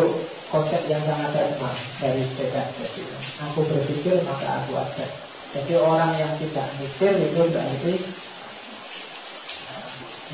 konsep 0.50 0.82
yang 0.90 1.06
sangat 1.06 1.30
terkenal 1.30 1.78
dari 2.02 2.26
Descartes. 2.34 2.90
Aku 3.38 3.62
berpikir 3.70 4.26
maka 4.26 4.66
aku 4.66 4.74
ada. 4.82 5.06
Jadi 5.54 5.74
orang 5.78 6.18
yang 6.18 6.34
tidak 6.42 6.74
mikir 6.82 7.14
itu 7.22 7.42
berarti 7.54 7.94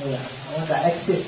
ya, 0.07 0.21
tidak 0.63 0.81
eksis. 0.95 1.23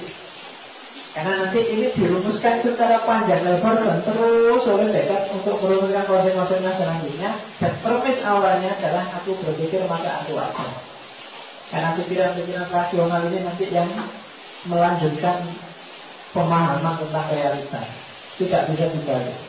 Karena 1.11 1.33
nanti 1.49 1.59
ini 1.65 1.87
dirumuskan 1.97 2.61
secara 2.61 3.01
panjang 3.03 3.41
lebar 3.41 3.75
dan 3.83 3.99
terus 4.07 4.63
oleh 4.63 4.87
Descartes 4.95 5.35
untuk 5.35 5.59
merumuskan 5.59 6.07
konsep-konsepnya 6.07 6.79
selanjutnya. 6.79 7.31
Dan 7.59 7.73
permis 7.83 8.23
awalnya 8.23 8.71
adalah 8.79 9.19
aku 9.19 9.35
berpikir 9.43 9.83
maka 9.83 10.23
aku 10.23 10.39
ada. 10.39 10.67
Karena 11.67 11.91
pikiran-pikiran 11.99 12.71
rasional 12.71 13.27
ini 13.27 13.43
nanti 13.43 13.67
yang 13.67 13.91
melanjutkan 14.63 15.66
pemahaman 16.37 17.01
tentang 17.01 17.27
realitas 17.33 17.87
tidak 18.37 18.69
bisa 18.69 18.85
dibalik. 18.93 19.39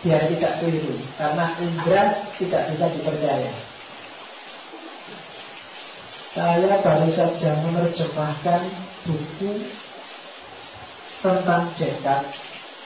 Biar 0.00 0.22
tidak 0.32 0.52
keliru, 0.62 0.96
karena 1.18 1.44
indera 1.60 2.04
tidak 2.38 2.62
bisa 2.72 2.86
dipercaya. 2.94 3.52
Saya 6.30 6.78
baru 6.78 7.10
saja 7.12 7.50
menerjemahkan 7.58 8.62
buku 9.02 9.66
tentang 11.20 11.74
Descartes 11.74 12.38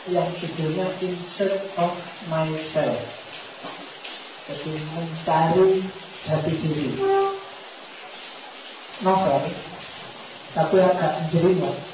yang 0.09 0.33
judulnya 0.41 0.97
In 1.05 1.15
Search 1.37 1.71
of 1.77 1.93
Myself. 2.27 3.05
Jadi 4.49 4.73
mencari 4.97 5.87
jati 6.25 6.53
diri. 6.57 6.89
Novel, 9.05 9.51
tapi 10.55 10.77
agak 10.79 11.29
jelimet 11.35 11.94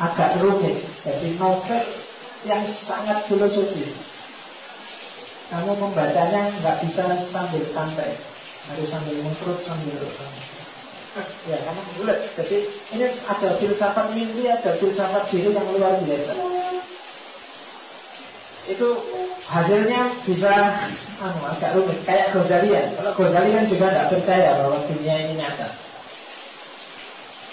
agak 0.00 0.40
rumit. 0.40 0.80
Jadi 1.04 1.36
novel 1.36 1.84
yang 2.48 2.64
sangat 2.88 3.28
filosofis. 3.28 3.92
Kamu 5.52 5.76
membacanya 5.76 6.56
nggak 6.62 6.78
bisa 6.86 7.04
sambil 7.34 7.62
santai, 7.74 8.16
harus 8.70 8.86
sambil 8.88 9.18
mengkerut 9.18 9.60
sambil 9.66 9.98
ya 11.50 11.58
kamu 11.66 11.82
bulat. 11.98 12.18
Jadi 12.38 12.70
ini 12.94 13.06
ada 13.26 13.58
filsafat 13.58 14.14
mimpi, 14.14 14.46
ada 14.46 14.78
filsafat 14.78 15.26
diri 15.34 15.50
yang 15.50 15.66
luar 15.74 15.98
biasa. 16.06 16.32
Itu 18.70 18.88
hasilnya 19.50 20.22
bisa 20.22 20.52
anu, 21.18 21.40
agak 21.50 21.74
rumit, 21.74 21.98
kayak 22.06 22.30
Ghazalian. 22.30 22.94
Kalau 22.94 23.12
Ghazalian 23.18 23.66
juga 23.66 23.90
tidak 23.90 24.10
percaya 24.14 24.54
bahwa 24.62 24.86
dunia 24.86 25.16
ini 25.26 25.34
nyata. 25.42 25.68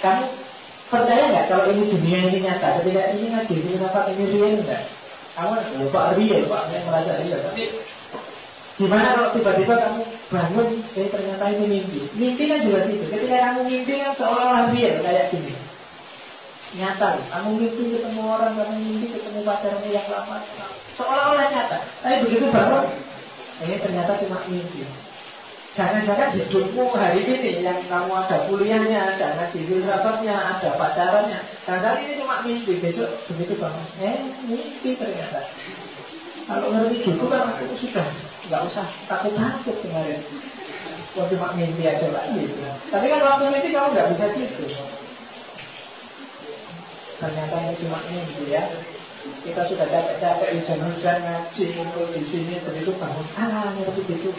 Kamu 0.06 0.30
Percaya 0.88 1.24
nggak 1.28 1.48
kalau 1.52 1.68
ini 1.68 1.84
dunia 1.92 2.32
ini 2.32 2.40
nyata? 2.48 2.80
Ketika 2.80 3.12
ini 3.12 3.28
ngaji 3.28 3.56
filsafat 3.60 4.08
ini 4.16 4.24
real 4.32 4.64
nggak? 4.64 4.84
Kamu 5.36 5.84
oh, 5.84 5.92
pak 5.92 6.16
real, 6.16 6.48
pak 6.48 6.72
saya 6.72 6.80
merasa 6.88 7.20
real. 7.20 7.40
Tapi 7.44 7.64
gimana 8.80 9.20
kalau 9.20 9.30
tiba-tiba 9.36 9.76
kamu 9.76 10.02
bangun, 10.32 10.68
eh 10.96 11.08
ternyata 11.12 11.44
ini 11.52 11.66
mimpi. 11.68 12.00
Mimpi 12.16 12.44
kan 12.48 12.64
juga 12.64 12.88
gitu. 12.88 13.04
Ketika 13.12 13.36
kamu 13.36 13.60
mimpi 13.68 13.92
kan 14.00 14.16
seolah-olah 14.16 14.72
real 14.72 14.96
kayak 15.04 15.28
gini. 15.36 15.54
Nyata, 16.80 17.10
kamu 17.36 17.50
mimpi 17.60 17.84
ketemu 17.92 18.22
orang, 18.24 18.54
kamu 18.56 18.76
mimpi 18.80 19.08
ketemu 19.12 19.40
pacarnya 19.44 19.90
yang 19.92 20.08
lama, 20.08 20.40
seolah-olah 20.96 21.46
nyata. 21.52 21.78
Tapi 22.00 22.16
begitu 22.24 22.48
bangun, 22.48 22.86
ini 23.60 23.76
ternyata 23.84 24.24
cuma 24.24 24.40
mimpi. 24.48 24.88
Jangan-jangan 25.78 26.34
hidupmu 26.34 26.90
hari 26.90 27.22
ini 27.22 27.62
yang 27.62 27.86
kamu 27.86 28.10
ada 28.10 28.50
kuliahnya, 28.50 29.14
ada 29.14 29.38
ngaji 29.38 29.62
filsafatnya, 29.70 30.34
ada 30.34 30.74
pacarannya. 30.74 31.38
Jangan 31.70 32.02
ini 32.02 32.18
cuma 32.18 32.42
mimpi, 32.42 32.82
besok 32.82 33.14
begitu 33.30 33.54
bangun. 33.62 33.86
Eh, 34.02 34.18
mimpi 34.50 34.98
ternyata. 34.98 35.46
Kalau 36.50 36.74
ngerti 36.74 37.06
gitu 37.06 37.30
kan 37.30 37.54
aku 37.54 37.78
sudah 37.78 38.10
nggak 38.50 38.66
usah 38.74 38.90
takut 39.06 39.38
takut 39.38 39.78
kemarin. 39.86 40.18
Kok 41.14 41.30
cuma 41.30 41.54
mimpi 41.54 41.86
aja 41.86 42.10
lagi. 42.10 42.42
Gitu. 42.42 42.58
Tapi 42.90 43.06
kan 43.14 43.22
waktu 43.22 43.46
mimpi 43.54 43.70
kamu 43.70 43.94
nggak 43.94 44.10
bisa 44.18 44.26
gitu. 44.34 44.66
Ternyata 47.22 47.54
ini 47.54 47.78
cuma 47.86 48.02
mimpi 48.10 48.50
ya. 48.50 48.66
Kita 49.46 49.62
sudah 49.70 49.86
capek-capek 49.86 50.58
hujan-hujan 50.58 51.18
ngaji 51.22 51.66
di 52.18 52.22
sini 52.34 52.66
begitu 52.66 52.98
bangun. 52.98 53.30
Ah, 53.38 53.70
ngerti 53.78 54.02
gitu. 54.10 54.34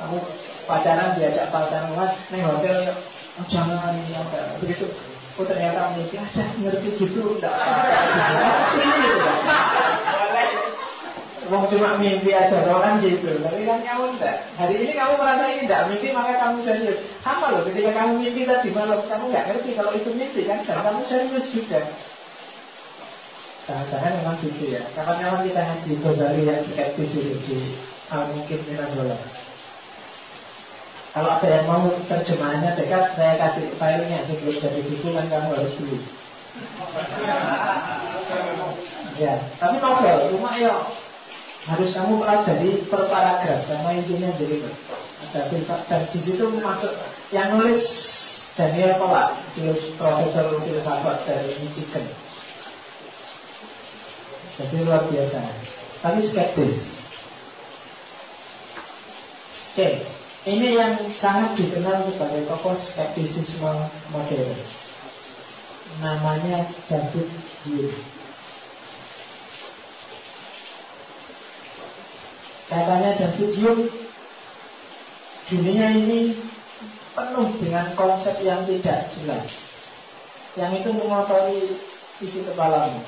Kamu 0.00 0.18
pacaran 0.64 1.16
diajak 1.16 1.52
pacaran 1.52 1.92
mas 1.96 2.14
neng 2.32 2.44
hotel 2.44 2.96
oh, 3.40 3.46
jangan 3.50 3.96
ya 4.08 4.20
begitu. 4.60 4.88
Oh 5.34 5.42
ternyata 5.42 5.90
memiliki 5.90 6.14
ada 6.14 6.46
ngerti 6.62 6.94
gitu 6.94 7.34
enggak 7.34 7.58
Wong 11.44 11.68
cuma 11.68 12.00
mimpi 12.00 12.32
aja 12.32 12.56
orang 12.64 13.04
gitu. 13.04 13.36
Tapi 13.42 13.68
kan 13.68 13.84
kamu 13.84 14.16
enggak 14.16 14.48
Hari 14.56 14.80
ini 14.80 14.96
kamu 14.96 15.12
merasa 15.20 15.44
ini 15.52 15.68
enggak 15.68 15.92
mimpi 15.92 16.08
Maka 16.16 16.40
kamu 16.40 16.64
serius. 16.64 17.04
Sama 17.20 17.52
loh 17.52 17.68
ketika 17.68 17.92
kamu 17.92 18.16
mimpi 18.16 18.48
tadi 18.48 18.72
malam 18.72 19.04
Kamu 19.04 19.28
enggak 19.28 19.52
ngerti 19.52 19.76
kalau 19.76 19.92
itu 19.92 20.08
mimpi 20.08 20.48
kan 20.48 20.64
Dan 20.64 20.80
kamu 20.80 21.04
serius 21.04 21.46
juga. 21.52 21.80
Jangan-jangan 23.68 24.12
memang 24.24 24.36
gitu 24.40 24.64
ya. 24.72 24.88
Kapan-kapan 24.96 25.44
kita 25.44 25.60
ngaji 25.60 25.90
Ghazali 26.00 26.42
yang 26.48 26.64
skeptis 26.64 27.12
itu 27.12 27.36
Di 27.44 27.58
Al-Mungkin 28.08 28.60
Mirabola 28.64 29.43
kalau 31.14 31.30
ada 31.30 31.46
yang 31.46 31.70
mau 31.70 31.86
terjemahannya 32.10 32.74
dekat, 32.74 33.14
saya 33.14 33.38
kasih 33.38 33.70
filenya 33.78 34.26
sebelum 34.26 34.58
jadi 34.58 34.80
buku 34.82 35.08
kan 35.14 35.30
kamu 35.30 35.54
harus 35.54 35.74
beli. 35.78 35.98
ya, 39.22 39.34
tapi 39.62 39.78
novel, 39.78 40.18
cuma 40.34 40.58
ya 40.58 40.74
harus 41.70 41.94
kamu 41.94 42.18
pelajari 42.18 42.70
per 42.90 43.02
paragraf 43.06 43.62
sama 43.70 43.94
intinya 43.94 44.34
jadi 44.36 44.66
ada 45.30 45.40
filsafat 45.48 45.86
dan 45.88 46.02
di 46.10 46.18
situ 46.26 46.44
masuk 46.60 46.92
yang 47.30 47.56
nulis 47.56 47.86
Daniel 48.58 48.98
Polak, 48.98 49.38
profesor 49.94 50.62
filsafat 50.66 51.16
dari 51.30 51.62
Michigan. 51.62 52.10
Jadi 54.54 54.76
luar 54.82 55.06
biasa. 55.10 55.40
Tapi 56.02 56.30
skeptis. 56.30 56.74
Oke. 59.74 59.88
Ini 60.44 60.76
yang 60.76 61.00
sangat 61.24 61.56
dikenal 61.56 62.04
sebagai 62.04 62.44
tokoh 62.44 62.76
skeptisisme 62.92 63.88
modern. 64.12 64.60
Namanya 66.04 66.68
David 66.84 67.32
Hume. 67.64 67.96
Katanya 72.68 73.10
David 73.16 73.56
Hume, 73.56 73.88
dunia 75.48 75.86
ini 75.96 76.36
penuh 77.16 77.48
dengan 77.64 77.96
konsep 77.96 78.36
yang 78.44 78.68
tidak 78.68 79.16
jelas. 79.16 79.48
Yang 80.60 80.84
itu 80.84 80.90
mengotori 80.92 81.80
isi 82.20 82.44
kepalamu. 82.44 83.00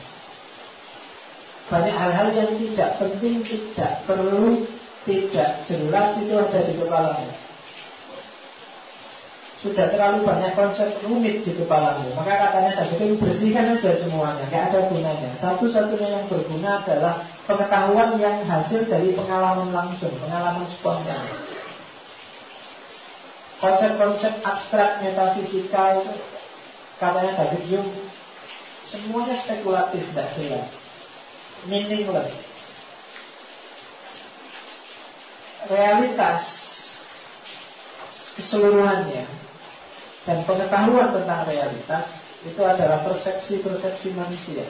Banyak 1.69 1.97
hal-hal 2.01 2.29
yang 2.33 2.51
tidak 2.65 2.97
penting, 2.97 3.45
tidak 3.45 4.09
perlu 4.09 4.65
tidak 5.07 5.51
jelas 5.71 6.19
itu 6.19 6.35
ada 6.35 6.61
di 6.67 6.75
kepalamu. 6.75 7.31
Sudah 9.63 9.89
terlalu 9.89 10.27
banyak 10.27 10.53
konsep 10.53 11.01
rumit 11.07 11.47
di 11.47 11.55
kepalamu. 11.55 12.13
Maka 12.13 12.51
katanya 12.51 12.73
tadi 12.77 12.99
itu 12.99 13.17
bersihkan 13.17 13.79
aja 13.79 14.03
semuanya, 14.03 14.45
nggak 14.51 14.65
ada 14.75 14.79
gunanya. 14.91 15.31
Satu-satunya 15.41 16.09
yang 16.11 16.25
berguna 16.27 16.83
adalah 16.83 17.25
pengetahuan 17.47 18.19
yang 18.21 18.43
hasil 18.45 18.85
dari 18.91 19.15
pengalaman 19.17 19.73
langsung, 19.73 20.13
pengalaman 20.21 20.67
spontan. 20.77 21.25
Konsep-konsep 23.57 24.45
abstrak 24.45 25.01
metafisika 25.01 26.05
itu 26.05 26.13
katanya 27.01 27.33
David 27.41 27.65
Hume 27.73 27.91
semuanya 28.93 29.41
spekulatif, 29.43 30.05
tidak 30.13 30.29
jelas, 30.37 30.69
meaningless 31.65 32.46
realitas 35.71 36.43
keseluruhannya 38.37 39.25
dan 40.29 40.39
pengetahuan 40.45 41.15
tentang 41.15 41.47
realitas 41.49 42.05
itu 42.45 42.63
adalah 42.63 43.03
persepsi-persepsi 43.07 44.13
manusia. 44.13 44.67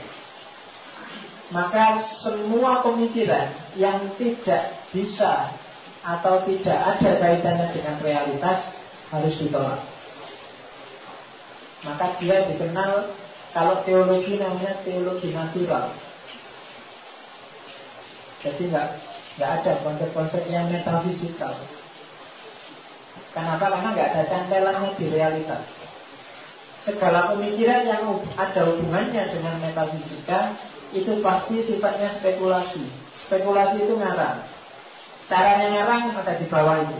Maka 1.50 2.02
semua 2.26 2.82
pemikiran 2.82 3.54
yang 3.78 4.14
tidak 4.18 4.82
bisa 4.90 5.54
atau 6.02 6.42
tidak 6.46 6.78
ada 6.78 7.10
kaitannya 7.18 7.66
dengan 7.74 7.96
realitas 8.02 8.58
harus 9.10 9.34
ditolak. 9.38 9.82
Maka 11.86 12.18
dia 12.18 12.50
dikenal 12.50 13.14
kalau 13.54 13.82
teologi 13.86 14.38
namanya 14.38 14.82
teologi 14.82 15.30
natural. 15.30 15.94
Jadi 18.42 18.62
enggak 18.68 18.90
Nggak 19.36 19.50
ada 19.62 19.72
konsep-konsep 19.84 20.42
yang 20.48 20.72
metafisikal. 20.72 21.60
Kenapa? 23.36 23.68
Karena 23.68 23.92
nggak 23.92 24.08
ada 24.16 24.22
cantelannya 24.32 24.90
di 24.96 25.06
realitas. 25.12 25.60
Segala 26.88 27.36
pemikiran 27.36 27.84
yang 27.84 28.02
ada 28.32 28.60
hubungannya 28.64 29.22
dengan 29.28 29.60
metafisika 29.60 30.56
itu 30.96 31.20
pasti 31.20 31.68
sifatnya 31.68 32.16
spekulasi. 32.16 32.88
Spekulasi 33.28 33.84
itu 33.84 33.94
ngarang. 34.00 34.40
Caranya 35.28 35.68
ngarang 35.68 36.16
ada 36.16 36.32
di 36.40 36.46
bawah 36.48 36.80
itu. 36.80 36.96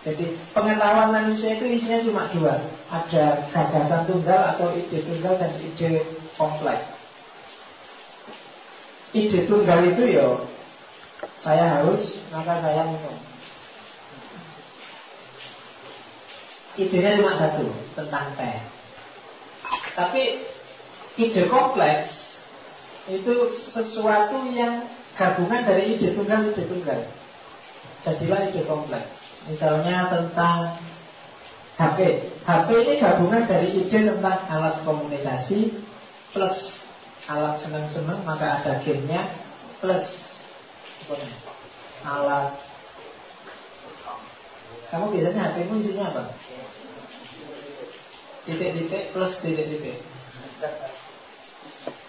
Jadi 0.00 0.24
pengetahuan 0.52 1.12
manusia 1.12 1.56
itu 1.56 1.64
isinya 1.64 2.04
cuma 2.04 2.22
dua. 2.32 2.60
Ada 2.92 3.48
gagasan 3.52 4.04
tunggal 4.04 4.40
atau 4.56 4.72
ide 4.76 5.00
tunggal 5.04 5.38
dan 5.40 5.56
ide 5.60 6.04
kompleks. 6.36 6.84
Ide 9.16 9.48
tunggal 9.48 9.80
itu 9.88 10.02
ya 10.12 10.26
saya 11.40 11.64
haus 11.80 12.04
maka 12.28 12.60
saya 12.60 12.84
minum. 12.84 13.16
Idenya 16.76 17.18
cuma 17.20 17.36
satu 17.36 17.66
tentang 17.96 18.32
teh. 18.36 18.56
Tapi 19.96 20.22
ide 21.18 21.42
kompleks 21.50 22.12
itu 23.10 23.32
sesuatu 23.74 24.46
yang 24.54 24.86
gabungan 25.18 25.66
dari 25.66 25.96
ide 25.96 26.14
tunggal 26.14 26.52
ide 26.52 26.64
tunggal. 26.68 27.00
Jadilah 28.06 28.40
ide 28.52 28.62
kompleks. 28.68 29.10
Misalnya 29.48 30.12
tentang 30.12 30.78
HP. 31.80 31.98
HP 32.44 32.68
ini 32.84 32.92
gabungan 33.00 33.48
dari 33.48 33.68
ide 33.80 33.98
tentang 34.12 34.38
alat 34.46 34.84
komunikasi 34.84 35.72
plus 36.30 36.56
alat 37.26 37.58
senang-senang 37.64 38.22
maka 38.22 38.62
ada 38.62 38.72
gamenya 38.86 39.26
plus 39.82 40.29
alat 42.00 42.70
kamu 44.90 45.06
biasanya 45.14 45.54
HP 45.54 45.56
mu 45.70 45.78
isinya 45.78 46.10
apa? 46.10 46.22
Titik-titik 48.42 49.14
plus 49.14 49.38
titik-titik. 49.38 50.02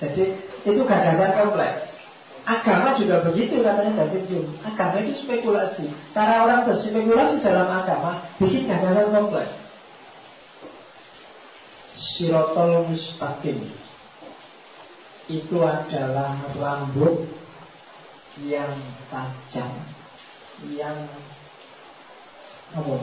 Jadi 0.01 0.23
itu 0.65 0.81
gagasan 0.81 1.37
kompleks. 1.37 1.93
Agama 2.41 2.97
juga 2.97 3.21
begitu 3.21 3.61
katanya 3.61 4.01
David 4.01 4.25
Hume. 4.33 4.57
Agama 4.65 4.97
itu 5.05 5.13
spekulasi. 5.21 5.93
Cara 6.17 6.41
orang 6.41 6.65
berspekulasi 6.65 7.45
dalam 7.45 7.69
agama 7.69 8.25
Bikin 8.41 8.65
gagasan 8.65 9.13
kompleks. 9.13 9.53
Sirotol 12.17 12.89
mustaqim. 12.89 13.77
Itu 15.29 15.61
adalah 15.61 16.49
rambut 16.57 17.29
Yang 18.39 18.79
tajam. 19.11 19.69
Yang 20.71 20.97
Apa? 22.71 22.95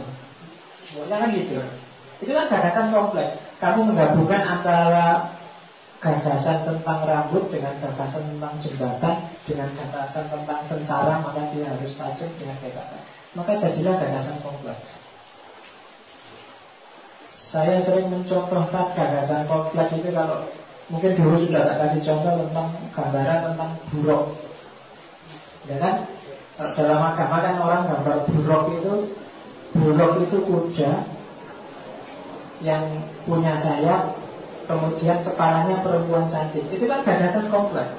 Pokoknya 0.88 1.16
kan 1.20 1.28
gitu. 1.36 1.60
Itu 2.24 2.32
kan 2.32 2.48
gagasan 2.48 2.88
kompleks. 2.88 3.36
Kamu 3.60 3.92
menggabungkan 3.92 4.40
antara 4.40 5.36
gagasan 6.00 6.64
tentang 6.64 7.04
rambut 7.04 7.50
dengan 7.52 7.76
gagasan 7.82 8.24
tentang 8.32 8.54
jembatan 8.62 9.14
dengan 9.44 9.68
gagasan 9.74 10.30
tentang 10.30 10.60
sengsara 10.70 11.20
maka 11.20 11.50
dia 11.52 11.68
harus 11.68 11.92
tajam 11.98 12.30
dengan 12.40 12.56
gagasan. 12.64 13.02
Maka 13.36 13.60
jadilah 13.60 14.00
gagasan 14.00 14.38
kompleks. 14.40 14.88
Saya 17.52 17.84
sering 17.84 18.08
mencontohkan 18.08 18.96
gagasan 18.96 19.44
kompleks 19.44 19.92
itu 19.92 20.08
kalau 20.16 20.48
mungkin 20.88 21.12
dulu 21.20 21.36
sudah 21.44 21.68
tak 21.68 21.76
kasih 21.84 22.00
contoh 22.08 22.32
tentang 22.48 22.68
gambaran 22.96 23.40
tentang 23.52 23.70
buruk 23.92 24.47
ya 25.68 25.76
kan 25.78 25.94
dalam 26.74 26.98
agama 26.98 27.36
kan 27.44 27.54
orang 27.60 27.82
gambar 27.86 28.16
buruk 28.32 28.64
itu 28.80 28.92
buruk 29.78 30.12
itu 30.26 30.36
kuda 30.42 30.92
yang 32.64 32.82
punya 33.22 33.62
sayap 33.62 34.18
kemudian 34.68 35.24
kepalanya 35.24 35.80
perempuan 35.80 36.28
cantik. 36.28 36.66
Itu 36.68 36.84
kan 36.84 37.00
gagasan 37.02 37.48
kompleks. 37.48 37.96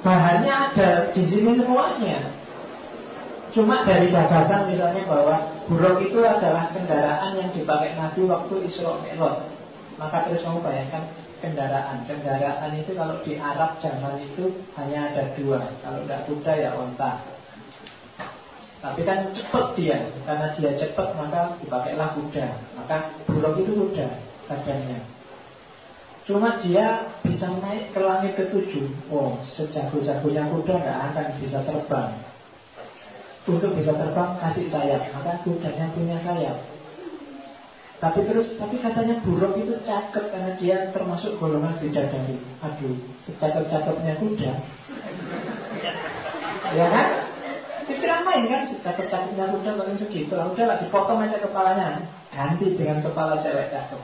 Bahannya 0.00 0.52
ada 0.72 1.12
di 1.12 1.22
sini 1.28 1.60
semuanya. 1.60 2.32
Cuma 3.52 3.86
dari 3.86 4.10
gagasan 4.10 4.72
misalnya 4.72 5.04
bahwa 5.06 5.36
buruk 5.68 6.02
itu 6.02 6.18
adalah 6.24 6.72
kendaraan 6.72 7.38
yang 7.38 7.50
dipakai 7.52 7.94
Nabi 7.94 8.26
waktu 8.26 8.54
Isra 8.66 8.98
Mi'raj. 9.04 9.46
Maka 9.94 10.26
terus 10.26 10.42
kamu 10.42 10.58
bayangkan 10.58 11.06
kendaraan. 11.44 12.08
Kendaraan 12.08 12.72
itu 12.72 12.96
kalau 12.96 13.20
di 13.20 13.36
Arab 13.36 13.76
zaman 13.84 14.16
itu 14.24 14.64
hanya 14.80 15.12
ada 15.12 15.36
dua. 15.36 15.60
Kalau 15.84 16.00
tidak 16.08 16.24
kuda 16.24 16.52
ya 16.56 16.70
onta. 16.72 17.12
Tapi 18.80 19.00
kan 19.00 19.32
cepat 19.32 19.72
dia, 19.80 19.96
karena 20.28 20.52
dia 20.56 20.76
cepat 20.76 21.16
maka 21.16 21.56
dipakailah 21.60 22.08
kuda. 22.16 22.46
Maka 22.76 22.96
buruk 23.28 23.60
itu 23.60 23.72
kuda 23.72 24.08
badannya. 24.48 25.00
Cuma 26.24 26.60
dia 26.64 27.16
bisa 27.20 27.48
naik 27.60 27.92
ke 27.92 28.00
langit 28.00 28.32
ketujuh. 28.36 28.88
Oh, 29.12 29.40
sejago-jagonya 29.56 30.48
kuda 30.48 30.74
nggak 30.80 31.00
akan 31.12 31.26
bisa 31.40 31.60
terbang. 31.64 32.12
Untuk 33.44 33.76
bisa 33.76 33.92
terbang 33.92 34.40
kasih 34.40 34.72
sayap, 34.72 35.12
maka 35.12 35.36
kudanya 35.44 35.92
punya 35.92 36.16
sayap. 36.24 36.73
Tapi 38.02 38.20
terus, 38.26 38.48
tapi 38.58 38.76
katanya 38.82 39.22
buruk 39.22 39.54
itu 39.56 39.74
cakep 39.86 40.24
karena 40.28 40.50
dia 40.58 40.76
termasuk 40.90 41.38
golongan 41.38 41.78
beda 41.78 42.10
dari. 42.10 42.36
Aduh, 42.60 42.98
secakep-cakepnya 43.24 44.18
kuda. 44.18 44.52
ya 46.78 46.86
kan? 46.90 47.06
Pikiran 47.84 48.24
main 48.26 48.44
kan, 48.50 48.62
secakep-cakepnya 48.74 49.44
kuda 49.56 49.70
paling 49.78 49.96
segitu. 50.00 50.34
Udah 50.34 50.64
lah, 50.66 50.76
dipotong 50.82 51.22
aja 51.22 51.38
kepalanya. 51.38 52.02
Ganti 52.34 52.74
dengan 52.74 52.98
kepala 53.00 53.40
cewek 53.40 53.70
cakep. 53.70 54.00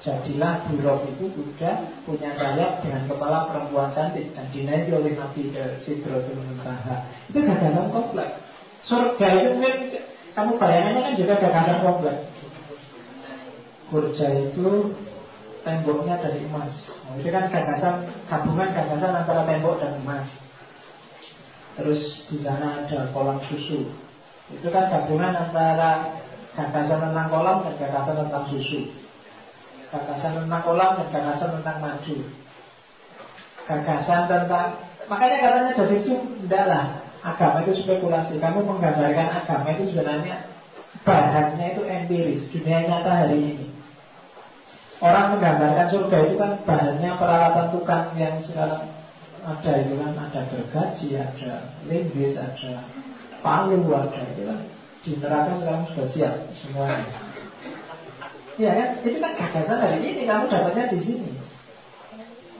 Jadilah 0.00 0.64
buruk 0.64 1.12
itu 1.12 1.28
kuda 1.28 1.72
punya 2.08 2.32
sayap 2.32 2.80
dengan 2.80 3.04
kepala 3.04 3.52
perempuan 3.52 3.92
cantik 3.92 4.32
dan 4.32 4.48
dinaiki 4.48 4.96
oleh 4.96 5.12
Nabi 5.12 5.52
Sidratul 5.84 6.40
Muntaha. 6.40 7.04
Itu 7.28 7.44
gagasan 7.44 7.92
kompleks. 7.92 8.40
Surga 8.88 9.28
itu 9.36 9.60
mungkin 9.60 10.00
kamu 10.32 10.56
bayangannya 10.56 11.00
kan 11.04 11.14
juga 11.20 11.34
gagasan 11.36 11.84
kompleks. 11.84 12.39
Kurja 13.90 14.26
itu 14.46 14.94
temboknya 15.66 16.22
dari 16.22 16.46
emas. 16.46 16.70
Nah, 17.10 17.18
itu 17.18 17.28
kan 17.28 17.50
gagasan 17.50 18.06
gabungan 18.30 18.70
gagasan 18.70 19.12
antara 19.18 19.42
tembok 19.44 19.82
dan 19.82 19.98
emas. 20.00 20.30
Terus 21.74 22.00
di 22.30 22.38
sana 22.46 22.86
ada 22.86 23.10
kolam 23.10 23.42
susu. 23.50 23.90
Itu 24.50 24.70
kan 24.70 24.94
gabungan 24.94 25.34
antara 25.34 26.22
gagasan 26.54 27.02
tentang 27.02 27.28
kolam 27.34 27.66
dan 27.66 27.74
gagasan 27.82 28.16
tentang 28.26 28.44
susu. 28.46 28.80
Gagasan 29.90 30.46
tentang 30.46 30.62
kolam 30.62 30.90
dan 31.02 31.08
gagasan 31.10 31.50
tentang 31.58 31.82
maju 31.82 32.16
Gagasan 33.66 34.20
tentang 34.30 34.68
Makanya 35.10 35.36
katanya 35.42 35.72
dari 35.74 35.94
itu 35.98 36.14
Tidaklah 36.46 36.84
Agama 37.26 37.66
itu 37.66 37.74
spekulasi 37.82 38.38
Kamu 38.38 38.70
menggambarkan 38.70 39.42
agama 39.42 39.74
itu 39.74 39.90
sebenarnya 39.90 40.46
Bahannya 41.02 41.74
itu 41.74 41.82
empiris 41.90 42.46
Dunia 42.54 42.86
nyata 42.86 43.26
hari 43.26 43.38
ini 43.42 43.69
Orang 45.00 45.36
menggambarkan 45.36 45.88
surga 45.88 46.16
itu 46.28 46.34
kan 46.36 46.52
Bahannya 46.68 47.10
peralatan 47.16 47.66
tukang 47.72 48.12
yang 48.20 48.36
sekarang 48.44 48.84
Ada 49.40 49.72
itu 49.88 49.94
kan 49.96 50.12
Ada 50.12 50.40
gergaji, 50.52 51.08
ada 51.16 51.52
linggis, 51.88 52.36
ada 52.36 52.84
palu, 53.40 53.80
ada 53.96 54.22
itu 54.36 54.42
kan 54.44 54.60
Di 55.00 55.10
neraka 55.16 55.52
sekarang 55.56 55.84
sudah 55.88 56.06
siap 56.12 56.34
semuanya 56.60 57.30
Ya 58.60 58.76
kan? 58.76 58.88
Itu 59.00 59.18
kan 59.24 59.32
gagasan 59.40 59.80
dari 59.80 59.98
ini 60.04 60.28
kamu 60.28 60.52
dapatnya 60.52 60.92
di 60.92 60.98
sini. 61.00 61.32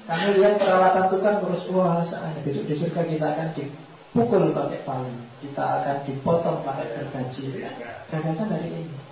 Kamu 0.08 0.40
lihat 0.40 0.56
peralatan 0.56 1.12
tukang 1.12 1.44
terus 1.44 1.68
wah 1.76 2.00
besok 2.40 2.64
di 2.64 2.74
surga 2.80 3.04
kita 3.04 3.26
akan 3.36 3.48
dipukul 3.52 4.48
pakai 4.56 4.80
palu, 4.88 5.12
kita 5.44 5.60
akan 5.60 5.96
dipotong 6.08 6.64
pakai 6.64 6.88
gergaji. 6.88 7.68
Gagasan 8.08 8.48
dari 8.48 8.68
ini. 8.72 9.09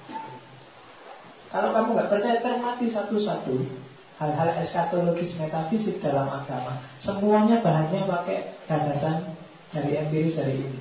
Kalau 1.49 1.73
kamu 1.73 1.89
nggak 1.97 2.11
percaya 2.13 2.39
termati 2.45 2.93
satu-satu 2.93 3.55
hal-hal 4.21 4.51
eskatologis 4.67 5.33
metafisik 5.41 6.03
dalam 6.05 6.29
agama, 6.29 6.83
semuanya 7.01 7.63
bahannya 7.65 8.05
pakai 8.05 8.39
gagasan 8.69 9.33
dari 9.73 9.97
empiris 9.97 10.37
dari 10.37 10.55
ini. 10.61 10.81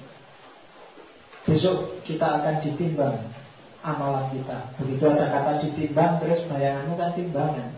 Besok 1.48 2.04
kita 2.04 2.44
akan 2.44 2.60
ditimbang 2.60 3.32
amalan 3.80 4.28
kita. 4.36 4.76
Begitu 4.84 5.04
ada 5.08 5.32
kata 5.32 5.64
ditimbang, 5.64 6.20
terus 6.20 6.44
bayanganmu 6.52 7.00
kan 7.00 7.16
timbangan. 7.16 7.70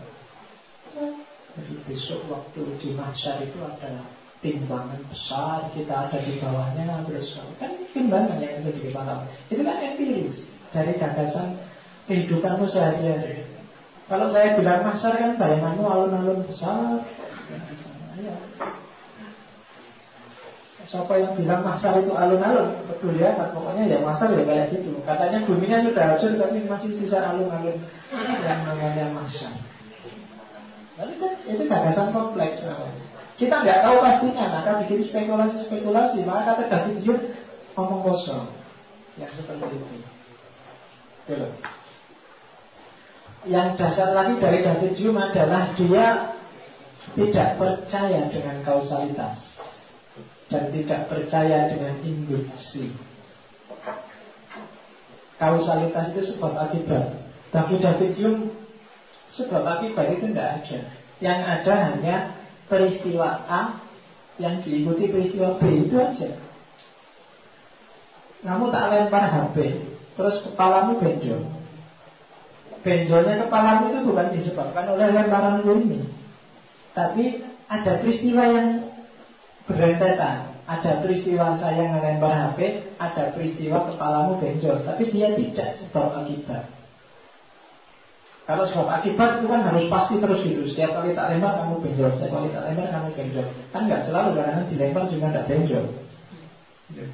Jadi 1.54 1.74
besok 1.86 2.26
waktu 2.26 2.62
di 2.82 2.88
mahsyar 2.98 3.38
itu 3.46 3.58
ada 3.62 4.02
timbangan 4.42 4.98
besar, 5.06 5.70
kita 5.76 6.08
ada 6.08 6.18
di 6.18 6.42
bawahnya, 6.42 7.06
terus 7.06 7.38
kan 7.62 7.70
timbangan 7.94 8.42
yang 8.42 8.58
bisa 8.58 8.74
di 8.74 8.82
kepala. 8.90 9.28
Itu 9.46 9.62
kan 9.62 9.78
empiris 9.78 10.34
dari 10.74 10.98
gagasan 10.98 11.69
kehidupanmu 12.10 12.66
sehari-hari. 12.66 13.46
Kalau 14.10 14.34
saya 14.34 14.58
bilang 14.58 14.82
mahsyar 14.82 15.14
kan 15.14 15.38
bayanganmu 15.38 15.86
alun-alun 15.86 16.42
besar. 16.50 17.06
Ya. 18.18 18.34
siapa 20.90 21.14
yang 21.22 21.38
bilang 21.38 21.62
masar 21.62 22.02
itu 22.02 22.10
alun-alun 22.10 22.82
peduli 22.90 23.22
amat 23.22 23.54
pokoknya 23.54 23.86
ya 23.86 23.98
masar 24.02 24.34
ya 24.34 24.42
kayak 24.42 24.74
gitu 24.74 24.98
katanya 25.06 25.46
buminya 25.46 25.86
sudah 25.86 26.02
hancur 26.02 26.34
tapi 26.34 26.66
masih 26.66 26.90
bisa 26.98 27.30
alun-alun 27.30 27.78
yang 28.42 28.60
namanya 28.66 29.06
masar 29.14 29.54
Lalu 30.98 31.14
kan 31.22 31.32
itu 31.46 31.62
gagasan 31.70 32.10
kompleks 32.10 32.58
namanya 32.66 33.06
kita 33.38 33.54
nggak 33.62 33.80
tahu 33.86 33.96
pastinya 34.02 34.44
maka 34.50 34.82
bikin 34.82 35.06
spekulasi-spekulasi 35.06 36.26
maka 36.26 36.58
kata 36.58 36.62
David 36.66 36.98
Hume 37.06 37.24
ngomong 37.78 38.00
kosong 38.02 38.50
yang 39.14 39.30
seperti 39.38 39.78
itu 39.78 39.86
Gitu. 41.30 41.46
Yang 43.48 43.80
dasar 43.80 44.12
lagi 44.12 44.36
dari 44.36 44.60
David 44.60 45.00
Hume 45.00 45.16
adalah 45.16 45.72
dia 45.72 46.36
tidak 47.16 47.56
percaya 47.56 48.28
dengan 48.28 48.60
kausalitas 48.60 49.40
dan 50.52 50.68
tidak 50.68 51.08
percaya 51.08 51.72
dengan 51.72 52.04
induksi. 52.04 52.92
Kausalitas 55.40 56.12
itu 56.12 56.36
sebab 56.36 56.52
akibat. 56.52 57.16
Tapi 57.48 57.80
David 57.80 58.12
Hume 58.20 58.52
sebab 59.32 59.64
akibat 59.64 60.20
itu 60.20 60.28
tidak 60.36 60.60
ada. 60.60 60.80
Yang 61.24 61.40
ada 61.40 61.72
hanya 61.88 62.16
peristiwa 62.68 63.40
A 63.48 63.80
yang 64.36 64.60
diikuti 64.60 65.08
peristiwa 65.08 65.56
B 65.56 65.88
itu 65.88 65.96
aja. 65.96 66.28
Kamu 68.40 68.72
tak 68.72 68.88
lempar 68.88 69.28
HP, 69.32 69.56
Terus 70.16 70.36
kepalamu 70.44 71.00
benjol 71.00 71.59
Benjolnya 72.80 73.44
kepalamu 73.44 73.92
itu 73.92 73.98
bukan 74.08 74.26
disebabkan 74.32 74.88
oleh 74.88 75.12
lemparan 75.12 75.60
ini. 75.68 76.00
Tapi 76.96 77.44
ada 77.70 78.02
peristiwa 78.02 78.42
yang 78.50 78.66
berentetan 79.70 80.58
Ada 80.66 80.98
peristiwa 81.06 81.54
saya 81.62 81.86
ngelempar 81.86 82.34
HP 82.50 82.58
Ada 82.98 83.30
peristiwa 83.30 83.86
kepalamu 83.94 84.42
benjol. 84.42 84.82
Tapi 84.82 85.02
dia 85.12 85.30
tidak 85.38 85.78
sebab 85.78 86.24
akibat. 86.24 86.66
Kalau 88.50 88.66
sebab 88.66 88.88
akibat 88.90 89.38
itu 89.38 89.46
kan 89.46 89.62
harus 89.62 89.86
pasti 89.86 90.18
terus 90.18 90.42
gitu 90.42 90.62
Setiap 90.74 90.98
kali 90.98 91.14
tak 91.14 91.30
lempar 91.30 91.62
kamu 91.62 91.84
benjol. 91.84 92.10
Setiap 92.18 92.32
kali 92.34 92.48
tak 92.50 92.64
lempar 92.66 92.86
kamu 92.90 93.08
benjol. 93.14 93.46
Kan 93.70 93.82
nggak 93.86 94.02
selalu 94.10 94.28
karena 94.34 94.62
dilempar 94.66 95.04
juga 95.06 95.26
tidak 95.30 95.46
benjol. 95.46 95.84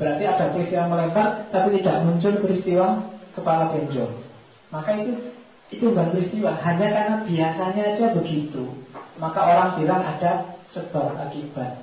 Berarti 0.00 0.24
ada 0.24 0.44
peristiwa 0.56 0.84
melempar 0.88 1.28
Tapi 1.52 1.68
tidak 1.82 1.96
muncul 2.06 2.34
peristiwa 2.40 2.86
kepala 3.36 3.74
benjol. 3.76 4.08
Maka 4.72 4.90
itu 4.96 5.35
itu 5.66 5.90
bukan 5.90 6.14
peristiwa. 6.14 6.54
Hanya 6.62 6.86
karena 6.94 7.16
biasanya 7.26 7.82
aja 7.94 8.06
begitu. 8.14 8.70
Maka 9.18 9.40
orang 9.42 9.70
bilang 9.82 10.02
ada 10.04 10.54
sebab 10.70 11.18
akibat. 11.18 11.82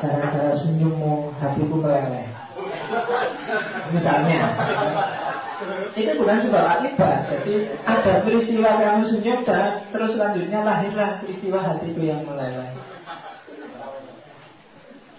Gara-gara 0.00 0.52
senyummu 0.64 1.36
hatiku 1.38 1.76
meleleh. 1.76 2.28
Misalnya. 3.92 4.40
Itu 5.94 6.12
bukan 6.18 6.38
sebab 6.48 6.64
akibat. 6.80 7.18
Jadi 7.30 7.54
ada 7.84 8.12
peristiwa 8.24 8.70
kamu 8.80 9.02
senyum 9.12 9.38
dan 9.46 9.84
Terus 9.92 10.16
selanjutnya 10.16 10.66
lahirlah 10.66 11.20
peristiwa 11.20 11.58
hatiku 11.62 12.00
yang 12.00 12.24
meleleh. 12.24 12.72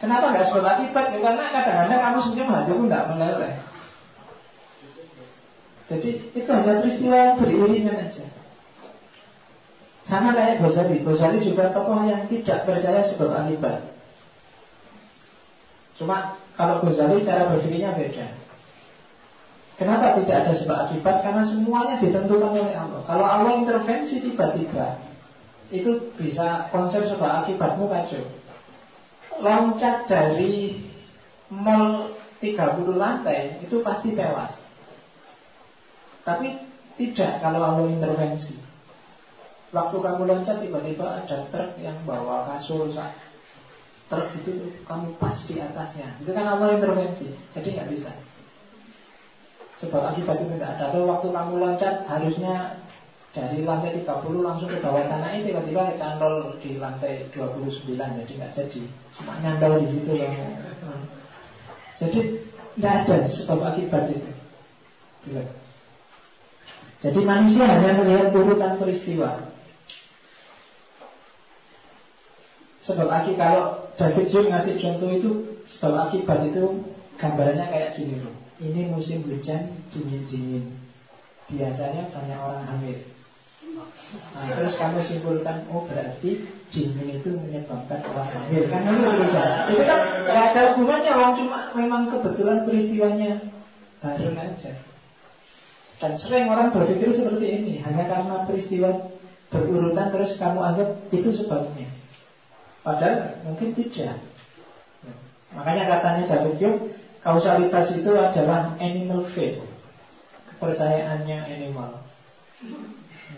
Kenapa 0.02 0.34
nggak 0.34 0.50
sebab 0.52 0.66
akibat? 0.66 1.06
Ya, 1.14 1.20
karena 1.24 1.46
kadang-kadang 1.54 2.02
kamu 2.02 2.20
senyum 2.30 2.50
pun 2.50 2.90
nggak 2.90 3.08
meleleh. 3.14 3.54
Jadi 5.86 6.34
itu 6.34 6.50
hanya 6.50 6.82
peristiwa 6.82 7.16
yang 7.16 7.38
beriringan 7.38 7.98
aja. 8.10 8.26
Sama 10.06 10.34
kayak 10.34 10.62
Ghazali. 10.62 11.02
Ghazali 11.02 11.40
juga 11.46 11.74
tokoh 11.74 12.06
yang 12.06 12.26
tidak 12.30 12.66
percaya 12.66 13.10
sebab 13.14 13.30
akibat. 13.34 13.94
Cuma 15.98 16.38
kalau 16.58 16.82
Ghazali 16.82 17.26
cara 17.26 17.54
berpikirnya 17.54 17.94
beda. 17.94 18.28
Kenapa 19.76 20.18
tidak 20.24 20.36
ada 20.46 20.54
sebab 20.58 20.78
akibat? 20.90 21.16
Karena 21.22 21.44
semuanya 21.52 22.00
ditentukan 22.00 22.54
oleh 22.54 22.74
Allah. 22.74 23.02
Kalau 23.06 23.26
Allah 23.28 23.60
intervensi 23.60 24.24
tiba-tiba, 24.24 25.04
itu 25.70 26.14
bisa 26.16 26.70
konsep 26.72 27.10
sebab 27.10 27.44
akibatmu 27.44 27.90
kacau 27.90 28.24
loncat 29.42 30.08
dari 30.08 30.80
mall 31.52 32.16
30 32.40 32.96
lantai 32.96 33.60
itu 33.64 33.82
pasti 33.84 34.16
tewas. 34.16 34.54
Tapi 36.26 36.48
tidak 36.98 37.32
kalau 37.46 37.62
Allah 37.62 37.86
intervensi. 37.86 38.58
Waktu 39.70 39.98
kamu 40.02 40.22
loncat 40.26 40.58
tiba-tiba 40.64 41.06
ada 41.06 41.46
truk 41.54 41.78
yang 41.78 42.02
bawa 42.08 42.50
kasur 42.50 42.90
Truk 44.06 44.28
itu 44.42 44.74
kamu 44.86 45.18
pas 45.22 45.38
di 45.46 45.62
atasnya. 45.62 46.18
Itu 46.22 46.34
kan 46.34 46.46
Allah 46.50 46.74
intervensi. 46.78 47.30
Jadi 47.54 47.78
nggak 47.78 47.90
bisa. 47.94 48.12
Sebab 49.86 50.02
akibat 50.14 50.42
itu 50.42 50.58
tidak 50.58 50.78
ada. 50.78 50.84
Atau 50.90 51.06
waktu 51.06 51.28
kamu 51.30 51.54
loncat 51.62 51.96
harusnya 52.10 52.86
dari 53.36 53.68
lantai 53.68 54.00
30 54.00 54.48
langsung 54.48 54.72
ke 54.72 54.80
bawah 54.80 55.04
tanah 55.12 55.36
ini 55.36 55.52
tiba-tiba 55.52 55.92
kecantol 55.92 56.56
di 56.64 56.80
lantai 56.80 57.28
29 57.36 57.84
jadi 58.00 58.32
nggak 58.40 58.54
jadi 58.56 58.82
cuma 59.20 59.36
nyantol 59.44 59.84
di 59.84 59.88
situ 59.92 60.12
yang 60.16 60.34
jadi 62.00 62.20
nggak 62.80 62.94
ada 63.04 63.16
sebab 63.36 63.60
akibat 63.60 64.08
itu 64.16 64.32
jadi 67.04 67.20
manusia 67.24 67.66
hanya 67.68 67.92
melihat 68.00 68.32
urutan 68.32 68.80
peristiwa. 68.80 69.52
Sebab 72.86 73.10
akibat 73.10 73.42
kalau 73.42 73.66
David 73.98 74.30
Hume 74.30 74.50
ngasih 74.54 74.78
contoh 74.78 75.10
itu 75.10 75.32
sebab 75.76 76.08
akibat 76.08 76.46
itu 76.54 76.86
gambarannya 77.18 77.66
kayak 77.74 77.94
gini 77.98 78.22
loh. 78.22 78.36
Ini 78.62 78.94
musim 78.94 79.26
hujan 79.26 79.84
dingin-dingin. 79.90 80.80
Biasanya 81.50 82.14
banyak 82.14 82.40
orang 82.40 82.64
hamil. 82.70 82.98
Nah, 83.66 84.48
terus 84.54 84.78
kamu 84.78 85.02
simpulkan, 85.10 85.66
oh 85.74 85.84
berarti 85.90 86.46
dingin 86.70 87.20
itu 87.20 87.34
menyebabkan 87.34 88.06
orang 88.06 88.30
hamil. 88.32 88.70
Kan 88.70 88.86
itu 89.74 89.84
kan 89.84 90.00
ada 90.30 90.62
hubungannya, 90.78 91.12
orang 91.12 91.34
cuma 91.42 91.58
memang 91.74 92.08
kebetulan 92.14 92.64
peristiwanya. 92.64 93.32
Baru 94.00 94.30
aja. 94.38 94.72
Dan 95.96 96.20
sering 96.20 96.52
orang 96.52 96.76
berpikir 96.76 97.16
seperti 97.16 97.46
ini, 97.48 97.74
hanya 97.80 98.04
karena 98.12 98.44
peristiwa 98.44 99.16
berurutan 99.48 100.12
terus 100.12 100.36
kamu 100.36 100.60
anggap 100.60 100.90
itu 101.16 101.30
sebabnya. 101.40 101.88
Padahal 102.84 103.42
mungkin 103.48 103.72
tidak. 103.74 104.20
Makanya 105.56 105.88
katanya 105.88 106.24
David 106.28 106.56
Hume, 106.60 106.80
kausalitas 107.24 107.96
itu 107.96 108.12
adalah 108.12 108.76
animal 108.76 109.24
faith, 109.32 109.64
kepercayaannya 110.52 111.38
animal. 111.48 112.04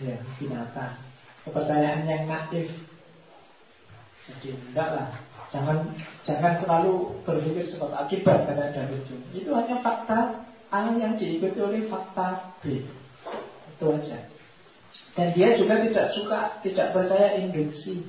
Ya 0.02 0.18
binatang. 0.42 0.98
Kepercayaan 1.46 2.04
yang 2.04 2.26
naif. 2.26 2.68
Jadi 4.28 4.48
enggak 4.52 4.88
lah. 4.98 5.08
Jangan 5.48 5.96
jangan 6.28 6.60
selalu 6.60 7.24
berpikir 7.24 7.72
sebab 7.72 7.94
akibat 7.94 8.50
kata 8.50 8.74
David 8.74 9.00
Hume. 9.08 9.26
Itu 9.32 9.54
hanya 9.54 9.80
fakta 9.80 10.47
A 10.68 10.92
yang 10.96 11.16
diikuti 11.16 11.58
oleh 11.60 11.88
fakta 11.88 12.58
B 12.60 12.84
itu 13.68 13.86
aja 13.88 14.18
dan 15.16 15.26
dia 15.34 15.56
juga 15.56 15.80
tidak 15.82 16.06
suka 16.14 16.60
tidak 16.62 16.92
percaya 16.92 17.40
induksi 17.40 18.04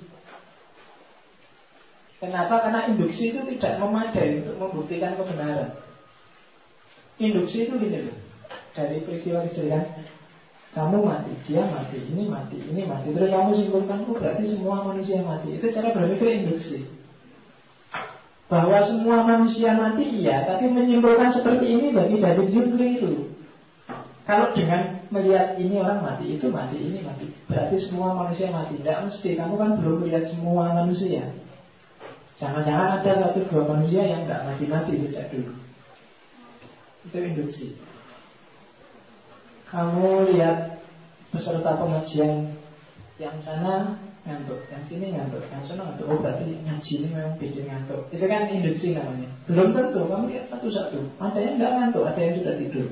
Kenapa? 2.19 2.59
Karena 2.59 2.91
induksi 2.91 3.31
itu 3.31 3.39
tidak 3.55 3.79
memadai 3.79 4.43
untuk 4.43 4.59
membuktikan 4.59 5.15
kebenaran. 5.15 5.71
Induksi 7.15 7.63
itu 7.63 7.79
gini 7.79 8.11
loh. 8.11 8.17
Dari 8.75 9.07
peristiwa 9.07 9.47
kejadian 9.47 9.87
kamu 10.75 10.99
mati, 11.01 11.31
dia 11.47 11.63
mati, 11.63 11.97
ini 11.97 12.27
mati, 12.27 12.59
ini 12.59 12.83
mati. 12.83 13.15
Terus 13.15 13.31
kamu 13.31 13.51
simpulkan, 13.55 14.03
oh 14.05 14.19
berarti 14.19 14.51
semua 14.51 14.83
manusia 14.83 15.23
mati. 15.23 15.55
Itu 15.55 15.71
cara 15.71 15.95
berpikir 15.95 16.43
induksi. 16.43 16.85
Bahwa 18.49 18.81
semua 18.89 19.21
manusia 19.23 19.77
mati, 19.77 20.25
iya. 20.25 20.43
Tapi 20.49 20.73
menyimpulkan 20.73 21.29
seperti 21.37 21.69
ini 21.69 21.93
bagi 21.93 22.17
David 22.17 22.49
Hume 22.49 22.87
itu. 22.97 23.11
Kalau 24.25 24.53
dengan 24.53 25.05
melihat 25.09 25.57
ini 25.57 25.77
orang 25.77 26.01
mati, 26.01 26.37
itu 26.37 26.49
mati, 26.49 26.77
ini 26.77 27.05
mati. 27.05 27.29
Berarti 27.45 27.77
semua 27.85 28.13
manusia 28.17 28.49
mati. 28.49 28.77
Tidak 28.81 28.97
mesti, 29.05 29.29
kamu 29.37 29.53
kan 29.57 29.71
belum 29.77 29.97
melihat 30.01 30.25
semua 30.33 30.73
manusia. 30.73 31.29
Jangan-jangan 32.41 33.01
ada 33.01 33.11
satu 33.29 33.45
dua 33.51 33.63
manusia 33.69 34.01
yang 34.05 34.25
tidak 34.25 34.45
mati-mati 34.49 34.91
sejak 34.97 35.29
dulu. 35.29 35.53
Itu 37.05 37.17
induksi 37.21 37.77
kamu 39.69 40.33
lihat 40.33 40.81
peserta 41.29 41.77
pengajian 41.77 42.57
yang 43.21 43.37
sana 43.45 44.01
ngantuk, 44.29 44.61
yang 44.69 44.83
sini 44.85 45.17
ngantuk, 45.17 45.41
yang 45.49 45.65
sana 45.65 45.89
ngantuk. 45.89 46.05
Oh 46.05 46.21
berarti 46.21 46.45
ngaji 46.61 46.93
ini 47.01 47.07
memang 47.09 47.35
bikin 47.41 47.65
ngantuk. 47.65 48.05
Itu 48.13 48.25
kan 48.29 48.45
induksi 48.53 48.93
namanya. 48.93 49.29
Belum 49.49 49.73
tentu, 49.73 50.05
kamu 50.05 50.29
lihat 50.29 50.45
satu-satu. 50.53 50.99
Ada 51.17 51.39
yang 51.41 51.57
nggak 51.57 51.73
ngantuk, 51.73 52.05
ada 52.05 52.19
yang 52.21 52.33
sudah 52.37 52.53
tidur. 52.61 52.87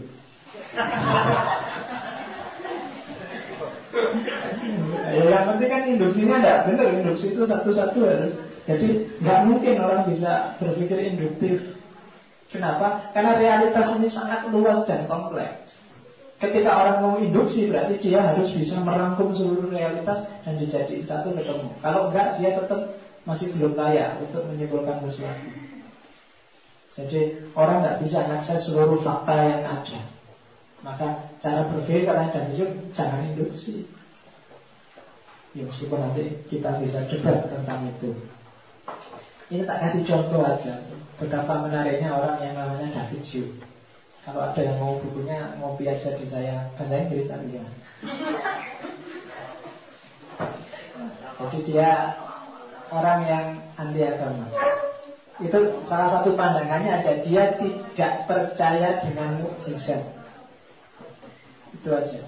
ya, 5.13 5.23
yang 5.29 5.45
penting 5.53 5.69
kan 5.69 5.83
induksinya 5.85 6.35
ada 6.41 6.65
benar. 6.65 6.87
Induksi 6.97 7.25
itu 7.37 7.43
satu-satu 7.45 7.99
harus 8.01 8.33
Jadi 8.67 8.87
nggak 9.23 9.39
mungkin 9.47 9.79
orang 9.79 10.11
bisa 10.11 10.59
berpikir 10.59 10.99
induktif. 11.15 11.79
Kenapa? 12.51 13.11
Karena 13.15 13.39
realitas 13.39 13.95
ini 13.95 14.11
sangat 14.11 14.47
luas 14.51 14.83
dan 14.87 15.07
kompleks. 15.07 15.66
Ketika 16.37 16.69
orang 16.69 16.97
mau 17.01 17.15
induksi 17.17 17.65
berarti 17.65 17.97
dia 17.97 18.21
harus 18.21 18.53
bisa 18.53 18.77
merangkum 18.77 19.33
seluruh 19.33 19.73
realitas 19.73 20.21
dan 20.45 20.53
dijadikan 20.61 21.09
satu 21.09 21.33
ketemu. 21.33 21.73
Kalau 21.81 22.13
enggak 22.13 22.37
dia 22.37 22.53
tetap 22.53 22.93
masih 23.25 23.49
belum 23.57 23.73
layak 23.73 24.21
untuk 24.21 24.45
menyimpulkan 24.45 25.01
sesuatu. 25.01 25.49
Jadi 26.93 27.21
orang 27.57 27.81
nggak 27.81 27.99
bisa 28.05 28.17
mengakses 28.29 28.69
seluruh 28.69 29.01
fakta 29.01 29.33
yang 29.33 29.63
ada. 29.65 29.99
Maka 30.85 31.07
cara 31.41 31.65
berpikir 31.73 32.05
dan 32.05 32.53
itu 32.53 32.65
jangan 32.93 33.33
induksi. 33.33 33.89
Ya 35.57 35.65
meskipun 35.65 35.97
nanti 35.97 36.37
kita 36.53 36.77
bisa 36.85 37.01
debat 37.09 37.49
tentang 37.49 37.89
itu. 37.89 38.13
Ini 39.49 39.65
tak 39.65 39.79
kasih 39.79 40.03
contoh 40.03 40.43
aja 40.43 40.83
Betapa 41.17 41.63
menariknya 41.63 42.11
orang 42.11 42.35
yang 42.43 42.59
namanya 42.59 42.91
David 42.91 43.23
Hume 43.31 43.76
kalau 44.27 44.43
ada 44.43 44.59
yang 44.59 44.75
mau 44.83 44.99
bukunya, 44.99 45.55
ngopi 45.55 45.87
aja 45.87 46.19
di 46.19 46.27
saya 46.27 46.67
bahasa 46.75 46.99
Inggris 46.99 47.31
tadi 47.31 47.55
ya. 47.55 47.65
Jadi 51.39 51.57
dia 51.63 52.11
orang 52.91 53.23
yang 53.23 53.45
anti 53.79 54.03
agama. 54.03 54.51
Itu 55.39 55.79
salah 55.87 56.19
satu 56.19 56.35
pandangannya 56.35 56.91
ada 56.91 57.23
dia 57.23 57.55
tidak 57.55 58.27
percaya 58.27 58.99
dengan 59.07 59.47
mukjizat. 59.47 60.03
Itu 61.79 61.87
aja. 61.95 62.27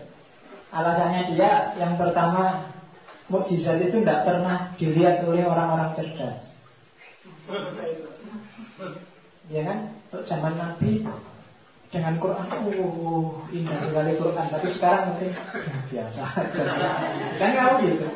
Alasannya 0.71 1.35
dia 1.35 1.75
yang 1.83 1.99
pertama 1.99 2.71
mukjizat 3.27 3.75
itu 3.75 3.99
tidak 3.99 4.23
pernah 4.23 4.71
dilihat 4.79 5.27
oleh 5.27 5.43
orang-orang 5.43 5.99
cerdas. 5.99 6.47
Ya 9.51 9.67
kan? 9.67 9.99
Untuk 10.07 10.23
zaman 10.31 10.55
Nabi 10.55 11.03
dengan 11.89 12.21
Quran 12.21 12.45
oh 12.53 13.41
indah 13.49 13.89
sekali 13.89 14.13
Quran. 14.21 14.47
Tapi 14.53 14.67
sekarang 14.77 15.03
mungkin 15.13 15.31
biasa 15.89 16.23
kan 17.41 17.51
kalau 17.57 17.75
gitu. 17.81 18.07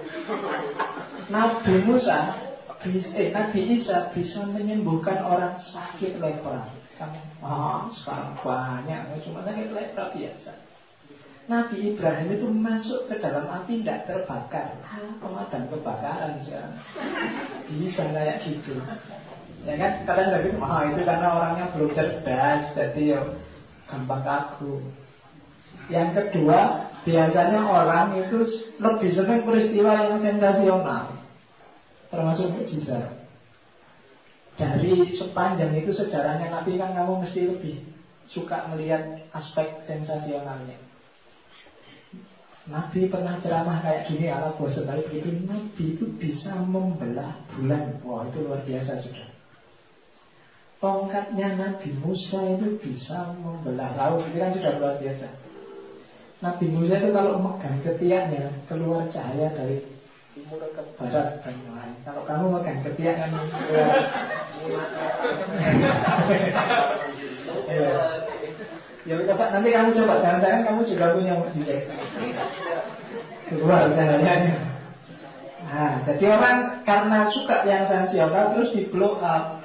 Nabi 1.33 1.73
Musa 1.81 2.19
eh, 2.85 3.33
Nabi 3.33 3.59
Isa 3.81 4.13
bisa 4.13 4.45
menyembuhkan 4.45 5.25
orang 5.25 5.57
sakit 5.73 6.21
lepra. 6.21 6.69
Kamu 7.01 7.19
oh 7.41 7.89
sekarang 7.97 8.37
banyak 8.45 9.25
cuma 9.25 9.41
sakit 9.41 9.73
lepra 9.73 10.13
biasa. 10.13 10.53
Nabi 11.43 11.91
Ibrahim 11.91 12.39
itu 12.39 12.47
masuk 12.47 13.11
ke 13.11 13.19
dalam 13.19 13.51
api 13.51 13.83
tidak 13.83 14.07
terbakar. 14.07 14.79
Ah, 14.79 15.11
pemadam 15.19 15.67
kebakaran 15.67 16.39
sekarang 16.45 16.77
bisa 17.67 18.03
kayak 18.15 18.37
gitu. 18.47 18.79
Ya 19.67 19.75
kan 19.79 19.91
kadang 20.07 20.29
lagi 20.31 20.49
oh, 20.55 20.81
itu 20.91 21.01
karena 21.03 21.27
orangnya 21.35 21.65
belum 21.75 21.91
cerdas 21.95 22.63
jadi 22.75 23.03
ya 23.15 23.19
gampang 23.87 24.23
kaku. 24.23 24.79
Yang 25.91 26.09
kedua, 26.15 26.89
biasanya 27.03 27.59
orang 27.67 28.15
itu 28.23 28.39
lebih 28.79 29.09
senang 29.17 29.43
peristiwa 29.43 29.91
yang 29.99 30.19
sensasional, 30.23 31.11
termasuk 32.07 32.47
mujizat. 32.55 33.27
Dari 34.53 35.17
sepanjang 35.17 35.73
itu 35.73 35.91
sejarahnya 35.97 36.53
Nabi 36.53 36.77
kan 36.77 36.93
kamu 36.93 37.25
mesti 37.25 37.41
lebih 37.49 37.75
suka 38.29 38.69
melihat 38.69 39.25
aspek 39.33 39.81
sensasionalnya. 39.89 40.77
Nabi 42.63 43.11
pernah 43.11 43.43
ceramah 43.43 43.83
kayak 43.83 44.07
gini 44.07 44.31
ala 44.31 44.55
bosan 44.55 44.87
tapi 44.87 45.03
begitu 45.11 45.43
Nabi 45.43 45.99
itu 45.99 46.07
bisa 46.15 46.55
membelah 46.63 47.43
bulan 47.51 47.99
Wah 48.07 48.23
itu 48.31 48.39
luar 48.39 48.63
biasa 48.63 49.03
sudah 49.03 49.32
Tongkatnya 50.83 51.55
Nabi 51.55 51.95
Musa 52.03 52.43
itu 52.59 52.75
bisa 52.83 53.31
membelah 53.39 53.95
laut. 53.95 54.27
Itu 54.27 54.35
kan 54.35 54.51
sudah 54.51 54.71
luar 54.83 54.99
biasa. 54.99 55.31
Nabi 56.43 56.65
Musa 56.75 56.99
itu 56.99 57.15
kalau 57.15 57.39
megang 57.39 57.79
ketiaknya 57.87 58.51
Keluar 58.67 59.07
cahaya 59.07 59.47
dari 59.55 59.79
timur 60.35 60.59
ke 60.59 60.83
barat 60.99 61.39
dan 61.39 61.55
lain. 61.71 61.95
Kalau 62.03 62.27
kamu 62.27 62.45
megang 62.59 62.83
ketiak 62.83 63.15
kan 63.15 63.31
keluar. 63.31 63.87
Ya. 69.07 69.15
coba 69.23 69.45
nanti 69.55 69.69
kamu 69.71 69.89
coba. 70.03 70.13
Jangan-jangan 70.19 70.61
kamu 70.67 70.79
juga 70.83 71.05
punya 71.15 71.33
mukjizat 71.39 71.81
Keluar 73.47 73.87
cahayanya. 73.95 74.55
Nah, 75.63 76.03
jadi 76.03 76.27
orang 76.27 76.83
karena 76.83 77.31
suka 77.31 77.63
yang 77.63 77.87
sensasional 77.87 78.51
terus 78.51 78.75
di 78.75 78.91
blow 78.91 79.15
up 79.23 79.62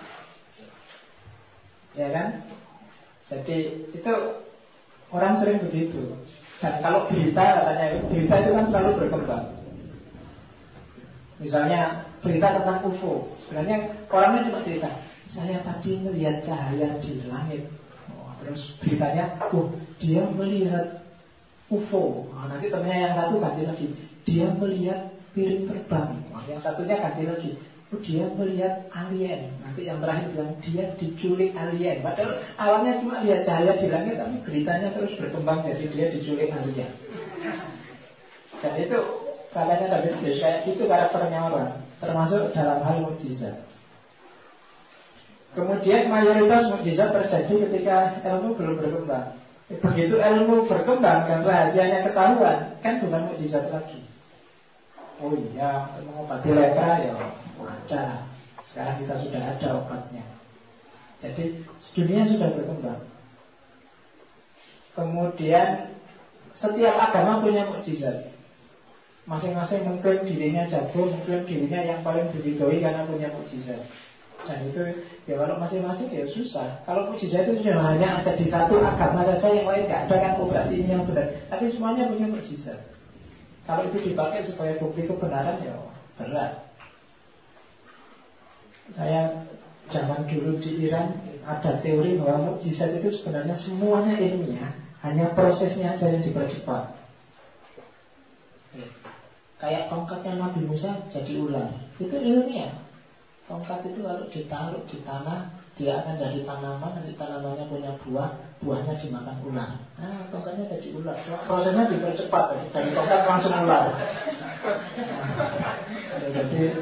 ya 1.99 2.09
kan? 2.15 2.29
Jadi 3.29 3.91
itu 3.91 4.13
orang 5.11 5.43
sering 5.43 5.59
begitu. 5.67 6.15
Dan 6.59 6.79
kalau 6.83 7.11
berita 7.11 7.43
katanya 7.43 7.87
berita 8.07 8.35
itu 8.39 8.51
kan 8.55 8.65
selalu 8.71 8.91
berkembang. 9.03 9.47
Misalnya 11.39 11.81
berita 12.19 12.51
tentang 12.59 12.83
UFO, 12.83 13.31
sebenarnya 13.47 13.95
orangnya 14.11 14.51
cuma 14.51 14.67
cerita, 14.67 14.91
saya 15.31 15.63
tadi 15.63 16.03
melihat 16.03 16.43
cahaya 16.43 16.99
di 16.99 17.23
langit. 17.31 17.71
Oh, 18.11 18.35
terus 18.43 18.59
beritanya, 18.83 19.39
oh 19.55 19.71
dia 20.03 20.27
melihat 20.35 21.07
UFO. 21.71 22.27
Nah, 22.35 22.51
nanti 22.51 22.67
temennya 22.67 23.07
yang 23.07 23.15
satu 23.15 23.39
ganti 23.39 23.63
lagi, 23.71 23.87
dia 24.27 24.51
melihat 24.51 25.15
piring 25.31 25.71
terbang. 25.71 26.27
Nah, 26.35 26.43
yang 26.51 26.59
satunya 26.59 26.99
ganti 26.99 27.23
lagi, 27.23 27.51
dia 28.05 28.29
melihat 28.37 28.85
alien. 28.93 29.49
Nanti 29.65 29.89
yang 29.89 30.05
terakhir 30.05 30.29
bilang 30.37 30.53
dia 30.61 30.93
diculik 31.01 31.57
alien. 31.57 32.05
Padahal 32.05 32.37
awalnya 32.61 33.01
cuma 33.01 33.25
lihat 33.25 33.49
cahaya 33.49 33.81
di 33.81 33.89
langit, 33.89 34.21
tapi 34.21 34.37
beritanya 34.45 34.93
terus 34.93 35.17
berkembang 35.17 35.65
jadi 35.65 35.85
dia 35.89 36.07
diculik 36.13 36.53
alien. 36.53 36.93
Dan 38.61 38.73
itu 38.77 38.99
katanya 39.57 39.87
David 39.97 40.21
Hughes 40.21 40.37
kayak 40.37 40.69
itu 40.69 40.83
karakternya 40.85 41.41
orang, 41.49 41.71
termasuk 41.97 42.53
dalam 42.53 42.85
hal 42.85 42.97
mujizat. 43.09 43.57
Kemudian 45.57 46.13
mayoritas 46.13 46.69
mujizat 46.69 47.09
terjadi 47.09 47.55
ketika 47.73 48.21
ilmu 48.21 48.53
belum 48.53 48.85
berkembang. 48.85 49.33
Begitu 49.69 50.17
ilmu 50.21 50.69
berkembang 50.69 51.25
dan 51.25 51.41
rahasianya 51.41 52.05
ketahuan, 52.05 52.77
kan 52.85 53.01
bukan 53.01 53.33
mujizat 53.33 53.73
lagi. 53.73 54.05
Oh 55.25 55.33
iya, 55.33 55.89
mengobati 56.05 56.53
lepra 56.53 56.95
ya 57.01 57.17
wajar. 57.61 58.27
Sekarang 58.71 58.97
kita 59.03 59.15
sudah 59.27 59.43
ada 59.43 59.69
obatnya. 59.83 60.25
Jadi 61.19 61.67
dunia 61.99 62.31
sudah 62.31 62.49
berkembang. 62.55 63.03
Kemudian 64.95 65.95
setiap 66.59 66.95
agama 66.99 67.43
punya 67.43 67.67
mukjizat. 67.71 68.35
Masing-masing 69.29 69.85
mengklaim 69.85 70.25
dirinya 70.25 70.65
jago, 70.67 71.11
mengklaim 71.13 71.45
dirinya 71.45 71.81
yang 71.85 72.01
paling 72.03 72.33
diridhoi 72.35 72.81
karena 72.81 73.07
punya 73.07 73.29
mukjizat. 73.35 73.87
Dan 74.47 74.71
itu 74.71 74.81
ya 75.27 75.35
kalau 75.37 75.59
masing-masing 75.59 76.09
ya 76.11 76.25
susah. 76.31 76.83
Kalau 76.87 77.11
mukjizat 77.11 77.47
itu 77.47 77.63
sudah 77.63 77.83
hanya 77.95 78.23
ada 78.23 78.33
di 78.39 78.47
satu 78.47 78.79
agama 78.81 79.27
saja 79.27 79.51
yang 79.51 79.67
lain 79.67 79.87
nggak 79.91 80.09
ada 80.09 80.17
kan 80.19 80.33
operasi 80.39 80.75
ini 80.83 80.95
yang 80.95 81.05
benar. 81.05 81.27
Tapi 81.51 81.71
semuanya 81.75 82.11
punya 82.11 82.27
mukjizat. 82.31 82.79
Kalau 83.69 83.83
itu 83.85 83.99
dipakai 84.01 84.49
sebagai 84.49 84.81
bukti 84.81 85.05
kebenaran 85.05 85.61
ya 85.61 85.77
berat. 86.17 86.68
Saya 88.97 89.45
zaman 89.93 90.25
dulu 90.29 90.61
di 90.61 90.89
Iran 90.89 91.29
ada 91.49 91.81
teori 91.81 92.21
bahwa 92.21 92.53
mukjizat 92.53 93.01
itu 93.01 93.09
sebenarnya 93.21 93.57
semuanya 93.65 94.21
ilmiah, 94.21 94.73
hanya 95.01 95.33
prosesnya 95.33 95.97
aja 95.97 96.13
yang 96.13 96.25
dipercepat. 96.25 96.93
Kayak 99.59 99.91
tongkatnya 99.91 100.39
Nabi 100.39 100.61
Musa 100.69 101.09
jadi 101.11 101.35
ular, 101.41 101.73
itu 101.99 102.15
ilmiah. 102.15 102.85
Tongkat 103.49 103.81
itu 103.89 104.05
kalau 104.05 104.29
ditaruh 104.29 104.85
di 104.85 105.01
tanah 105.09 105.57
dia 105.79 106.05
akan 106.05 106.21
jadi 106.21 106.45
tanaman, 106.45 107.01
nanti 107.01 107.17
tanamannya 107.17 107.65
punya 107.71 107.95
buah, 108.03 108.35
buahnya 108.61 109.01
dimakan 109.01 109.41
ular. 109.47 109.71
Nah, 109.97 110.27
tongkatnya 110.29 110.69
jadi 110.75 110.89
ular. 111.01 111.17
Prosesnya 111.49 111.89
dipercepat, 111.89 112.45
dari 112.77 112.93
tongkat 112.93 113.21
langsung 113.25 113.57
ular. 113.57 113.89
Nah, 113.89 113.97
jadi, 116.37 116.77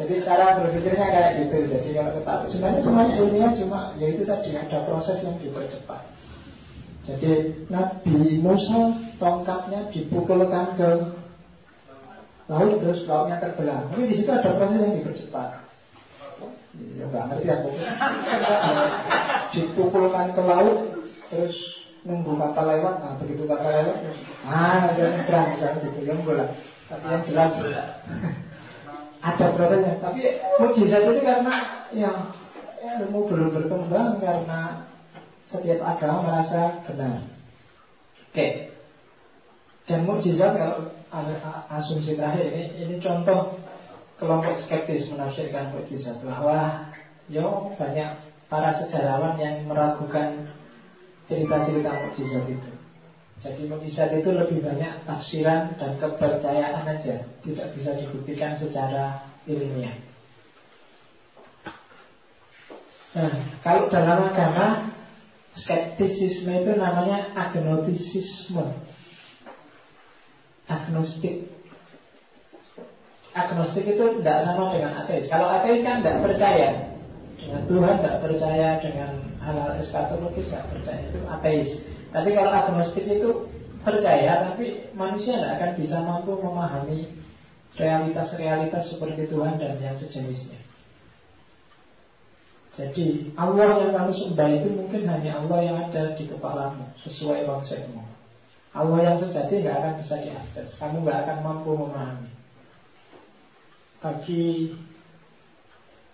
jadi 0.00 0.24
cara 0.24 0.64
berpikirnya 0.64 1.06
kayak 1.12 1.30
gitu. 1.44 1.68
Jadi 1.68 1.88
kalau 1.92 2.16
ketahui, 2.16 2.48
sebenarnya 2.48 2.80
semuanya 2.80 3.14
ilmiah 3.20 3.52
cuma, 3.60 3.80
ya 4.00 4.06
itu 4.08 4.24
tadi 4.24 4.56
ada 4.56 4.78
proses 4.88 5.20
yang 5.20 5.36
dipercepat. 5.36 6.02
Jadi 7.04 7.32
Nabi 7.68 8.40
Musa 8.40 8.96
tongkatnya 9.20 9.92
dipukulkan 9.92 10.80
ke 10.80 10.88
laut 12.48 12.80
terus 12.80 13.04
lautnya 13.04 13.36
terbelah. 13.44 13.92
Tapi 13.92 14.08
di 14.08 14.24
situ 14.24 14.30
ada 14.32 14.56
proses 14.56 14.80
yang 14.80 14.96
dipercepat. 14.96 15.68
Ya 16.96 17.04
nggak 17.04 17.24
ngerti 17.28 17.48
aku. 17.52 17.68
Dipukulkan 19.52 20.32
ke 20.32 20.42
laut, 20.48 20.78
terus 21.28 21.56
nunggu 22.08 22.40
kapal 22.40 22.72
lewat. 22.72 22.94
Nah 23.04 23.12
begitu 23.20 23.44
kapal 23.44 23.68
lewat, 23.68 23.96
ah 24.48 24.88
ada 24.88 25.04
nyebrang 25.12 25.60
kan 25.60 25.76
gitu 25.84 26.00
yang 26.08 26.24
bola. 26.24 26.56
Tapi 26.88 27.04
yang 27.04 27.22
jelas 27.28 27.52
ada 29.20 29.46
prosesnya. 29.52 30.00
Tapi 30.00 30.20
mujizat 30.60 31.02
itu 31.04 31.20
karena 31.20 31.54
ya 31.92 32.12
ilmu 32.80 33.28
belum 33.28 33.48
berkembang 33.52 34.18
karena 34.20 34.88
setiap 35.52 35.80
agama 35.84 36.24
merasa 36.24 36.80
benar. 36.88 37.28
Oke. 38.30 38.72
Dan 39.84 40.06
mujizat 40.06 40.54
kalau 40.56 40.88
asumsi 41.68 42.14
terakhir 42.14 42.46
ini 42.48 42.64
ini 42.86 42.94
contoh 43.02 43.58
kelompok 44.16 44.64
skeptis 44.64 45.10
menafsirkan 45.10 45.74
mujizat 45.74 46.16
bahwa 46.22 46.88
yo 47.26 47.74
banyak 47.76 48.10
para 48.46 48.78
sejarawan 48.82 49.38
yang 49.38 49.66
meragukan 49.66 50.48
cerita-cerita 51.26 51.90
mujizat 51.90 52.44
itu. 52.48 52.79
Jadi 53.40 53.62
mujizat 53.72 54.12
itu 54.12 54.28
lebih 54.28 54.60
banyak 54.60 55.08
tafsiran 55.08 55.72
dan 55.80 55.96
kepercayaan 55.96 56.84
aja, 56.84 57.24
tidak 57.40 57.66
bisa 57.72 57.90
dibuktikan 57.96 58.60
secara 58.60 59.32
ilmiah. 59.48 59.96
Nah, 63.16 63.32
kalau 63.64 63.88
dalam 63.88 64.28
agama 64.28 64.92
skeptisisme 65.56 66.52
itu 66.52 66.72
namanya 66.76 67.32
agnostisisme 67.32 68.90
agnostik. 70.70 71.50
Agnostik 73.30 73.86
itu 73.86 74.04
tidak 74.22 74.38
sama 74.46 74.74
dengan 74.74 74.92
ateis. 75.02 75.26
Kalau 75.30 75.46
ateis 75.50 75.82
kan 75.82 76.02
tidak 76.02 76.22
percaya 76.22 76.70
dengan 77.38 77.62
Tuhan, 77.66 77.94
tidak 77.98 78.18
percaya 78.22 78.68
dengan 78.82 79.10
hal-hal 79.42 79.70
eskatologis, 79.82 80.46
tidak 80.50 80.66
percaya 80.70 81.00
itu 81.10 81.20
ateis. 81.26 81.70
Tapi 82.10 82.28
kalau 82.34 82.50
agnostik 82.50 83.06
itu 83.06 83.30
percaya, 83.86 84.50
tapi 84.50 84.90
manusia 84.98 85.38
tidak 85.38 85.54
akan 85.56 85.70
bisa 85.78 85.96
mampu 86.02 86.32
memahami 86.42 86.98
realitas-realitas 87.78 88.90
seperti 88.90 89.30
Tuhan 89.30 89.56
dan 89.62 89.78
yang 89.78 89.96
sejenisnya. 89.96 90.58
Jadi 92.74 93.34
Allah 93.34 93.82
yang 93.82 93.92
kamu 93.92 94.12
sembah 94.14 94.48
itu 94.56 94.68
mungkin 94.72 95.02
hanya 95.04 95.42
Allah 95.42 95.58
yang 95.62 95.76
ada 95.90 96.16
di 96.16 96.24
kepalamu 96.26 96.86
sesuai 97.02 97.44
konsepmu. 97.44 98.02
Allah 98.70 98.98
yang 99.02 99.16
sejati 99.18 99.66
nggak 99.66 99.76
akan 99.82 99.94
bisa 100.00 100.14
diakses. 100.22 100.68
Kamu 100.78 101.02
nggak 101.02 101.18
akan 101.26 101.38
mampu 101.42 101.70
memahami. 101.74 102.30
Bagi 104.00 104.72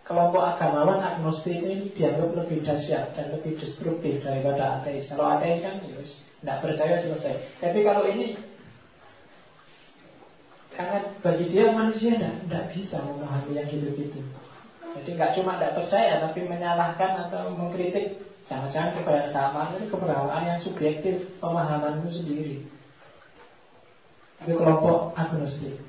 kelompok 0.07 0.43
agamawan 0.55 1.03
agnostik 1.03 1.59
ini 1.59 1.91
dianggap 1.99 2.31
lebih 2.31 2.63
dahsyat 2.63 3.13
dan 3.19 3.35
lebih 3.35 3.59
destruktif 3.59 4.23
daripada 4.23 4.79
ateis. 4.79 5.11
Kalau 5.11 5.27
ateis 5.35 5.59
kan 5.61 5.83
ya 5.83 5.99
tidak 6.41 6.59
percaya 6.63 6.95
selesai. 7.03 7.35
Tapi 7.59 7.79
kalau 7.83 8.07
ini 8.07 8.39
karena 10.79 11.11
bagi 11.19 11.45
dia 11.51 11.75
manusia 11.75 12.15
tidak 12.15 12.65
bisa 12.71 13.03
memahami 13.03 13.59
yang 13.59 13.67
gitu-gitu. 13.67 14.23
Jadi 14.97 15.11
nggak 15.19 15.35
cuma 15.37 15.59
tidak 15.59 15.75
percaya 15.83 16.23
tapi 16.23 16.41
menyalahkan 16.47 17.29
atau 17.29 17.53
mengkritik 17.53 18.17
Jangan-jangan 18.47 19.03
kebersamaan 19.03 19.75
itu 19.75 19.91
kebersamaan 19.91 20.47
yang 20.47 20.61
subjektif 20.63 21.19
Pemahamanmu 21.43 22.09
sendiri 22.15 22.63
Itu 24.47 24.55
kelompok 24.55 25.13
agnostik 25.19 25.83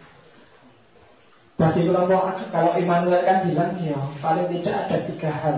Bagi 1.57 1.89
kelompok 1.89 2.53
Kalau 2.53 2.77
Immanuel 2.77 3.25
kan 3.25 3.49
bilang 3.49 3.73
ya, 3.81 3.97
Paling 4.21 4.47
tidak 4.53 4.75
ada 4.87 4.97
tiga 5.09 5.31
hal 5.33 5.57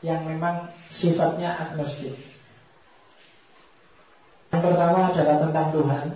Yang 0.00 0.20
memang 0.32 0.72
sifatnya 0.96 1.52
agnostik. 1.56 2.16
Yang 4.52 4.62
pertama 4.72 5.12
adalah 5.12 5.36
tentang 5.44 5.68
Tuhan. 5.74 6.06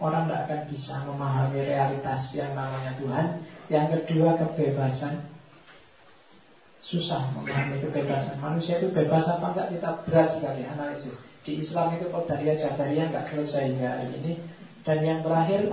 Orang 0.00 0.24
tidak 0.30 0.40
akan 0.48 0.60
bisa 0.72 0.94
memahami 1.04 1.60
realitas 1.60 2.30
yang 2.32 2.54
namanya 2.54 2.94
Tuhan. 2.96 3.26
Yang 3.66 3.86
kedua 4.06 4.38
kebebasan. 4.38 5.26
Susah 6.86 7.34
memahami 7.34 7.82
kebebasan 7.82 8.38
manusia 8.42 8.82
itu 8.82 8.90
bebas 8.90 9.26
apa 9.26 9.54
enggak? 9.54 9.68
Kita 9.74 9.88
berat 10.06 10.28
sekali 10.38 10.62
analisis. 10.66 11.16
Di 11.46 11.52
Islam 11.66 11.98
itu 11.98 12.06
Qadariyah 12.10 12.56
Jabariyah 12.62 13.06
enggak 13.10 13.26
selesai 13.30 13.62
hingga 13.74 13.92
ini. 14.10 14.32
Dan 14.82 14.98
yang 15.02 15.20
terakhir 15.22 15.70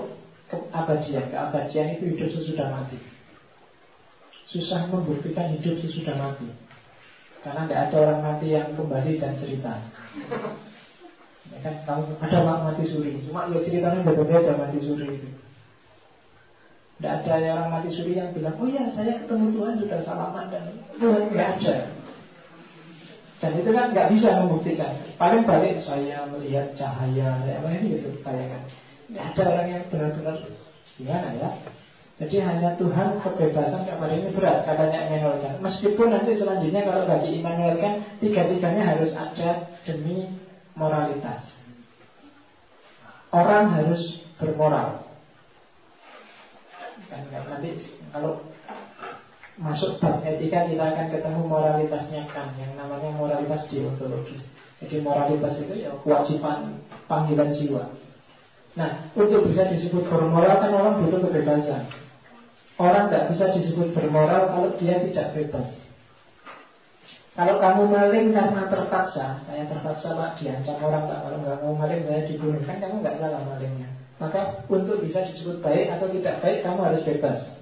keabadian. 0.47 1.25
Keabadian 1.31 1.87
itu 1.97 2.03
hidup 2.15 2.29
sesudah 2.31 2.67
mati. 2.71 2.97
Susah 4.47 4.87
membuktikan 4.87 5.55
hidup 5.59 5.79
sesudah 5.83 6.15
mati. 6.15 6.47
Karena 7.43 7.67
tidak 7.67 7.81
ada 7.87 7.97
orang 8.03 8.21
mati 8.23 8.47
yang 8.51 8.75
kembali 8.75 9.11
dan 9.19 9.39
cerita. 9.39 9.73
Ya 11.47 11.57
kan? 11.63 11.75
Tahu 11.87 12.19
ada 12.19 12.39
mati 12.43 12.83
suri. 12.87 13.23
Cuma 13.23 13.47
ya 13.51 13.59
ceritanya 13.63 14.03
berbeda 14.03 14.55
mati 14.59 14.79
suri 14.83 15.07
itu. 15.15 15.29
Tidak 16.97 17.29
ada 17.29 17.53
orang 17.61 17.69
mati 17.69 17.93
suri 17.93 18.17
yang 18.17 18.33
bilang, 18.33 18.57
oh 18.57 18.65
ya 18.65 18.89
saya 18.97 19.21
ketemu 19.21 19.53
Tuhan 19.53 19.73
sudah 19.77 19.99
salaman 20.01 20.49
dan 20.49 20.63
nggak 20.97 21.49
ada. 21.61 21.75
Dan 23.37 23.51
itu 23.53 23.69
kan 23.69 23.93
nggak 23.93 24.09
bisa 24.17 24.29
membuktikan. 24.41 24.97
Paling 25.21 25.45
balik 25.45 25.77
saya 25.85 26.25
melihat 26.25 26.73
cahaya, 26.73 27.37
ya 27.45 27.53
apa 27.61 27.69
ini 27.69 28.01
gitu 28.01 28.09
bayangkan. 28.25 28.65
Tidak 29.07 29.23
ada 29.23 29.43
orang 29.47 29.67
yang 29.71 29.83
benar-benar 29.87 30.35
gimana 30.99 31.29
ya. 31.39 31.49
Jadi 32.17 32.35
hanya 32.41 32.73
Tuhan 32.81 33.21
kebebasan 33.21 33.85
kepada 33.85 34.13
ini 34.17 34.33
berat 34.33 34.65
katanya 34.65 35.05
Emmanuel 35.05 35.37
kan. 35.37 35.53
Meskipun 35.61 36.09
nanti 36.09 36.33
selanjutnya 36.33 36.81
kalau 36.83 37.05
bagi 37.05 37.29
Immanuel 37.39 37.77
kan 37.77 37.93
tiga-tiganya 38.19 38.83
harus 38.97 39.13
ada 39.13 39.69
demi 39.85 40.33
moralitas. 40.73 41.45
Orang 43.31 43.75
harus 43.77 44.01
bermoral 44.41 45.07
kan 47.07 47.23
nanti 47.49 47.69
kalau 48.11 48.43
masuk 49.57 49.97
bab 49.97 50.21
etika 50.21 50.69
kita 50.69 50.83
akan 50.85 51.07
ketemu 51.09 51.41
moralitasnya 51.49 52.29
kan 52.29 52.53
yang 52.61 52.77
namanya 52.77 53.09
moralitas 53.17 53.65
deontologis 53.73 54.43
jadi 54.83 55.01
moralitas 55.01 55.57
itu 55.57 55.73
ya 55.81 55.91
kewajiban 56.05 56.77
panggilan 57.09 57.57
jiwa 57.57 57.89
nah 58.77 59.09
untuk 59.17 59.49
bisa 59.49 59.65
disebut 59.73 60.05
bermoral 60.05 60.61
kan 60.61 60.71
orang 60.71 61.01
butuh 61.01 61.19
kebebasan 61.25 61.89
orang 62.77 63.09
tidak 63.09 63.25
bisa 63.33 63.45
disebut 63.57 63.89
bermoral 63.97 64.53
kalau 64.53 64.69
dia 64.77 65.01
tidak 65.01 65.33
bebas 65.33 65.87
kalau 67.37 67.61
kamu 67.61 67.93
maling 67.93 68.33
karena 68.33 68.65
terpaksa, 68.65 69.45
saya 69.45 69.69
terpaksa 69.69 70.09
pak 70.17 70.41
diancam 70.41 70.81
orang 70.81 71.05
pak 71.05 71.21
kalau 71.21 71.37
nggak 71.45 71.61
mau 71.61 71.77
maling 71.77 72.01
saya 72.09 72.25
dibunuh 72.25 72.57
kan 72.65 72.81
kamu 72.81 73.05
nggak 73.05 73.21
salah 73.21 73.45
malingnya. 73.45 73.93
Maka 74.17 74.65
untuk 74.65 75.05
bisa 75.05 75.21
disebut 75.21 75.61
baik 75.61 75.85
atau 75.93 76.09
tidak 76.09 76.41
baik 76.41 76.65
kamu 76.65 76.81
harus 76.81 77.05
bebas. 77.05 77.61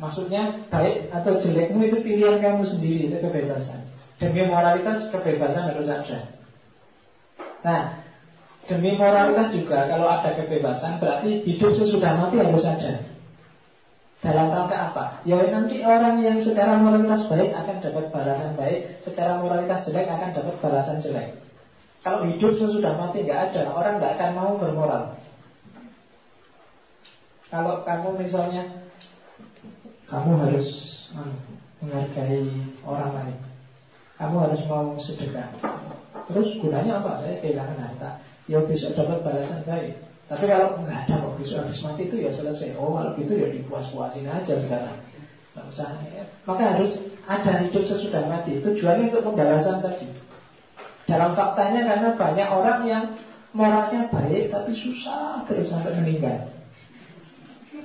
Maksudnya 0.00 0.72
baik 0.72 1.12
atau 1.12 1.36
jelekmu 1.44 1.84
itu 1.84 2.00
pilihan 2.00 2.40
kamu 2.40 2.64
sendiri, 2.72 3.12
itu 3.12 3.20
kebebasan. 3.20 3.92
Demi 4.16 4.48
moralitas 4.48 5.12
kebebasan 5.12 5.76
harus 5.76 5.84
ada. 5.84 6.18
Nah, 7.60 7.80
demi 8.70 8.94
moralitas 8.94 9.50
juga 9.50 9.90
kalau 9.90 10.06
ada 10.06 10.30
kebebasan 10.38 11.02
berarti 11.02 11.42
hidup 11.42 11.74
sesudah 11.74 12.14
mati 12.14 12.38
harus 12.38 12.62
ada. 12.62 13.02
Dalam 14.20 14.52
rangka 14.52 14.76
apa? 14.92 15.04
Ya 15.26 15.42
nanti 15.48 15.80
orang 15.82 16.22
yang 16.22 16.38
secara 16.44 16.78
moralitas 16.78 17.26
baik 17.26 17.50
akan 17.56 17.76
dapat 17.82 18.04
balasan 18.12 18.52
baik, 18.54 19.02
secara 19.02 19.40
moralitas 19.42 19.82
jelek 19.88 20.06
akan 20.06 20.30
dapat 20.36 20.54
balasan 20.62 21.02
jelek. 21.02 21.40
Kalau 22.04 22.28
hidup 22.28 22.52
sesudah 22.54 22.94
mati 23.00 23.26
nggak 23.26 23.50
ada, 23.50 23.74
orang 23.74 23.98
nggak 23.98 24.14
akan 24.20 24.30
mau 24.38 24.52
bermoral. 24.60 25.18
Kalau 27.50 27.82
kamu 27.82 28.08
misalnya 28.22 28.62
kamu 30.06 30.32
harus 30.46 30.68
hmm, 31.10 31.34
menghargai 31.82 32.44
orang 32.86 33.10
lain, 33.18 33.38
kamu 34.20 34.36
harus 34.46 34.62
mau 34.70 34.94
sedekah. 35.02 35.48
Terus 36.30 36.60
gunanya 36.62 37.02
apa? 37.02 37.24
Saya 37.24 37.40
kehilangan 37.42 37.80
harta. 37.80 38.29
Ya 38.50 38.58
besok 38.66 38.98
dapat 38.98 39.22
balasan 39.22 39.62
baik. 39.62 39.94
Tapi 40.26 40.44
kalau 40.50 40.82
nggak 40.82 41.06
ada 41.06 41.22
kok 41.22 41.38
besok 41.38 41.62
habis 41.62 41.78
mati 41.86 42.02
itu 42.10 42.16
ya 42.18 42.34
selesai. 42.34 42.74
Oh 42.74 42.98
kalau 42.98 43.14
gitu 43.14 43.30
ya 43.38 43.46
dipuas-puasin 43.54 44.26
aja 44.26 44.54
sekarang. 44.58 44.98
Nggak 45.54 45.66
usah. 45.70 45.90
Ya. 46.10 46.26
Maka 46.50 46.62
harus 46.74 46.90
ada 47.30 47.62
hidup 47.62 47.86
sesudah 47.86 48.26
mati. 48.26 48.58
Tujuannya 48.58 49.14
untuk 49.14 49.22
pembalasan 49.30 49.78
tadi. 49.86 50.10
Dalam 51.06 51.38
faktanya 51.38 51.94
karena 51.94 52.08
banyak 52.18 52.48
orang 52.50 52.80
yang 52.90 53.04
moralnya 53.54 54.10
baik 54.10 54.50
tapi 54.50 54.74
susah 54.74 55.46
terus 55.46 55.70
sampai 55.70 55.94
meninggal. 56.02 56.50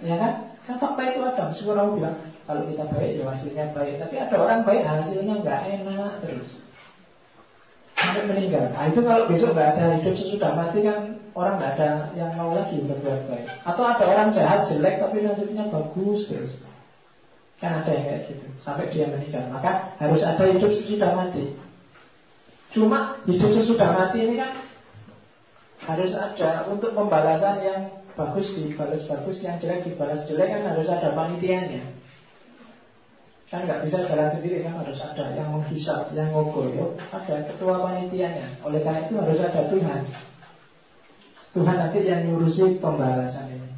Ya 0.01 0.17
kan? 0.17 0.33
Kan 0.65 0.81
fakta 0.81 1.01
itu 1.13 1.21
ada. 1.21 1.53
Meskipun 1.53 1.77
orang 1.77 1.93
bilang 1.93 2.17
kalau 2.49 2.65
kita 2.65 2.89
baik 2.89 3.21
ya 3.21 3.23
hasilnya 3.29 3.65
baik, 3.73 4.01
tapi 4.01 4.15
ada 4.17 4.35
orang 4.41 4.61
baik 4.65 4.81
hasilnya 4.81 5.45
nggak 5.45 5.61
enak 5.77 6.13
terus 6.25 6.64
sampai 7.95 8.27
meninggal. 8.27 8.71
Nah 8.75 8.91
itu 8.91 8.99
kalau 9.01 9.25
besok 9.31 9.55
nggak 9.55 9.69
ada 9.75 9.85
hidup 9.99 10.15
sesudah 10.19 10.51
mati 10.53 10.83
kan 10.83 10.99
orang 11.31 11.55
nggak 11.57 11.71
ada 11.79 11.89
yang 12.13 12.31
mau 12.35 12.51
lagi 12.51 12.83
berbuat 12.83 13.21
baik. 13.31 13.47
Atau 13.63 13.83
ada 13.87 14.03
orang 14.03 14.29
jahat 14.35 14.67
jelek 14.67 14.99
tapi 14.99 15.23
nasibnya 15.23 15.71
bagus 15.71 16.27
terus. 16.27 16.53
Kan 17.57 17.81
ada 17.81 17.91
yang 17.91 18.03
kayak 18.03 18.21
gitu 18.29 18.45
sampai 18.61 18.91
dia 18.91 19.07
meninggal. 19.07 19.47
Maka 19.49 19.95
harus 19.97 20.21
ada 20.21 20.43
hidup 20.43 20.71
sesudah 20.75 21.11
mati. 21.15 21.55
Cuma 22.75 23.23
hidup 23.23 23.51
sesudah 23.55 23.89
mati 23.95 24.17
ini 24.27 24.35
kan 24.35 24.51
harus 25.85 26.11
ada 26.11 26.67
untuk 26.67 26.91
pembalasan 26.91 27.61
yang 27.63 27.81
bagus 28.15 28.47
dibalas 28.55 29.03
bagus, 29.07 29.37
yang 29.43 29.59
jelek 29.59 29.87
dibalas 29.87 30.23
jelek 30.27 30.47
kan 30.51 30.63
harus 30.71 30.87
ada 30.87 31.11
panitianya. 31.15 31.83
Kan 33.45 33.69
nggak 33.69 33.85
bisa 33.85 34.09
jalan 34.09 34.29
sendiri 34.33 34.65
kan 34.65 34.81
harus 34.81 34.97
ada 34.97 35.25
yang 35.37 35.53
menghisap, 35.53 36.09
yang 36.17 36.33
ngobrol, 36.33 36.73
ya. 36.73 36.85
ada 37.13 37.45
ketua 37.45 37.77
panitianya. 37.77 38.57
Oleh 38.65 38.81
karena 38.81 39.05
itu 39.05 39.13
harus 39.21 39.37
ada 39.37 39.61
Tuhan. 39.69 40.01
Tuhan 41.53 41.75
nanti 41.77 41.99
yang 42.03 42.25
ngurusi 42.25 42.81
pembalasan 42.81 43.53
ini. 43.53 43.69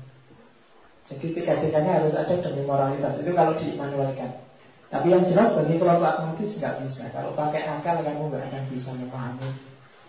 Jadi 1.11 1.35
tiga-tiganya 1.35 1.99
harus 2.01 2.15
ada 2.15 2.35
demi 2.39 2.63
moralitas. 2.63 3.19
Itu 3.19 3.31
kalau 3.35 3.53
dimanualkan. 3.59 4.47
Tapi 4.87 5.11
yang 5.11 5.27
jelas 5.27 5.51
bagi 5.51 5.75
kelompok 5.75 6.09
agnostis 6.15 6.55
nggak 6.57 6.79
bisa. 6.87 7.11
Kalau 7.11 7.35
pakai 7.35 7.67
akal 7.67 8.01
kamu 8.07 8.31
nggak 8.31 8.47
akan 8.47 8.63
bisa 8.71 8.89
memahami 8.95 9.51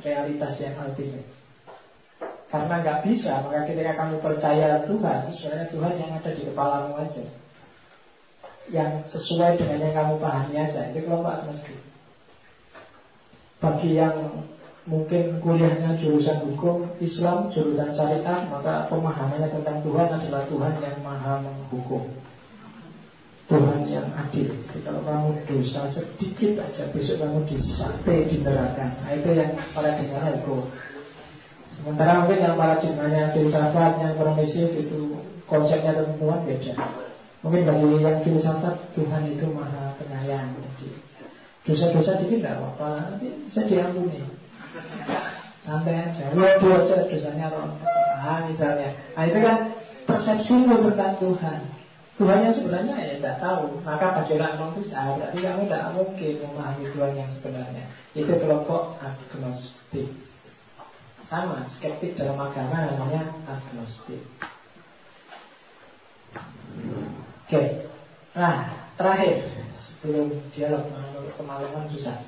realitas 0.06 0.54
yang 0.62 0.78
ultimate. 0.78 1.28
Karena 2.48 2.74
nggak 2.80 3.00
bisa, 3.04 3.44
maka 3.44 3.68
ketika 3.68 3.92
kamu 3.92 4.24
percaya 4.24 4.80
Tuhan, 4.88 5.20
sebenarnya 5.36 5.68
Tuhan 5.68 5.92
yang 6.00 6.10
ada 6.16 6.30
di 6.32 6.42
kepalamu 6.48 6.96
aja. 6.96 7.24
Yang 8.68 8.92
sesuai 9.16 9.56
dengan 9.56 9.84
yang 9.88 9.94
kamu 9.96 10.14
pahami 10.20 10.54
aja. 10.60 10.92
Itu 10.92 11.08
kelompok 11.08 11.32
agnostik. 11.40 11.78
Bagi 13.58 13.90
yang 13.98 14.14
mungkin 14.88 15.42
kuliahnya 15.44 16.00
jurusan 16.00 16.48
hukum 16.48 16.88
Islam, 17.02 17.52
jurusan 17.52 17.92
syariah, 17.92 18.48
maka 18.48 18.88
pemahamannya 18.88 19.52
tentang 19.52 19.84
Tuhan 19.84 20.08
adalah 20.08 20.42
Tuhan 20.48 20.74
yang 20.80 20.96
maha 21.04 21.44
menghukum. 21.44 22.08
Tuhan 23.48 23.88
yang 23.88 24.12
adil. 24.12 24.52
Jadi 24.68 24.80
kalau 24.84 25.00
kamu 25.08 25.48
dosa 25.48 25.88
sedikit 25.96 26.60
aja, 26.60 26.92
besok 26.92 27.16
kamu 27.24 27.48
disate 27.48 28.16
di 28.28 28.36
neraka. 28.44 28.92
Nah, 29.00 29.12
itu 29.16 29.32
yang 29.32 29.56
para 29.72 29.96
dengar 29.96 30.36
hukum. 30.36 30.68
Sementara 31.80 32.24
mungkin 32.24 32.44
yang 32.44 32.60
paradigmanya 32.60 33.32
filsafat, 33.32 33.92
yang 34.04 34.14
permisif 34.20 34.68
itu 34.76 35.16
konsepnya 35.48 35.96
tentang 35.96 36.20
Tuhan 36.20 36.40
beda. 36.44 36.74
Mungkin 37.42 37.62
bagi 37.68 38.02
yang 38.02 38.18
filsafat 38.26 38.76
Tuhan 38.98 39.22
itu 39.30 39.46
maha 39.54 39.94
penyayang. 39.98 40.58
Dosa-dosa 41.62 42.24
dikit 42.24 42.40
tidak 42.40 42.58
apa-apa, 42.58 42.88
nanti 43.12 43.28
bisa 43.44 43.60
diampuni. 43.68 44.24
Santai 45.62 46.00
aja, 46.00 46.32
itu 46.32 46.66
aja 46.72 46.96
dosanya. 47.06 47.46
Nah 48.18 48.48
misalnya, 48.48 48.88
nah 49.12 49.24
itu 49.28 49.38
kan 49.44 49.56
persepsi 50.08 50.54
tentang 50.64 51.14
Tuhan. 51.20 51.60
Tuhan 52.18 52.42
yang 52.42 52.50
sebenarnya 52.50 52.98
ya 52.98 53.14
tidak 53.22 53.38
tahu 53.38 53.78
Maka 53.86 54.10
bagi 54.10 54.34
orang 54.34 54.58
non 54.58 54.74
bisa 54.74 55.14
Berarti 55.14 55.38
kamu 55.38 55.70
tidak 55.70 55.94
mungkin 55.94 56.34
memahami 56.42 56.84
Tuhan 56.90 57.12
yang 57.14 57.30
sebenarnya 57.38 57.84
Itu 58.10 58.32
kelompok 58.42 58.98
agnostik 58.98 60.10
sama, 61.28 61.68
skeptik 61.76 62.16
dalam 62.16 62.40
agama 62.40 62.88
namanya 62.88 63.28
agnostik. 63.44 63.97
Oke, 67.48 67.88
nah 68.36 68.76
terakhir 69.00 69.48
sebelum 69.88 70.36
dialog 70.52 70.84
menurut 70.92 71.32
kemalaman 71.40 71.88
susah. 71.96 72.20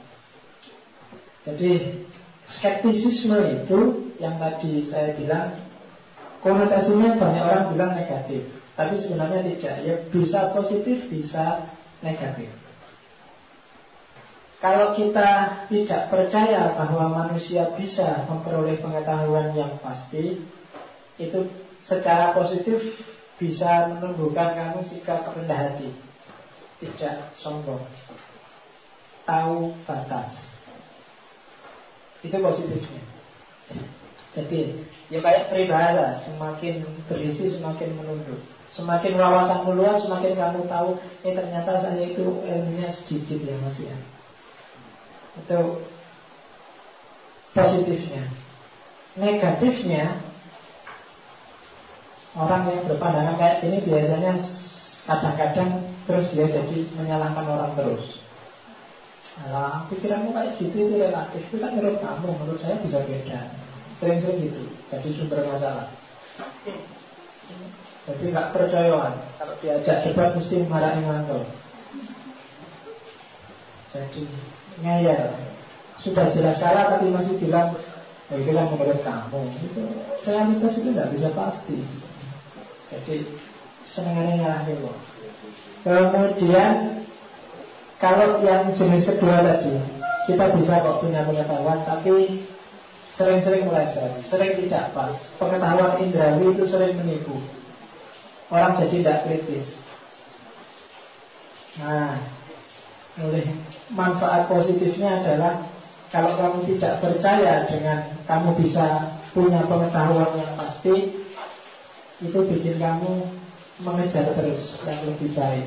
Jadi 1.45 2.01
skeptisisme 2.57 3.37
itu 3.61 3.79
yang 4.17 4.41
tadi 4.41 4.89
saya 4.89 5.13
bilang 5.21 5.61
konotasinya 6.41 7.21
banyak 7.21 7.45
orang 7.45 7.69
bilang 7.77 7.93
negatif, 8.01 8.49
tapi 8.73 8.97
sebenarnya 9.05 9.45
tidak. 9.45 9.77
Ya 9.85 9.95
bisa 10.09 10.57
positif, 10.57 11.05
bisa 11.13 11.69
negatif. 12.01 12.49
Kalau 14.65 14.97
kita 14.97 15.29
tidak 15.69 16.09
percaya 16.09 16.81
bahwa 16.81 17.13
manusia 17.13 17.77
bisa 17.77 18.25
memperoleh 18.25 18.81
pengetahuan 18.81 19.53
yang 19.53 19.77
pasti, 19.85 20.49
itu 21.21 21.39
secara 21.85 22.33
positif 22.33 22.97
bisa 23.41 23.89
menumbuhkan 23.89 24.53
kamu 24.53 24.85
sikap 24.93 25.33
rendah 25.33 25.73
hati, 25.73 25.89
tidak 26.85 27.33
sombong, 27.41 27.81
tahu 29.25 29.73
batas. 29.89 30.37
Itu 32.21 32.37
positifnya. 32.37 33.01
Jadi, 34.37 34.85
ya 35.09 35.25
kayak 35.25 35.49
peribahasa, 35.49 36.29
semakin 36.29 36.85
berisi 37.09 37.57
semakin 37.57 37.97
menunduk. 37.97 38.45
Semakin 38.77 39.19
wawasanmu 39.19 39.73
luas, 39.75 40.05
semakin 40.05 40.37
kamu 40.37 40.69
tahu, 40.71 41.01
eh 41.27 41.35
ternyata 41.35 41.83
saya 41.83 42.05
itu 42.07 42.23
ilmunya 42.23 42.93
sedikit 43.03 43.41
ya 43.43 43.57
mas 43.59 43.77
ya. 43.81 43.97
Itu 45.43 45.83
positifnya. 47.57 48.31
Negatifnya 49.19 50.30
Orang 52.39 52.71
yang 52.71 52.87
berpandangan 52.87 53.35
kayak 53.39 53.59
gini 53.67 53.83
biasanya 53.83 54.33
kadang-kadang 55.07 55.71
terus 56.07 56.27
dia 56.31 56.47
jadi 56.47 56.77
menyalahkan 56.95 57.47
orang 57.47 57.73
terus. 57.75 58.05
Alah, 59.47 59.89
pikiranmu 59.91 60.31
kayak 60.31 60.55
gitu 60.63 60.77
itu 60.79 60.95
relatif. 61.01 61.43
Itu 61.51 61.59
kan 61.59 61.75
menurut 61.75 61.99
kamu, 61.99 62.29
menurut 62.31 62.61
saya 62.63 62.79
bisa 62.87 63.03
beda. 63.03 63.41
Sering-sering 63.99 64.39
gitu, 64.47 64.63
jadi 64.89 65.09
sumber 65.19 65.43
masalah. 65.45 65.91
Jadi 68.07 68.25
nggak 68.31 68.51
percayaan. 68.55 69.15
Kalau 69.37 69.55
diajak 69.61 69.99
debat 70.07 70.35
mesti 70.39 70.57
marahin 70.71 71.05
ngantor. 71.05 71.43
Jadi 73.91 74.23
ngeyel 74.81 75.51
sudah 76.01 76.33
jelas 76.33 76.57
salah 76.57 76.97
tapi 76.97 77.13
masih 77.13 77.37
bilang 77.37 77.77
itu 78.31 78.51
kan 78.55 78.71
menurut 78.73 79.03
kamu 79.03 79.41
itu 79.69 79.83
realitas 80.25 80.73
itu 80.79 80.89
tidak 80.95 81.11
bisa 81.13 81.29
pasti 81.35 81.77
jadi 82.91 83.15
senengannya 83.95 84.35
nyalahin 84.43 84.79
loh 84.83 84.99
kemudian 85.87 86.73
kalau 88.01 88.41
yang 88.45 88.75
jenis 88.77 89.07
kedua 89.07 89.45
tadi 89.45 89.75
kita 90.29 90.45
bisa 90.57 90.85
kok 90.85 91.01
punya 91.01 91.25
pengetahuan 91.25 91.81
tapi 91.89 92.45
sering-sering 93.21 93.69
meleset 93.69 94.25
sering 94.33 94.57
tidak 94.65 94.97
pas. 94.97 95.13
Pengetahuan 95.37 96.01
indrawi 96.01 96.57
itu 96.57 96.65
sering 96.73 96.97
menipu. 96.97 97.37
Orang 98.49 98.81
jadi 98.81 99.05
tidak 99.05 99.19
kritis. 99.29 99.69
Nah 101.77 102.17
oleh 103.21 103.45
manfaat 103.93 104.49
positifnya 104.49 105.21
adalah 105.21 105.69
kalau 106.09 106.41
kamu 106.41 106.59
tidak 106.75 107.05
percaya 107.05 107.69
dengan 107.69 108.17
kamu 108.25 108.57
bisa 108.57 108.87
punya 109.37 109.63
pengetahuan 109.69 110.41
yang 110.41 110.57
pasti, 110.57 111.20
itu 112.21 112.37
bikin 112.37 112.77
kamu 112.77 113.25
mengejar 113.81 114.29
terus 114.37 114.61
yang 114.85 115.09
lebih 115.09 115.33
baik. 115.33 115.67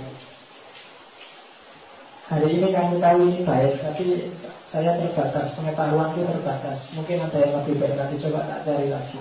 Hari 2.29 2.47
ini 2.49 2.67
kamu 2.69 3.01
tahu 3.01 3.17
ini 3.25 3.39
baik, 3.41 3.81
tapi 3.81 4.31
saya 4.69 4.97
terbatas, 5.01 5.53
pengetahuan 5.57 6.13
itu 6.13 6.23
terbatas. 6.29 6.79
Mungkin 6.93 7.25
ada 7.25 7.37
yang 7.41 7.53
lebih 7.61 7.77
baik 7.81 7.93
nanti 7.97 8.21
coba 8.21 8.45
tak 8.49 8.69
cari 8.69 8.87
lagi. 8.89 9.19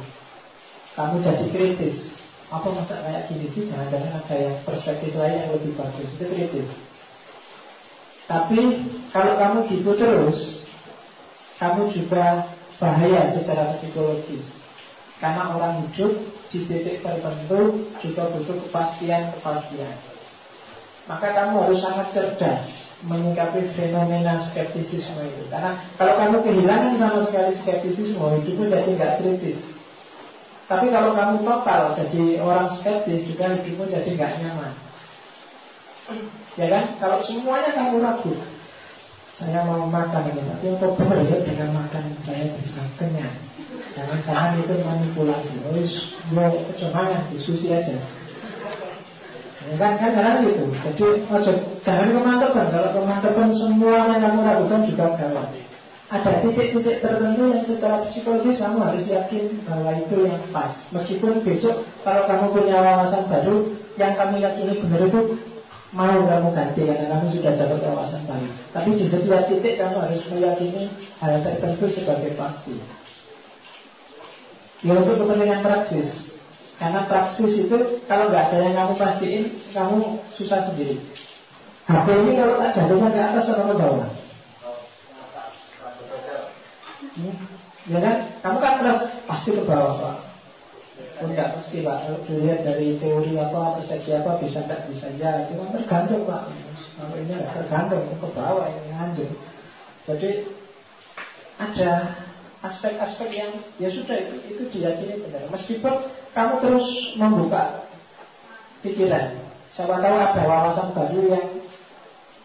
Kamu 0.93 1.25
jadi 1.25 1.47
kritis. 1.49 1.97
Apa 2.53 2.69
masa 2.69 3.01
kayak 3.01 3.33
gini 3.33 3.49
sih? 3.57 3.65
Jangan-jangan 3.73 4.13
ada 4.23 4.37
yang 4.37 4.57
perspektif 4.69 5.17
lain 5.17 5.41
yang 5.41 5.53
lebih 5.57 5.73
bagus. 5.73 6.09
Itu 6.21 6.25
kritis. 6.29 6.69
Tapi 8.29 8.61
kalau 9.09 9.35
kamu 9.41 9.59
gitu 9.73 9.93
terus, 9.97 10.39
kamu 11.57 11.93
juga 11.97 12.55
bahaya 12.77 13.33
secara 13.37 13.77
psikologis. 13.81 14.62
Karena 15.23 15.55
orang 15.55 15.87
hidup 15.87 16.19
di 16.51 16.67
titik 16.67 16.99
tertentu 17.07 17.87
juga 18.03 18.27
butuh 18.35 18.59
kepastian-kepastian. 18.67 19.95
Maka 21.07 21.31
kamu 21.31 21.63
harus 21.63 21.79
sangat 21.79 22.11
cerdas 22.11 22.67
menyikapi 23.07 23.71
fenomena 23.79 24.51
skeptisisme 24.51 25.23
itu. 25.23 25.47
Karena 25.47 25.79
kalau 25.95 26.19
kamu 26.19 26.37
kehilangan 26.43 26.99
sama 26.99 27.21
sekali 27.31 27.55
skeptisisme, 27.63 28.19
hidupmu 28.19 28.67
jadi 28.67 28.91
nggak 28.99 29.15
kritis. 29.23 29.63
Tapi 30.67 30.91
kalau 30.91 31.15
kamu 31.15 31.47
total 31.47 31.95
jadi 32.03 32.43
orang 32.43 32.75
skeptis, 32.83 33.23
juga 33.23 33.55
hidupmu 33.55 33.85
jadi 33.95 34.11
nggak 34.19 34.35
nyaman. 34.43 34.75
Ya 36.59 36.67
kan? 36.67 36.85
Kalau 36.99 37.23
semuanya 37.23 37.71
kamu 37.79 38.03
ragu 38.03 38.35
Saya 39.39 39.65
mau 39.65 39.87
makan 39.89 40.29
ini 40.29 40.45
Tapi 40.45 40.67
untuk 40.77 40.99
berbeda 40.99 41.47
dengan 41.47 41.73
makan 41.73 42.21
saya 42.27 42.53
bisa 42.59 42.83
kenyang 43.01 43.52
Jangan-jangan 43.93 44.61
itu 44.61 44.75
manipulasi 44.81 45.55
Oh, 45.63 45.77
mau 46.33 46.49
kecuali 46.73 47.15
diskusi 47.35 47.69
aja 47.69 47.97
ya 49.63 49.75
kan, 49.79 49.95
kan 49.95 50.11
kadang 50.11 50.43
gitu 50.43 50.75
Jadi 50.75 51.05
ojo, 51.23 51.53
jangan 51.87 52.09
kemantepan 52.11 52.67
Kalau 52.75 52.91
kemantepan 52.99 53.49
semua 53.55 54.11
yang 54.11 54.21
kamu 54.21 54.39
ragukan 54.43 54.89
juga 54.91 55.07
gawat 55.15 55.49
ada 56.13 56.45
titik-titik 56.45 57.01
tertentu 57.01 57.49
yang 57.49 57.65
secara 57.65 58.05
psikologis 58.13 58.61
kamu 58.61 58.85
harus 58.85 59.09
yakin 59.09 59.65
bahwa 59.65 59.97
itu 59.97 60.29
yang 60.29 60.45
pas. 60.53 60.77
Meskipun 60.93 61.41
besok 61.41 61.89
kalau 62.05 62.29
kamu 62.29 62.53
punya 62.53 62.85
wawasan 62.85 63.33
baru 63.33 63.73
yang 63.97 64.13
kamu 64.13 64.45
yakini 64.45 64.77
benar 64.85 65.09
itu 65.09 65.21
mau 65.97 66.21
kamu 66.21 66.53
ganti 66.53 66.85
karena 66.85 67.17
kamu 67.17 67.27
sudah 67.33 67.53
dapat 67.57 67.81
wawasan 67.81 68.29
baru. 68.29 68.49
Tapi 68.77 68.89
di 69.01 69.05
setiap 69.09 69.49
titik 69.49 69.81
kamu 69.81 69.97
harus 70.05 70.23
meyakini 70.29 70.85
hal 71.17 71.41
tertentu 71.41 71.85
sebagai 71.97 72.37
pasti. 72.37 72.77
Ya 74.83 74.99
untuk 74.99 75.15
kepentingan 75.23 75.63
praksis. 75.63 76.11
Karena 76.83 77.07
praktis 77.07 77.55
itu 77.55 77.77
kalau 78.11 78.27
nggak 78.27 78.51
ada 78.51 78.59
yang 78.59 78.75
kamu 78.75 78.95
pastiin, 78.99 79.45
kamu 79.71 80.19
susah 80.35 80.67
sendiri. 80.67 80.99
HP 81.87 82.07
ini 82.11 82.35
kalau 82.35 82.59
tak 82.59 82.75
jatuhnya 82.75 83.09
ke 83.15 83.21
atas 83.23 83.47
atau 83.47 83.67
ke 83.71 83.75
bawah? 83.79 84.11
Ya 87.87 87.99
kan? 87.99 88.17
Kamu 88.43 88.59
kan 88.59 88.75
pasti 89.31 89.51
ke 89.55 89.63
bawah 89.63 89.95
Pak. 89.99 90.17
Enggak 91.23 91.49
pasti 91.59 91.87
Pak. 91.87 92.27
Dilihat 92.27 92.67
dari 92.67 92.99
teori 92.99 93.39
apa, 93.39 93.79
persepsi 93.79 94.11
apa, 94.19 94.43
bisa 94.43 94.67
tak 94.67 94.91
bisa 94.91 95.07
ya. 95.19 95.47
Itu 95.47 95.63
kan 95.63 95.71
tergantung 95.79 96.27
Pak. 96.27 96.51
Kalau 96.99 97.15
ini 97.19 97.35
tergantung 97.39 98.03
ke 98.19 98.29
bawah 98.35 98.67
ini 98.67 98.91
nganjuk. 98.91 99.31
Jadi 100.11 100.31
ada 101.63 101.91
aspek-aspek 102.63 103.29
yang 103.35 103.53
ya 103.83 103.91
sudah 103.91 104.17
itu 104.17 104.37
itu 104.55 104.63
diyakini 104.71 105.27
benar. 105.27 105.51
Meskipun 105.51 105.95
kamu 106.31 106.55
terus 106.63 106.87
membuka 107.19 107.91
pikiran, 108.87 109.43
siapa 109.75 109.99
tahu 109.99 110.17
ada 110.17 110.43
wawasan 110.47 110.89
baru 110.95 111.21
yang 111.27 111.47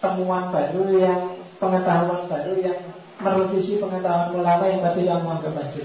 temuan 0.02 0.50
baru 0.50 0.84
yang 0.98 1.22
pengetahuan 1.62 2.26
baru 2.26 2.54
yang 2.58 2.80
merevisi 3.18 3.82
pengetahuan 3.82 4.34
ulama 4.34 4.66
yang 4.70 4.82
tadi 4.86 5.02
yang 5.06 5.22
menganggap 5.26 5.54
pasti 5.58 5.82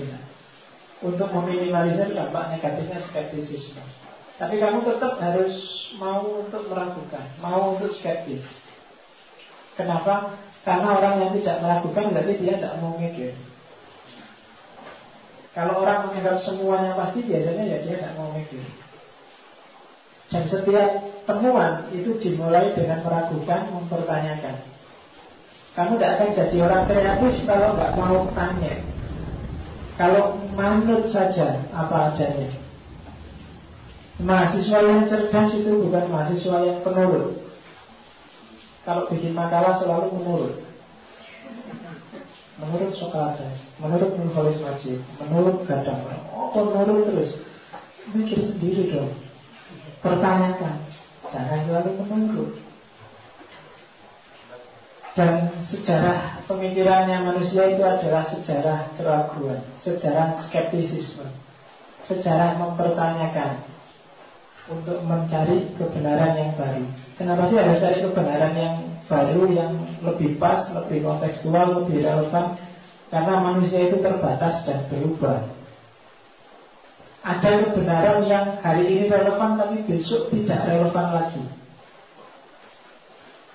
untuk 1.02 1.28
meminimalisir 1.34 2.14
dampak 2.14 2.56
negatifnya 2.56 3.04
skeptisisme. 3.10 3.82
Tapi 4.40 4.58
kamu 4.58 4.84
tetap 4.86 5.20
harus 5.20 5.54
mau 6.00 6.24
untuk 6.40 6.66
meragukan, 6.72 7.26
mau 7.42 7.76
untuk 7.76 7.92
skeptis. 8.00 8.42
Kenapa? 9.76 10.36
Karena 10.62 10.94
orang 10.94 11.14
yang 11.20 11.32
tidak 11.42 11.58
meragukan 11.58 12.14
berarti 12.14 12.34
dia 12.38 12.54
tidak 12.56 12.78
mau 12.78 12.94
mikir. 12.96 13.34
Kalau 15.52 15.84
orang 15.84 16.08
menganggap 16.08 16.40
semuanya 16.48 16.96
pasti 16.96 17.28
biasanya 17.28 17.64
ya 17.68 17.78
dia 17.84 17.96
tidak 18.00 18.16
mau 18.16 18.32
mikir. 18.32 18.64
Dan 20.32 20.48
setiap 20.48 20.90
temuan 21.28 21.92
itu 21.92 22.16
dimulai 22.24 22.72
dengan 22.72 23.04
meragukan, 23.04 23.68
mempertanyakan. 23.68 24.64
Kamu 25.76 25.96
tidak 25.96 26.12
akan 26.16 26.28
jadi 26.36 26.56
orang 26.64 26.84
kreatif 26.88 27.34
kalau 27.44 27.76
nggak 27.76 27.94
mau 28.00 28.16
tanya. 28.32 28.74
Kalau 30.00 30.40
manut 30.56 31.12
saja 31.12 31.68
apa 31.72 32.12
adanya. 32.12 32.48
Mahasiswa 34.24 34.78
yang 34.88 35.04
cerdas 35.08 35.52
itu 35.52 35.68
bukan 35.68 36.08
mahasiswa 36.08 36.56
yang 36.64 36.78
penurut. 36.80 37.44
Kalau 38.88 39.04
bikin 39.12 39.36
makalah 39.36 39.76
selalu 39.84 40.16
menurut. 40.16 40.54
Menurut 42.60 42.92
Sokrates, 43.00 43.56
menurut 43.80 44.12
Nurholis 44.12 44.60
Majid, 44.60 45.00
menurut 45.24 45.64
Gadang, 45.64 46.04
oh 46.28 46.52
menurut 46.52 47.08
terus. 47.08 47.32
Mikir 48.12 48.44
sendiri 48.44 48.92
dong. 48.92 49.14
Pertanyakan, 50.04 50.84
jangan 51.32 51.60
selalu 51.64 51.90
menurut. 52.02 52.52
Dan 55.12 55.48
sejarah 55.68 56.44
pemikirannya 56.48 57.24
manusia 57.24 57.72
itu 57.72 57.84
adalah 57.84 58.32
sejarah 58.32 58.96
keraguan, 58.96 59.60
sejarah 59.84 60.44
skeptisisme, 60.48 61.28
sejarah 62.08 62.56
mempertanyakan 62.56 63.64
untuk 64.72 65.04
mencari 65.04 65.72
kebenaran 65.76 66.32
yang 66.36 66.52
baru. 66.56 66.84
Kenapa 67.20 67.48
sih 67.48 67.58
harus 67.60 67.80
cari 67.80 67.98
kebenaran 68.00 68.54
yang 68.56 68.74
baru 69.06 69.50
yang 69.50 69.72
lebih 70.02 70.36
pas, 70.36 70.68
lebih 70.70 71.02
kontekstual, 71.06 71.82
lebih 71.82 72.02
relevan 72.02 72.58
karena 73.12 73.34
manusia 73.44 73.92
itu 73.92 74.00
terbatas 74.00 74.64
dan 74.64 74.88
berubah. 74.88 75.52
Ada 77.22 77.70
kebenaran 77.70 78.26
yang 78.26 78.58
hari 78.58 78.84
ini 78.88 79.04
relevan 79.06 79.54
tapi 79.54 79.86
besok 79.86 80.32
tidak 80.34 80.66
relevan 80.66 81.08
lagi. 81.14 81.44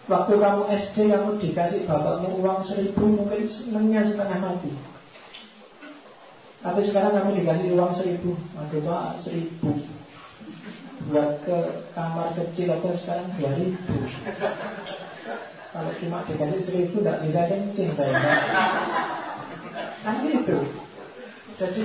Waktu 0.08 0.34
kamu 0.40 0.62
SD 0.72 0.98
kamu 1.12 1.30
dikasih 1.44 1.84
bapakmu 1.84 2.40
uang 2.40 2.64
seribu 2.64 3.04
mungkin 3.04 3.44
senangnya 3.52 4.08
setengah 4.08 4.40
mati. 4.40 4.72
Tapi 6.64 6.82
sekarang 6.88 7.12
kamu 7.12 7.44
dikasih 7.44 7.76
uang 7.76 7.92
seribu, 8.00 8.40
aduh 8.56 8.82
pak 8.88 9.28
seribu 9.28 9.72
buat 11.08 11.40
ke 11.48 11.58
kamar 11.96 12.36
kecil 12.36 12.68
atau 12.74 12.92
sekarang 13.00 13.32
dua 13.40 13.52
ribu. 13.56 13.96
Kalau 15.74 15.92
cuma 16.00 16.24
dikasih 16.26 16.62
seribu 16.64 17.04
tidak 17.04 17.22
bisa 17.28 17.42
kencing 17.52 17.92
saya. 17.94 18.18
Kan 20.02 20.16
itu. 20.26 20.58
Jadi 21.58 21.84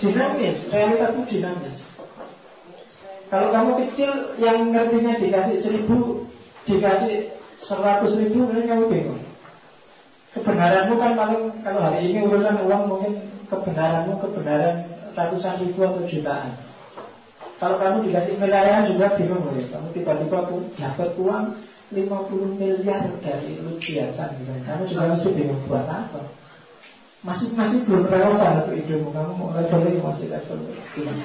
dinamis, 0.00 0.56
realitas 0.72 1.10
itu 1.14 1.22
dinamis. 1.38 1.76
Kalau 3.32 3.48
kamu 3.50 3.70
kecil 3.80 4.10
yang 4.38 4.70
ngertinya 4.70 5.16
dikasih 5.16 5.56
seribu, 5.64 6.28
dikasih 6.68 7.34
seratus 7.64 8.12
ribu, 8.20 8.44
mungkin 8.44 8.68
kamu 8.68 8.84
bingung. 8.90 9.22
Kebenaranmu 10.34 10.94
kan 10.98 11.12
paling 11.14 11.42
kalau 11.62 11.80
hari 11.80 12.10
ini 12.10 12.26
urusan 12.26 12.66
uang 12.66 12.82
mungkin 12.90 13.12
kebenaranmu 13.46 14.18
kebenaran 14.18 14.82
ratusan 15.14 15.62
ribu 15.62 15.78
atau 15.86 16.02
jutaan. 16.10 16.58
Kalau 17.62 17.78
kamu 17.78 18.10
dikasih 18.10 18.34
miliaran 18.42 18.90
juga 18.90 19.14
bingung 19.14 19.46
ya. 19.54 19.70
Kamu 19.70 19.94
tiba-tiba 19.94 20.38
dapat 20.74 21.10
uang 21.16 21.44
50 21.92 22.56
miliar 22.56 23.02
dari 23.20 23.60
biasa 23.60 24.22
gitu. 24.40 24.52
Kamu 24.64 24.82
juga 24.88 25.02
mesti 25.12 25.28
bingung 25.36 25.60
buat 25.68 25.84
apa. 25.84 26.32
Masih 27.24 27.52
masih 27.52 27.84
belum 27.84 28.08
relevan 28.08 28.64
untuk 28.64 28.76
hidupmu. 28.80 29.12
Kamu 29.12 29.32
mau 29.36 29.52
levelnya 29.52 30.00
masih 30.00 30.32
level 30.32 30.58
gimana 30.96 31.24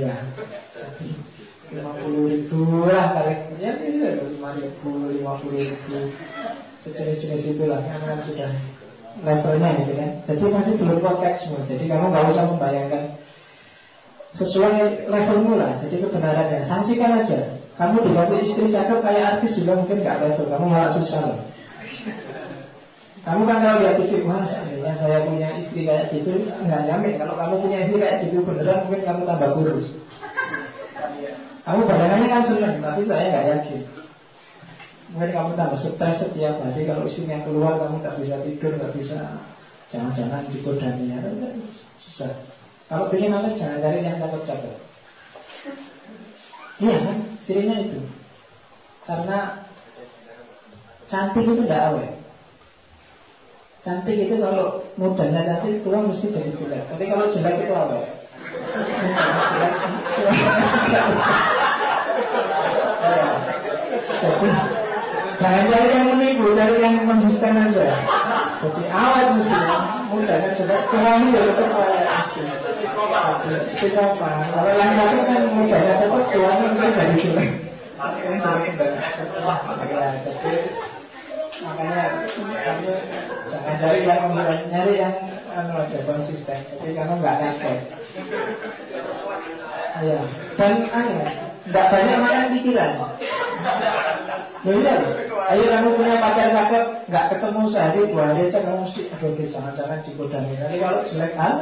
ya. 0.00 0.16
Lima 1.70 1.92
puluh 2.02 2.26
ribu 2.26 2.88
lah 2.88 3.14
kali 3.14 3.62
ya 3.62 3.78
ya 3.78 4.10
lima 4.26 4.56
ribu 4.56 5.12
lima 5.12 5.32
puluh 5.38 5.60
ribu. 5.60 5.96
Sejenis-jenis 6.80 7.52
itulah 7.56 7.84
kan 7.84 8.24
sudah 8.24 8.50
levelnya 9.20 9.68
gitu 9.84 9.92
kan. 9.92 10.10
Jadi 10.24 10.44
masih 10.48 10.72
belum 10.80 10.98
konteksmu 11.04 11.68
jadi 11.68 11.84
kamu 11.84 12.04
nggak 12.10 12.32
usah 12.32 12.44
membayangkan 12.48 13.04
sesuai 14.40 15.08
levelmu 15.08 15.52
lah. 15.60 15.78
Jadi 15.84 16.00
kebenarannya. 16.00 16.64
Sanksikan 16.64 17.24
aja 17.24 17.59
kamu 17.78 17.96
dikasih 18.06 18.38
istri 18.46 18.74
cakep 18.74 18.98
kayak 19.02 19.26
artis 19.36 19.52
juga 19.58 19.72
mungkin 19.78 19.98
nggak 20.02 20.18
level 20.22 20.46
kamu 20.48 20.66
malah 20.66 20.90
susah 20.98 21.20
loh 21.26 21.38
kamu 23.20 23.44
kan 23.44 23.60
kalau 23.60 23.84
lihat 23.84 24.00
TV, 24.00 24.24
wah 24.24 24.48
seandainya 24.48 24.96
saya 24.96 25.28
punya 25.28 25.48
istri 25.60 25.84
kayak 25.84 26.08
gitu, 26.08 26.40
nggak 26.40 26.88
jamin. 26.88 27.20
Kalau 27.20 27.36
kamu 27.36 27.54
punya 27.60 27.78
istri 27.84 28.00
kayak 28.00 28.24
gitu 28.24 28.40
beneran 28.40 28.88
mungkin 28.88 29.04
kamu 29.04 29.22
tambah 29.28 29.50
kurus. 29.60 29.86
Kamu 31.68 31.80
bayangannya 31.84 32.28
kan 32.32 32.42
seneng, 32.48 32.74
tapi 32.80 33.04
saya 33.04 33.24
nggak 33.28 33.46
yakin. 33.52 33.80
Mungkin 35.12 35.30
kamu 35.36 35.50
tambah 35.52 35.78
stres 35.84 36.16
setiap 36.24 36.64
hari 36.64 36.88
kalau 36.88 37.04
istrinya 37.04 37.44
keluar 37.44 37.76
kamu 37.76 38.00
tak 38.00 38.16
bisa 38.24 38.40
tidur, 38.40 38.72
nggak 38.80 38.94
bisa 38.96 39.18
jangan-jangan 39.92 40.48
dikodaninya, 40.48 41.20
susah. 42.08 42.32
Kalau 42.88 43.12
pengen 43.12 43.36
apa 43.36 43.52
jangan 43.52 43.84
cari 43.84 44.00
yang 44.00 44.16
cakep-cakep. 44.16 44.74
Iya 46.80 46.96
kan, 47.04 47.16
cirinya 47.46 47.76
itu. 47.84 48.00
Karena 49.04 49.66
cantik 51.10 51.42
itu 51.44 51.54
tidak 51.66 51.82
awet. 51.90 52.12
Cantik 53.80 54.16
itu 54.16 54.34
kalau 54.36 54.84
mudanya 55.00 55.40
cantik 55.48 55.80
tua 55.80 56.04
mesti 56.04 56.28
jadi 56.28 56.52
jelek. 56.52 56.84
Tapi 56.92 57.04
kalau 57.08 57.32
jelek 57.32 57.64
itu 57.64 57.72
apa? 57.72 57.96
Jadi 64.20 64.46
jangan 65.40 65.64
cari 65.72 65.88
yang 65.88 66.06
menipu, 66.12 66.52
dari 66.52 66.76
yang 66.84 67.08
konsisten 67.08 67.56
aja. 67.56 67.86
Jadi 68.60 68.82
awet 68.92 69.26
mesti 69.40 69.56
mudanya 70.12 70.50
jelek, 70.60 70.82
ya 70.92 71.40
tetap 71.48 71.70
awet. 71.72 72.69
Apa? 73.00 73.46
Kalau 74.50 74.72
yang 74.76 74.92
satu 74.98 75.16
kan 75.24 75.40
tuanya 76.28 76.64
mungkin 76.68 76.90
jadi 76.92 77.14
jelek. 77.16 77.50
Kan 78.00 78.34
jadi 80.28 80.60
makanya 81.60 82.24
kamu 82.40 82.92
jangan 83.52 83.74
cari 83.80 84.00
yang 84.08 84.32
nyari 84.72 84.94
yang 84.96 85.16
anu 85.52 85.72
aja 85.76 85.98
konsisten 86.08 86.60
jadi 86.80 86.92
kamu 86.96 87.20
nggak 87.20 87.36
kaget 87.36 87.78
ya 90.00 90.20
dan 90.56 90.74
anu 90.88 91.49
nggak 91.68 91.88
banyak 91.92 92.16
makan 92.24 92.52
pikiran. 92.56 92.90
Ya 94.60 94.72
iya, 94.76 94.94
ayo 95.52 95.64
kamu 95.72 95.96
punya 95.96 96.16
pacar 96.20 96.48
cakep, 96.52 96.84
nggak 97.08 97.28
ketemu 97.32 97.60
sehari 97.72 98.00
dua 98.08 98.24
hari 98.32 98.48
aja 98.48 98.58
kamu 98.64 98.88
mesti, 98.88 99.02
aduh 99.12 99.32
jangan-jangan 99.36 100.04
dikodani. 100.04 100.52
Nanti 100.56 100.76
kalau 100.80 101.00
jelek, 101.08 101.32
ah, 101.36 101.52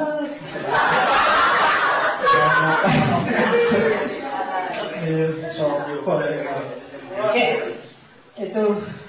Oke, 7.18 7.46
itu 8.38 8.62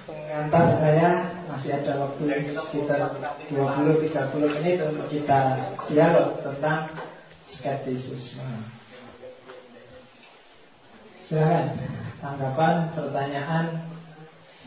pengantar 0.06 0.66
saya. 0.82 1.10
Masih 1.50 1.74
ada 1.74 1.98
waktu 1.98 2.54
sekitar 2.54 3.10
20-30 3.50 4.54
menit 4.54 4.78
untuk 4.86 5.10
kita 5.10 5.40
dialog 5.90 6.38
tentang 6.46 6.94
skeptisisme. 7.58 8.79
Silahkan. 11.30 11.78
Tanggapan, 12.26 12.90
pertanyaan 12.98 13.86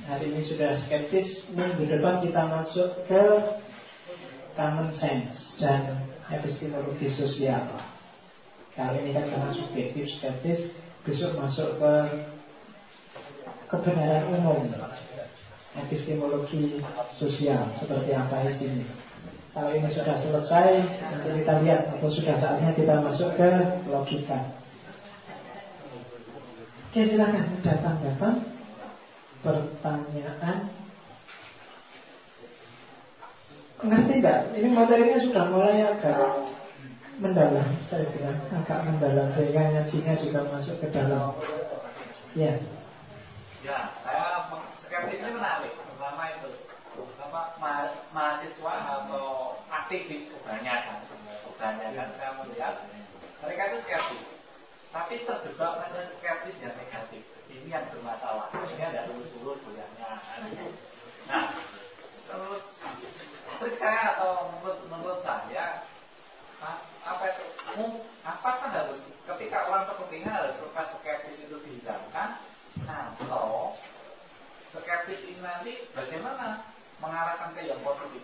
Hari 0.06 0.30
ini 0.30 0.46
sudah 0.46 0.78
skeptis. 0.86 1.42
Minggu 1.58 1.90
depan 1.90 2.22
kita 2.22 2.38
masuk 2.38 3.02
ke 3.10 3.22
Common 4.54 4.94
sense 4.94 5.58
dan 5.58 6.06
epistemologi 6.30 7.10
sosial. 7.18 7.66
Kali 8.78 8.94
ini 9.02 9.10
kan 9.10 9.26
karena 9.26 9.50
subjektif, 9.58 10.06
skeptis. 10.22 10.70
Besok 11.02 11.34
masuk 11.34 11.82
ke 11.82 11.94
kebenaran 13.66 14.30
umum 14.30 14.70
Epistemologi 15.74 16.78
sosial. 17.18 17.74
Seperti 17.82 18.14
apa 18.14 18.38
isinya? 18.54 18.86
Kalau 19.50 19.74
ini 19.74 19.90
sudah 19.90 20.14
selesai, 20.14 20.68
nanti 21.10 21.28
kita 21.42 21.54
lihat 21.66 21.90
atau 21.90 22.06
sudah 22.06 22.38
saatnya 22.38 22.70
kita 22.78 23.02
masuk 23.02 23.34
ke 23.34 23.50
logika. 23.90 24.61
Oke 26.92 27.08
silakan. 27.08 27.56
Ada 27.64 27.80
tanggapan 27.80 28.34
Pertanyaan. 29.40 30.58
Ngerti 33.80 34.12
nggak? 34.20 34.40
Ini 34.60 34.68
materinya 34.76 35.16
sudah 35.24 35.44
mulai 35.48 35.88
agak 35.88 36.52
mendalam 37.16 37.64
Saya 37.88 38.04
bilang. 38.12 38.36
Agak 38.52 38.84
mendalam 38.84 39.32
Sehingga 39.32 39.72
ngajinya 39.72 40.20
juga 40.20 40.40
masuk 40.52 40.84
ke 40.84 40.92
dalam. 40.92 41.32
Ya. 42.36 42.60
Ya, 43.64 43.96
saya 44.04 44.52
skeptis 44.84 45.16
ini 45.16 45.32
menarik. 45.32 45.72
Pertama 45.72 46.28
itu 46.28 46.60
Pertama 46.92 47.40
mahasiswa 48.12 48.74
atau 49.00 49.56
aktivis 49.72 50.28
kebanyakan 50.28 51.08
Kebanyakan 51.48 52.08
saya 52.20 52.30
melihat 52.36 52.84
Mereka 53.40 53.62
itu 53.64 53.78
skeptis 53.80 54.41
tapi 54.92 55.24
terjebak 55.24 55.72
pada 55.80 56.00
skeptis 56.20 56.56
yang 56.60 56.76
negatif. 56.76 57.24
Ini 57.48 57.68
yang 57.68 57.88
bermasalah. 57.88 58.52
Ini 58.52 58.84
ada 58.92 59.08
lulus-lulus 59.08 59.60
kuliahnya. 59.64 60.20
Nah, 61.28 61.44
terus 62.28 62.62
trik 63.60 63.76
saya 63.80 64.16
atau 64.16 64.52
menurut, 64.52 64.78
menurut 64.92 65.18
saya 65.24 65.88
apa 67.02 67.24
itu? 67.32 67.44
Apakah 68.22 68.68
harus 68.70 69.00
ketika 69.26 69.58
orang 69.66 69.88
seperti 69.88 70.28
harus 70.28 70.54
lepas 70.60 70.92
skeptis 71.00 71.40
itu 71.40 71.56
dihilangkan? 71.64 72.44
Atau 72.84 73.76
skeptis 74.76 75.20
ini 75.24 75.40
nanti 75.40 75.88
bagaimana 75.96 76.68
mengarahkan 77.00 77.56
ke 77.56 77.64
yang 77.64 77.80
positif? 77.80 78.22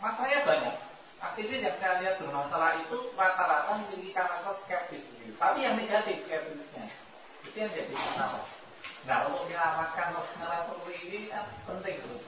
Masanya 0.00 0.38
banyak 0.48 0.76
aktivis 1.20 1.64
yang 1.64 1.76
saya 1.80 2.00
lihat 2.04 2.20
bermasalah 2.20 2.84
itu 2.84 3.12
rata-rata 3.16 3.80
memiliki 3.80 4.12
karakter 4.12 4.56
skeptis. 4.64 5.04
Tapi 5.40 5.58
yang 5.64 5.80
negatif 5.80 6.24
skeptisnya 6.28 6.84
itu 7.46 7.56
yang 7.56 7.72
jadi 7.72 7.92
masalah. 7.92 8.44
Nah 9.06 9.18
untuk 9.30 9.48
menyelamatkan 9.48 10.08
masalah 10.12 10.68
seperti 10.68 10.94
ini 11.08 11.18
kan 11.32 11.46
penting 11.64 11.96
terus. 12.04 12.24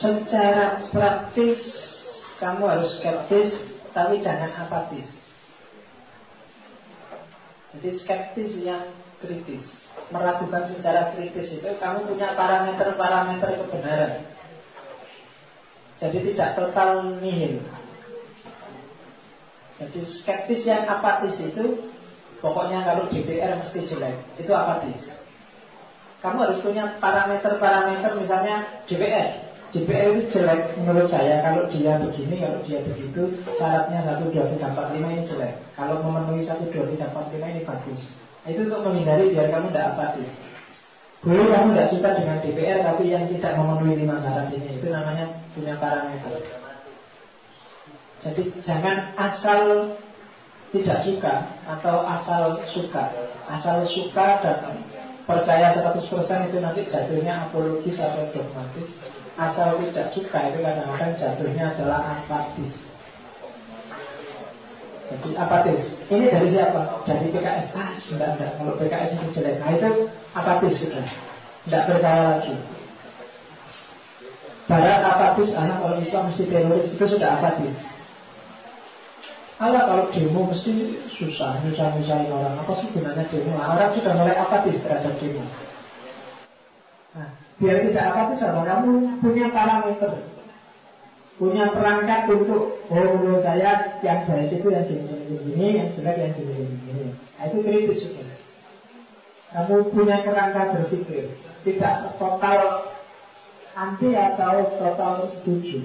Secara 0.00 0.66
praktis 0.92 1.60
kamu 2.40 2.62
harus 2.68 2.90
skeptis 3.00 3.50
tapi 3.96 4.20
jangan 4.20 4.52
apatis. 4.68 5.08
Jadi 7.70 7.90
skeptis 8.02 8.50
yang 8.60 8.90
kritis 9.22 9.79
meragukan 10.08 10.72
secara 10.72 11.12
kritis 11.12 11.60
itu 11.60 11.70
kamu 11.76 12.08
punya 12.08 12.32
parameter-parameter 12.32 13.60
kebenaran. 13.60 14.12
Jadi 16.00 16.18
tidak 16.32 16.56
total 16.56 17.20
nihil. 17.20 17.60
Jadi 19.76 20.00
skeptis 20.20 20.64
yang 20.64 20.88
apatis 20.88 21.36
itu 21.36 21.92
pokoknya 22.40 22.84
kalau 22.88 23.04
DPR 23.12 23.60
mesti 23.60 23.84
jelek. 23.84 24.16
Itu 24.40 24.52
apatis. 24.56 25.04
Kamu 26.20 26.36
harus 26.36 26.60
punya 26.60 27.00
parameter-parameter 27.00 28.12
misalnya 28.16 28.84
DPR. 28.88 29.48
DPR 29.70 30.18
itu 30.18 30.22
jelek 30.34 30.76
menurut 30.82 31.08
saya 31.08 31.46
kalau 31.46 31.64
dia 31.70 31.96
begini, 31.96 32.42
kalau 32.42 32.58
dia 32.66 32.82
begitu, 32.82 33.40
syaratnya 33.56 34.02
1, 34.02 34.28
2, 34.28 34.58
3, 34.58 34.58
4, 34.58 34.98
5 34.98 35.14
ini 35.14 35.22
jelek. 35.30 35.52
Kalau 35.78 36.02
memenuhi 36.02 36.42
1, 36.44 36.74
2, 36.74 36.74
3, 36.74 37.08
4, 37.08 37.34
5 37.38 37.52
ini 37.54 37.62
bagus. 37.62 38.00
Itu 38.48 38.60
untuk 38.68 38.80
menghindari 38.88 39.36
biar 39.36 39.52
kamu 39.52 39.68
tidak 39.72 39.96
apatis. 39.96 40.30
Boleh 41.20 41.46
kamu 41.52 41.76
tidak 41.76 41.90
suka 41.92 42.08
dengan 42.16 42.40
DPR 42.40 42.80
tapi 42.80 43.12
yang 43.12 43.28
tidak 43.28 43.52
memenuhi 43.60 44.00
lima 44.00 44.24
syarat 44.24 44.48
ini 44.56 44.80
itu 44.80 44.88
namanya 44.88 45.28
punya 45.52 45.76
parameter. 45.76 46.40
Jadi 48.24 48.42
jangan 48.64 49.12
asal 49.16 49.92
tidak 50.72 50.98
suka 51.04 51.34
atau 51.68 51.96
asal 52.08 52.64
suka. 52.72 53.04
Asal 53.52 53.84
suka 53.92 54.26
dan 54.40 54.80
percaya 55.28 55.76
100% 55.76 56.48
itu 56.48 56.58
nanti 56.64 56.80
jatuhnya 56.88 57.48
apologis 57.48 58.00
atau 58.00 58.24
dogmatis. 58.32 58.88
Asal 59.36 59.76
tidak 59.76 60.16
suka 60.16 60.38
itu 60.52 60.58
kadang-kadang 60.64 61.12
jatuhnya 61.20 61.64
adalah 61.76 62.00
apatis. 62.16 62.89
Jadi 65.10 65.34
apatis. 65.34 65.80
Ini 66.06 66.30
dari 66.30 66.48
siapa? 66.54 67.02
Dari 67.02 67.26
PKS. 67.34 67.74
Ah, 67.74 67.90
sudah 68.06 68.38
enggak. 68.38 68.54
Kalau 68.54 68.78
PKS 68.78 69.18
itu 69.18 69.26
jelek. 69.34 69.58
Nah 69.58 69.70
itu 69.74 69.90
apatis 70.38 70.74
sudah. 70.78 71.06
Tidak 71.66 71.82
percaya 71.90 72.22
lagi. 72.38 72.54
Barat 74.70 75.02
apatis, 75.02 75.50
anak 75.50 75.82
kalau 75.82 75.98
Islam 75.98 76.30
mesti 76.30 76.46
teroris 76.46 76.94
itu 76.94 77.04
sudah 77.10 77.42
apatis. 77.42 77.74
Allah 79.58 79.82
kalau 79.82 80.04
demo 80.14 80.46
mesti 80.46 80.94
susah, 81.18 81.58
nyusah-nyusahin 81.66 82.30
orang. 82.30 82.54
Apa 82.62 82.78
sih 82.78 82.88
gunanya 82.94 83.26
demo? 83.34 83.58
Nah, 83.58 83.74
orang 83.74 83.92
sudah 83.98 84.14
mulai 84.14 84.38
apatis 84.38 84.78
terhadap 84.78 85.18
demo. 85.18 85.42
Nah, 87.18 87.28
biar 87.58 87.82
tidak 87.82 88.08
apatis, 88.14 88.46
apa? 88.46 88.62
Kamu 88.62 88.90
punya 89.18 89.50
parameter 89.50 90.12
punya 91.40 91.72
perangkat 91.72 92.28
untuk 92.28 92.84
oh 92.92 93.06
menurut 93.16 93.40
saya 93.40 93.96
yang 94.04 94.28
baik 94.28 94.52
itu 94.52 94.68
yang 94.68 94.84
gini-gini, 94.84 95.80
yang 95.80 95.88
jelek 95.96 96.20
yang 96.20 96.32
gini-gini. 96.36 97.16
Nah, 97.16 97.44
itu 97.48 97.58
kritis 97.64 97.98
juga. 98.04 98.28
Kamu 99.50 99.88
punya 99.88 100.20
kerangka 100.20 100.76
berpikir, 100.76 101.32
tidak 101.64 102.12
total 102.20 102.92
anti 103.72 104.12
atau 104.12 104.68
total 104.76 105.32
setuju. 105.40 105.80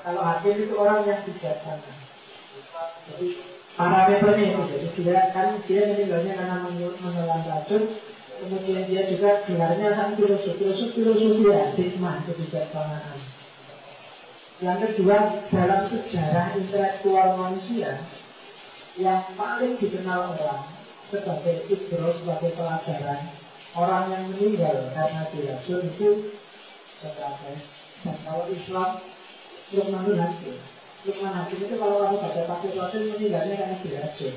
Kalau 0.00 0.20
Hakim 0.24 0.64
itu 0.64 0.74
orang 0.80 1.04
yang 1.04 1.20
bijaksana. 1.28 1.92
Jadi 3.04 3.28
parameternya 3.76 4.44
itu, 4.56 4.62
jadi 4.64 4.88
dia 4.96 5.20
kan 5.36 5.60
dia 5.68 5.92
meninggalnya 5.92 6.32
karena 6.40 6.56
menelan 7.04 7.42
racun, 7.52 7.82
kemudian 8.40 8.88
dia 8.88 9.12
juga 9.12 9.44
gelarnya 9.44 9.88
sang 9.92 10.16
filosof, 10.16 10.56
filosof 10.56 10.88
filosofi 10.96 11.44
ya, 11.44 11.62
hikmah, 11.76 12.24
kebijaksanaan. 12.24 13.20
Yang 14.64 14.78
kedua, 14.88 15.16
dalam 15.52 15.82
sejarah 15.92 16.56
intelektual 16.56 17.28
manusia, 17.36 18.08
yang 18.96 19.36
paling 19.36 19.76
dikenal 19.76 20.32
orang 20.32 20.64
sebagai 21.12 21.68
ibro, 21.68 22.16
sebagai 22.20 22.56
pelajaran, 22.56 23.39
orang 23.76 24.04
yang 24.10 24.24
meninggal 24.34 24.90
karena 24.94 25.22
diracun 25.30 25.82
itu 25.94 26.08
sebagai 26.98 27.56
dan 28.02 28.16
kalau 28.26 28.44
Islam 28.50 28.90
Lukman 29.70 30.18
Hakim 30.18 30.56
Lukman 31.06 31.34
Hakim 31.34 31.58
itu 31.64 31.74
kalau 31.78 32.02
kamu 32.02 32.16
baca 32.18 32.42
pakai 32.46 32.74
racun 32.74 33.02
meninggalnya 33.14 33.54
karena 33.54 33.76
diracun 33.82 34.34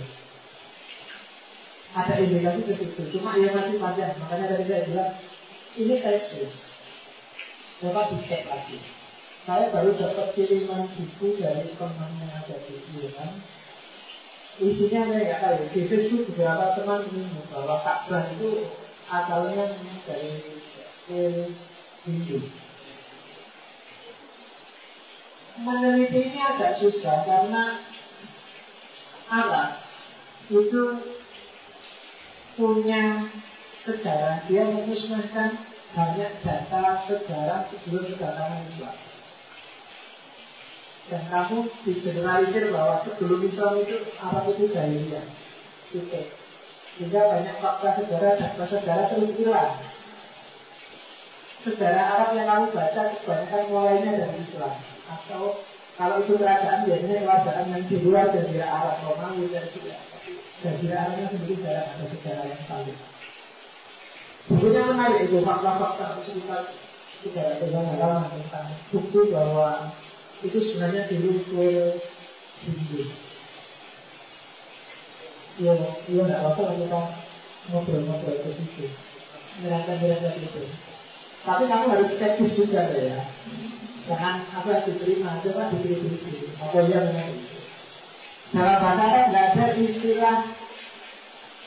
ada 1.93 2.17
indikasi 2.17 2.65
ke 2.65 2.73
situ. 2.73 3.01
Cuma 3.13 3.37
ia 3.37 3.53
masih 3.53 3.77
panjang. 3.77 4.17
Makanya 4.17 4.49
tadi 4.49 4.65
saya 4.65 4.89
bilang 4.89 5.13
ini 5.77 5.95
tesis. 6.01 6.51
Coba 7.77 8.09
dicek 8.09 8.49
lagi. 8.49 8.81
Saya 9.43 9.69
baru 9.69 9.93
dapat 9.99 10.33
kiriman 10.33 10.89
buku 10.89 11.37
dari 11.37 11.69
teman 11.75 12.11
yang 12.17 12.31
ada 12.33 12.55
di 12.65 12.75
Iran. 12.97 13.31
Isinya 14.57 15.01
saya 15.05 15.21
nggak 15.21 15.41
tahu. 15.43 15.57
Di 15.69 15.81
Facebook 15.85 16.23
beberapa 16.33 16.73
teman 16.79 17.05
menyebut 17.11 17.45
bahwa 17.53 17.75
Ka'bah 17.85 18.23
itu 18.33 18.49
asalnya 19.13 19.77
dari 20.09 20.33
Hindu. 22.03 22.39
Meneliti 25.53 26.33
ini 26.33 26.39
agak 26.41 26.81
susah 26.81 27.21
karena 27.29 27.85
Arab 29.29 29.85
itu 30.49 30.83
punya 32.57 33.29
sejarah, 33.85 34.49
dia 34.49 34.65
memusnahkan 34.65 35.61
banyak 35.93 36.31
data 36.41 37.05
sejarah 37.05 37.69
sebelum 37.69 38.17
kedatangan 38.17 38.65
Islam. 38.73 38.97
Dan 41.03 41.23
kamu 41.29 41.57
digeneralisir 41.85 42.73
bahwa 42.73 43.05
sebelum 43.05 43.45
Islam 43.45 43.73
itu 43.85 43.97
Arab 44.17 44.49
itu 44.57 44.73
jahiliyah. 44.73 45.27
Titik. 45.93 46.42
Sehingga 46.97 47.21
banyak 47.25 47.57
fakta 47.57 47.89
sejarah, 47.97 48.33
data 48.37 48.63
sejarah 48.69 49.05
terus 49.09 49.33
hilang. 49.33 49.81
Sejarah 51.63 52.05
Arab 52.05 52.29
yang 52.37 52.47
kamu 52.49 52.65
baca 52.75 53.01
kebanyakan 53.17 53.63
mulainya 53.71 54.11
dari 54.19 54.37
Islam. 54.45 54.75
Atau 55.09 55.63
kalau 55.97 56.15
itu 56.21 56.33
kerajaan 56.37 56.85
biasanya 56.85 57.23
kerajaan 57.25 57.71
yang 57.71 57.83
di 57.89 57.97
luar 58.01 58.29
dari 58.29 58.61
Arab, 58.61 59.01
Romawi 59.09 59.49
dan. 59.49 59.65
Jazirah 60.63 60.95
Arabnya 60.95 61.27
sendiri 61.27 61.59
jarang 61.59 61.91
ada 61.91 62.05
sejarah 62.07 62.45
yang 62.47 62.63
salib. 62.71 62.95
Bukunya 64.47 64.81
menarik 64.87 65.27
itu 65.27 65.43
fakta-fakta 65.43 66.23
sekitar 66.23 66.71
sejarah 67.19 67.55
kegagalan 67.59 68.31
tentang 68.31 68.71
bukti 68.95 69.19
bahwa 69.27 69.91
itu 70.39 70.55
sebenarnya 70.55 71.11
dulu 71.11 71.31
kue 71.51 71.99
Hindu. 72.63 73.11
Iya, 75.53 75.73
iya 76.09 76.21
nggak 76.25 76.41
apa-apa 76.41 76.81
kita 76.81 77.01
ngobrol-ngobrol 77.69 78.41
ke 78.41 78.49
situ, 78.57 78.89
nyerangkan-nyerangkan 79.61 80.41
itu. 80.41 80.61
Tapi 81.45 81.63
kamu 81.69 81.85
harus 81.93 82.09
skeptis 82.17 82.57
juga 82.57 82.89
ya. 82.89 83.21
Jangan 84.09 84.49
apa 84.49 84.81
diterima, 84.89 85.37
coba 85.45 85.69
dipilih-pilih. 85.69 86.57
Apa 86.57 86.77
yang 86.89 87.05
memang 87.05 87.37
dalam 88.49 88.77
bahasa 88.81 89.03
Arab 89.05 89.25
nggak 89.29 89.45
ada 89.53 89.65
istilah 89.77 90.37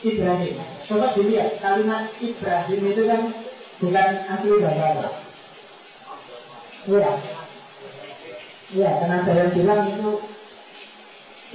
Ibrahim. 0.03 0.55
Coba 0.85 1.07
dilihat 1.15 1.51
kalimat 1.63 2.03
Ibrahim 2.19 2.81
itu 2.91 3.01
kan 3.07 3.21
bukan 3.79 4.09
asli 4.27 4.55
bahasa 4.59 4.83
Arab. 4.83 5.13
Iya. 6.87 7.11
Iya, 8.67 8.89
karena 8.99 9.17
saya 9.23 9.45
bilang 9.55 9.81
itu 9.95 10.11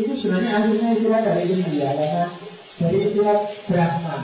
itu 0.00 0.12
sebenarnya 0.24 0.50
aslinya 0.62 0.88
istilah 0.96 1.20
dari 1.20 1.44
India 1.52 1.88
karena 1.92 2.24
dari 2.80 2.98
istilah 3.10 3.38
Brahma. 3.68 4.16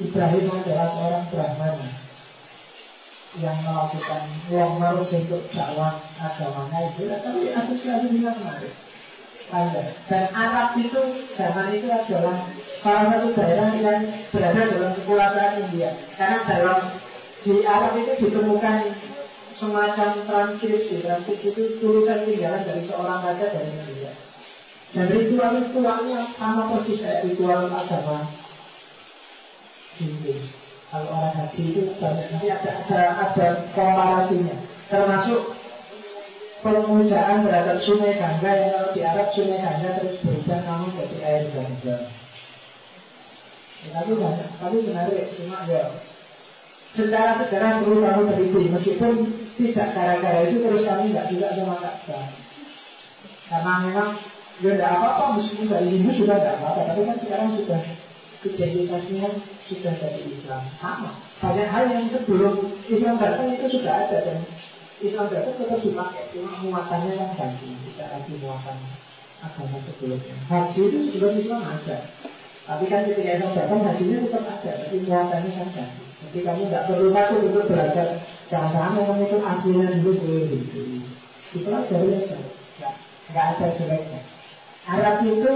Ibrahim 0.00 0.46
adalah 0.48 0.88
seorang 0.96 1.24
Brahmana 1.28 1.88
yang 3.40 3.56
melakukan 3.64 4.22
uang 4.52 4.72
marus 4.76 5.08
untuk 5.12 5.48
dakwah 5.52 6.00
agamanya 6.20 6.92
itu, 6.92 7.08
tapi 7.08 7.48
bilang 8.12 8.36
menarik 8.40 8.72
panjang. 9.52 9.88
Dan 10.08 10.24
Arab 10.32 10.76
itu 10.80 11.00
zaman 11.36 11.76
itu 11.76 11.86
adalah 11.92 12.48
salah 12.80 13.06
satu 13.12 13.28
daerah 13.36 13.76
yang 13.76 14.00
berada 14.32 14.62
dalam 14.72 14.92
kekuasaan 14.96 15.68
India. 15.68 15.92
Karena 16.16 16.38
dalam 16.48 16.78
di 17.44 17.54
Arab 17.64 17.92
itu 18.00 18.12
ditemukan 18.16 18.76
semacam 19.60 20.08
transkripsi, 20.24 21.04
transkripsi 21.04 21.48
itu 21.52 21.62
tulisan 21.78 22.24
tinggalan 22.24 22.64
dari 22.64 22.82
seorang 22.88 23.20
raja 23.20 23.46
dari 23.52 23.70
India. 23.76 24.12
Dan 24.92 25.08
ritual 25.08 25.56
ritualnya 25.56 26.36
sama 26.36 26.68
persis 26.76 27.00
kayak 27.00 27.24
ritual 27.24 27.72
agama. 27.72 28.28
Hindu. 29.96 30.36
Kalau 30.92 31.08
orang 31.08 31.32
haji 31.32 31.72
itu 31.72 31.80
banyak 31.96 32.28
nanti 32.28 32.52
ada 32.52 32.84
ada 32.84 33.00
ada 33.24 33.46
komparasinya, 33.72 34.60
termasuk 34.92 35.56
pemujaan 36.60 37.48
terhadap 37.48 37.80
sungai 37.80 38.20
Gangga 38.20 38.52
yang 38.52 38.72
kalau 38.76 38.92
di 38.92 39.00
Arab 39.00 39.32
sungai 39.32 39.64
Gangga 39.64 39.90
terus 39.96 40.20
berubah 40.20 40.60
namun 40.68 40.92
jadi 40.92 41.16
air 41.24 41.42
Gangga. 41.56 41.96
Ya, 43.82 43.88
tapi 43.96 44.12
banyak, 44.14 44.50
tapi 44.60 44.76
menarik. 44.84 45.32
Cuma 45.40 45.64
ya 45.64 45.96
secara 46.92 47.40
sejarah 47.40 47.80
perlu 47.80 48.04
kamu 48.04 48.22
teliti. 48.30 48.62
Meskipun 48.68 49.12
tidak 49.56 49.88
gara-gara 49.96 50.40
itu 50.44 50.56
terus 50.60 50.84
kami 50.84 51.10
tidak 51.10 51.26
juga 51.32 51.48
sama 51.56 51.76
Ka'bah. 51.80 52.26
Karena 53.48 53.72
memang 53.88 54.10
ya 54.62 54.70
tidak 54.78 54.90
apa-apa 54.94 55.24
meskipun 55.42 55.66
dari 55.66 55.88
Hindu 55.90 56.10
sudah 56.22 56.36
tidak 56.38 56.56
apa-apa 56.62 56.80
tapi 56.94 57.00
kan 57.02 57.16
sekarang 57.18 57.48
sudah 57.58 57.80
identitasnya 58.42 59.28
sudah 59.66 59.94
dari 59.98 60.22
Islam 60.30 60.62
sama 60.78 61.10
banyak 61.42 61.68
hal 61.68 61.84
yang 61.90 62.06
sebelum 62.14 62.54
Islam 62.86 63.18
datang 63.18 63.50
itu 63.50 63.66
sudah 63.78 64.06
ada 64.06 64.18
dan 64.22 64.38
Islam 65.02 65.26
datang 65.34 65.58
tetap 65.58 65.82
dipakai, 65.82 66.30
cuma 66.30 66.62
muatannya 66.62 67.18
kan 67.18 67.30
ganti, 67.34 67.74
tidak 67.90 68.08
lagi 68.14 68.38
muatan 68.38 68.78
agama 69.42 69.82
sebelumnya. 69.82 70.38
Haji 70.46 70.78
itu 70.78 70.98
sebelum 71.10 71.42
Islam 71.42 71.66
ada, 71.66 72.06
tapi 72.70 72.84
kan 72.86 73.10
ketika 73.10 73.34
Islam 73.34 73.58
datang 73.58 73.82
hajinya 73.82 74.16
tetap 74.22 74.44
ada, 74.46 74.70
tapi 74.86 74.96
muatannya 75.02 75.50
kan 75.58 75.68
ganti. 75.74 76.04
Jadi 76.22 76.38
kamu 76.46 76.62
tidak 76.70 76.86
perlu 76.86 77.10
takut 77.10 77.40
untuk 77.42 77.66
belajar 77.66 78.08
jangan 78.46 78.94
memang 78.94 79.18
itu 79.26 79.36
aslinya 79.42 79.86
dulu 79.98 80.10
boleh 80.22 80.44
gitu. 80.54 80.80
Dipelajari 81.50 82.08
aja, 82.22 82.38
nggak 82.78 82.94
nggak 83.34 83.46
ada 83.58 83.66
jeleknya. 83.74 84.20
Arab 84.82 85.22
itu 85.22 85.52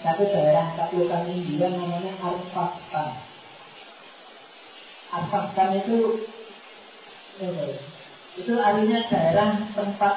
satu 0.00 0.24
daerah 0.28 0.76
taklukan 0.76 1.28
India 1.28 1.72
namanya 1.72 2.12
Arfastan. 2.20 3.08
Arfastan 5.08 5.70
itu 5.80 6.28
eh, 7.40 7.80
itu 8.36 8.52
artinya 8.56 8.98
daerah 9.08 9.50
tempat 9.74 10.16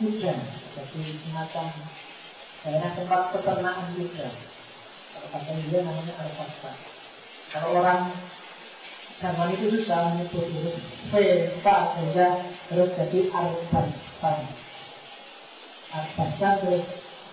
kuda 0.00 0.34
jadi 0.74 1.02
semacam 1.22 1.66
daerah 2.66 2.90
tempat 2.98 3.20
peternakan 3.30 3.88
kuda 3.94 4.28
kalau 5.14 5.28
kata 5.30 5.50
dia 5.70 5.80
namanya 5.86 6.14
al 6.18 6.30
kalau 7.54 7.68
orang 7.78 8.10
zaman 9.22 9.54
itu 9.54 9.78
susah 9.78 10.18
menyebut 10.18 10.50
huruf 10.50 10.78
V, 11.14 11.14
K, 11.62 11.66
sehingga 11.94 12.28
terus 12.66 12.90
jadi 12.98 13.18
Al-Fastan 13.30 14.63
Al-Fastan 15.94 16.54
terus 16.66 16.84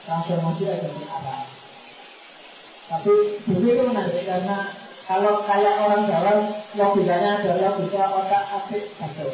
transformasi 0.06 0.64
ada 0.70 0.88
di 0.94 1.04
Arab 1.10 1.46
tapi 2.92 3.14
dulu 3.50 3.66
itu 3.66 3.84
menarik 3.88 4.24
karena 4.28 4.58
kalau 5.10 5.42
kayak 5.48 5.76
orang 5.82 6.06
Jawa 6.06 6.34
logikanya 6.78 7.42
adalah 7.42 7.72
bisa 7.80 8.02
otak 8.14 8.44
atik 8.62 8.84
satu 9.00 9.28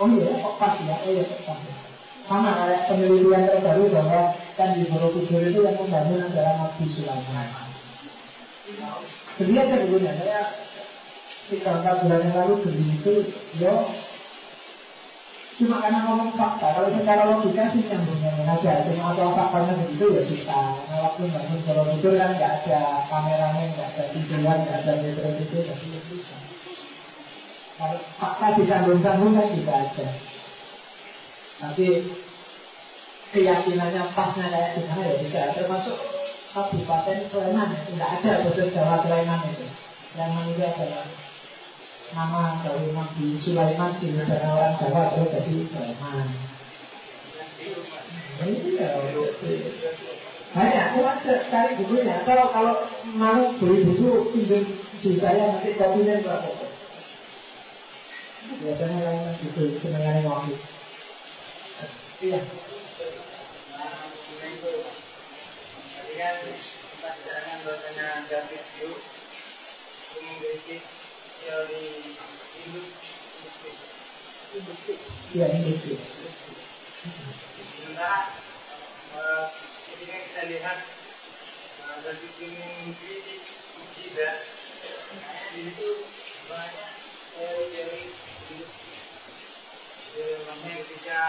Oh 0.00 0.08
iya, 0.08 0.40
kok 0.40 0.56
pas 0.56 0.80
ya? 0.80 0.96
Oh 1.04 1.12
iya, 1.12 1.28
kok 1.28 1.44
pas 1.44 1.60
ya? 1.60 1.76
Sama 2.24 2.56
kayak 2.56 2.88
penelitian 2.88 3.44
terbaru 3.44 3.84
bahwa 3.92 4.32
kan 4.56 4.72
di 4.72 4.88
Borobudur 4.88 5.44
itu 5.44 5.60
yang 5.60 5.76
membangun 5.76 6.24
adalah 6.24 6.54
Nabi 6.56 6.88
Sulaiman. 6.96 7.68
Jadi 9.36 9.52
aja 9.58 9.76
dulunya, 9.84 10.16
saya 10.16 10.40
tiga 11.52 11.76
bulan 11.82 12.24
yang 12.24 12.32
lalu 12.32 12.54
beli 12.64 12.86
itu 12.96 13.14
yo 13.60 13.92
cuma 15.60 15.84
karena 15.84 16.00
ngomong 16.08 16.32
fakta 16.36 16.66
kalau 16.72 16.88
secara 16.92 17.22
logika 17.28 17.64
sih 17.76 17.84
nyambungnya 17.84 18.30
aja 18.48 18.88
cuma 18.88 19.12
atau 19.12 19.36
faktanya 19.36 19.72
begitu 19.84 20.04
ya 20.16 20.22
kita 20.24 20.60
nah, 20.88 20.98
waktu 21.04 21.22
bangun 21.28 21.60
kalau 21.68 21.84
tidur 21.92 22.14
kan 22.16 22.30
nggak 22.36 22.52
ada 22.64 22.80
kameranya 23.08 23.62
nggak 23.76 23.88
ada 23.92 24.04
videoan 24.16 24.58
nggak 24.64 24.78
ada 24.80 24.92
video 25.04 25.28
itu 25.36 25.56
jadi 25.60 25.86
ya 25.92 26.00
bisa 26.08 26.36
kalau 27.76 27.98
fakta 28.16 28.46
disambung-sambung 28.56 29.32
kan 29.36 29.52
bisa 29.52 29.72
aja 29.72 30.06
tapi 31.62 31.86
keyakinannya 33.32 34.12
pasnya 34.12 34.46
kayak 34.52 34.70
gimana 34.76 35.02
ya? 35.08 35.14
Bisa 35.24 35.40
termasuk 35.56 35.96
Kabupaten 36.52 37.18
Sleman 37.32 37.70
tidak 37.88 38.10
ada 38.20 38.32
betul 38.44 38.68
Jawa 38.76 39.00
Sleman 39.00 39.40
itu. 39.48 39.66
Sleman 40.12 40.52
itu 40.52 40.60
adalah 40.60 41.08
nama 42.12 42.60
dari 42.60 42.92
Nabi 42.92 43.40
Sulaiman 43.40 43.96
di 43.96 44.12
negara 44.12 44.52
orang 44.52 44.76
Jawa 44.76 45.02
terus 45.16 45.32
jadi 45.32 45.54
Sulaiman. 45.72 46.28
Banyak, 50.52 50.86
cuma 50.92 51.16
cari 51.24 51.72
bukunya. 51.80 52.20
Kalau 52.28 52.52
kalau 52.52 52.74
mau 53.16 53.56
beli 53.56 53.88
buku, 53.88 54.36
pinjam 54.36 54.62
di 55.00 55.16
saya 55.16 55.56
nanti 55.56 55.72
kopinya 55.80 56.20
gitu, 59.40 59.62
senangannya 59.80 60.28
waktu. 60.28 60.54
Iya. 62.20 62.40
Kita 66.12 67.08
bicarakan 67.16 67.58
bahwasanya 67.64 68.08
David 68.28 68.64
memiliki. 70.20 71.01
Ya. 71.42 71.58
Sementara 77.82 78.20
ketika 79.90 80.16
kita 80.22 80.42
lihat 80.54 80.78
David 82.06 82.34
ini 82.38 82.62
mengkritik 82.62 83.42
mujizat, 83.74 84.46
itu 85.58 86.06
banyak 86.46 86.90
teori-teori 87.34 88.14
induktif. 88.54 89.02
Makanya 90.46 90.78
ketika 90.86 91.20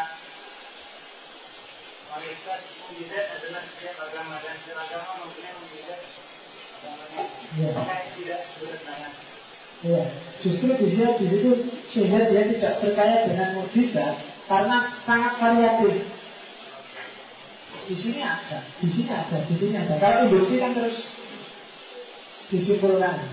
malaikat 2.14 2.61
mujizat 2.85 3.26
adalah 3.41 3.65
setiap 3.65 3.98
agama 3.98 4.45
dan 4.45 4.61
agama 4.61 5.26
mempunyai 5.26 5.57
tidak. 5.73 6.06
Ya, 9.84 9.99
justru 10.39 10.72
dia 10.80 11.11
di 11.19 11.26
situ 11.27 11.51
sehingga 11.91 12.31
dia 12.31 12.47
tidak 12.55 12.80
percaya 12.80 13.27
dengan 13.27 13.60
mujizat 13.60 14.15
karena 14.47 14.95
sangat 15.03 15.35
variatif. 15.43 16.07
Di 17.84 17.95
sini 17.99 18.23
ada, 18.23 18.64
di 18.80 18.88
sini 18.88 19.11
ada, 19.11 19.43
di 19.43 19.55
sini 19.60 19.76
ada. 19.76 19.99
Kalau 19.99 20.31
induksi 20.31 20.55
kan 20.55 20.72
terus 20.72 20.95
disimpulkan. 22.47 23.27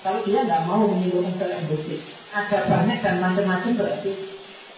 Kalau 0.00 0.24
dia 0.24 0.48
nggak 0.48 0.64
mau 0.64 0.88
menyimpulkan 0.88 1.36
ke 1.36 1.44
induksi, 1.60 2.00
ada 2.32 2.64
banyak 2.64 2.98
dan 3.04 3.20
macam-macam 3.20 3.76
berarti 3.76 4.12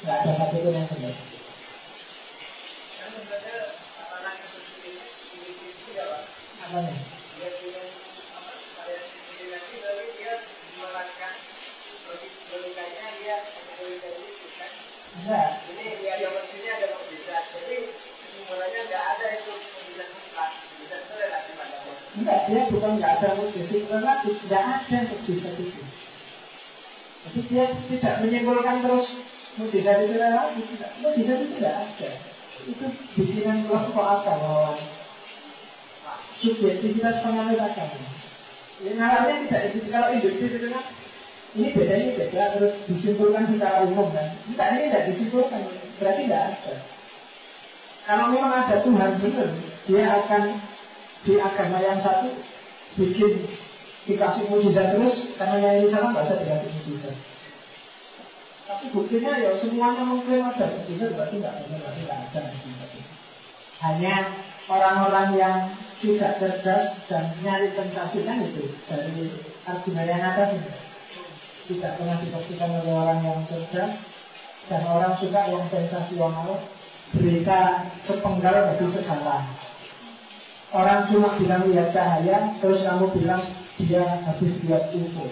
nggak 0.03 0.19
ada 0.19 0.31
satu 0.35 0.57
pun 0.67 0.75
yang 0.75 0.91
benar. 0.91 1.15
Apanya? 6.65 7.14
Enggak. 15.15 15.49
Ini 15.71 15.85
dia 16.03 16.13
ada 16.19 16.27
ada 16.35 16.87
mujizat. 16.99 17.45
Jadi 17.55 17.77
nggak 18.45 19.05
ada 19.15 19.27
itu 19.39 19.53
mutlak. 19.55 20.51
Itu 20.83 21.15
relatif 21.15 21.55
Enggak, 22.15 22.41
dia 22.51 22.63
bukan 22.71 22.93
nggak 22.99 23.13
ada 23.23 23.29
mujizat 23.39 23.87
relatif, 23.91 24.35
ada 24.43 25.51
itu. 25.63 25.83
Jadi 27.25 27.41
dia 27.49 27.65
tidak 27.89 28.15
menyimpulkan 28.27 28.83
terus 28.83 29.07
mujizat 29.55 29.97
itu 30.03 30.15
relatif, 30.19 30.65
tidak. 30.75 30.91
Mujizat 30.99 31.39
itu 31.39 31.55
tidak 31.59 31.75
ada. 31.79 32.11
Itu 32.65 32.87
bikinan 33.15 33.59
kelompok 33.71 34.25
lawan 34.27 34.79
subjektivitas 36.45 37.25
penganut 37.25 37.61
agama. 37.61 37.99
Ya, 38.83 38.91
nalarnya 38.99 39.47
tidak 39.47 39.63
itu. 39.71 39.79
Kalau 39.89 40.09
induktif 40.13 40.51
itu 40.51 40.67
kan 40.69 40.85
ini 41.55 41.71
beda 41.71 41.95
ini 41.95 42.19
beda 42.19 42.59
terus 42.59 42.75
disimpulkan 42.91 43.47
secara 43.47 43.87
umum 43.87 44.11
kan. 44.11 44.35
Enggak 44.51 44.75
ini 44.75 44.91
tidak 44.91 45.07
disimpulkan, 45.15 45.63
berarti 46.03 46.23
tidak 46.27 46.43
ada. 46.51 46.75
Kalau 48.05 48.27
memang 48.35 48.53
ada 48.53 48.83
Tuhan 48.83 49.11
benar, 49.23 49.49
dia 49.87 50.05
akan 50.11 50.43
di 51.25 51.33
agama 51.39 51.79
yang 51.79 52.03
satu 52.03 52.35
bikin 52.99 53.47
dikasih 54.05 54.45
mujizat 54.51 54.99
terus 54.99 55.17
karena 55.39 55.57
yang 55.63 55.75
ini 55.81 55.89
sama 55.95 56.11
nggak 56.11 56.27
usah 56.27 56.39
dikasih 56.43 56.71
mujizat. 56.75 57.17
Tapi 58.65 58.85
buktinya 58.91 59.33
ya 59.39 59.55
semuanya 59.63 60.03
mengklaim 60.03 60.51
ada 60.51 60.67
mujizat 60.75 61.15
berarti 61.15 61.35
nggak 61.39 61.55
benar 61.65 61.79
berarti 61.87 62.01
nggak 62.03 62.21
ada 62.35 62.41
mujizat. 62.51 62.91
Hanya 63.79 64.15
orang-orang 64.67 65.29
yang 65.39 65.59
tidak 66.03 66.37
cerdas 66.43 66.99
dan 67.07 67.31
nyari 67.47 67.71
sensasi 67.79 68.27
kan 68.27 68.43
itu 68.43 68.75
dari 68.91 69.33
argumen 69.65 70.11
yang 70.11 70.21
atas 70.21 70.59
ini 70.59 70.94
tidak 71.65 71.97
pernah 71.97 72.21
dibuktikan 72.21 72.71
oleh 72.81 72.93
orang 72.93 73.21
yang 73.25 73.41
cerdas 73.49 73.93
dan 74.69 74.83
orang 74.89 75.17
suka 75.21 75.41
yang 75.49 75.65
sensasional 75.73 76.61
berita 77.13 77.61
sepenggal 78.09 78.55
bagi 78.69 78.87
segala 78.97 79.37
orang 80.75 81.07
cuma 81.09 81.39
bilang 81.39 81.65
lihat 81.71 81.95
cahaya. 81.95 82.59
Terus 82.59 82.83
kamu 82.83 83.07
bilang 83.17 83.43
dia 83.79 84.05
habis 84.27 84.53
lihat 84.67 84.91
UFO 84.91 85.27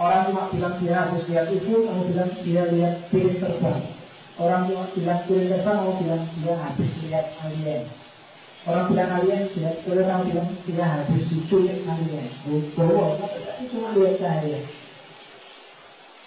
orang 0.00 0.32
cuma 0.32 0.42
bilang 0.48 0.74
dia 0.80 0.94
habis 0.96 1.22
lihat 1.28 1.46
UFO 1.52 1.76
kamu 1.84 2.02
bilang 2.10 2.30
dia 2.40 2.62
lihat 2.72 2.94
piring 3.12 3.38
terbang. 3.38 3.80
Orang 4.40 4.72
cuma 4.72 4.88
bilang 4.96 5.20
piring 5.28 5.48
terbang. 5.52 5.76
Kamu 5.84 5.94
bilang 6.00 6.24
dia 6.40 6.54
habis 6.56 6.90
lihat 7.04 7.26
alien. 7.44 7.84
Orang 8.68 8.92
bilang 8.92 9.10
alien, 9.16 9.48
dia, 9.56 9.72
kalau 9.88 10.04
orang 10.04 10.22
bilang 10.28 10.48
dia 10.68 10.84
habis 10.84 11.22
diculik 11.32 11.80
alien. 11.84 12.28
Tapi 12.44 13.62
cuma 13.72 13.88
lihat 13.96 14.16
saya. 14.20 14.79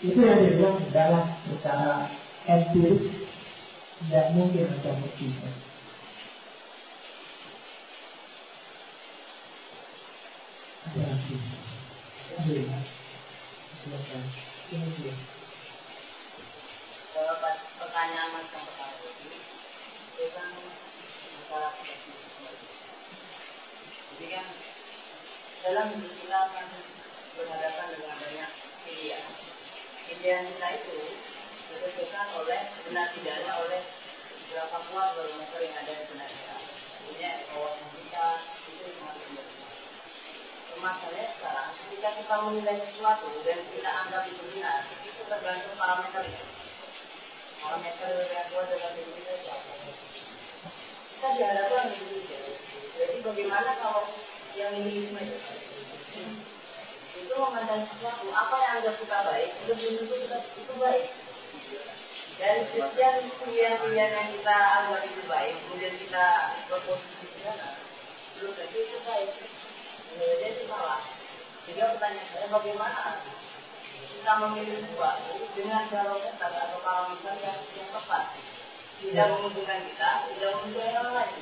Itu 0.03 0.19
yang 0.19 0.43
dia 0.43 0.59
bilang 0.59 0.83
adalah 0.83 1.39
secara 1.47 2.11
empiris 2.43 3.07
tidak 4.03 4.35
mungkin 4.35 4.67
ada 4.67 4.91
itu 24.19 24.27
kan 24.27 24.27
kan 24.27 24.47
dalam 25.63 25.87
berhadapan 27.39 27.87
dengan 27.95 28.15
banyak 28.19 28.51
pilihan. 28.83 29.52
Pilihan 30.13 30.45
kita 30.45 30.67
itu 30.77 30.97
ditentukan 31.73 32.27
oleh 32.37 32.61
benar 32.85 33.09
tidaknya 33.17 33.53
oleh 33.65 33.81
berapa 34.53 34.77
kuat 34.93 35.09
barometer 35.17 35.59
yang 35.65 35.75
ada 35.81 35.93
di 35.97 36.05
benak 36.13 36.29
kita. 36.29 36.57
Artinya 36.61 37.31
kawasan 37.49 37.89
kita 37.97 38.25
itu 38.69 38.83
sangat 38.93 39.15
berbeda. 39.17 39.43
Masalahnya 40.77 41.25
sekarang 41.33 41.69
ketika 41.81 42.09
kita 42.21 42.35
menilai 42.45 42.77
sesuatu 42.85 43.27
dan 43.41 43.59
kita 43.73 43.89
anggap 43.89 44.23
itu 44.29 44.43
benar, 44.53 44.85
itu 45.01 45.21
tergantung 45.25 45.75
parameter 45.81 46.21
itu. 46.29 46.45
Parameter 47.57 48.09
yang 48.29 48.45
kuat 48.53 48.65
dalam 48.69 48.93
hidup 48.93 49.13
kita 49.17 49.33
siapa? 49.41 49.73
Kita 51.09 51.27
dihadapkan 51.41 51.85
di 51.89 51.97
Indonesia 51.97 52.39
jadi 52.93 53.15
bagaimana 53.25 53.71
kalau 53.81 54.13
yang 54.53 54.77
nihilisme 54.77 55.17
itu? 55.25 56.52
Itu 57.23 57.39
memandang 57.39 57.87
sesuatu, 57.87 58.27
apa 58.35 58.55
yang 58.59 58.73
anda 58.83 58.91
suka 58.99 59.17
baik, 59.23 59.55
tentu 59.63 60.03
kita 60.11 60.37
itu 60.59 60.73
baik. 60.75 61.07
Dan 62.35 62.67
sekian 62.67 63.15
pilihan-pilihan 63.39 64.11
yang 64.11 64.29
kita 64.35 64.57
anggap 64.83 65.07
itu 65.07 65.23
baik, 65.31 65.55
kemudian 65.63 65.95
kita 65.95 66.25
berposisi 66.67 67.31
di 67.31 67.39
sana, 67.47 67.79
belum 68.35 68.51
tentu 68.59 68.75
itu 68.75 68.99
baik. 69.07 69.31
Jadi 70.19 70.45
itu 70.51 70.63
salah. 70.67 70.99
Sehingga 71.63 71.95
pertanyaan 71.95 72.27
saya, 72.35 72.47
bagaimana 72.51 73.23
kita 73.95 74.31
memilih 74.43 74.83
sesuatu 74.83 75.33
dengan 75.55 75.87
barometer 75.87 76.51
atau 76.51 76.79
parameter 76.83 77.33
yang, 77.39 77.59
yang 77.71 77.89
tepat? 77.95 78.35
Tidak 78.99 79.25
menguntungkan 79.31 79.79
kita, 79.87 80.09
tidak 80.27 80.49
menguntungkan 80.59 80.91
yang 80.91 81.07
lain. 81.15 81.39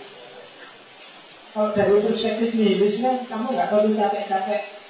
Kalau 1.51 1.73
dari 1.75 1.99
perspektif 1.99 2.49
nihilis 2.55 3.01
kan 3.01 3.27
kamu 3.27 3.45
nggak 3.57 3.69
perlu 3.73 3.91
capek-capek 3.97 4.80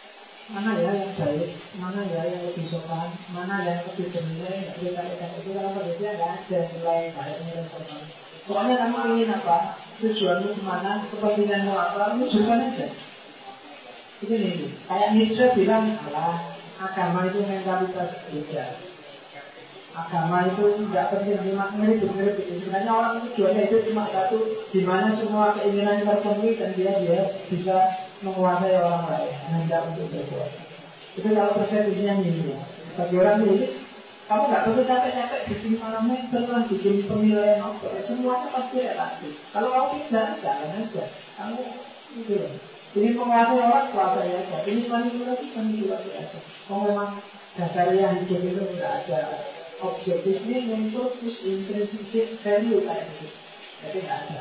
mana 0.51 0.75
ya 0.75 0.91
yang 0.91 1.15
baik, 1.15 1.49
mana 1.79 2.01
ya 2.11 2.21
yang 2.27 2.43
lebih 2.43 2.67
sopan, 2.67 3.15
mana 3.31 3.63
yang 3.63 3.87
lebih 3.87 4.11
bernilai, 4.11 4.67
nggak 4.67 4.75
boleh 4.83 4.93
kayak 4.99 5.39
itu 5.39 5.49
kalau 5.55 5.71
panitia 5.79 6.11
nggak 6.19 6.31
ada 6.43 6.59
nilai 6.75 7.01
baiknya 7.15 7.51
dan 7.55 7.65
sopan. 7.71 8.01
Pokoknya 8.41 8.75
kamu 8.83 8.97
ingin 9.15 9.31
apa, 9.31 9.57
tujuanmu 10.03 10.49
ke 10.59 10.61
mana, 10.67 11.07
kepentinganmu 11.07 11.71
apa, 11.71 12.19
tunjukkan 12.19 12.67
aja. 12.67 12.87
Itu 14.19 14.33
nih, 14.35 14.75
kayak 14.91 15.09
Nietzsche 15.15 15.45
bilang, 15.55 15.95
Allah, 16.09 16.57
agama 16.83 17.31
itu 17.31 17.39
mentalitas 17.47 18.11
beda. 18.27 18.65
Agama 19.91 20.51
itu 20.51 20.83
nggak 20.87 21.09
penting 21.15 21.51
cuma 21.51 21.71
mirip-mirip 21.79 22.35
itu 22.43 22.63
sebenarnya 22.63 22.91
orang 22.91 23.15
tujuannya 23.27 23.63
itu 23.67 23.77
cuma 23.91 24.07
satu 24.07 24.39
di 24.71 24.81
mana 24.87 25.15
semua 25.19 25.51
keinginan 25.59 26.07
terpenuhi 26.07 26.55
dan 26.55 26.71
dia 26.79 26.95
dia 27.03 27.21
bisa 27.51 27.77
menguasai 28.21 28.77
orang 28.77 29.05
lain 29.09 29.33
hendak 29.49 29.81
untuk 29.93 30.09
berbuat. 30.13 30.51
Itu 31.17 31.27
kalau 31.33 31.57
persepsinya 31.57 32.13
ini 32.21 32.55
bagi 32.95 33.15
orang 33.17 33.43
ini 33.45 33.57
kamu 34.29 34.43
nggak 34.47 34.63
perlu 34.63 34.83
capek-capek 34.87 35.41
bikin 35.51 35.73
parameter 35.81 36.43
lah 36.47 36.63
bikin 36.69 37.03
penilaian 37.09 37.59
apa. 37.61 37.87
Semuanya 38.07 38.47
pasti 38.53 38.77
relatif 38.79 39.33
kalau 39.51 39.69
kamu 39.73 40.07
tidak 40.07 40.39
jalan 40.39 40.79
aja 40.79 41.03
kamu 41.35 41.59
itu 42.11 42.33
loh 42.37 42.53
ini 42.91 43.15
menguasai 43.15 43.55
orang 43.55 43.87
kuasai 43.95 44.35
aja. 44.35 44.57
Ini 44.67 44.91
manipulasi 44.91 45.55
manipulasi 45.55 46.11
aja. 46.11 46.39
Kalau 46.67 46.91
memang 46.91 47.23
dasarnya 47.55 48.19
hidup 48.19 48.43
itu 48.43 48.63
nggak 48.67 48.93
ada 49.07 49.19
objektifnya 49.79 50.75
untuk 50.75 51.15
intrinsic 51.23 52.35
value 52.43 52.83
kayak 52.83 53.07
gitu. 53.15 53.27
Jadi 53.79 53.97
nggak 54.03 54.19
ada. 54.27 54.39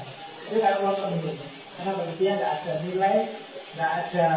Jadi 0.51 0.59
kalau 0.67 0.99
pemilu, 0.99 1.33
karena 1.79 1.91
bagi 1.95 2.15
dia 2.19 2.33
nggak 2.43 2.55
ada 2.59 2.73
nilai, 2.83 3.19
nggak 3.75 3.93
ada 4.07 4.29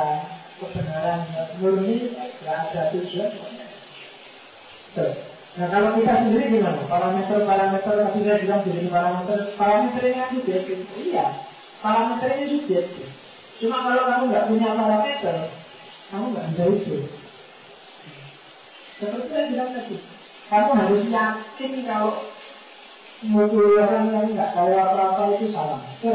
kebenaran 0.62 1.20
murni, 1.58 2.14
nggak 2.14 2.58
ada 2.70 2.82
tujuan. 2.94 3.32
Tuh. 4.94 5.14
Nah 5.54 5.68
kalau 5.70 6.02
kita 6.02 6.14
sendiri 6.26 6.58
gimana? 6.58 6.82
Parameter-parameter 6.90 7.94
tadi 7.94 8.20
saya 8.26 8.42
bilang 8.42 8.62
jadi 8.66 8.90
parameter, 8.90 9.40
parameternya 9.54 10.24
subjektif. 10.34 10.80
Iya, 10.98 11.26
parameternya 11.86 12.46
subjektif. 12.50 13.08
Cuma 13.62 13.86
kalau 13.86 14.04
kamu 14.10 14.24
nggak 14.34 14.48
punya 14.50 14.70
parameter, 14.74 15.36
kamu 16.10 16.26
nggak 16.34 16.48
bisa 16.54 16.64
itu. 16.74 16.98
Seperti 18.98 19.34
yang 19.34 19.48
bilang 19.54 19.72
tadi, 19.78 19.98
kamu 20.50 20.70
harus 20.74 21.04
yakin 21.10 21.72
kalau 21.86 22.33
orang 23.32 24.12
yang 24.12 24.28
nggak 24.36 24.52
tahu 24.52 24.76
apa-apa 24.76 25.40
itu 25.40 25.56
salah. 25.56 25.80
Itu 25.96 26.12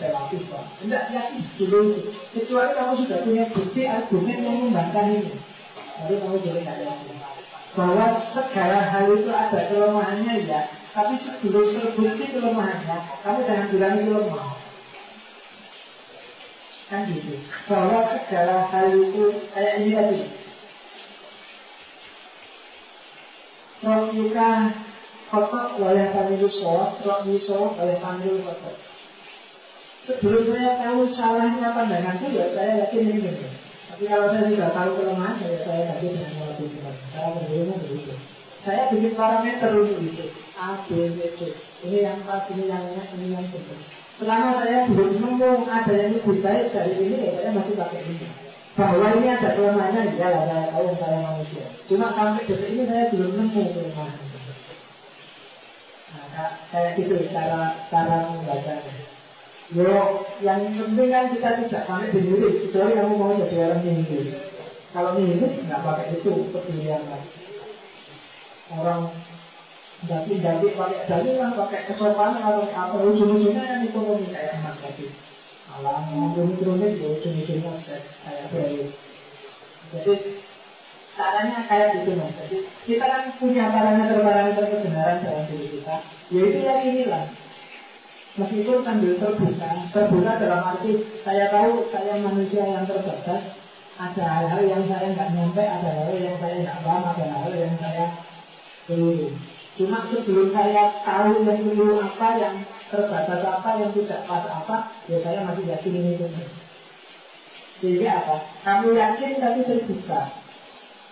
relatif 0.00 0.40
pak. 0.48 0.64
Tidak 0.80 1.04
yakin 1.12 1.42
dulu 1.60 1.78
itu. 1.92 2.10
Kecuali 2.32 2.72
kamu 2.72 2.92
sudah 3.04 3.18
punya 3.20 3.44
bukti 3.52 3.82
argumen 3.84 4.40
yang 4.40 4.56
membantah 4.64 5.04
ini. 5.04 5.36
Lalu 6.00 6.14
kamu 6.16 6.36
boleh 6.40 6.62
nggak 6.64 6.78
yakin. 6.80 7.16
Bahwa 7.76 8.04
segala 8.32 8.78
hal 8.88 9.04
itu 9.12 9.28
ada 9.28 9.60
kelemahannya 9.68 10.32
ya. 10.48 10.60
Tapi 10.96 11.20
sebelum 11.20 11.76
terbukti 11.76 12.24
kelemahannya, 12.32 12.96
kamu 13.20 13.38
jangan 13.44 13.66
bilang 13.68 13.94
itu 14.00 14.10
lemah. 14.16 14.48
Kan 16.88 17.00
gitu. 17.12 17.36
Bahwa 17.68 17.98
segala 18.16 18.72
hal 18.72 18.88
itu 18.96 19.24
kayak 19.52 19.74
ini 19.84 19.90
tadi 19.92 20.20
Rokyuka 23.84 24.50
kotor 25.36 25.76
oleh 25.84 26.08
tamilu 26.16 26.48
sholat, 26.48 26.96
rokyu 27.04 27.36
sholat 27.44 27.76
oleh 27.76 27.96
tamilu 28.00 28.40
kotor. 28.40 28.72
Sebelum 30.08 30.48
saya 30.48 30.80
tahu 30.80 31.04
salahnya 31.12 31.76
pandangan 31.76 32.16
itu, 32.16 32.40
ya 32.40 32.56
saya 32.56 32.88
yakin 32.88 33.04
ini 33.04 33.20
benar. 33.20 33.52
Tapi 33.92 34.04
kalau 34.08 34.26
saya 34.32 34.48
tidak 34.48 34.72
tahu 34.72 34.90
kelemahan, 34.96 35.36
ya 35.44 35.60
saya 35.60 35.82
yakin 35.92 36.10
dengan 36.16 36.32
melakukan. 36.40 36.94
Cara 37.12 37.28
berbeda 37.36 37.74
begitu. 37.84 38.12
Saya 38.64 38.82
bikin 38.88 39.12
parameter 39.12 39.70
untuk 39.76 40.00
itu. 40.00 40.26
A, 40.56 40.80
B, 40.88 41.20
C. 41.36 41.40
Ini 41.84 41.98
yang 42.00 42.24
pas, 42.24 42.48
ini 42.48 42.64
yang 42.72 42.96
enak, 42.96 43.12
ini 43.20 43.36
yang 43.36 43.44
benar. 43.52 43.78
Selama 44.16 44.50
saya 44.64 44.88
belum 44.88 45.20
nemu 45.20 45.50
ada 45.68 45.92
yang 45.92 46.16
lebih 46.16 46.40
baik 46.40 46.72
dari 46.72 46.92
ini, 46.96 47.16
ya 47.28 47.30
saya 47.36 47.50
masih 47.52 47.74
pakai 47.76 48.00
ini 48.08 48.26
bahwa 48.76 49.08
ini 49.16 49.26
ada 49.32 49.56
kelemahannya 49.56 50.20
ya 50.20 50.28
lah 50.28 50.44
saya 50.44 50.68
tahu 50.68 50.92
saya 51.00 51.18
manusia 51.24 51.64
cuma 51.88 52.12
sampai 52.12 52.44
detik 52.44 52.76
ini 52.76 52.84
saya 52.84 53.08
belum 53.08 53.32
nemu 53.32 53.62
kelemahan 53.72 54.20
nah, 56.14 56.50
kayak 56.70 56.90
gitu 57.00 57.26
cara 57.34 57.86
cara 57.90 58.16
membacanya 58.30 58.94
Yo, 59.74 60.22
yang 60.46 60.78
penting 60.78 61.10
kan 61.10 61.34
kita 61.34 61.66
tidak 61.66 61.90
sampai 61.90 62.14
diri 62.14 62.70
kecuali 62.70 62.94
kamu 62.94 63.18
mau 63.18 63.34
jadi 63.34 63.66
orang 63.66 63.82
nihilis. 63.82 64.38
Kalau 64.94 65.18
nihilis 65.18 65.58
nggak 65.66 65.82
pakai 65.82 66.22
itu 66.22 66.30
kepedulian 66.54 67.02
lah. 67.10 67.18
Orang 68.78 69.10
jadi-jadi 70.06 70.66
pakai 70.70 71.10
dalil 71.10 71.34
lah, 71.42 71.50
pakai 71.58 71.90
kesopanan 71.90 72.46
atau 72.46 72.62
apa 72.70 72.94
ujung-ujungnya 73.10 73.62
yang 73.66 73.82
ekonomi 73.90 74.30
kayak 74.30 74.54
emak 74.54 74.78
tadi 74.78 75.10
alam 75.76 76.08
membunuh 76.08 76.56
kronik 76.56 76.96
ya 76.96 77.08
ujung-ujungnya 77.20 77.72
kayak 78.24 78.48
bayi 78.48 78.88
jadi 79.92 80.12
caranya 81.16 81.64
kayak 81.66 81.88
gitu 82.00 82.14
mas 82.14 82.32
jadi 82.36 82.58
kita 82.84 83.04
kan 83.08 83.22
punya 83.40 83.64
parameter-parameter 83.72 84.64
kebenaran 84.68 85.24
dalam 85.24 85.44
diri 85.48 85.66
kita 85.80 85.96
yaitu 86.30 86.58
yang 86.62 86.80
inilah 86.84 87.24
meskipun 88.36 88.78
sambil 88.84 89.12
terbuka 89.16 89.70
terbuka 89.90 90.32
dalam 90.38 90.60
arti 90.62 90.92
saya 91.24 91.48
tahu 91.48 91.88
saya 91.88 92.14
manusia 92.20 92.62
yang 92.62 92.84
terbatas 92.84 93.42
ada 93.96 94.24
hal-hal 94.28 94.60
yang 94.68 94.84
saya 94.86 95.08
nggak 95.16 95.32
nyampe 95.32 95.64
ada 95.64 95.88
hal-hal 95.88 96.18
yang 96.20 96.36
saya 96.36 96.56
nggak 96.60 96.78
paham 96.84 97.02
ada 97.16 97.24
hal-hal 97.24 97.54
yang 97.56 97.74
saya 97.80 98.06
keliru 98.84 99.32
cuma 99.76 100.08
sebelum 100.12 100.52
saya 100.52 101.00
tahu 101.02 101.42
yang 101.48 101.64
keliru 101.64 101.96
apa 102.00 102.28
yang 102.36 102.56
terbatas 102.90 103.42
apa 103.42 103.70
yang 103.82 103.90
tidak 103.94 104.20
pas 104.30 104.44
apa, 104.46 104.76
ya 105.10 105.18
saya 105.22 105.42
masih 105.42 105.64
yakin 105.66 105.92
ini. 105.94 106.12
Sehingga 107.82 108.10
apa? 108.24 108.36
Kamu 108.62 108.94
yakin 108.94 109.42
tapi 109.42 109.60
terbuka. 109.66 110.22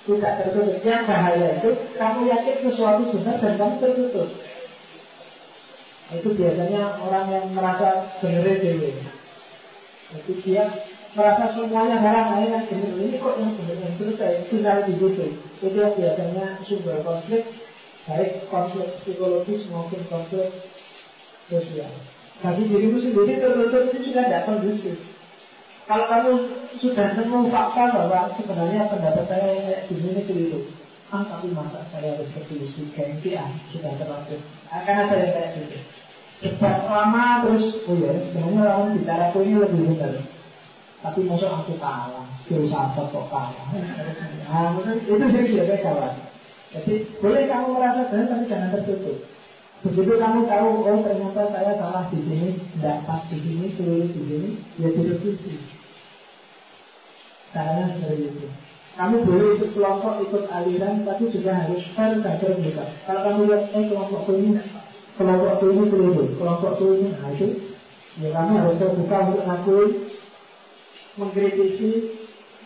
Tidak 0.04 0.32
tertutup. 0.40 0.78
Yang 0.84 1.02
bahaya 1.08 1.48
itu, 1.60 1.70
kamu 1.96 2.20
yakin 2.28 2.56
sesuatu 2.68 3.02
benar 3.08 3.36
dan 3.40 3.54
kamu 3.56 3.74
tertutup. 3.80 4.28
Itu 6.12 6.28
biasanya 6.36 7.00
orang 7.00 7.26
yang 7.32 7.46
merasa 7.56 8.12
benar 8.20 8.44
dewi. 8.44 8.92
Itu 10.12 10.32
dia 10.44 10.68
merasa 11.16 11.56
semuanya 11.56 12.04
barang 12.04 12.28
lain 12.36 12.52
yang 12.52 12.64
benar. 12.68 12.92
Ini 13.00 13.16
kok 13.16 13.36
yang 13.40 13.52
benar 13.56 13.76
yang 13.80 13.94
selesai. 13.96 14.32
Itu 14.44 14.60
di 14.60 14.94
situ. 15.00 15.26
Itu 15.64 15.80
biasanya 15.80 16.60
sumber 16.68 17.00
konflik 17.00 17.48
baik 18.04 18.52
konflik 18.52 19.00
psikologis 19.00 19.64
maupun 19.72 20.04
konflik 20.12 20.52
sosial. 21.48 21.92
Bagi 22.44 22.68
dirimu 22.68 23.00
sendiri 23.00 23.40
tertutup 23.40 23.88
itu 23.88 24.12
sudah 24.12 24.24
tidak 24.28 24.44
kondusif. 24.44 24.96
Kalau 25.84 26.04
kamu 26.08 26.32
sudah 26.80 27.12
nemu 27.12 27.52
fakta 27.52 27.92
bahwa 27.92 28.32
sebenarnya 28.40 28.88
pendapat 28.88 29.24
saya 29.28 29.52
kayak 29.68 29.82
gini 29.92 30.16
ini 30.16 30.22
keliru, 30.24 30.60
ah 31.12 31.20
tapi 31.28 31.52
masa 31.52 31.84
saya 31.92 32.16
harus 32.16 32.32
berselisih 32.32 32.88
gengsi 32.96 33.36
ah 33.36 33.52
sudah 33.68 33.92
termasuk 34.00 34.40
akan 34.72 34.94
ada 35.04 35.14
yang 35.20 35.32
kayak 35.36 35.50
gitu. 35.60 35.78
Debat 36.40 36.88
lama 36.88 37.44
terus, 37.44 37.84
oh 37.84 37.96
ya 38.00 38.16
sebenarnya 38.16 38.60
orang 38.64 38.96
bicara 38.96 39.24
aku 39.28 39.44
ini 39.44 39.60
lebih 39.60 39.80
benar. 39.92 40.24
Tapi 41.04 41.20
masuk 41.28 41.52
aku 41.52 41.76
kalah, 41.76 42.26
filsafat 42.48 43.06
kok 43.12 43.26
kalah. 43.28 43.64
Nah, 44.48 44.72
itu 45.04 45.24
sih 45.36 45.42
sudah 45.52 45.78
kawan. 45.84 46.14
Jadi 46.74 46.94
boleh 47.20 47.44
kamu 47.44 47.68
merasa 47.76 48.08
benar 48.08 48.26
tapi 48.32 48.44
jangan 48.48 48.72
tertutup. 48.72 49.20
Begitu 49.84 50.16
kamu 50.16 50.48
tahu, 50.48 50.68
oh 50.88 50.98
ternyata 51.04 51.44
saya 51.52 51.76
salah 51.76 52.08
di 52.08 52.16
sini, 52.24 52.56
tidak 52.56 53.04
pas 53.04 53.20
di 53.28 53.36
sini, 53.36 53.68
keliru 53.76 54.08
di 54.08 54.20
sini, 54.24 54.50
ya 54.80 54.88
direvisi. 54.88 55.60
Caranya 57.52 57.92
seperti 57.92 58.32
itu. 58.32 58.48
Kamu 58.96 59.28
boleh 59.28 59.60
ikut 59.60 59.70
kelompok, 59.76 60.24
ikut 60.24 60.44
aliran, 60.48 61.04
tapi 61.04 61.28
juga 61.28 61.52
harus 61.52 61.84
fair 61.92 62.16
dan 62.24 62.40
terbuka. 62.40 62.84
Kalau 63.04 63.20
kamu 63.28 63.40
lihat, 63.44 63.62
eh 63.76 63.84
kelompok 63.92 64.24
ini, 64.32 64.50
kelompok 65.20 65.60
ini 65.68 65.84
keliru, 65.92 66.24
kelompok 66.40 66.80
ini, 66.80 67.08
itu, 67.12 67.48
ya 68.24 68.28
kamu 68.32 68.52
harus 68.56 68.80
terbuka 68.80 69.16
untuk 69.28 69.44
ngakui, 69.44 69.86
mengkritisi 71.20 71.90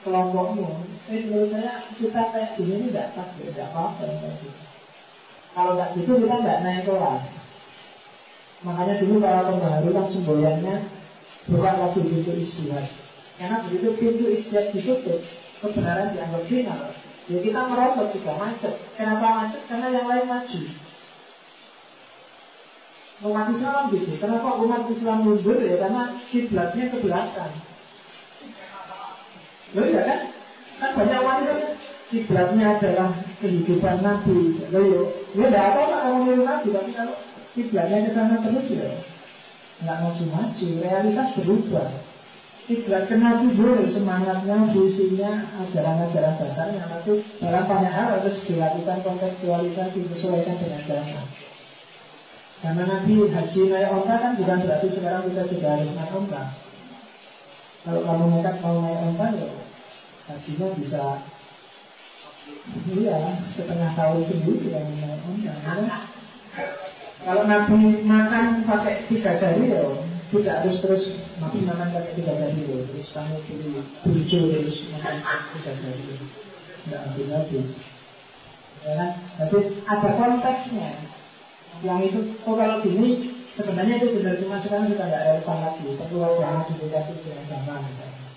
kelompokmu. 0.07 0.87
Eh 1.11 1.27
menurut 1.27 1.51
saya 1.51 1.83
kita 1.99 2.23
kayak 2.31 2.55
gini 2.55 2.95
tidak 2.95 3.11
pas, 3.19 3.27
tidak 3.43 3.75
apa-apa. 3.75 4.07
Kalau 5.59 5.75
nggak 5.75 5.99
gitu 5.99 6.23
kita 6.23 6.39
nggak 6.39 6.63
naik 6.63 6.87
kelas. 6.87 7.23
Makanya 8.63 8.95
dulu 9.03 9.19
para 9.19 9.51
pembaharu 9.51 9.91
kan 9.91 10.07
semboyannya 10.15 10.75
bukan 11.51 11.75
lagi 11.83 11.99
pintu 11.99 12.33
istihad. 12.39 12.87
Karena 13.43 13.67
begitu 13.67 13.99
pintu 13.99 14.25
istihad 14.39 14.71
ditutup, 14.71 15.19
kebenaran 15.59 16.15
dianggap 16.15 16.47
final. 16.47 16.95
Ya 17.27 17.39
kita 17.43 17.61
merosot 17.67 18.15
juga 18.15 18.39
macet. 18.39 18.75
Kenapa 18.95 19.27
macet? 19.35 19.63
Karena 19.67 19.87
yang 19.91 20.07
lain 20.07 20.27
maju. 20.31 20.61
Umat 23.19 23.47
Islam 23.51 23.83
gitu. 23.91 24.11
Kenapa 24.23 24.49
umat 24.63 24.87
Islam 24.95 25.19
mundur 25.27 25.59
ya? 25.59 25.75
Karena 25.83 26.03
kiblatnya 26.31 26.85
ke 26.87 26.97
belakang. 27.03 27.55
Loh 29.75 29.87
ya 29.91 30.03
kan? 30.07 30.21
Kan 30.79 30.91
banyak 30.95 31.21
wanita 31.27 31.55
kiblatnya 32.09 32.67
adalah 32.81 33.11
kehidupan 33.41 33.97
Nabi. 34.01 34.39
Loh, 34.73 34.83
yo, 34.83 35.01
ya 35.37 35.45
tidak 35.49 35.65
apa-apa 35.75 35.97
kamu 36.05 36.19
niru 36.25 36.43
Nabi, 36.47 36.69
tapi 36.73 36.91
kalau 36.97 37.17
kiblatnya 37.53 38.07
ke 38.07 38.11
sana 38.17 38.37
terus 38.41 38.67
ya 38.73 38.89
nggak 39.85 39.99
maju-maju. 40.03 40.69
Realitas 40.83 41.29
berubah. 41.39 41.89
Kiblat 42.69 43.09
ke 43.09 43.17
Nabi 43.17 43.47
boleh 43.57 43.89
semangatnya, 43.89 44.57
visinya, 44.77 45.33
ajaran-ajaran 45.65 46.37
dasarnya, 46.37 46.85
tapi 46.85 47.25
dalam 47.41 47.65
banyak 47.65 47.93
hal 47.97 48.09
harus 48.21 48.37
dilakukan 48.45 48.99
kontekstualitas 49.01 49.89
disesuaikan 49.97 50.61
dengan 50.61 50.83
zaman. 50.85 51.27
Karena 52.59 52.83
Nabi 52.85 53.15
haji 53.25 53.61
naik 53.71 53.89
onta 53.95 54.15
kan 54.19 54.33
bukan 54.35 54.59
berarti 54.67 54.89
sekarang 54.91 55.31
kita 55.31 55.43
juga 55.49 55.67
harus 55.79 55.91
naik 55.95 56.13
onta. 56.13 56.43
Kalau 57.87 58.01
kamu 58.05 58.25
nekat 58.37 58.57
mau 58.61 58.77
naik 58.85 59.01
onta 59.01 59.27
ya 59.33 59.49
hajinya 60.29 60.69
bisa 60.77 61.05
iya 62.93 63.19
setengah 63.57 63.91
tahun 63.97 64.29
sendiri 64.29 64.77
yang 64.77 64.85
naik 65.45 65.63
onta. 65.63 65.85
Ya. 65.87 65.99
Kalau 67.19 67.43
Nabi 67.45 68.03
makan 68.07 68.65
pakai 68.65 69.07
tiga 69.11 69.37
jari 69.37 69.71
ya 69.71 69.83
tidak 70.29 70.57
harus 70.63 70.79
terus 70.85 71.05
Nabi 71.43 71.59
makan 71.67 71.89
pakai 71.95 72.13
tiga 72.19 72.33
jari 72.35 72.63
ya. 72.63 72.79
Terus 72.89 73.09
kamu 73.15 73.37
pilih 73.47 73.85
tujuh 74.07 74.43
terus 74.51 74.79
makan 74.95 75.15
tiga 75.55 75.73
jari. 75.79 76.03
Tidak 76.87 77.01
habis-habis. 77.05 77.69
Ya 78.87 78.93
kan? 78.95 79.11
Jadi 79.39 79.59
ada 79.85 80.11
konteksnya. 80.15 80.91
Yang 81.79 81.99
itu, 82.11 82.21
oh 82.43 82.59
kalau 82.59 82.83
gini 82.83 83.39
sebenarnya 83.55 84.03
itu 84.03 84.19
benar 84.19 84.35
cuma 84.43 84.59
sekarang 84.67 84.91
sudah 84.91 85.07
tidak 85.07 85.23
relevan 85.31 85.59
lagi. 85.63 85.87
Perlu 85.95 86.19
ada 86.27 86.59
modifikasi 86.59 87.13
dengan 87.23 87.45
zaman 87.47 87.87
misalnya 87.87 88.29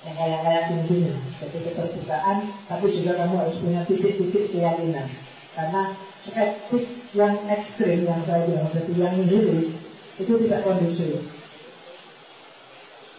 yang 0.00 0.16
kayak 0.16 0.40
kayak 0.48 0.62
gini 0.72 0.82
gini 0.88 1.12
jadi 1.36 1.58
keterbukaan 1.60 2.36
tapi 2.72 2.86
juga 2.88 3.20
kamu 3.20 3.34
harus 3.36 3.56
punya 3.60 3.80
titik-titik 3.84 4.48
keyakinan 4.48 5.12
karena 5.56 5.82
skeptik 6.26 6.84
yang 7.16 7.34
ekstrim 7.50 8.06
yang 8.06 8.22
saya 8.22 8.46
bilang 8.46 8.70
seperti 8.70 8.92
yang 9.00 9.14
ini 9.18 9.74
itu 10.20 10.32
tidak 10.46 10.62
kondusif. 10.62 11.26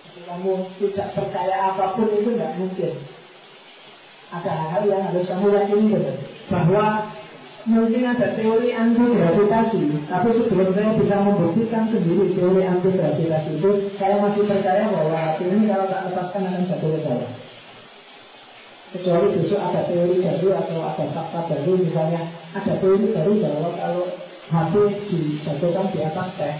Jadi 0.05 0.19
kamu 0.27 0.53
tidak 0.79 1.07
percaya 1.17 1.55
apa 1.73 1.97
pun 1.97 2.07
itu 2.13 2.29
tidak 2.35 2.55
mungkin. 2.55 2.93
Ada 4.31 4.51
hal-hal 4.51 4.83
yang 4.87 5.03
harus 5.11 5.27
kamu 5.27 5.47
yakini 5.51 5.91
betul 5.91 6.15
bahwa 6.47 6.85
mungkin 7.67 8.03
ada 8.09 8.27
teori 8.33 8.73
anti 8.73 9.05
gravitasi, 9.11 9.81
tapi 10.09 10.29
sebelum 10.33 10.71
saya 10.73 10.97
bisa 10.97 11.15
membuktikan 11.19 11.83
sendiri 11.91 12.33
teori 12.33 12.63
anti 12.63 12.89
gravitasi 12.95 13.59
itu, 13.59 13.71
saya 13.99 14.17
masih 14.23 14.43
percaya 14.47 14.87
bahwa 14.89 15.35
ini 15.37 15.67
kalau 15.67 15.85
tak 15.91 16.09
lepaskan 16.09 16.47
akan 16.47 16.63
jatuh 16.69 16.89
ke 16.95 16.99
bawah. 17.05 17.31
Kecuali 18.91 19.39
besok 19.39 19.55
ada 19.63 19.87
teori 19.87 20.19
baru 20.19 20.47
atau 20.51 20.83
ada 20.83 21.05
fakta 21.15 21.39
baru, 21.47 21.79
misalnya 21.79 22.27
ada 22.51 22.75
teori 22.75 23.07
baru 23.15 23.31
bahwa 23.39 23.69
kalau 23.79 24.03
hati 24.51 24.83
dijatuhkan 25.07 25.95
di 25.95 25.99
atas 26.03 26.27
teh, 26.35 26.55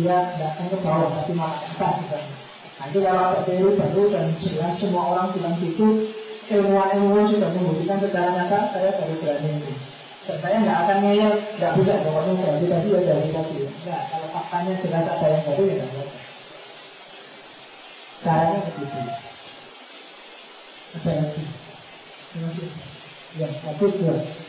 dia 0.00 0.16
tidak 0.32 0.56
akan 0.56 0.66
ke 0.72 0.78
bawah, 0.80 1.08
tapi 1.12 1.32
malah 1.36 1.60
ke 1.60 1.68
atas 1.76 1.94
misalnya. 2.00 2.36
Nanti 2.80 2.98
kalau 3.04 3.22
ada 3.28 3.40
teori 3.44 3.76
baru 3.76 4.02
dan 4.08 4.26
jelas 4.40 4.72
semua 4.80 5.02
orang 5.12 5.36
bilang 5.36 5.56
gitu, 5.60 6.08
ilmuwan-ilmuwan 6.48 7.28
sudah 7.28 7.50
membuktikan 7.52 8.00
secara 8.00 8.28
nyata, 8.32 8.72
saya 8.72 8.96
baru 8.96 9.14
berani 9.20 9.48
ini. 9.60 9.72
Dan 10.26 10.36
saya 10.40 10.56
nggak 10.64 10.78
akan 10.80 10.98
ngeyel, 11.04 11.32
nggak 11.60 11.72
bisa 11.76 11.92
pokoknya 12.02 12.32
gravitasi 12.40 12.88
ya 12.88 13.00
gravitasi. 13.04 13.56
Nggak, 13.84 14.02
kalau 14.10 14.28
faktanya 14.32 14.72
jelas 14.80 15.04
ada 15.12 15.26
yang 15.28 15.42
baru 15.44 15.62
ya 15.68 15.74
nggak 15.76 15.92
apa 15.92 16.24
Caranya 18.24 18.58
begitu. 18.64 18.98
Ada 20.96 21.12
lagi? 21.20 21.65
Ya, 23.36 23.48
satu 23.64 23.86
dua. 24.00 24.45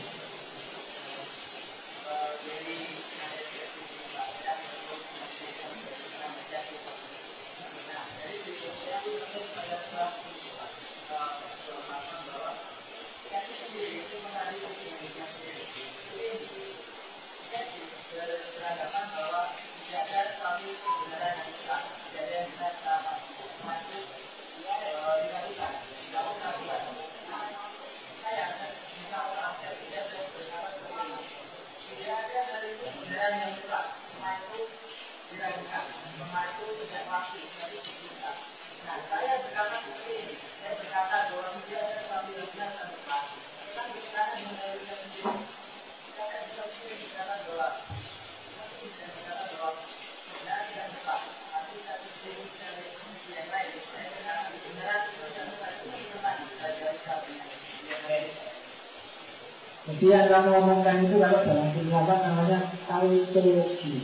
Kamu 60.38 60.54
ngomongkan 60.54 61.02
itu 61.02 61.18
kalau 61.18 61.42
dalam 61.42 61.66
filsafat 61.74 62.18
namanya 62.22 62.58
tautologi. 62.86 63.94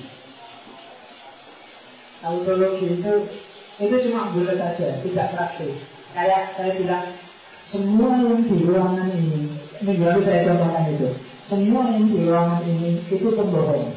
Tautologi 2.19 2.86
itu 2.98 3.12
itu 3.78 3.94
cuma 4.11 4.35
boleh 4.35 4.59
saja, 4.59 4.98
tidak 4.98 5.31
praktis. 5.31 5.78
Kayak 6.11 6.59
saya 6.59 6.74
bilang, 6.74 7.06
semua 7.70 8.19
yang 8.19 8.43
di 8.51 8.66
ruangan 8.66 9.15
ini, 9.15 9.47
ini 9.78 9.93
baru 9.94 10.27
saya 10.27 10.43
contohkan 10.43 10.90
itu. 10.90 11.09
Semua 11.47 11.82
yang 11.94 12.06
di 12.11 12.19
ruangan 12.27 12.62
ini 12.66 12.90
itu 13.06 13.28
pembohong. 13.31 13.94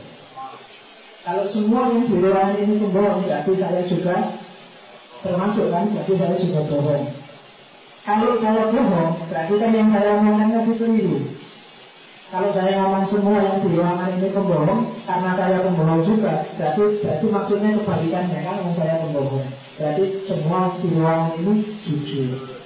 Kalau 1.26 1.46
semua 1.50 1.90
yang 1.90 2.06
di 2.06 2.16
ruangan 2.22 2.58
ini 2.62 2.74
pembohong, 2.78 3.26
berarti 3.26 3.52
saya 3.58 3.82
juga 3.90 4.16
termasuk 5.26 5.74
kan, 5.74 5.90
berarti 5.90 6.14
saya 6.22 6.36
juga 6.38 6.62
bohong. 6.70 7.06
Kalau 8.06 8.38
saya 8.38 8.70
bohong, 8.70 9.12
berarti 9.26 9.54
kan 9.58 9.72
yang 9.74 9.90
saya 9.90 10.22
omongkan 10.22 10.54
itu 10.54 10.74
keliru. 10.78 11.37
Kalau 12.28 12.52
saya 12.52 12.76
ngomong 12.84 13.08
semua 13.08 13.40
yang 13.40 13.64
di 13.64 13.72
ruangan 13.72 14.20
ini 14.20 14.36
pembohong, 14.36 15.00
karena 15.08 15.32
saya 15.40 15.64
pembohong 15.64 16.04
juga, 16.04 16.44
berarti, 16.60 17.00
berarti 17.00 17.26
maksudnya 17.32 17.80
kebalikannya 17.80 18.40
kan, 18.44 18.56
yang 18.68 18.76
saya 18.76 19.00
pembohong. 19.00 19.48
Berarti 19.80 20.04
semua 20.28 20.76
di 20.84 20.88
ruangan 20.92 21.32
ini 21.40 21.54
jujur. 21.88 22.60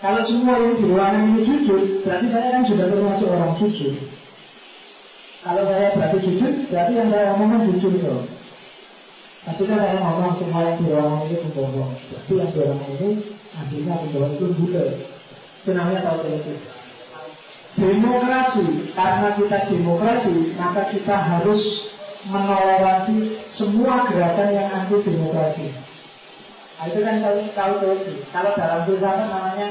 Kalau 0.00 0.20
semua 0.24 0.64
yang 0.64 0.80
di 0.80 0.84
ruangan 0.88 1.28
ini 1.28 1.40
jujur, 1.44 1.80
berarti 2.08 2.26
saya 2.32 2.48
kan 2.56 2.64
sudah 2.64 2.86
termasuk 2.88 3.28
orang 3.28 3.52
jujur. 3.60 3.94
Kalau 5.44 5.62
saya 5.68 5.92
berarti 5.92 6.18
jujur, 6.24 6.52
berarti 6.72 6.92
yang 6.96 7.08
saya 7.12 7.36
omongkan 7.36 7.68
jujur 7.68 7.92
dong. 8.00 8.24
Tapi 9.44 9.62
kan 9.68 9.78
saya 9.78 10.00
ngomong 10.00 10.40
semua 10.40 10.60
yang 10.72 10.76
di 10.80 10.84
ruangan 10.88 11.20
ini 11.28 11.36
pembohong. 11.44 11.92
Berarti 12.00 12.32
yang 12.32 12.48
di 12.48 12.58
ruangan 12.64 12.90
ini 12.96 13.10
akhirnya 13.52 13.94
pembohong 14.00 14.32
itu 14.40 14.46
buta. 14.56 14.84
Itu 15.60 15.70
namanya 15.76 16.00
tahu 16.00 16.32
itu. 16.32 16.52
Demokrasi, 17.76 18.96
karena 18.96 19.28
kita 19.36 19.58
demokrasi, 19.68 20.56
maka 20.56 20.88
kita 20.88 21.12
harus 21.12 21.60
menoleransi 22.24 23.36
semua 23.52 24.08
gerakan 24.08 24.48
yang 24.56 24.68
anti 24.72 24.96
demokrasi. 25.04 25.66
Nah, 26.76 26.84
itu 26.88 27.00
kan 27.04 27.20
tahu 27.20 27.36
tahu 27.52 27.72
teori. 27.80 28.16
Kalau 28.32 28.52
dalam 28.56 28.80
filsafat 28.88 29.28
namanya 29.28 29.68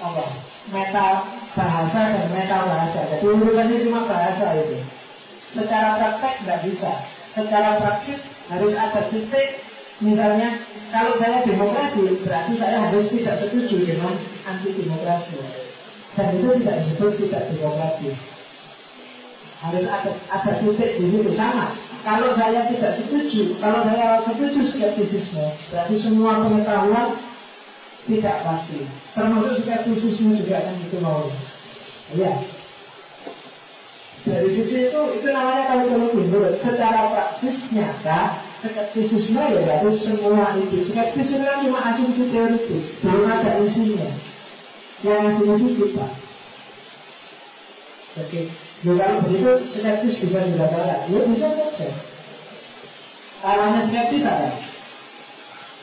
apa? 0.00 0.24
Meta 0.72 1.06
bahasa 1.56 2.00
dan 2.12 2.26
meta 2.32 2.56
bahasa. 2.68 3.00
Jadi 3.08 3.24
urutannya 3.24 3.84
cuma 3.84 4.08
bahasa 4.08 4.46
itu. 4.60 4.80
Secara 5.56 6.00
praktek 6.00 6.34
tidak 6.44 6.60
bisa. 6.68 6.92
Secara 7.32 7.80
praktis 7.80 8.20
harus 8.48 8.72
ada 8.76 9.08
titik 9.08 9.64
Misalnya, 10.02 10.58
kalau 10.90 11.22
saya 11.22 11.46
demokrasi, 11.46 12.18
berarti 12.26 12.58
saya 12.58 12.82
harus 12.82 13.06
tidak 13.14 13.46
setuju 13.46 13.94
dengan 13.94 14.18
anti 14.42 14.74
demokrasi. 14.74 15.63
Dan 16.14 16.26
itu 16.38 16.48
tidak 16.62 16.76
disebut 16.86 17.12
tidak 17.26 17.42
demokratis. 17.50 18.16
Harus 19.64 19.84
ada, 19.88 20.10
ada 20.30 20.52
titik 20.60 20.90
di 21.00 21.06
situ 21.10 21.30
sama. 21.34 21.74
Kalau 22.04 22.36
saya 22.36 22.68
tidak 22.68 23.00
setuju, 23.00 23.56
kalau 23.58 23.80
saya 23.88 24.20
setuju 24.28 24.60
skeptisisme, 24.70 25.46
berarti 25.72 25.94
semua 26.04 26.44
pengetahuan 26.44 27.16
tidak 28.04 28.36
pasti. 28.44 28.84
Termasuk 29.16 29.64
skeptisisme 29.64 30.36
juga 30.36 30.68
kan 30.68 30.76
itu 30.84 30.96
mau. 31.00 31.32
Iya. 32.12 32.32
Dari 34.24 34.48
sisi 34.56 34.88
itu, 34.88 35.00
itu 35.20 35.28
namanya 35.32 35.64
kalau 35.68 35.84
kalau 35.92 36.08
timbul 36.12 36.44
secara 36.60 37.12
praktis 37.12 37.56
nyata 37.72 38.20
skeptisisme 38.64 39.36
ya 39.36 39.60
berarti 39.60 40.00
semua 40.00 40.56
itu 40.56 40.88
skeptisisme 40.88 41.44
kan 41.44 41.60
cuma 41.60 41.80
asumsi 41.92 42.24
teoritis 42.32 42.84
belum 43.04 43.28
ada 43.28 43.50
isinya 43.68 44.08
yang 45.04 45.36
isi 45.36 45.68
kita 45.76 46.08
oke. 48.16 48.40
Ya 48.84 48.92
kalau 49.00 49.24
begitu 49.24 49.50
skeptis 49.72 50.16
bisa 50.20 50.38
juga 50.48 50.64
salah 50.72 51.04
ya 51.08 51.20
bisa 51.24 51.48
saja. 51.52 51.88
Arahnya 53.44 53.80
skeptis 53.88 54.24
apa 54.24 54.48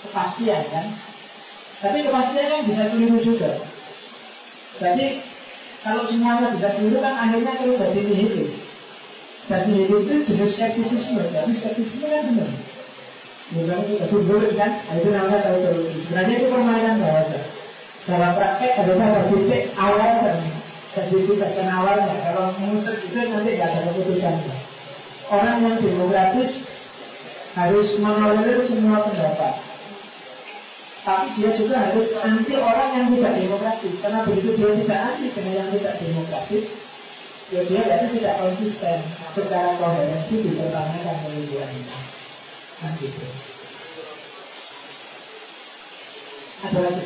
kepastian 0.02 0.64
kan? 0.74 0.86
Tapi 1.82 1.98
kepastian 2.06 2.50
kan 2.50 2.62
bisa 2.66 2.84
keliru 2.90 3.18
juga. 3.22 3.52
Jadi 4.82 5.06
kalau 5.86 6.10
semuanya 6.10 6.58
bisa 6.58 6.70
keliru 6.78 6.98
kan 7.02 7.14
akhirnya 7.14 7.54
kalau 7.62 7.78
jadi 7.78 8.00
nihilis 8.02 8.52
jadi 9.52 9.74
itu 9.84 10.16
jenis 10.32 10.56
skeptisisme 10.56 11.22
tapi 11.34 11.52
skeptisisme 11.60 12.08
kan 12.08 12.24
benar. 12.32 12.50
Bukan 13.52 13.80
itu 13.84 14.18
boleh 14.24 14.56
kan? 14.56 14.80
Nah, 14.88 14.96
itu 14.96 15.12
namanya 15.12 15.44
tahu. 15.44 15.60
Sebenarnya 16.08 16.36
itu 16.40 16.48
permainan 16.48 17.04
bahasa. 17.04 17.51
Dalam 18.10 18.34
praktek 18.34 18.82
ada 18.82 18.94
satu 18.98 19.46
titik 19.46 19.78
awal 19.78 20.26
dan 20.26 20.42
jadi 20.92 21.18
tidak 21.24 21.70
awalnya. 21.70 22.16
Kalau 22.26 22.52
muter 22.58 22.98
itu 23.00 23.16
nanti 23.16 23.54
tidak 23.54 23.70
ada 23.72 23.80
keputusannya. 23.94 24.56
Orang 25.32 25.58
yang 25.64 25.78
demokratis 25.80 26.52
harus 27.56 27.88
mengalir 28.02 28.68
semua 28.68 29.06
pendapat. 29.08 29.54
Tapi 31.02 31.28
dia 31.40 31.52
juga 31.58 31.76
harus 31.78 32.10
anti 32.20 32.54
orang 32.58 32.90
yang 32.98 33.08
tidak 33.16 33.34
demokratis. 33.38 33.94
Karena 34.04 34.20
begitu 34.28 34.50
dia 34.60 34.72
tidak 34.82 35.00
anti 35.08 35.26
dengan 35.32 35.54
yang 35.56 35.70
tidak 35.72 35.96
demokratis, 36.04 36.66
ya 37.54 37.62
dia 37.70 37.82
berarti 37.86 38.08
tidak 38.18 38.38
konsisten. 38.42 38.98
Secara 39.32 39.80
koherensi 39.80 40.36
dipertanyakan 40.44 41.18
oleh 41.30 41.44
dia. 41.48 41.66
Kan 42.82 42.92
gitu. 43.00 43.26
Ada 46.62 46.78
lagi 46.78 47.06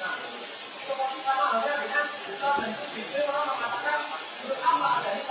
Nah, 0.00 0.16
itu 0.80 0.92
sama 0.96 1.44
halnya 1.52 1.72
dengan 1.76 2.06
Islam 2.24 2.54
dan 2.56 2.72
itu 2.96 3.20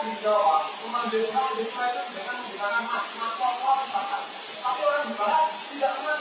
Dijawab 0.00 0.76
hal 1.32 1.56
itu 1.56 1.72
dengan 2.12 2.36
menggunakan. 2.44 2.84
Tapi 4.60 4.80
orang 4.84 5.08
tidak 5.72 5.92
pernah 5.96 6.20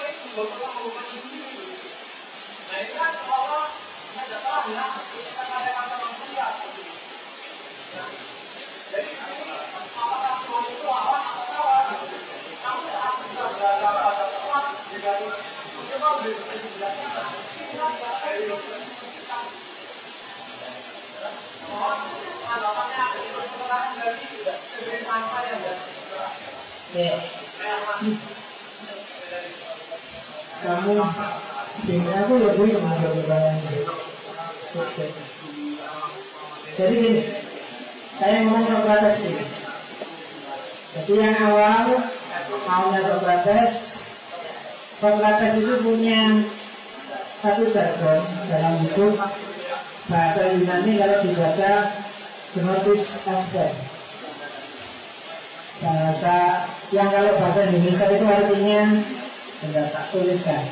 sendiri. 6.63 6.95
Nah 7.99 8.99
ini 9.03 9.11
jadi 9.19 9.43
Tuhan 10.39 10.63
itu 10.71 10.87
awan 10.87 11.19
atau 11.19 11.45
kawan? 11.51 11.85
Kamu 12.63 12.81
saat 12.87 13.13
kita 13.27 13.43
belajar 13.59 13.91
pada 13.91 14.25
Tuhan, 14.39 14.65
juga 14.87 15.11
mencoba 15.75 16.07
untuk 16.23 16.47
dijelaskan. 16.47 17.27
Kita 17.59 17.85
tidak 17.91 18.15
Ya. 26.89 27.13
Kamu 30.59 30.91
sehingga 31.87 32.11
aku 32.27 32.33
lebih 32.35 32.83
mengambil 32.83 33.11
beban 33.23 33.63
Jadi 36.75 36.95
gini, 36.99 37.21
saya 38.19 38.43
ngomong 38.43 38.67
Socrates 38.67 39.23
ini. 39.23 39.45
Jadi 40.99 41.13
yang 41.15 41.35
awal 41.47 42.11
maunya 42.67 42.99
Socrates, 43.07 43.73
Socrates 44.99 45.53
itu 45.63 45.73
punya 45.79 46.43
satu 47.39 47.71
jargon 47.71 48.19
dalam 48.51 48.83
hidup 48.83 49.15
bahasa 50.09 50.57
Yunani 50.57 50.97
kalau 50.97 51.21
dibaca 51.21 51.71
Gnotis 52.57 53.05
Aspect 53.29 53.77
bahasa 55.79 56.37
yang 56.89 57.13
kalau 57.13 57.37
bahasa 57.37 57.69
Indonesia 57.69 58.09
itu 58.09 58.25
artinya 58.25 58.81
tidak 59.61 59.85
tak 59.93 60.05
tuliskan. 60.09 60.63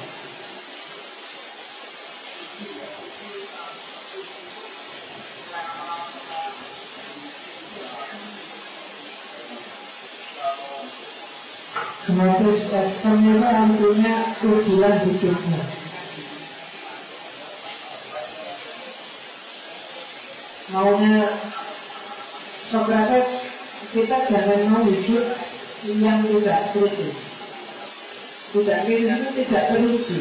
Gnotis 12.10 12.62
Aspect 12.74 13.22
itu 13.22 13.46
artinya 13.46 14.14
tujuan 14.42 14.94
hidupnya 15.06 15.77
maunya 20.72 21.16
Socrates 22.68 23.28
kita 23.96 24.18
jangan 24.28 24.68
mau 24.68 24.84
hidup 24.84 25.26
yang 25.88 26.28
tidak 26.28 26.76
kritis. 26.76 27.16
Tidak 28.52 28.80
kritis 28.84 29.16
itu 29.16 29.30
tidak 29.48 29.64
teruji. 29.72 30.20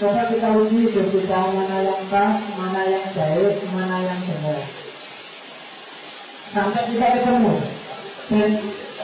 Coba 0.00 0.26
kita 0.32 0.48
uji 0.56 0.88
hidup 0.88 1.14
kita 1.14 1.38
mana 1.52 1.78
yang 1.84 2.02
pas, 2.08 2.40
mana 2.56 2.82
yang 2.88 3.06
baik, 3.14 3.60
mana 3.70 3.96
yang 4.02 4.20
benar. 4.24 4.62
Sampai 6.50 6.90
kita 6.90 7.06
ketemu. 7.20 7.54
Dan 8.32 8.50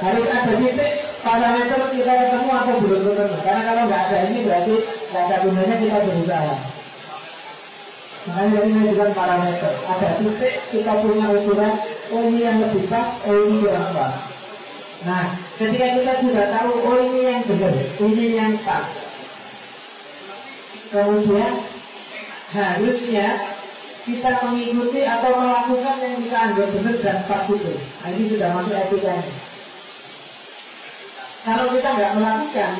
harus 0.00 0.26
ada 0.26 0.52
titik 0.58 0.92
parameter 1.22 1.80
kita 1.92 2.12
ketemu 2.18 2.50
atau 2.50 2.74
belum 2.82 3.02
ketemu. 3.04 3.36
Karena 3.44 3.62
kalau 3.68 3.82
nggak 3.86 4.04
ada 4.08 4.18
ini 4.32 4.38
berarti 4.48 4.74
nggak 5.12 5.22
ada 5.28 5.36
gunanya 5.44 5.76
kita 5.76 5.98
berusaha. 6.08 6.54
Makanya 8.26 8.60
ini 8.66 8.80
dengan 8.90 9.10
parameter. 9.14 9.72
Ada 9.86 10.18
titik 10.18 10.54
kita 10.74 10.92
punya 11.00 11.30
ukuran, 11.30 11.74
oh 12.10 12.20
ini 12.26 12.42
yang 12.42 12.58
lebih 12.58 12.90
pas, 12.90 13.22
oh 13.24 13.36
ini 13.46 13.62
yang 13.62 13.94
pas. 13.94 14.26
Nah, 15.06 15.38
ketika 15.54 15.86
kita 15.94 16.12
sudah 16.26 16.46
tahu, 16.50 16.70
oh 16.82 16.98
ini 16.98 17.20
yang 17.30 17.40
benar, 17.46 17.74
ini 18.02 18.24
yang 18.34 18.58
pas. 18.66 18.90
Kemudian 20.88 21.52
harusnya 22.48 23.26
kita 24.08 24.30
mengikuti 24.48 25.00
atau 25.04 25.36
melakukan 25.36 25.96
yang 26.00 26.16
kita 26.24 26.36
anggap 26.36 26.68
benar 26.72 26.96
dan 27.04 27.18
pas 27.28 27.44
itu. 27.46 27.72
Nah, 27.76 28.08
ini 28.16 28.24
sudah 28.32 28.48
masuk 28.56 28.74
etikanya. 28.74 29.34
Kalau 31.46 31.64
kita 31.72 31.88
nggak 31.92 32.16
melakukan, 32.18 32.72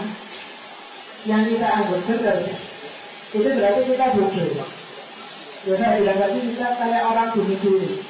yang 1.27 1.43
kita 1.47 1.67
anggap 1.67 2.01
benar 2.09 2.37
itu 3.29 3.49
berarti 3.53 3.81
kita 3.85 4.07
bodoh. 4.17 4.78
Ya 5.69 5.77
saya 5.77 6.01
bilang 6.01 6.17
tadi 6.17 6.39
kita 6.49 6.69
kayak 6.81 7.05
orang 7.13 7.37
diri. 7.37 8.01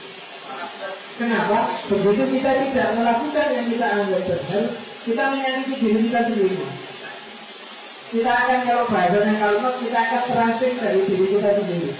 Kenapa? 1.18 1.58
Begitu 1.90 2.22
kita 2.38 2.50
tidak 2.70 2.88
melakukan 2.94 3.46
yang 3.50 3.66
kita 3.66 3.86
anggap 3.90 4.22
benar, 4.30 4.64
kita 5.02 5.22
menyakiti 5.34 5.74
diri 5.82 6.00
kita 6.06 6.20
sendiri. 6.30 6.58
Kita 8.14 8.30
akan 8.30 8.58
kalau 8.62 8.84
bahasanya 8.86 9.34
kalau 9.42 9.74
kita 9.82 9.98
akan 9.98 10.22
terasing 10.30 10.74
dari 10.78 11.00
diri 11.02 11.26
kita 11.34 11.50
sendiri. 11.58 11.90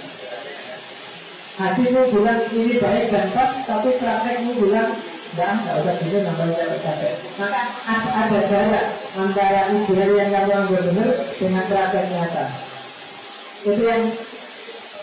Hatimu 1.59 2.01
bilang 2.15 2.39
ini 2.55 2.79
baik 2.79 3.11
dan 3.11 3.27
pas, 3.35 3.51
tapi 3.67 3.99
praktekmu 3.99 4.63
bilang 4.63 4.95
dan 5.35 5.59
nggak 5.59 5.75
usah 5.83 5.95
gitu 5.99 6.23
nambah 6.23 6.55
capek. 6.55 7.13
Maka 7.35 7.61
ada 8.15 8.39
jarak 8.47 8.85
antara 9.11 9.75
ideal 9.75 10.11
yang 10.15 10.31
kamu 10.31 10.51
anggap 10.55 10.83
benar 10.87 11.09
dengan 11.35 11.67
praktek 11.67 12.05
nyata. 12.15 12.45
Itu 13.67 13.83
yang 13.83 14.03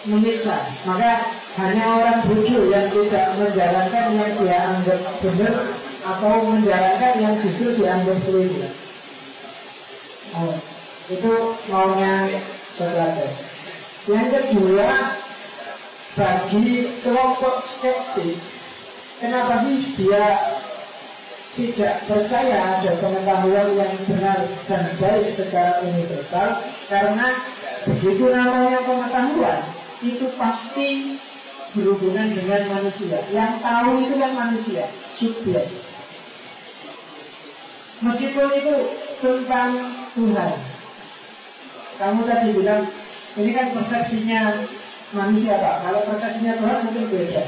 menyiksa. 0.06 0.56
Maka 0.86 1.10
hanya 1.58 1.84
orang 1.98 2.18
bodoh 2.24 2.62
yang 2.70 2.86
tidak 2.94 3.26
menjalankan 3.36 4.06
yang 4.14 4.32
dia 4.38 4.58
anggap 4.70 5.00
benar 5.20 5.54
atau 6.06 6.32
menjalankan 6.46 7.12
yang 7.18 7.34
justru 7.42 7.74
dianggap 7.76 8.18
keliru. 8.22 8.70
Oh, 10.36 10.54
itu 11.10 11.32
maunya 11.70 12.42
Socrates. 12.78 13.34
Yang 14.06 14.26
kedua, 14.30 14.90
bagi 16.14 16.66
kelompok 17.02 17.56
skeptis, 17.74 18.38
kenapa 19.18 19.66
sih 19.66 19.78
dia 19.98 20.26
tidak 21.56 21.94
percaya 22.04 22.78
ada 22.78 22.92
pengetahuan 23.00 23.68
yang 23.80 23.92
benar 24.04 24.44
dan 24.68 24.84
baik 25.00 25.34
secara 25.40 25.82
universal? 25.82 26.48
Karena 26.86 27.26
begitu 27.88 28.24
namanya 28.28 28.84
pengetahuan, 28.84 29.60
itu 30.05 30.27
pasti 30.36 31.16
berhubungan 31.73 32.32
dengan 32.32 32.62
manusia. 32.73 33.24
Yang 33.32 33.52
tahu 33.60 33.90
itu 34.05 34.14
kan 34.16 34.32
manusia, 34.36 34.85
subjek. 35.20 35.66
Meskipun 38.05 38.48
itu 38.60 38.74
tentang 39.24 39.70
Tuhan. 40.12 40.52
Kamu 41.97 42.28
tadi 42.28 42.52
bilang, 42.52 42.93
ini 43.40 43.51
kan 43.56 43.73
persepsinya 43.73 44.68
manusia 45.16 45.56
Pak. 45.56 45.77
Kalau 45.89 46.01
persepsinya 46.05 46.60
Tuhan 46.60 46.78
mungkin 46.85 47.06
beda. 47.09 47.43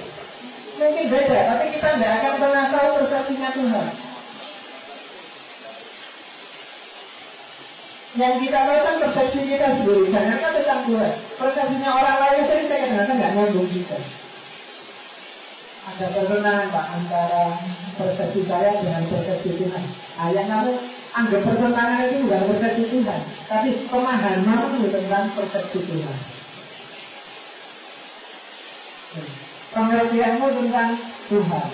Mungkin 0.78 1.06
beda, 1.10 1.38
tapi 1.52 1.64
kita 1.74 1.88
tidak 1.98 2.12
akan 2.22 2.34
pernah 2.40 2.64
tahu 2.72 2.88
persepsinya 3.02 3.50
Tuhan. 3.52 4.07
Yang 8.16 8.34
kita 8.48 8.58
tahu 8.64 8.80
kan 8.80 8.96
persepsi 9.04 9.40
kita 9.44 9.66
sendiri, 9.76 10.08
jangan 10.08 10.40
kan 10.40 10.52
tentang 10.56 10.82
Tuhan. 10.88 11.12
Persepsinya 11.36 11.90
orang 11.92 12.16
lain 12.24 12.42
saja 12.48 12.56
kita 12.64 12.74
kadang-kadang 12.80 13.16
nggak 13.20 13.32
nyambung 13.36 13.68
kita. 13.68 13.98
Ada 15.88 16.06
pertentangan 16.12 16.68
Pak 16.72 16.86
antara 16.96 17.42
persepsi 18.00 18.40
saya 18.48 18.80
dengan 18.80 19.08
persepsi 19.12 19.50
Tuhan. 19.60 19.84
Ah, 20.16 20.28
yang 20.32 20.48
kamu 20.48 20.72
anggap 21.12 21.40
pertentangan 21.44 22.04
itu 22.08 22.16
bukan 22.24 22.42
persepsi 22.48 22.84
Tuhan, 22.92 23.20
tapi 23.48 23.68
pemahaman 23.92 24.88
tentang 24.88 25.24
persepsi 25.36 25.80
Tuhan 25.84 26.18
pengertianmu 29.72 30.46
tentang 30.52 30.90
Tuhan. 31.28 31.68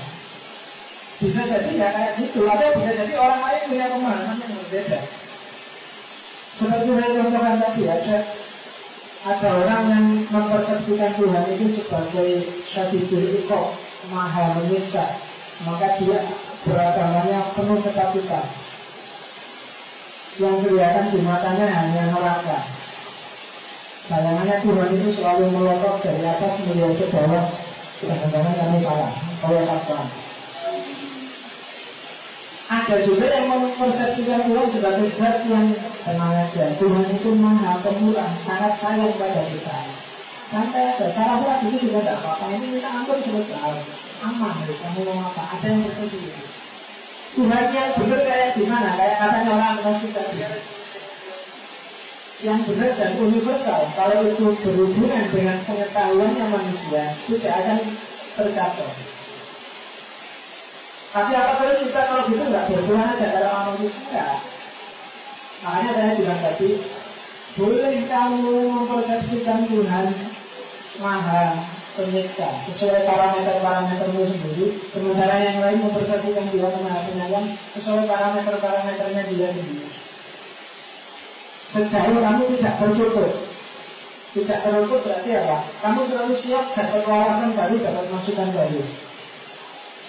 Bisa 1.23 1.41
jadi 1.47 1.71
ya 1.79 1.89
kayak 1.95 2.13
gitu, 2.21 2.43
atau 2.45 2.75
bisa 2.75 2.91
jadi 2.91 3.15
orang 3.17 3.41
lain 3.47 3.63
punya 3.71 3.87
pemahaman 3.87 4.43
yang 4.43 4.53
berbeda. 4.61 5.01
Seperti 6.55 6.91
saya 6.95 7.11
contohkan 7.19 7.57
tadi 7.59 7.83
ada 7.91 8.17
ada 9.25 9.49
orang 9.57 9.83
yang 9.89 10.05
mempersepsikan 10.29 11.17
Tuhan 11.17 11.45
itu 11.57 11.67
sebagai 11.81 12.29
syadidul 12.71 13.27
ikok, 13.43 13.75
maha 14.13 14.61
menyiksa. 14.61 15.19
Maka 15.65 15.97
dia 15.99 16.19
beragamanya 16.63 17.57
penuh 17.57 17.81
ketakutan. 17.83 18.45
Yang 20.39 20.57
kelihatan 20.67 21.15
di 21.15 21.21
matanya 21.23 21.67
hanya 21.73 22.03
neraka. 22.11 22.59
Bayangannya 24.05 24.61
Tuhan 24.61 24.89
itu 24.93 25.09
selalu 25.17 25.49
melotot 25.49 26.05
dari 26.05 26.21
atas 26.29 26.61
melihat 26.69 26.93
ke 27.01 27.09
bawah 27.09 27.49
Jangan-jangan 28.05 28.53
kami 28.53 28.79
salah 28.85 29.11
Kalau 29.41 29.65
apa 29.65 29.99
Ada 32.65 32.97
juga 33.05 33.29
yang 33.29 33.53
mempersepsikan 33.53 34.49
Tuhan 34.49 34.69
sebagai 34.73 35.13
zat 35.21 35.45
yang 35.53 35.77
tenang 36.01 36.33
aja 36.33 36.65
Tuhan 36.81 37.05
itu 37.13 37.29
maha 37.37 37.77
pemurah 37.85 38.33
Sangat 38.49 38.81
sayang 38.81 39.21
pada 39.21 39.43
kita. 39.53 39.79
Sampai 40.49 40.97
ada 40.97 41.07
cara 41.13 41.45
pula 41.45 41.61
itu 41.61 41.77
juga 41.85 42.01
tidak 42.01 42.25
apa-apa. 42.25 42.45
Ini 42.57 42.67
kita 42.81 42.89
ampun 42.89 43.19
selesai 43.21 43.85
Aman 44.25 44.65
kamu 44.65 45.01
mau 45.05 45.29
apa? 45.29 45.43
Ada 45.61 45.67
yang 45.69 45.85
bersebut 45.85 46.33
Tuhan 47.35 47.65
yang 47.75 47.91
benar 48.01 48.21
kayak 48.25 48.55
gimana? 48.57 48.89
Kayak 48.97 49.17
katanya 49.21 49.51
orang 49.53 49.77
masih 49.85 50.11
tadi 50.15 50.39
yang 52.45 52.61
benar 52.69 52.91
dan 52.97 53.13
universal. 53.19 53.81
Kalau 53.97 54.21
itu 54.25 54.47
berhubungan 54.65 55.25
dengan 55.33 55.59
pengetahuannya 55.65 56.47
manusia 56.49 57.05
tidak 57.29 57.55
akan 57.61 57.79
tercapai. 58.37 58.93
Tapi 61.15 61.31
apa 61.31 61.63
terus 61.63 61.87
kita 61.87 62.01
kalau 62.11 62.27
gitu 62.27 62.43
nggak 62.43 62.67
berhubungan 62.75 63.15
aja 63.15 63.27
kalau 63.39 63.71
manusia. 63.71 64.27
Makanya 65.63 65.91
saya 65.95 66.19
bilang 66.19 66.41
tadi, 66.43 66.71
boleh 67.55 67.95
kamu 68.11 68.55
mempersepsikan 68.75 69.71
Tuhan 69.71 70.07
maha 70.99 71.71
penyiksa 71.95 72.67
sesuai 72.67 73.07
parameter-parametermu 73.07 74.27
sendiri, 74.27 74.67
sementara 74.91 75.39
yang 75.39 75.63
lain 75.63 75.87
mempersepsikan 75.87 76.51
Tuhan 76.51 76.83
maha 76.83 77.07
penyayang 77.07 77.47
sesuai 77.79 78.11
parameter-parameternya 78.11 79.23
dia 79.31 79.49
sendiri. 79.55 79.87
Sejauh 81.75 82.19
kamu 82.23 82.43
tidak 82.55 82.75
tertutup 82.79 83.35
Tidak 84.35 84.59
tertutup 84.63 85.01
berarti 85.03 85.31
apa? 85.35 85.57
Kamu 85.83 86.07
selalu 86.07 86.35
siap 86.43 86.71
dapat 86.75 87.03
wawasan 87.07 87.51
baru, 87.55 87.75
dapat 87.83 88.05
masukan 88.15 88.49
baru 88.55 88.83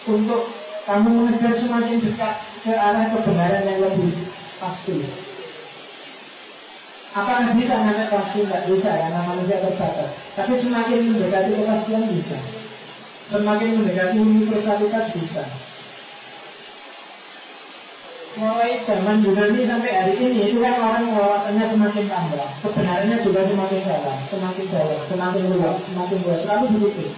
Untuk 0.06 0.65
kamu 0.86 1.10
mengejar 1.10 1.58
semakin 1.58 1.98
dekat 1.98 2.36
ke 2.62 2.70
arah 2.70 3.10
kebenaran 3.10 3.66
yang 3.66 3.82
lebih 3.82 4.30
pasti. 4.62 5.02
Apakah 7.16 7.58
bisa 7.58 7.74
namanya 7.74 8.14
pasti? 8.14 8.46
Tidak 8.46 8.70
bisa 8.70 8.90
karena 8.94 9.26
manusia 9.26 9.66
terbatas. 9.66 10.14
Tapi 10.38 10.62
semakin 10.62 11.10
mendekati 11.10 11.58
kepastian 11.58 12.06
bisa. 12.14 12.38
Semakin 13.34 13.82
mendekati 13.82 14.16
universalitas 14.22 15.06
bisa. 15.18 15.44
Mulai 18.36 18.84
zaman 18.84 19.24
Yunani 19.24 19.64
sampai 19.64 19.96
hari 19.96 20.14
ini 20.20 20.52
itu 20.52 20.60
kan 20.60 20.76
orang 20.76 21.16
wawasannya 21.16 21.72
semakin 21.72 22.06
tambah, 22.12 22.50
kebenarannya 22.68 23.24
juga 23.24 23.48
semakin 23.48 23.82
dalam, 23.88 24.18
semakin 24.28 24.66
dalam, 24.76 25.00
semakin 25.08 25.44
luas, 25.56 25.80
semakin 25.88 26.20
luas, 26.20 26.40
selalu 26.44 26.66
begitu. 26.76 27.16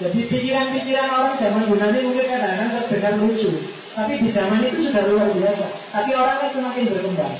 Jadi 0.00 0.32
pikiran-pikiran 0.32 1.12
orang 1.12 1.36
zaman 1.36 1.68
Yunani 1.68 2.08
mungkin 2.08 2.24
kadang-kadang 2.24 2.88
terdengar 2.88 3.20
lucu, 3.20 3.52
tapi 3.92 4.16
di 4.16 4.32
zaman 4.32 4.64
itu 4.64 4.88
sudah 4.88 5.04
luar 5.12 5.28
biasa. 5.28 5.66
Tapi 5.92 6.10
orang 6.16 6.40
kan 6.40 6.50
semakin 6.56 6.88
berkembang, 6.88 7.36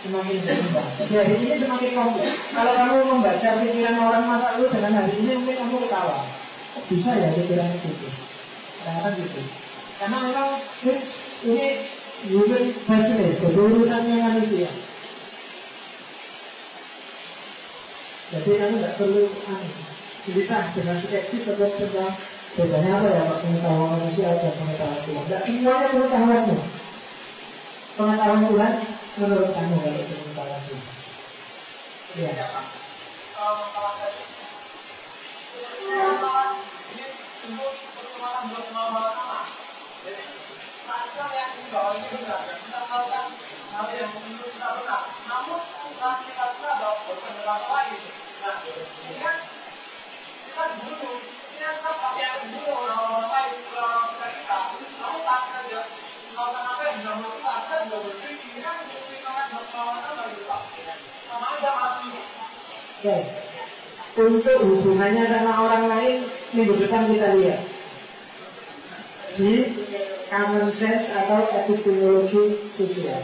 semakin 0.00 0.36
berkembang. 0.48 0.88
Jadi 0.96 1.12
hari 1.12 1.34
ini 1.36 1.60
semakin 1.60 1.92
kompleks. 1.92 2.40
Kalau 2.56 2.72
kamu 2.72 2.96
membaca 3.04 3.48
pikiran 3.60 4.00
orang 4.00 4.24
masa 4.24 4.56
lalu 4.56 4.72
dengan 4.72 4.96
hari 4.96 5.12
ini 5.20 5.32
mungkin 5.36 5.60
kamu 5.60 5.76
ketawa. 5.84 6.18
Bisa 6.88 7.10
ya 7.12 7.28
pikiran 7.36 7.68
itu? 7.76 8.08
Kadang-kadang 8.80 9.14
gitu. 9.28 9.40
Karena 10.00 10.16
memang 10.24 10.48
ini 11.44 11.66
human 12.32 12.64
business, 12.88 13.44
kedudukannya 13.44 14.16
manusia. 14.24 14.72
Jadi 18.32 18.50
kamu 18.56 18.80
tidak 18.80 18.96
perlu 18.96 19.28
cerita 20.28 20.76
dengan 20.76 21.00
skeptis 21.00 21.40
tetap 21.48 21.72
tentang 21.80 22.12
bedanya 22.52 23.00
apa 23.00 23.08
ya 23.08 23.28
Pak 23.32 23.38
pengetahuan 23.40 23.96
manusia 23.96 24.28
dan 24.36 24.52
pengetahuan 24.60 25.00
Tuhan. 25.08 25.24
Tidak 25.24 25.40
semuanya 25.48 25.88
pengetahuanmu. 25.88 26.56
Pengetahuan 27.96 28.42
Tuhan 28.52 28.72
menurut 29.16 29.50
kamu 29.56 29.76
kalau 29.80 30.00
itu 30.04 30.14
pengetahuan 30.20 30.60
Tuhan. 30.68 30.84
Iya. 32.12 32.30
Kita 42.08 42.28
kita. 44.68 44.96
Namun 45.28 45.60
kita. 45.88 46.10
Nah, 49.18 49.47
Okay. 62.98 63.22
Untuk 64.18 64.58
hubungannya 64.66 65.30
sama 65.30 65.62
orang 65.62 65.84
lain 65.86 66.26
minggu 66.50 66.74
depan 66.82 67.06
kita 67.14 67.38
lihat 67.38 67.62
di 69.38 69.52
common 70.26 70.74
sense 70.82 71.06
atau 71.06 71.46
epistemologi 71.46 72.74
sosial. 72.74 73.22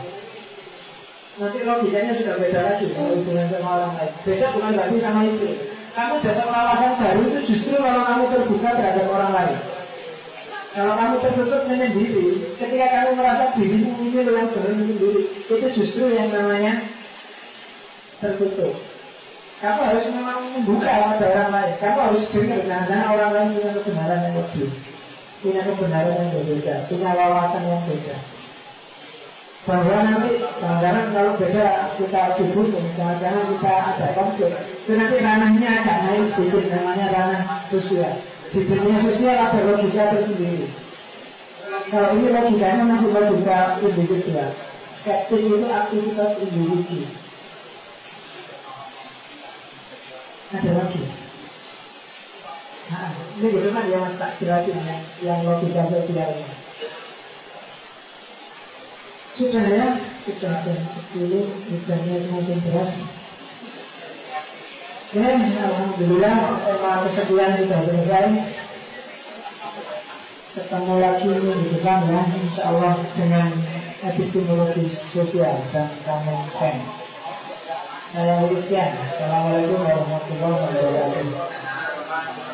Nanti 1.43 1.67
logikanya 1.67 2.15
sudah 2.15 2.39
beda 2.39 2.61
lagi 2.63 2.95
hubungan 2.95 3.51
sama 3.51 3.69
orang 3.83 3.93
lain. 3.99 4.13
Beda 4.23 4.55
bukan 4.55 4.79
berarti 4.79 4.97
sama 5.03 5.21
itu. 5.27 5.74
Kamu 5.95 6.27
dapat 6.27 6.47
wawasan 6.51 6.93
baru 6.99 7.21
itu 7.31 7.41
justru 7.55 7.79
kalau 7.79 8.03
kamu 8.03 8.25
terbuka 8.35 8.71
terhadap 8.75 9.07
orang 9.15 9.31
lain. 9.31 9.59
Kalau 10.75 10.93
kamu 10.99 11.15
tertutup 11.23 11.63
menyendiri, 11.71 12.51
ketika 12.59 12.87
kamu 12.91 13.11
merasa 13.15 13.55
dirimu 13.55 13.95
ini 14.03 14.11
yang 14.11 14.27
benar 14.27 14.47
sendiri, 14.51 15.23
itu 15.47 15.67
justru 15.79 16.11
yang 16.11 16.35
namanya 16.35 16.83
tertutup. 18.19 18.75
Kamu 19.63 19.81
harus 19.87 20.05
memang 20.11 20.39
membuka 20.59 21.15
pada 21.15 21.27
orang 21.31 21.51
lain. 21.55 21.75
Kamu 21.79 21.99
harus 22.11 22.27
dengar 22.35 22.61
jangan 22.67 23.15
orang 23.15 23.31
lain 23.31 23.49
punya 23.55 23.71
kebenaran 23.79 24.25
yang 24.27 24.35
lebih, 24.35 24.71
punya 25.47 25.63
kebenaran 25.63 26.19
yang 26.19 26.31
berbeda, 26.35 26.75
punya 26.91 27.11
wawasan 27.15 27.63
yang 27.71 27.83
beda. 27.87 28.34
Bahwa 29.65 29.97
nanti 30.05 30.45
jangan-jangan 30.61 31.07
kalau 31.17 31.33
beda 31.41 31.97
kita 31.97 32.23
dibunuh, 32.37 32.85
jangan-jangan 33.01 33.45
kita 33.57 33.73
ada 33.73 34.07
konflik. 34.13 34.53
Itu 34.85 34.93
nanti 34.93 35.17
ranahnya 35.25 35.69
agak 35.81 35.99
naik 36.05 36.37
sedikit, 36.37 36.65
namanya 36.69 37.07
ranah 37.09 37.43
sosial. 37.73 38.13
Di 38.53 38.61
dunia 38.61 39.01
sosial 39.01 39.37
ada 39.41 39.61
logika 39.65 40.13
tersendiri. 40.13 40.69
Kalau 41.89 42.09
ini 42.13 42.29
logikanya 42.29 42.85
masih 42.85 43.09
logika 43.09 43.81
individual. 43.81 44.51
Skeptis 45.01 45.43
itu 45.49 45.67
aktivitas 45.69 46.33
individu. 46.45 47.09
Ada 50.53 50.71
lagi. 50.77 51.03
Nah, 52.85 53.11
ini 53.41 53.49
bagaimana 53.49 53.89
yang 53.89 54.13
tak 54.21 54.37
jelasin 54.45 54.77
yang, 54.77 55.01
yang 55.25 55.41
logika 55.49 55.89
sosialnya. 55.89 56.53
Sudah 59.35 59.67
ya, 59.67 59.99
sudah 60.23 60.63
jam 60.63 60.79
10, 61.11 61.43
hujannya 61.67 62.17
semakin 62.23 62.59
deras. 62.63 62.93
Ya, 65.11 65.31
Alhamdulillah, 65.35 66.37
tema 66.63 67.03
kesekian 67.03 67.51
sudah 67.67 67.81
selesai. 67.83 68.31
Ketemu 70.55 70.95
lagi 71.03 71.27
minggu 71.27 71.67
depan 71.67 72.07
ya, 72.15 72.23
insya 72.31 72.63
Allah 72.71 72.95
dengan 73.19 73.59
epistemologi 74.07 74.95
sosial 75.11 75.67
dan 75.75 75.91
common 76.07 76.47
sense. 76.55 76.87
Saya 78.15 78.47
Lucian. 78.47 78.91
Assalamualaikum 79.19 79.83
warahmatullahi 79.83 80.63
wabarakatuh. 80.63 82.54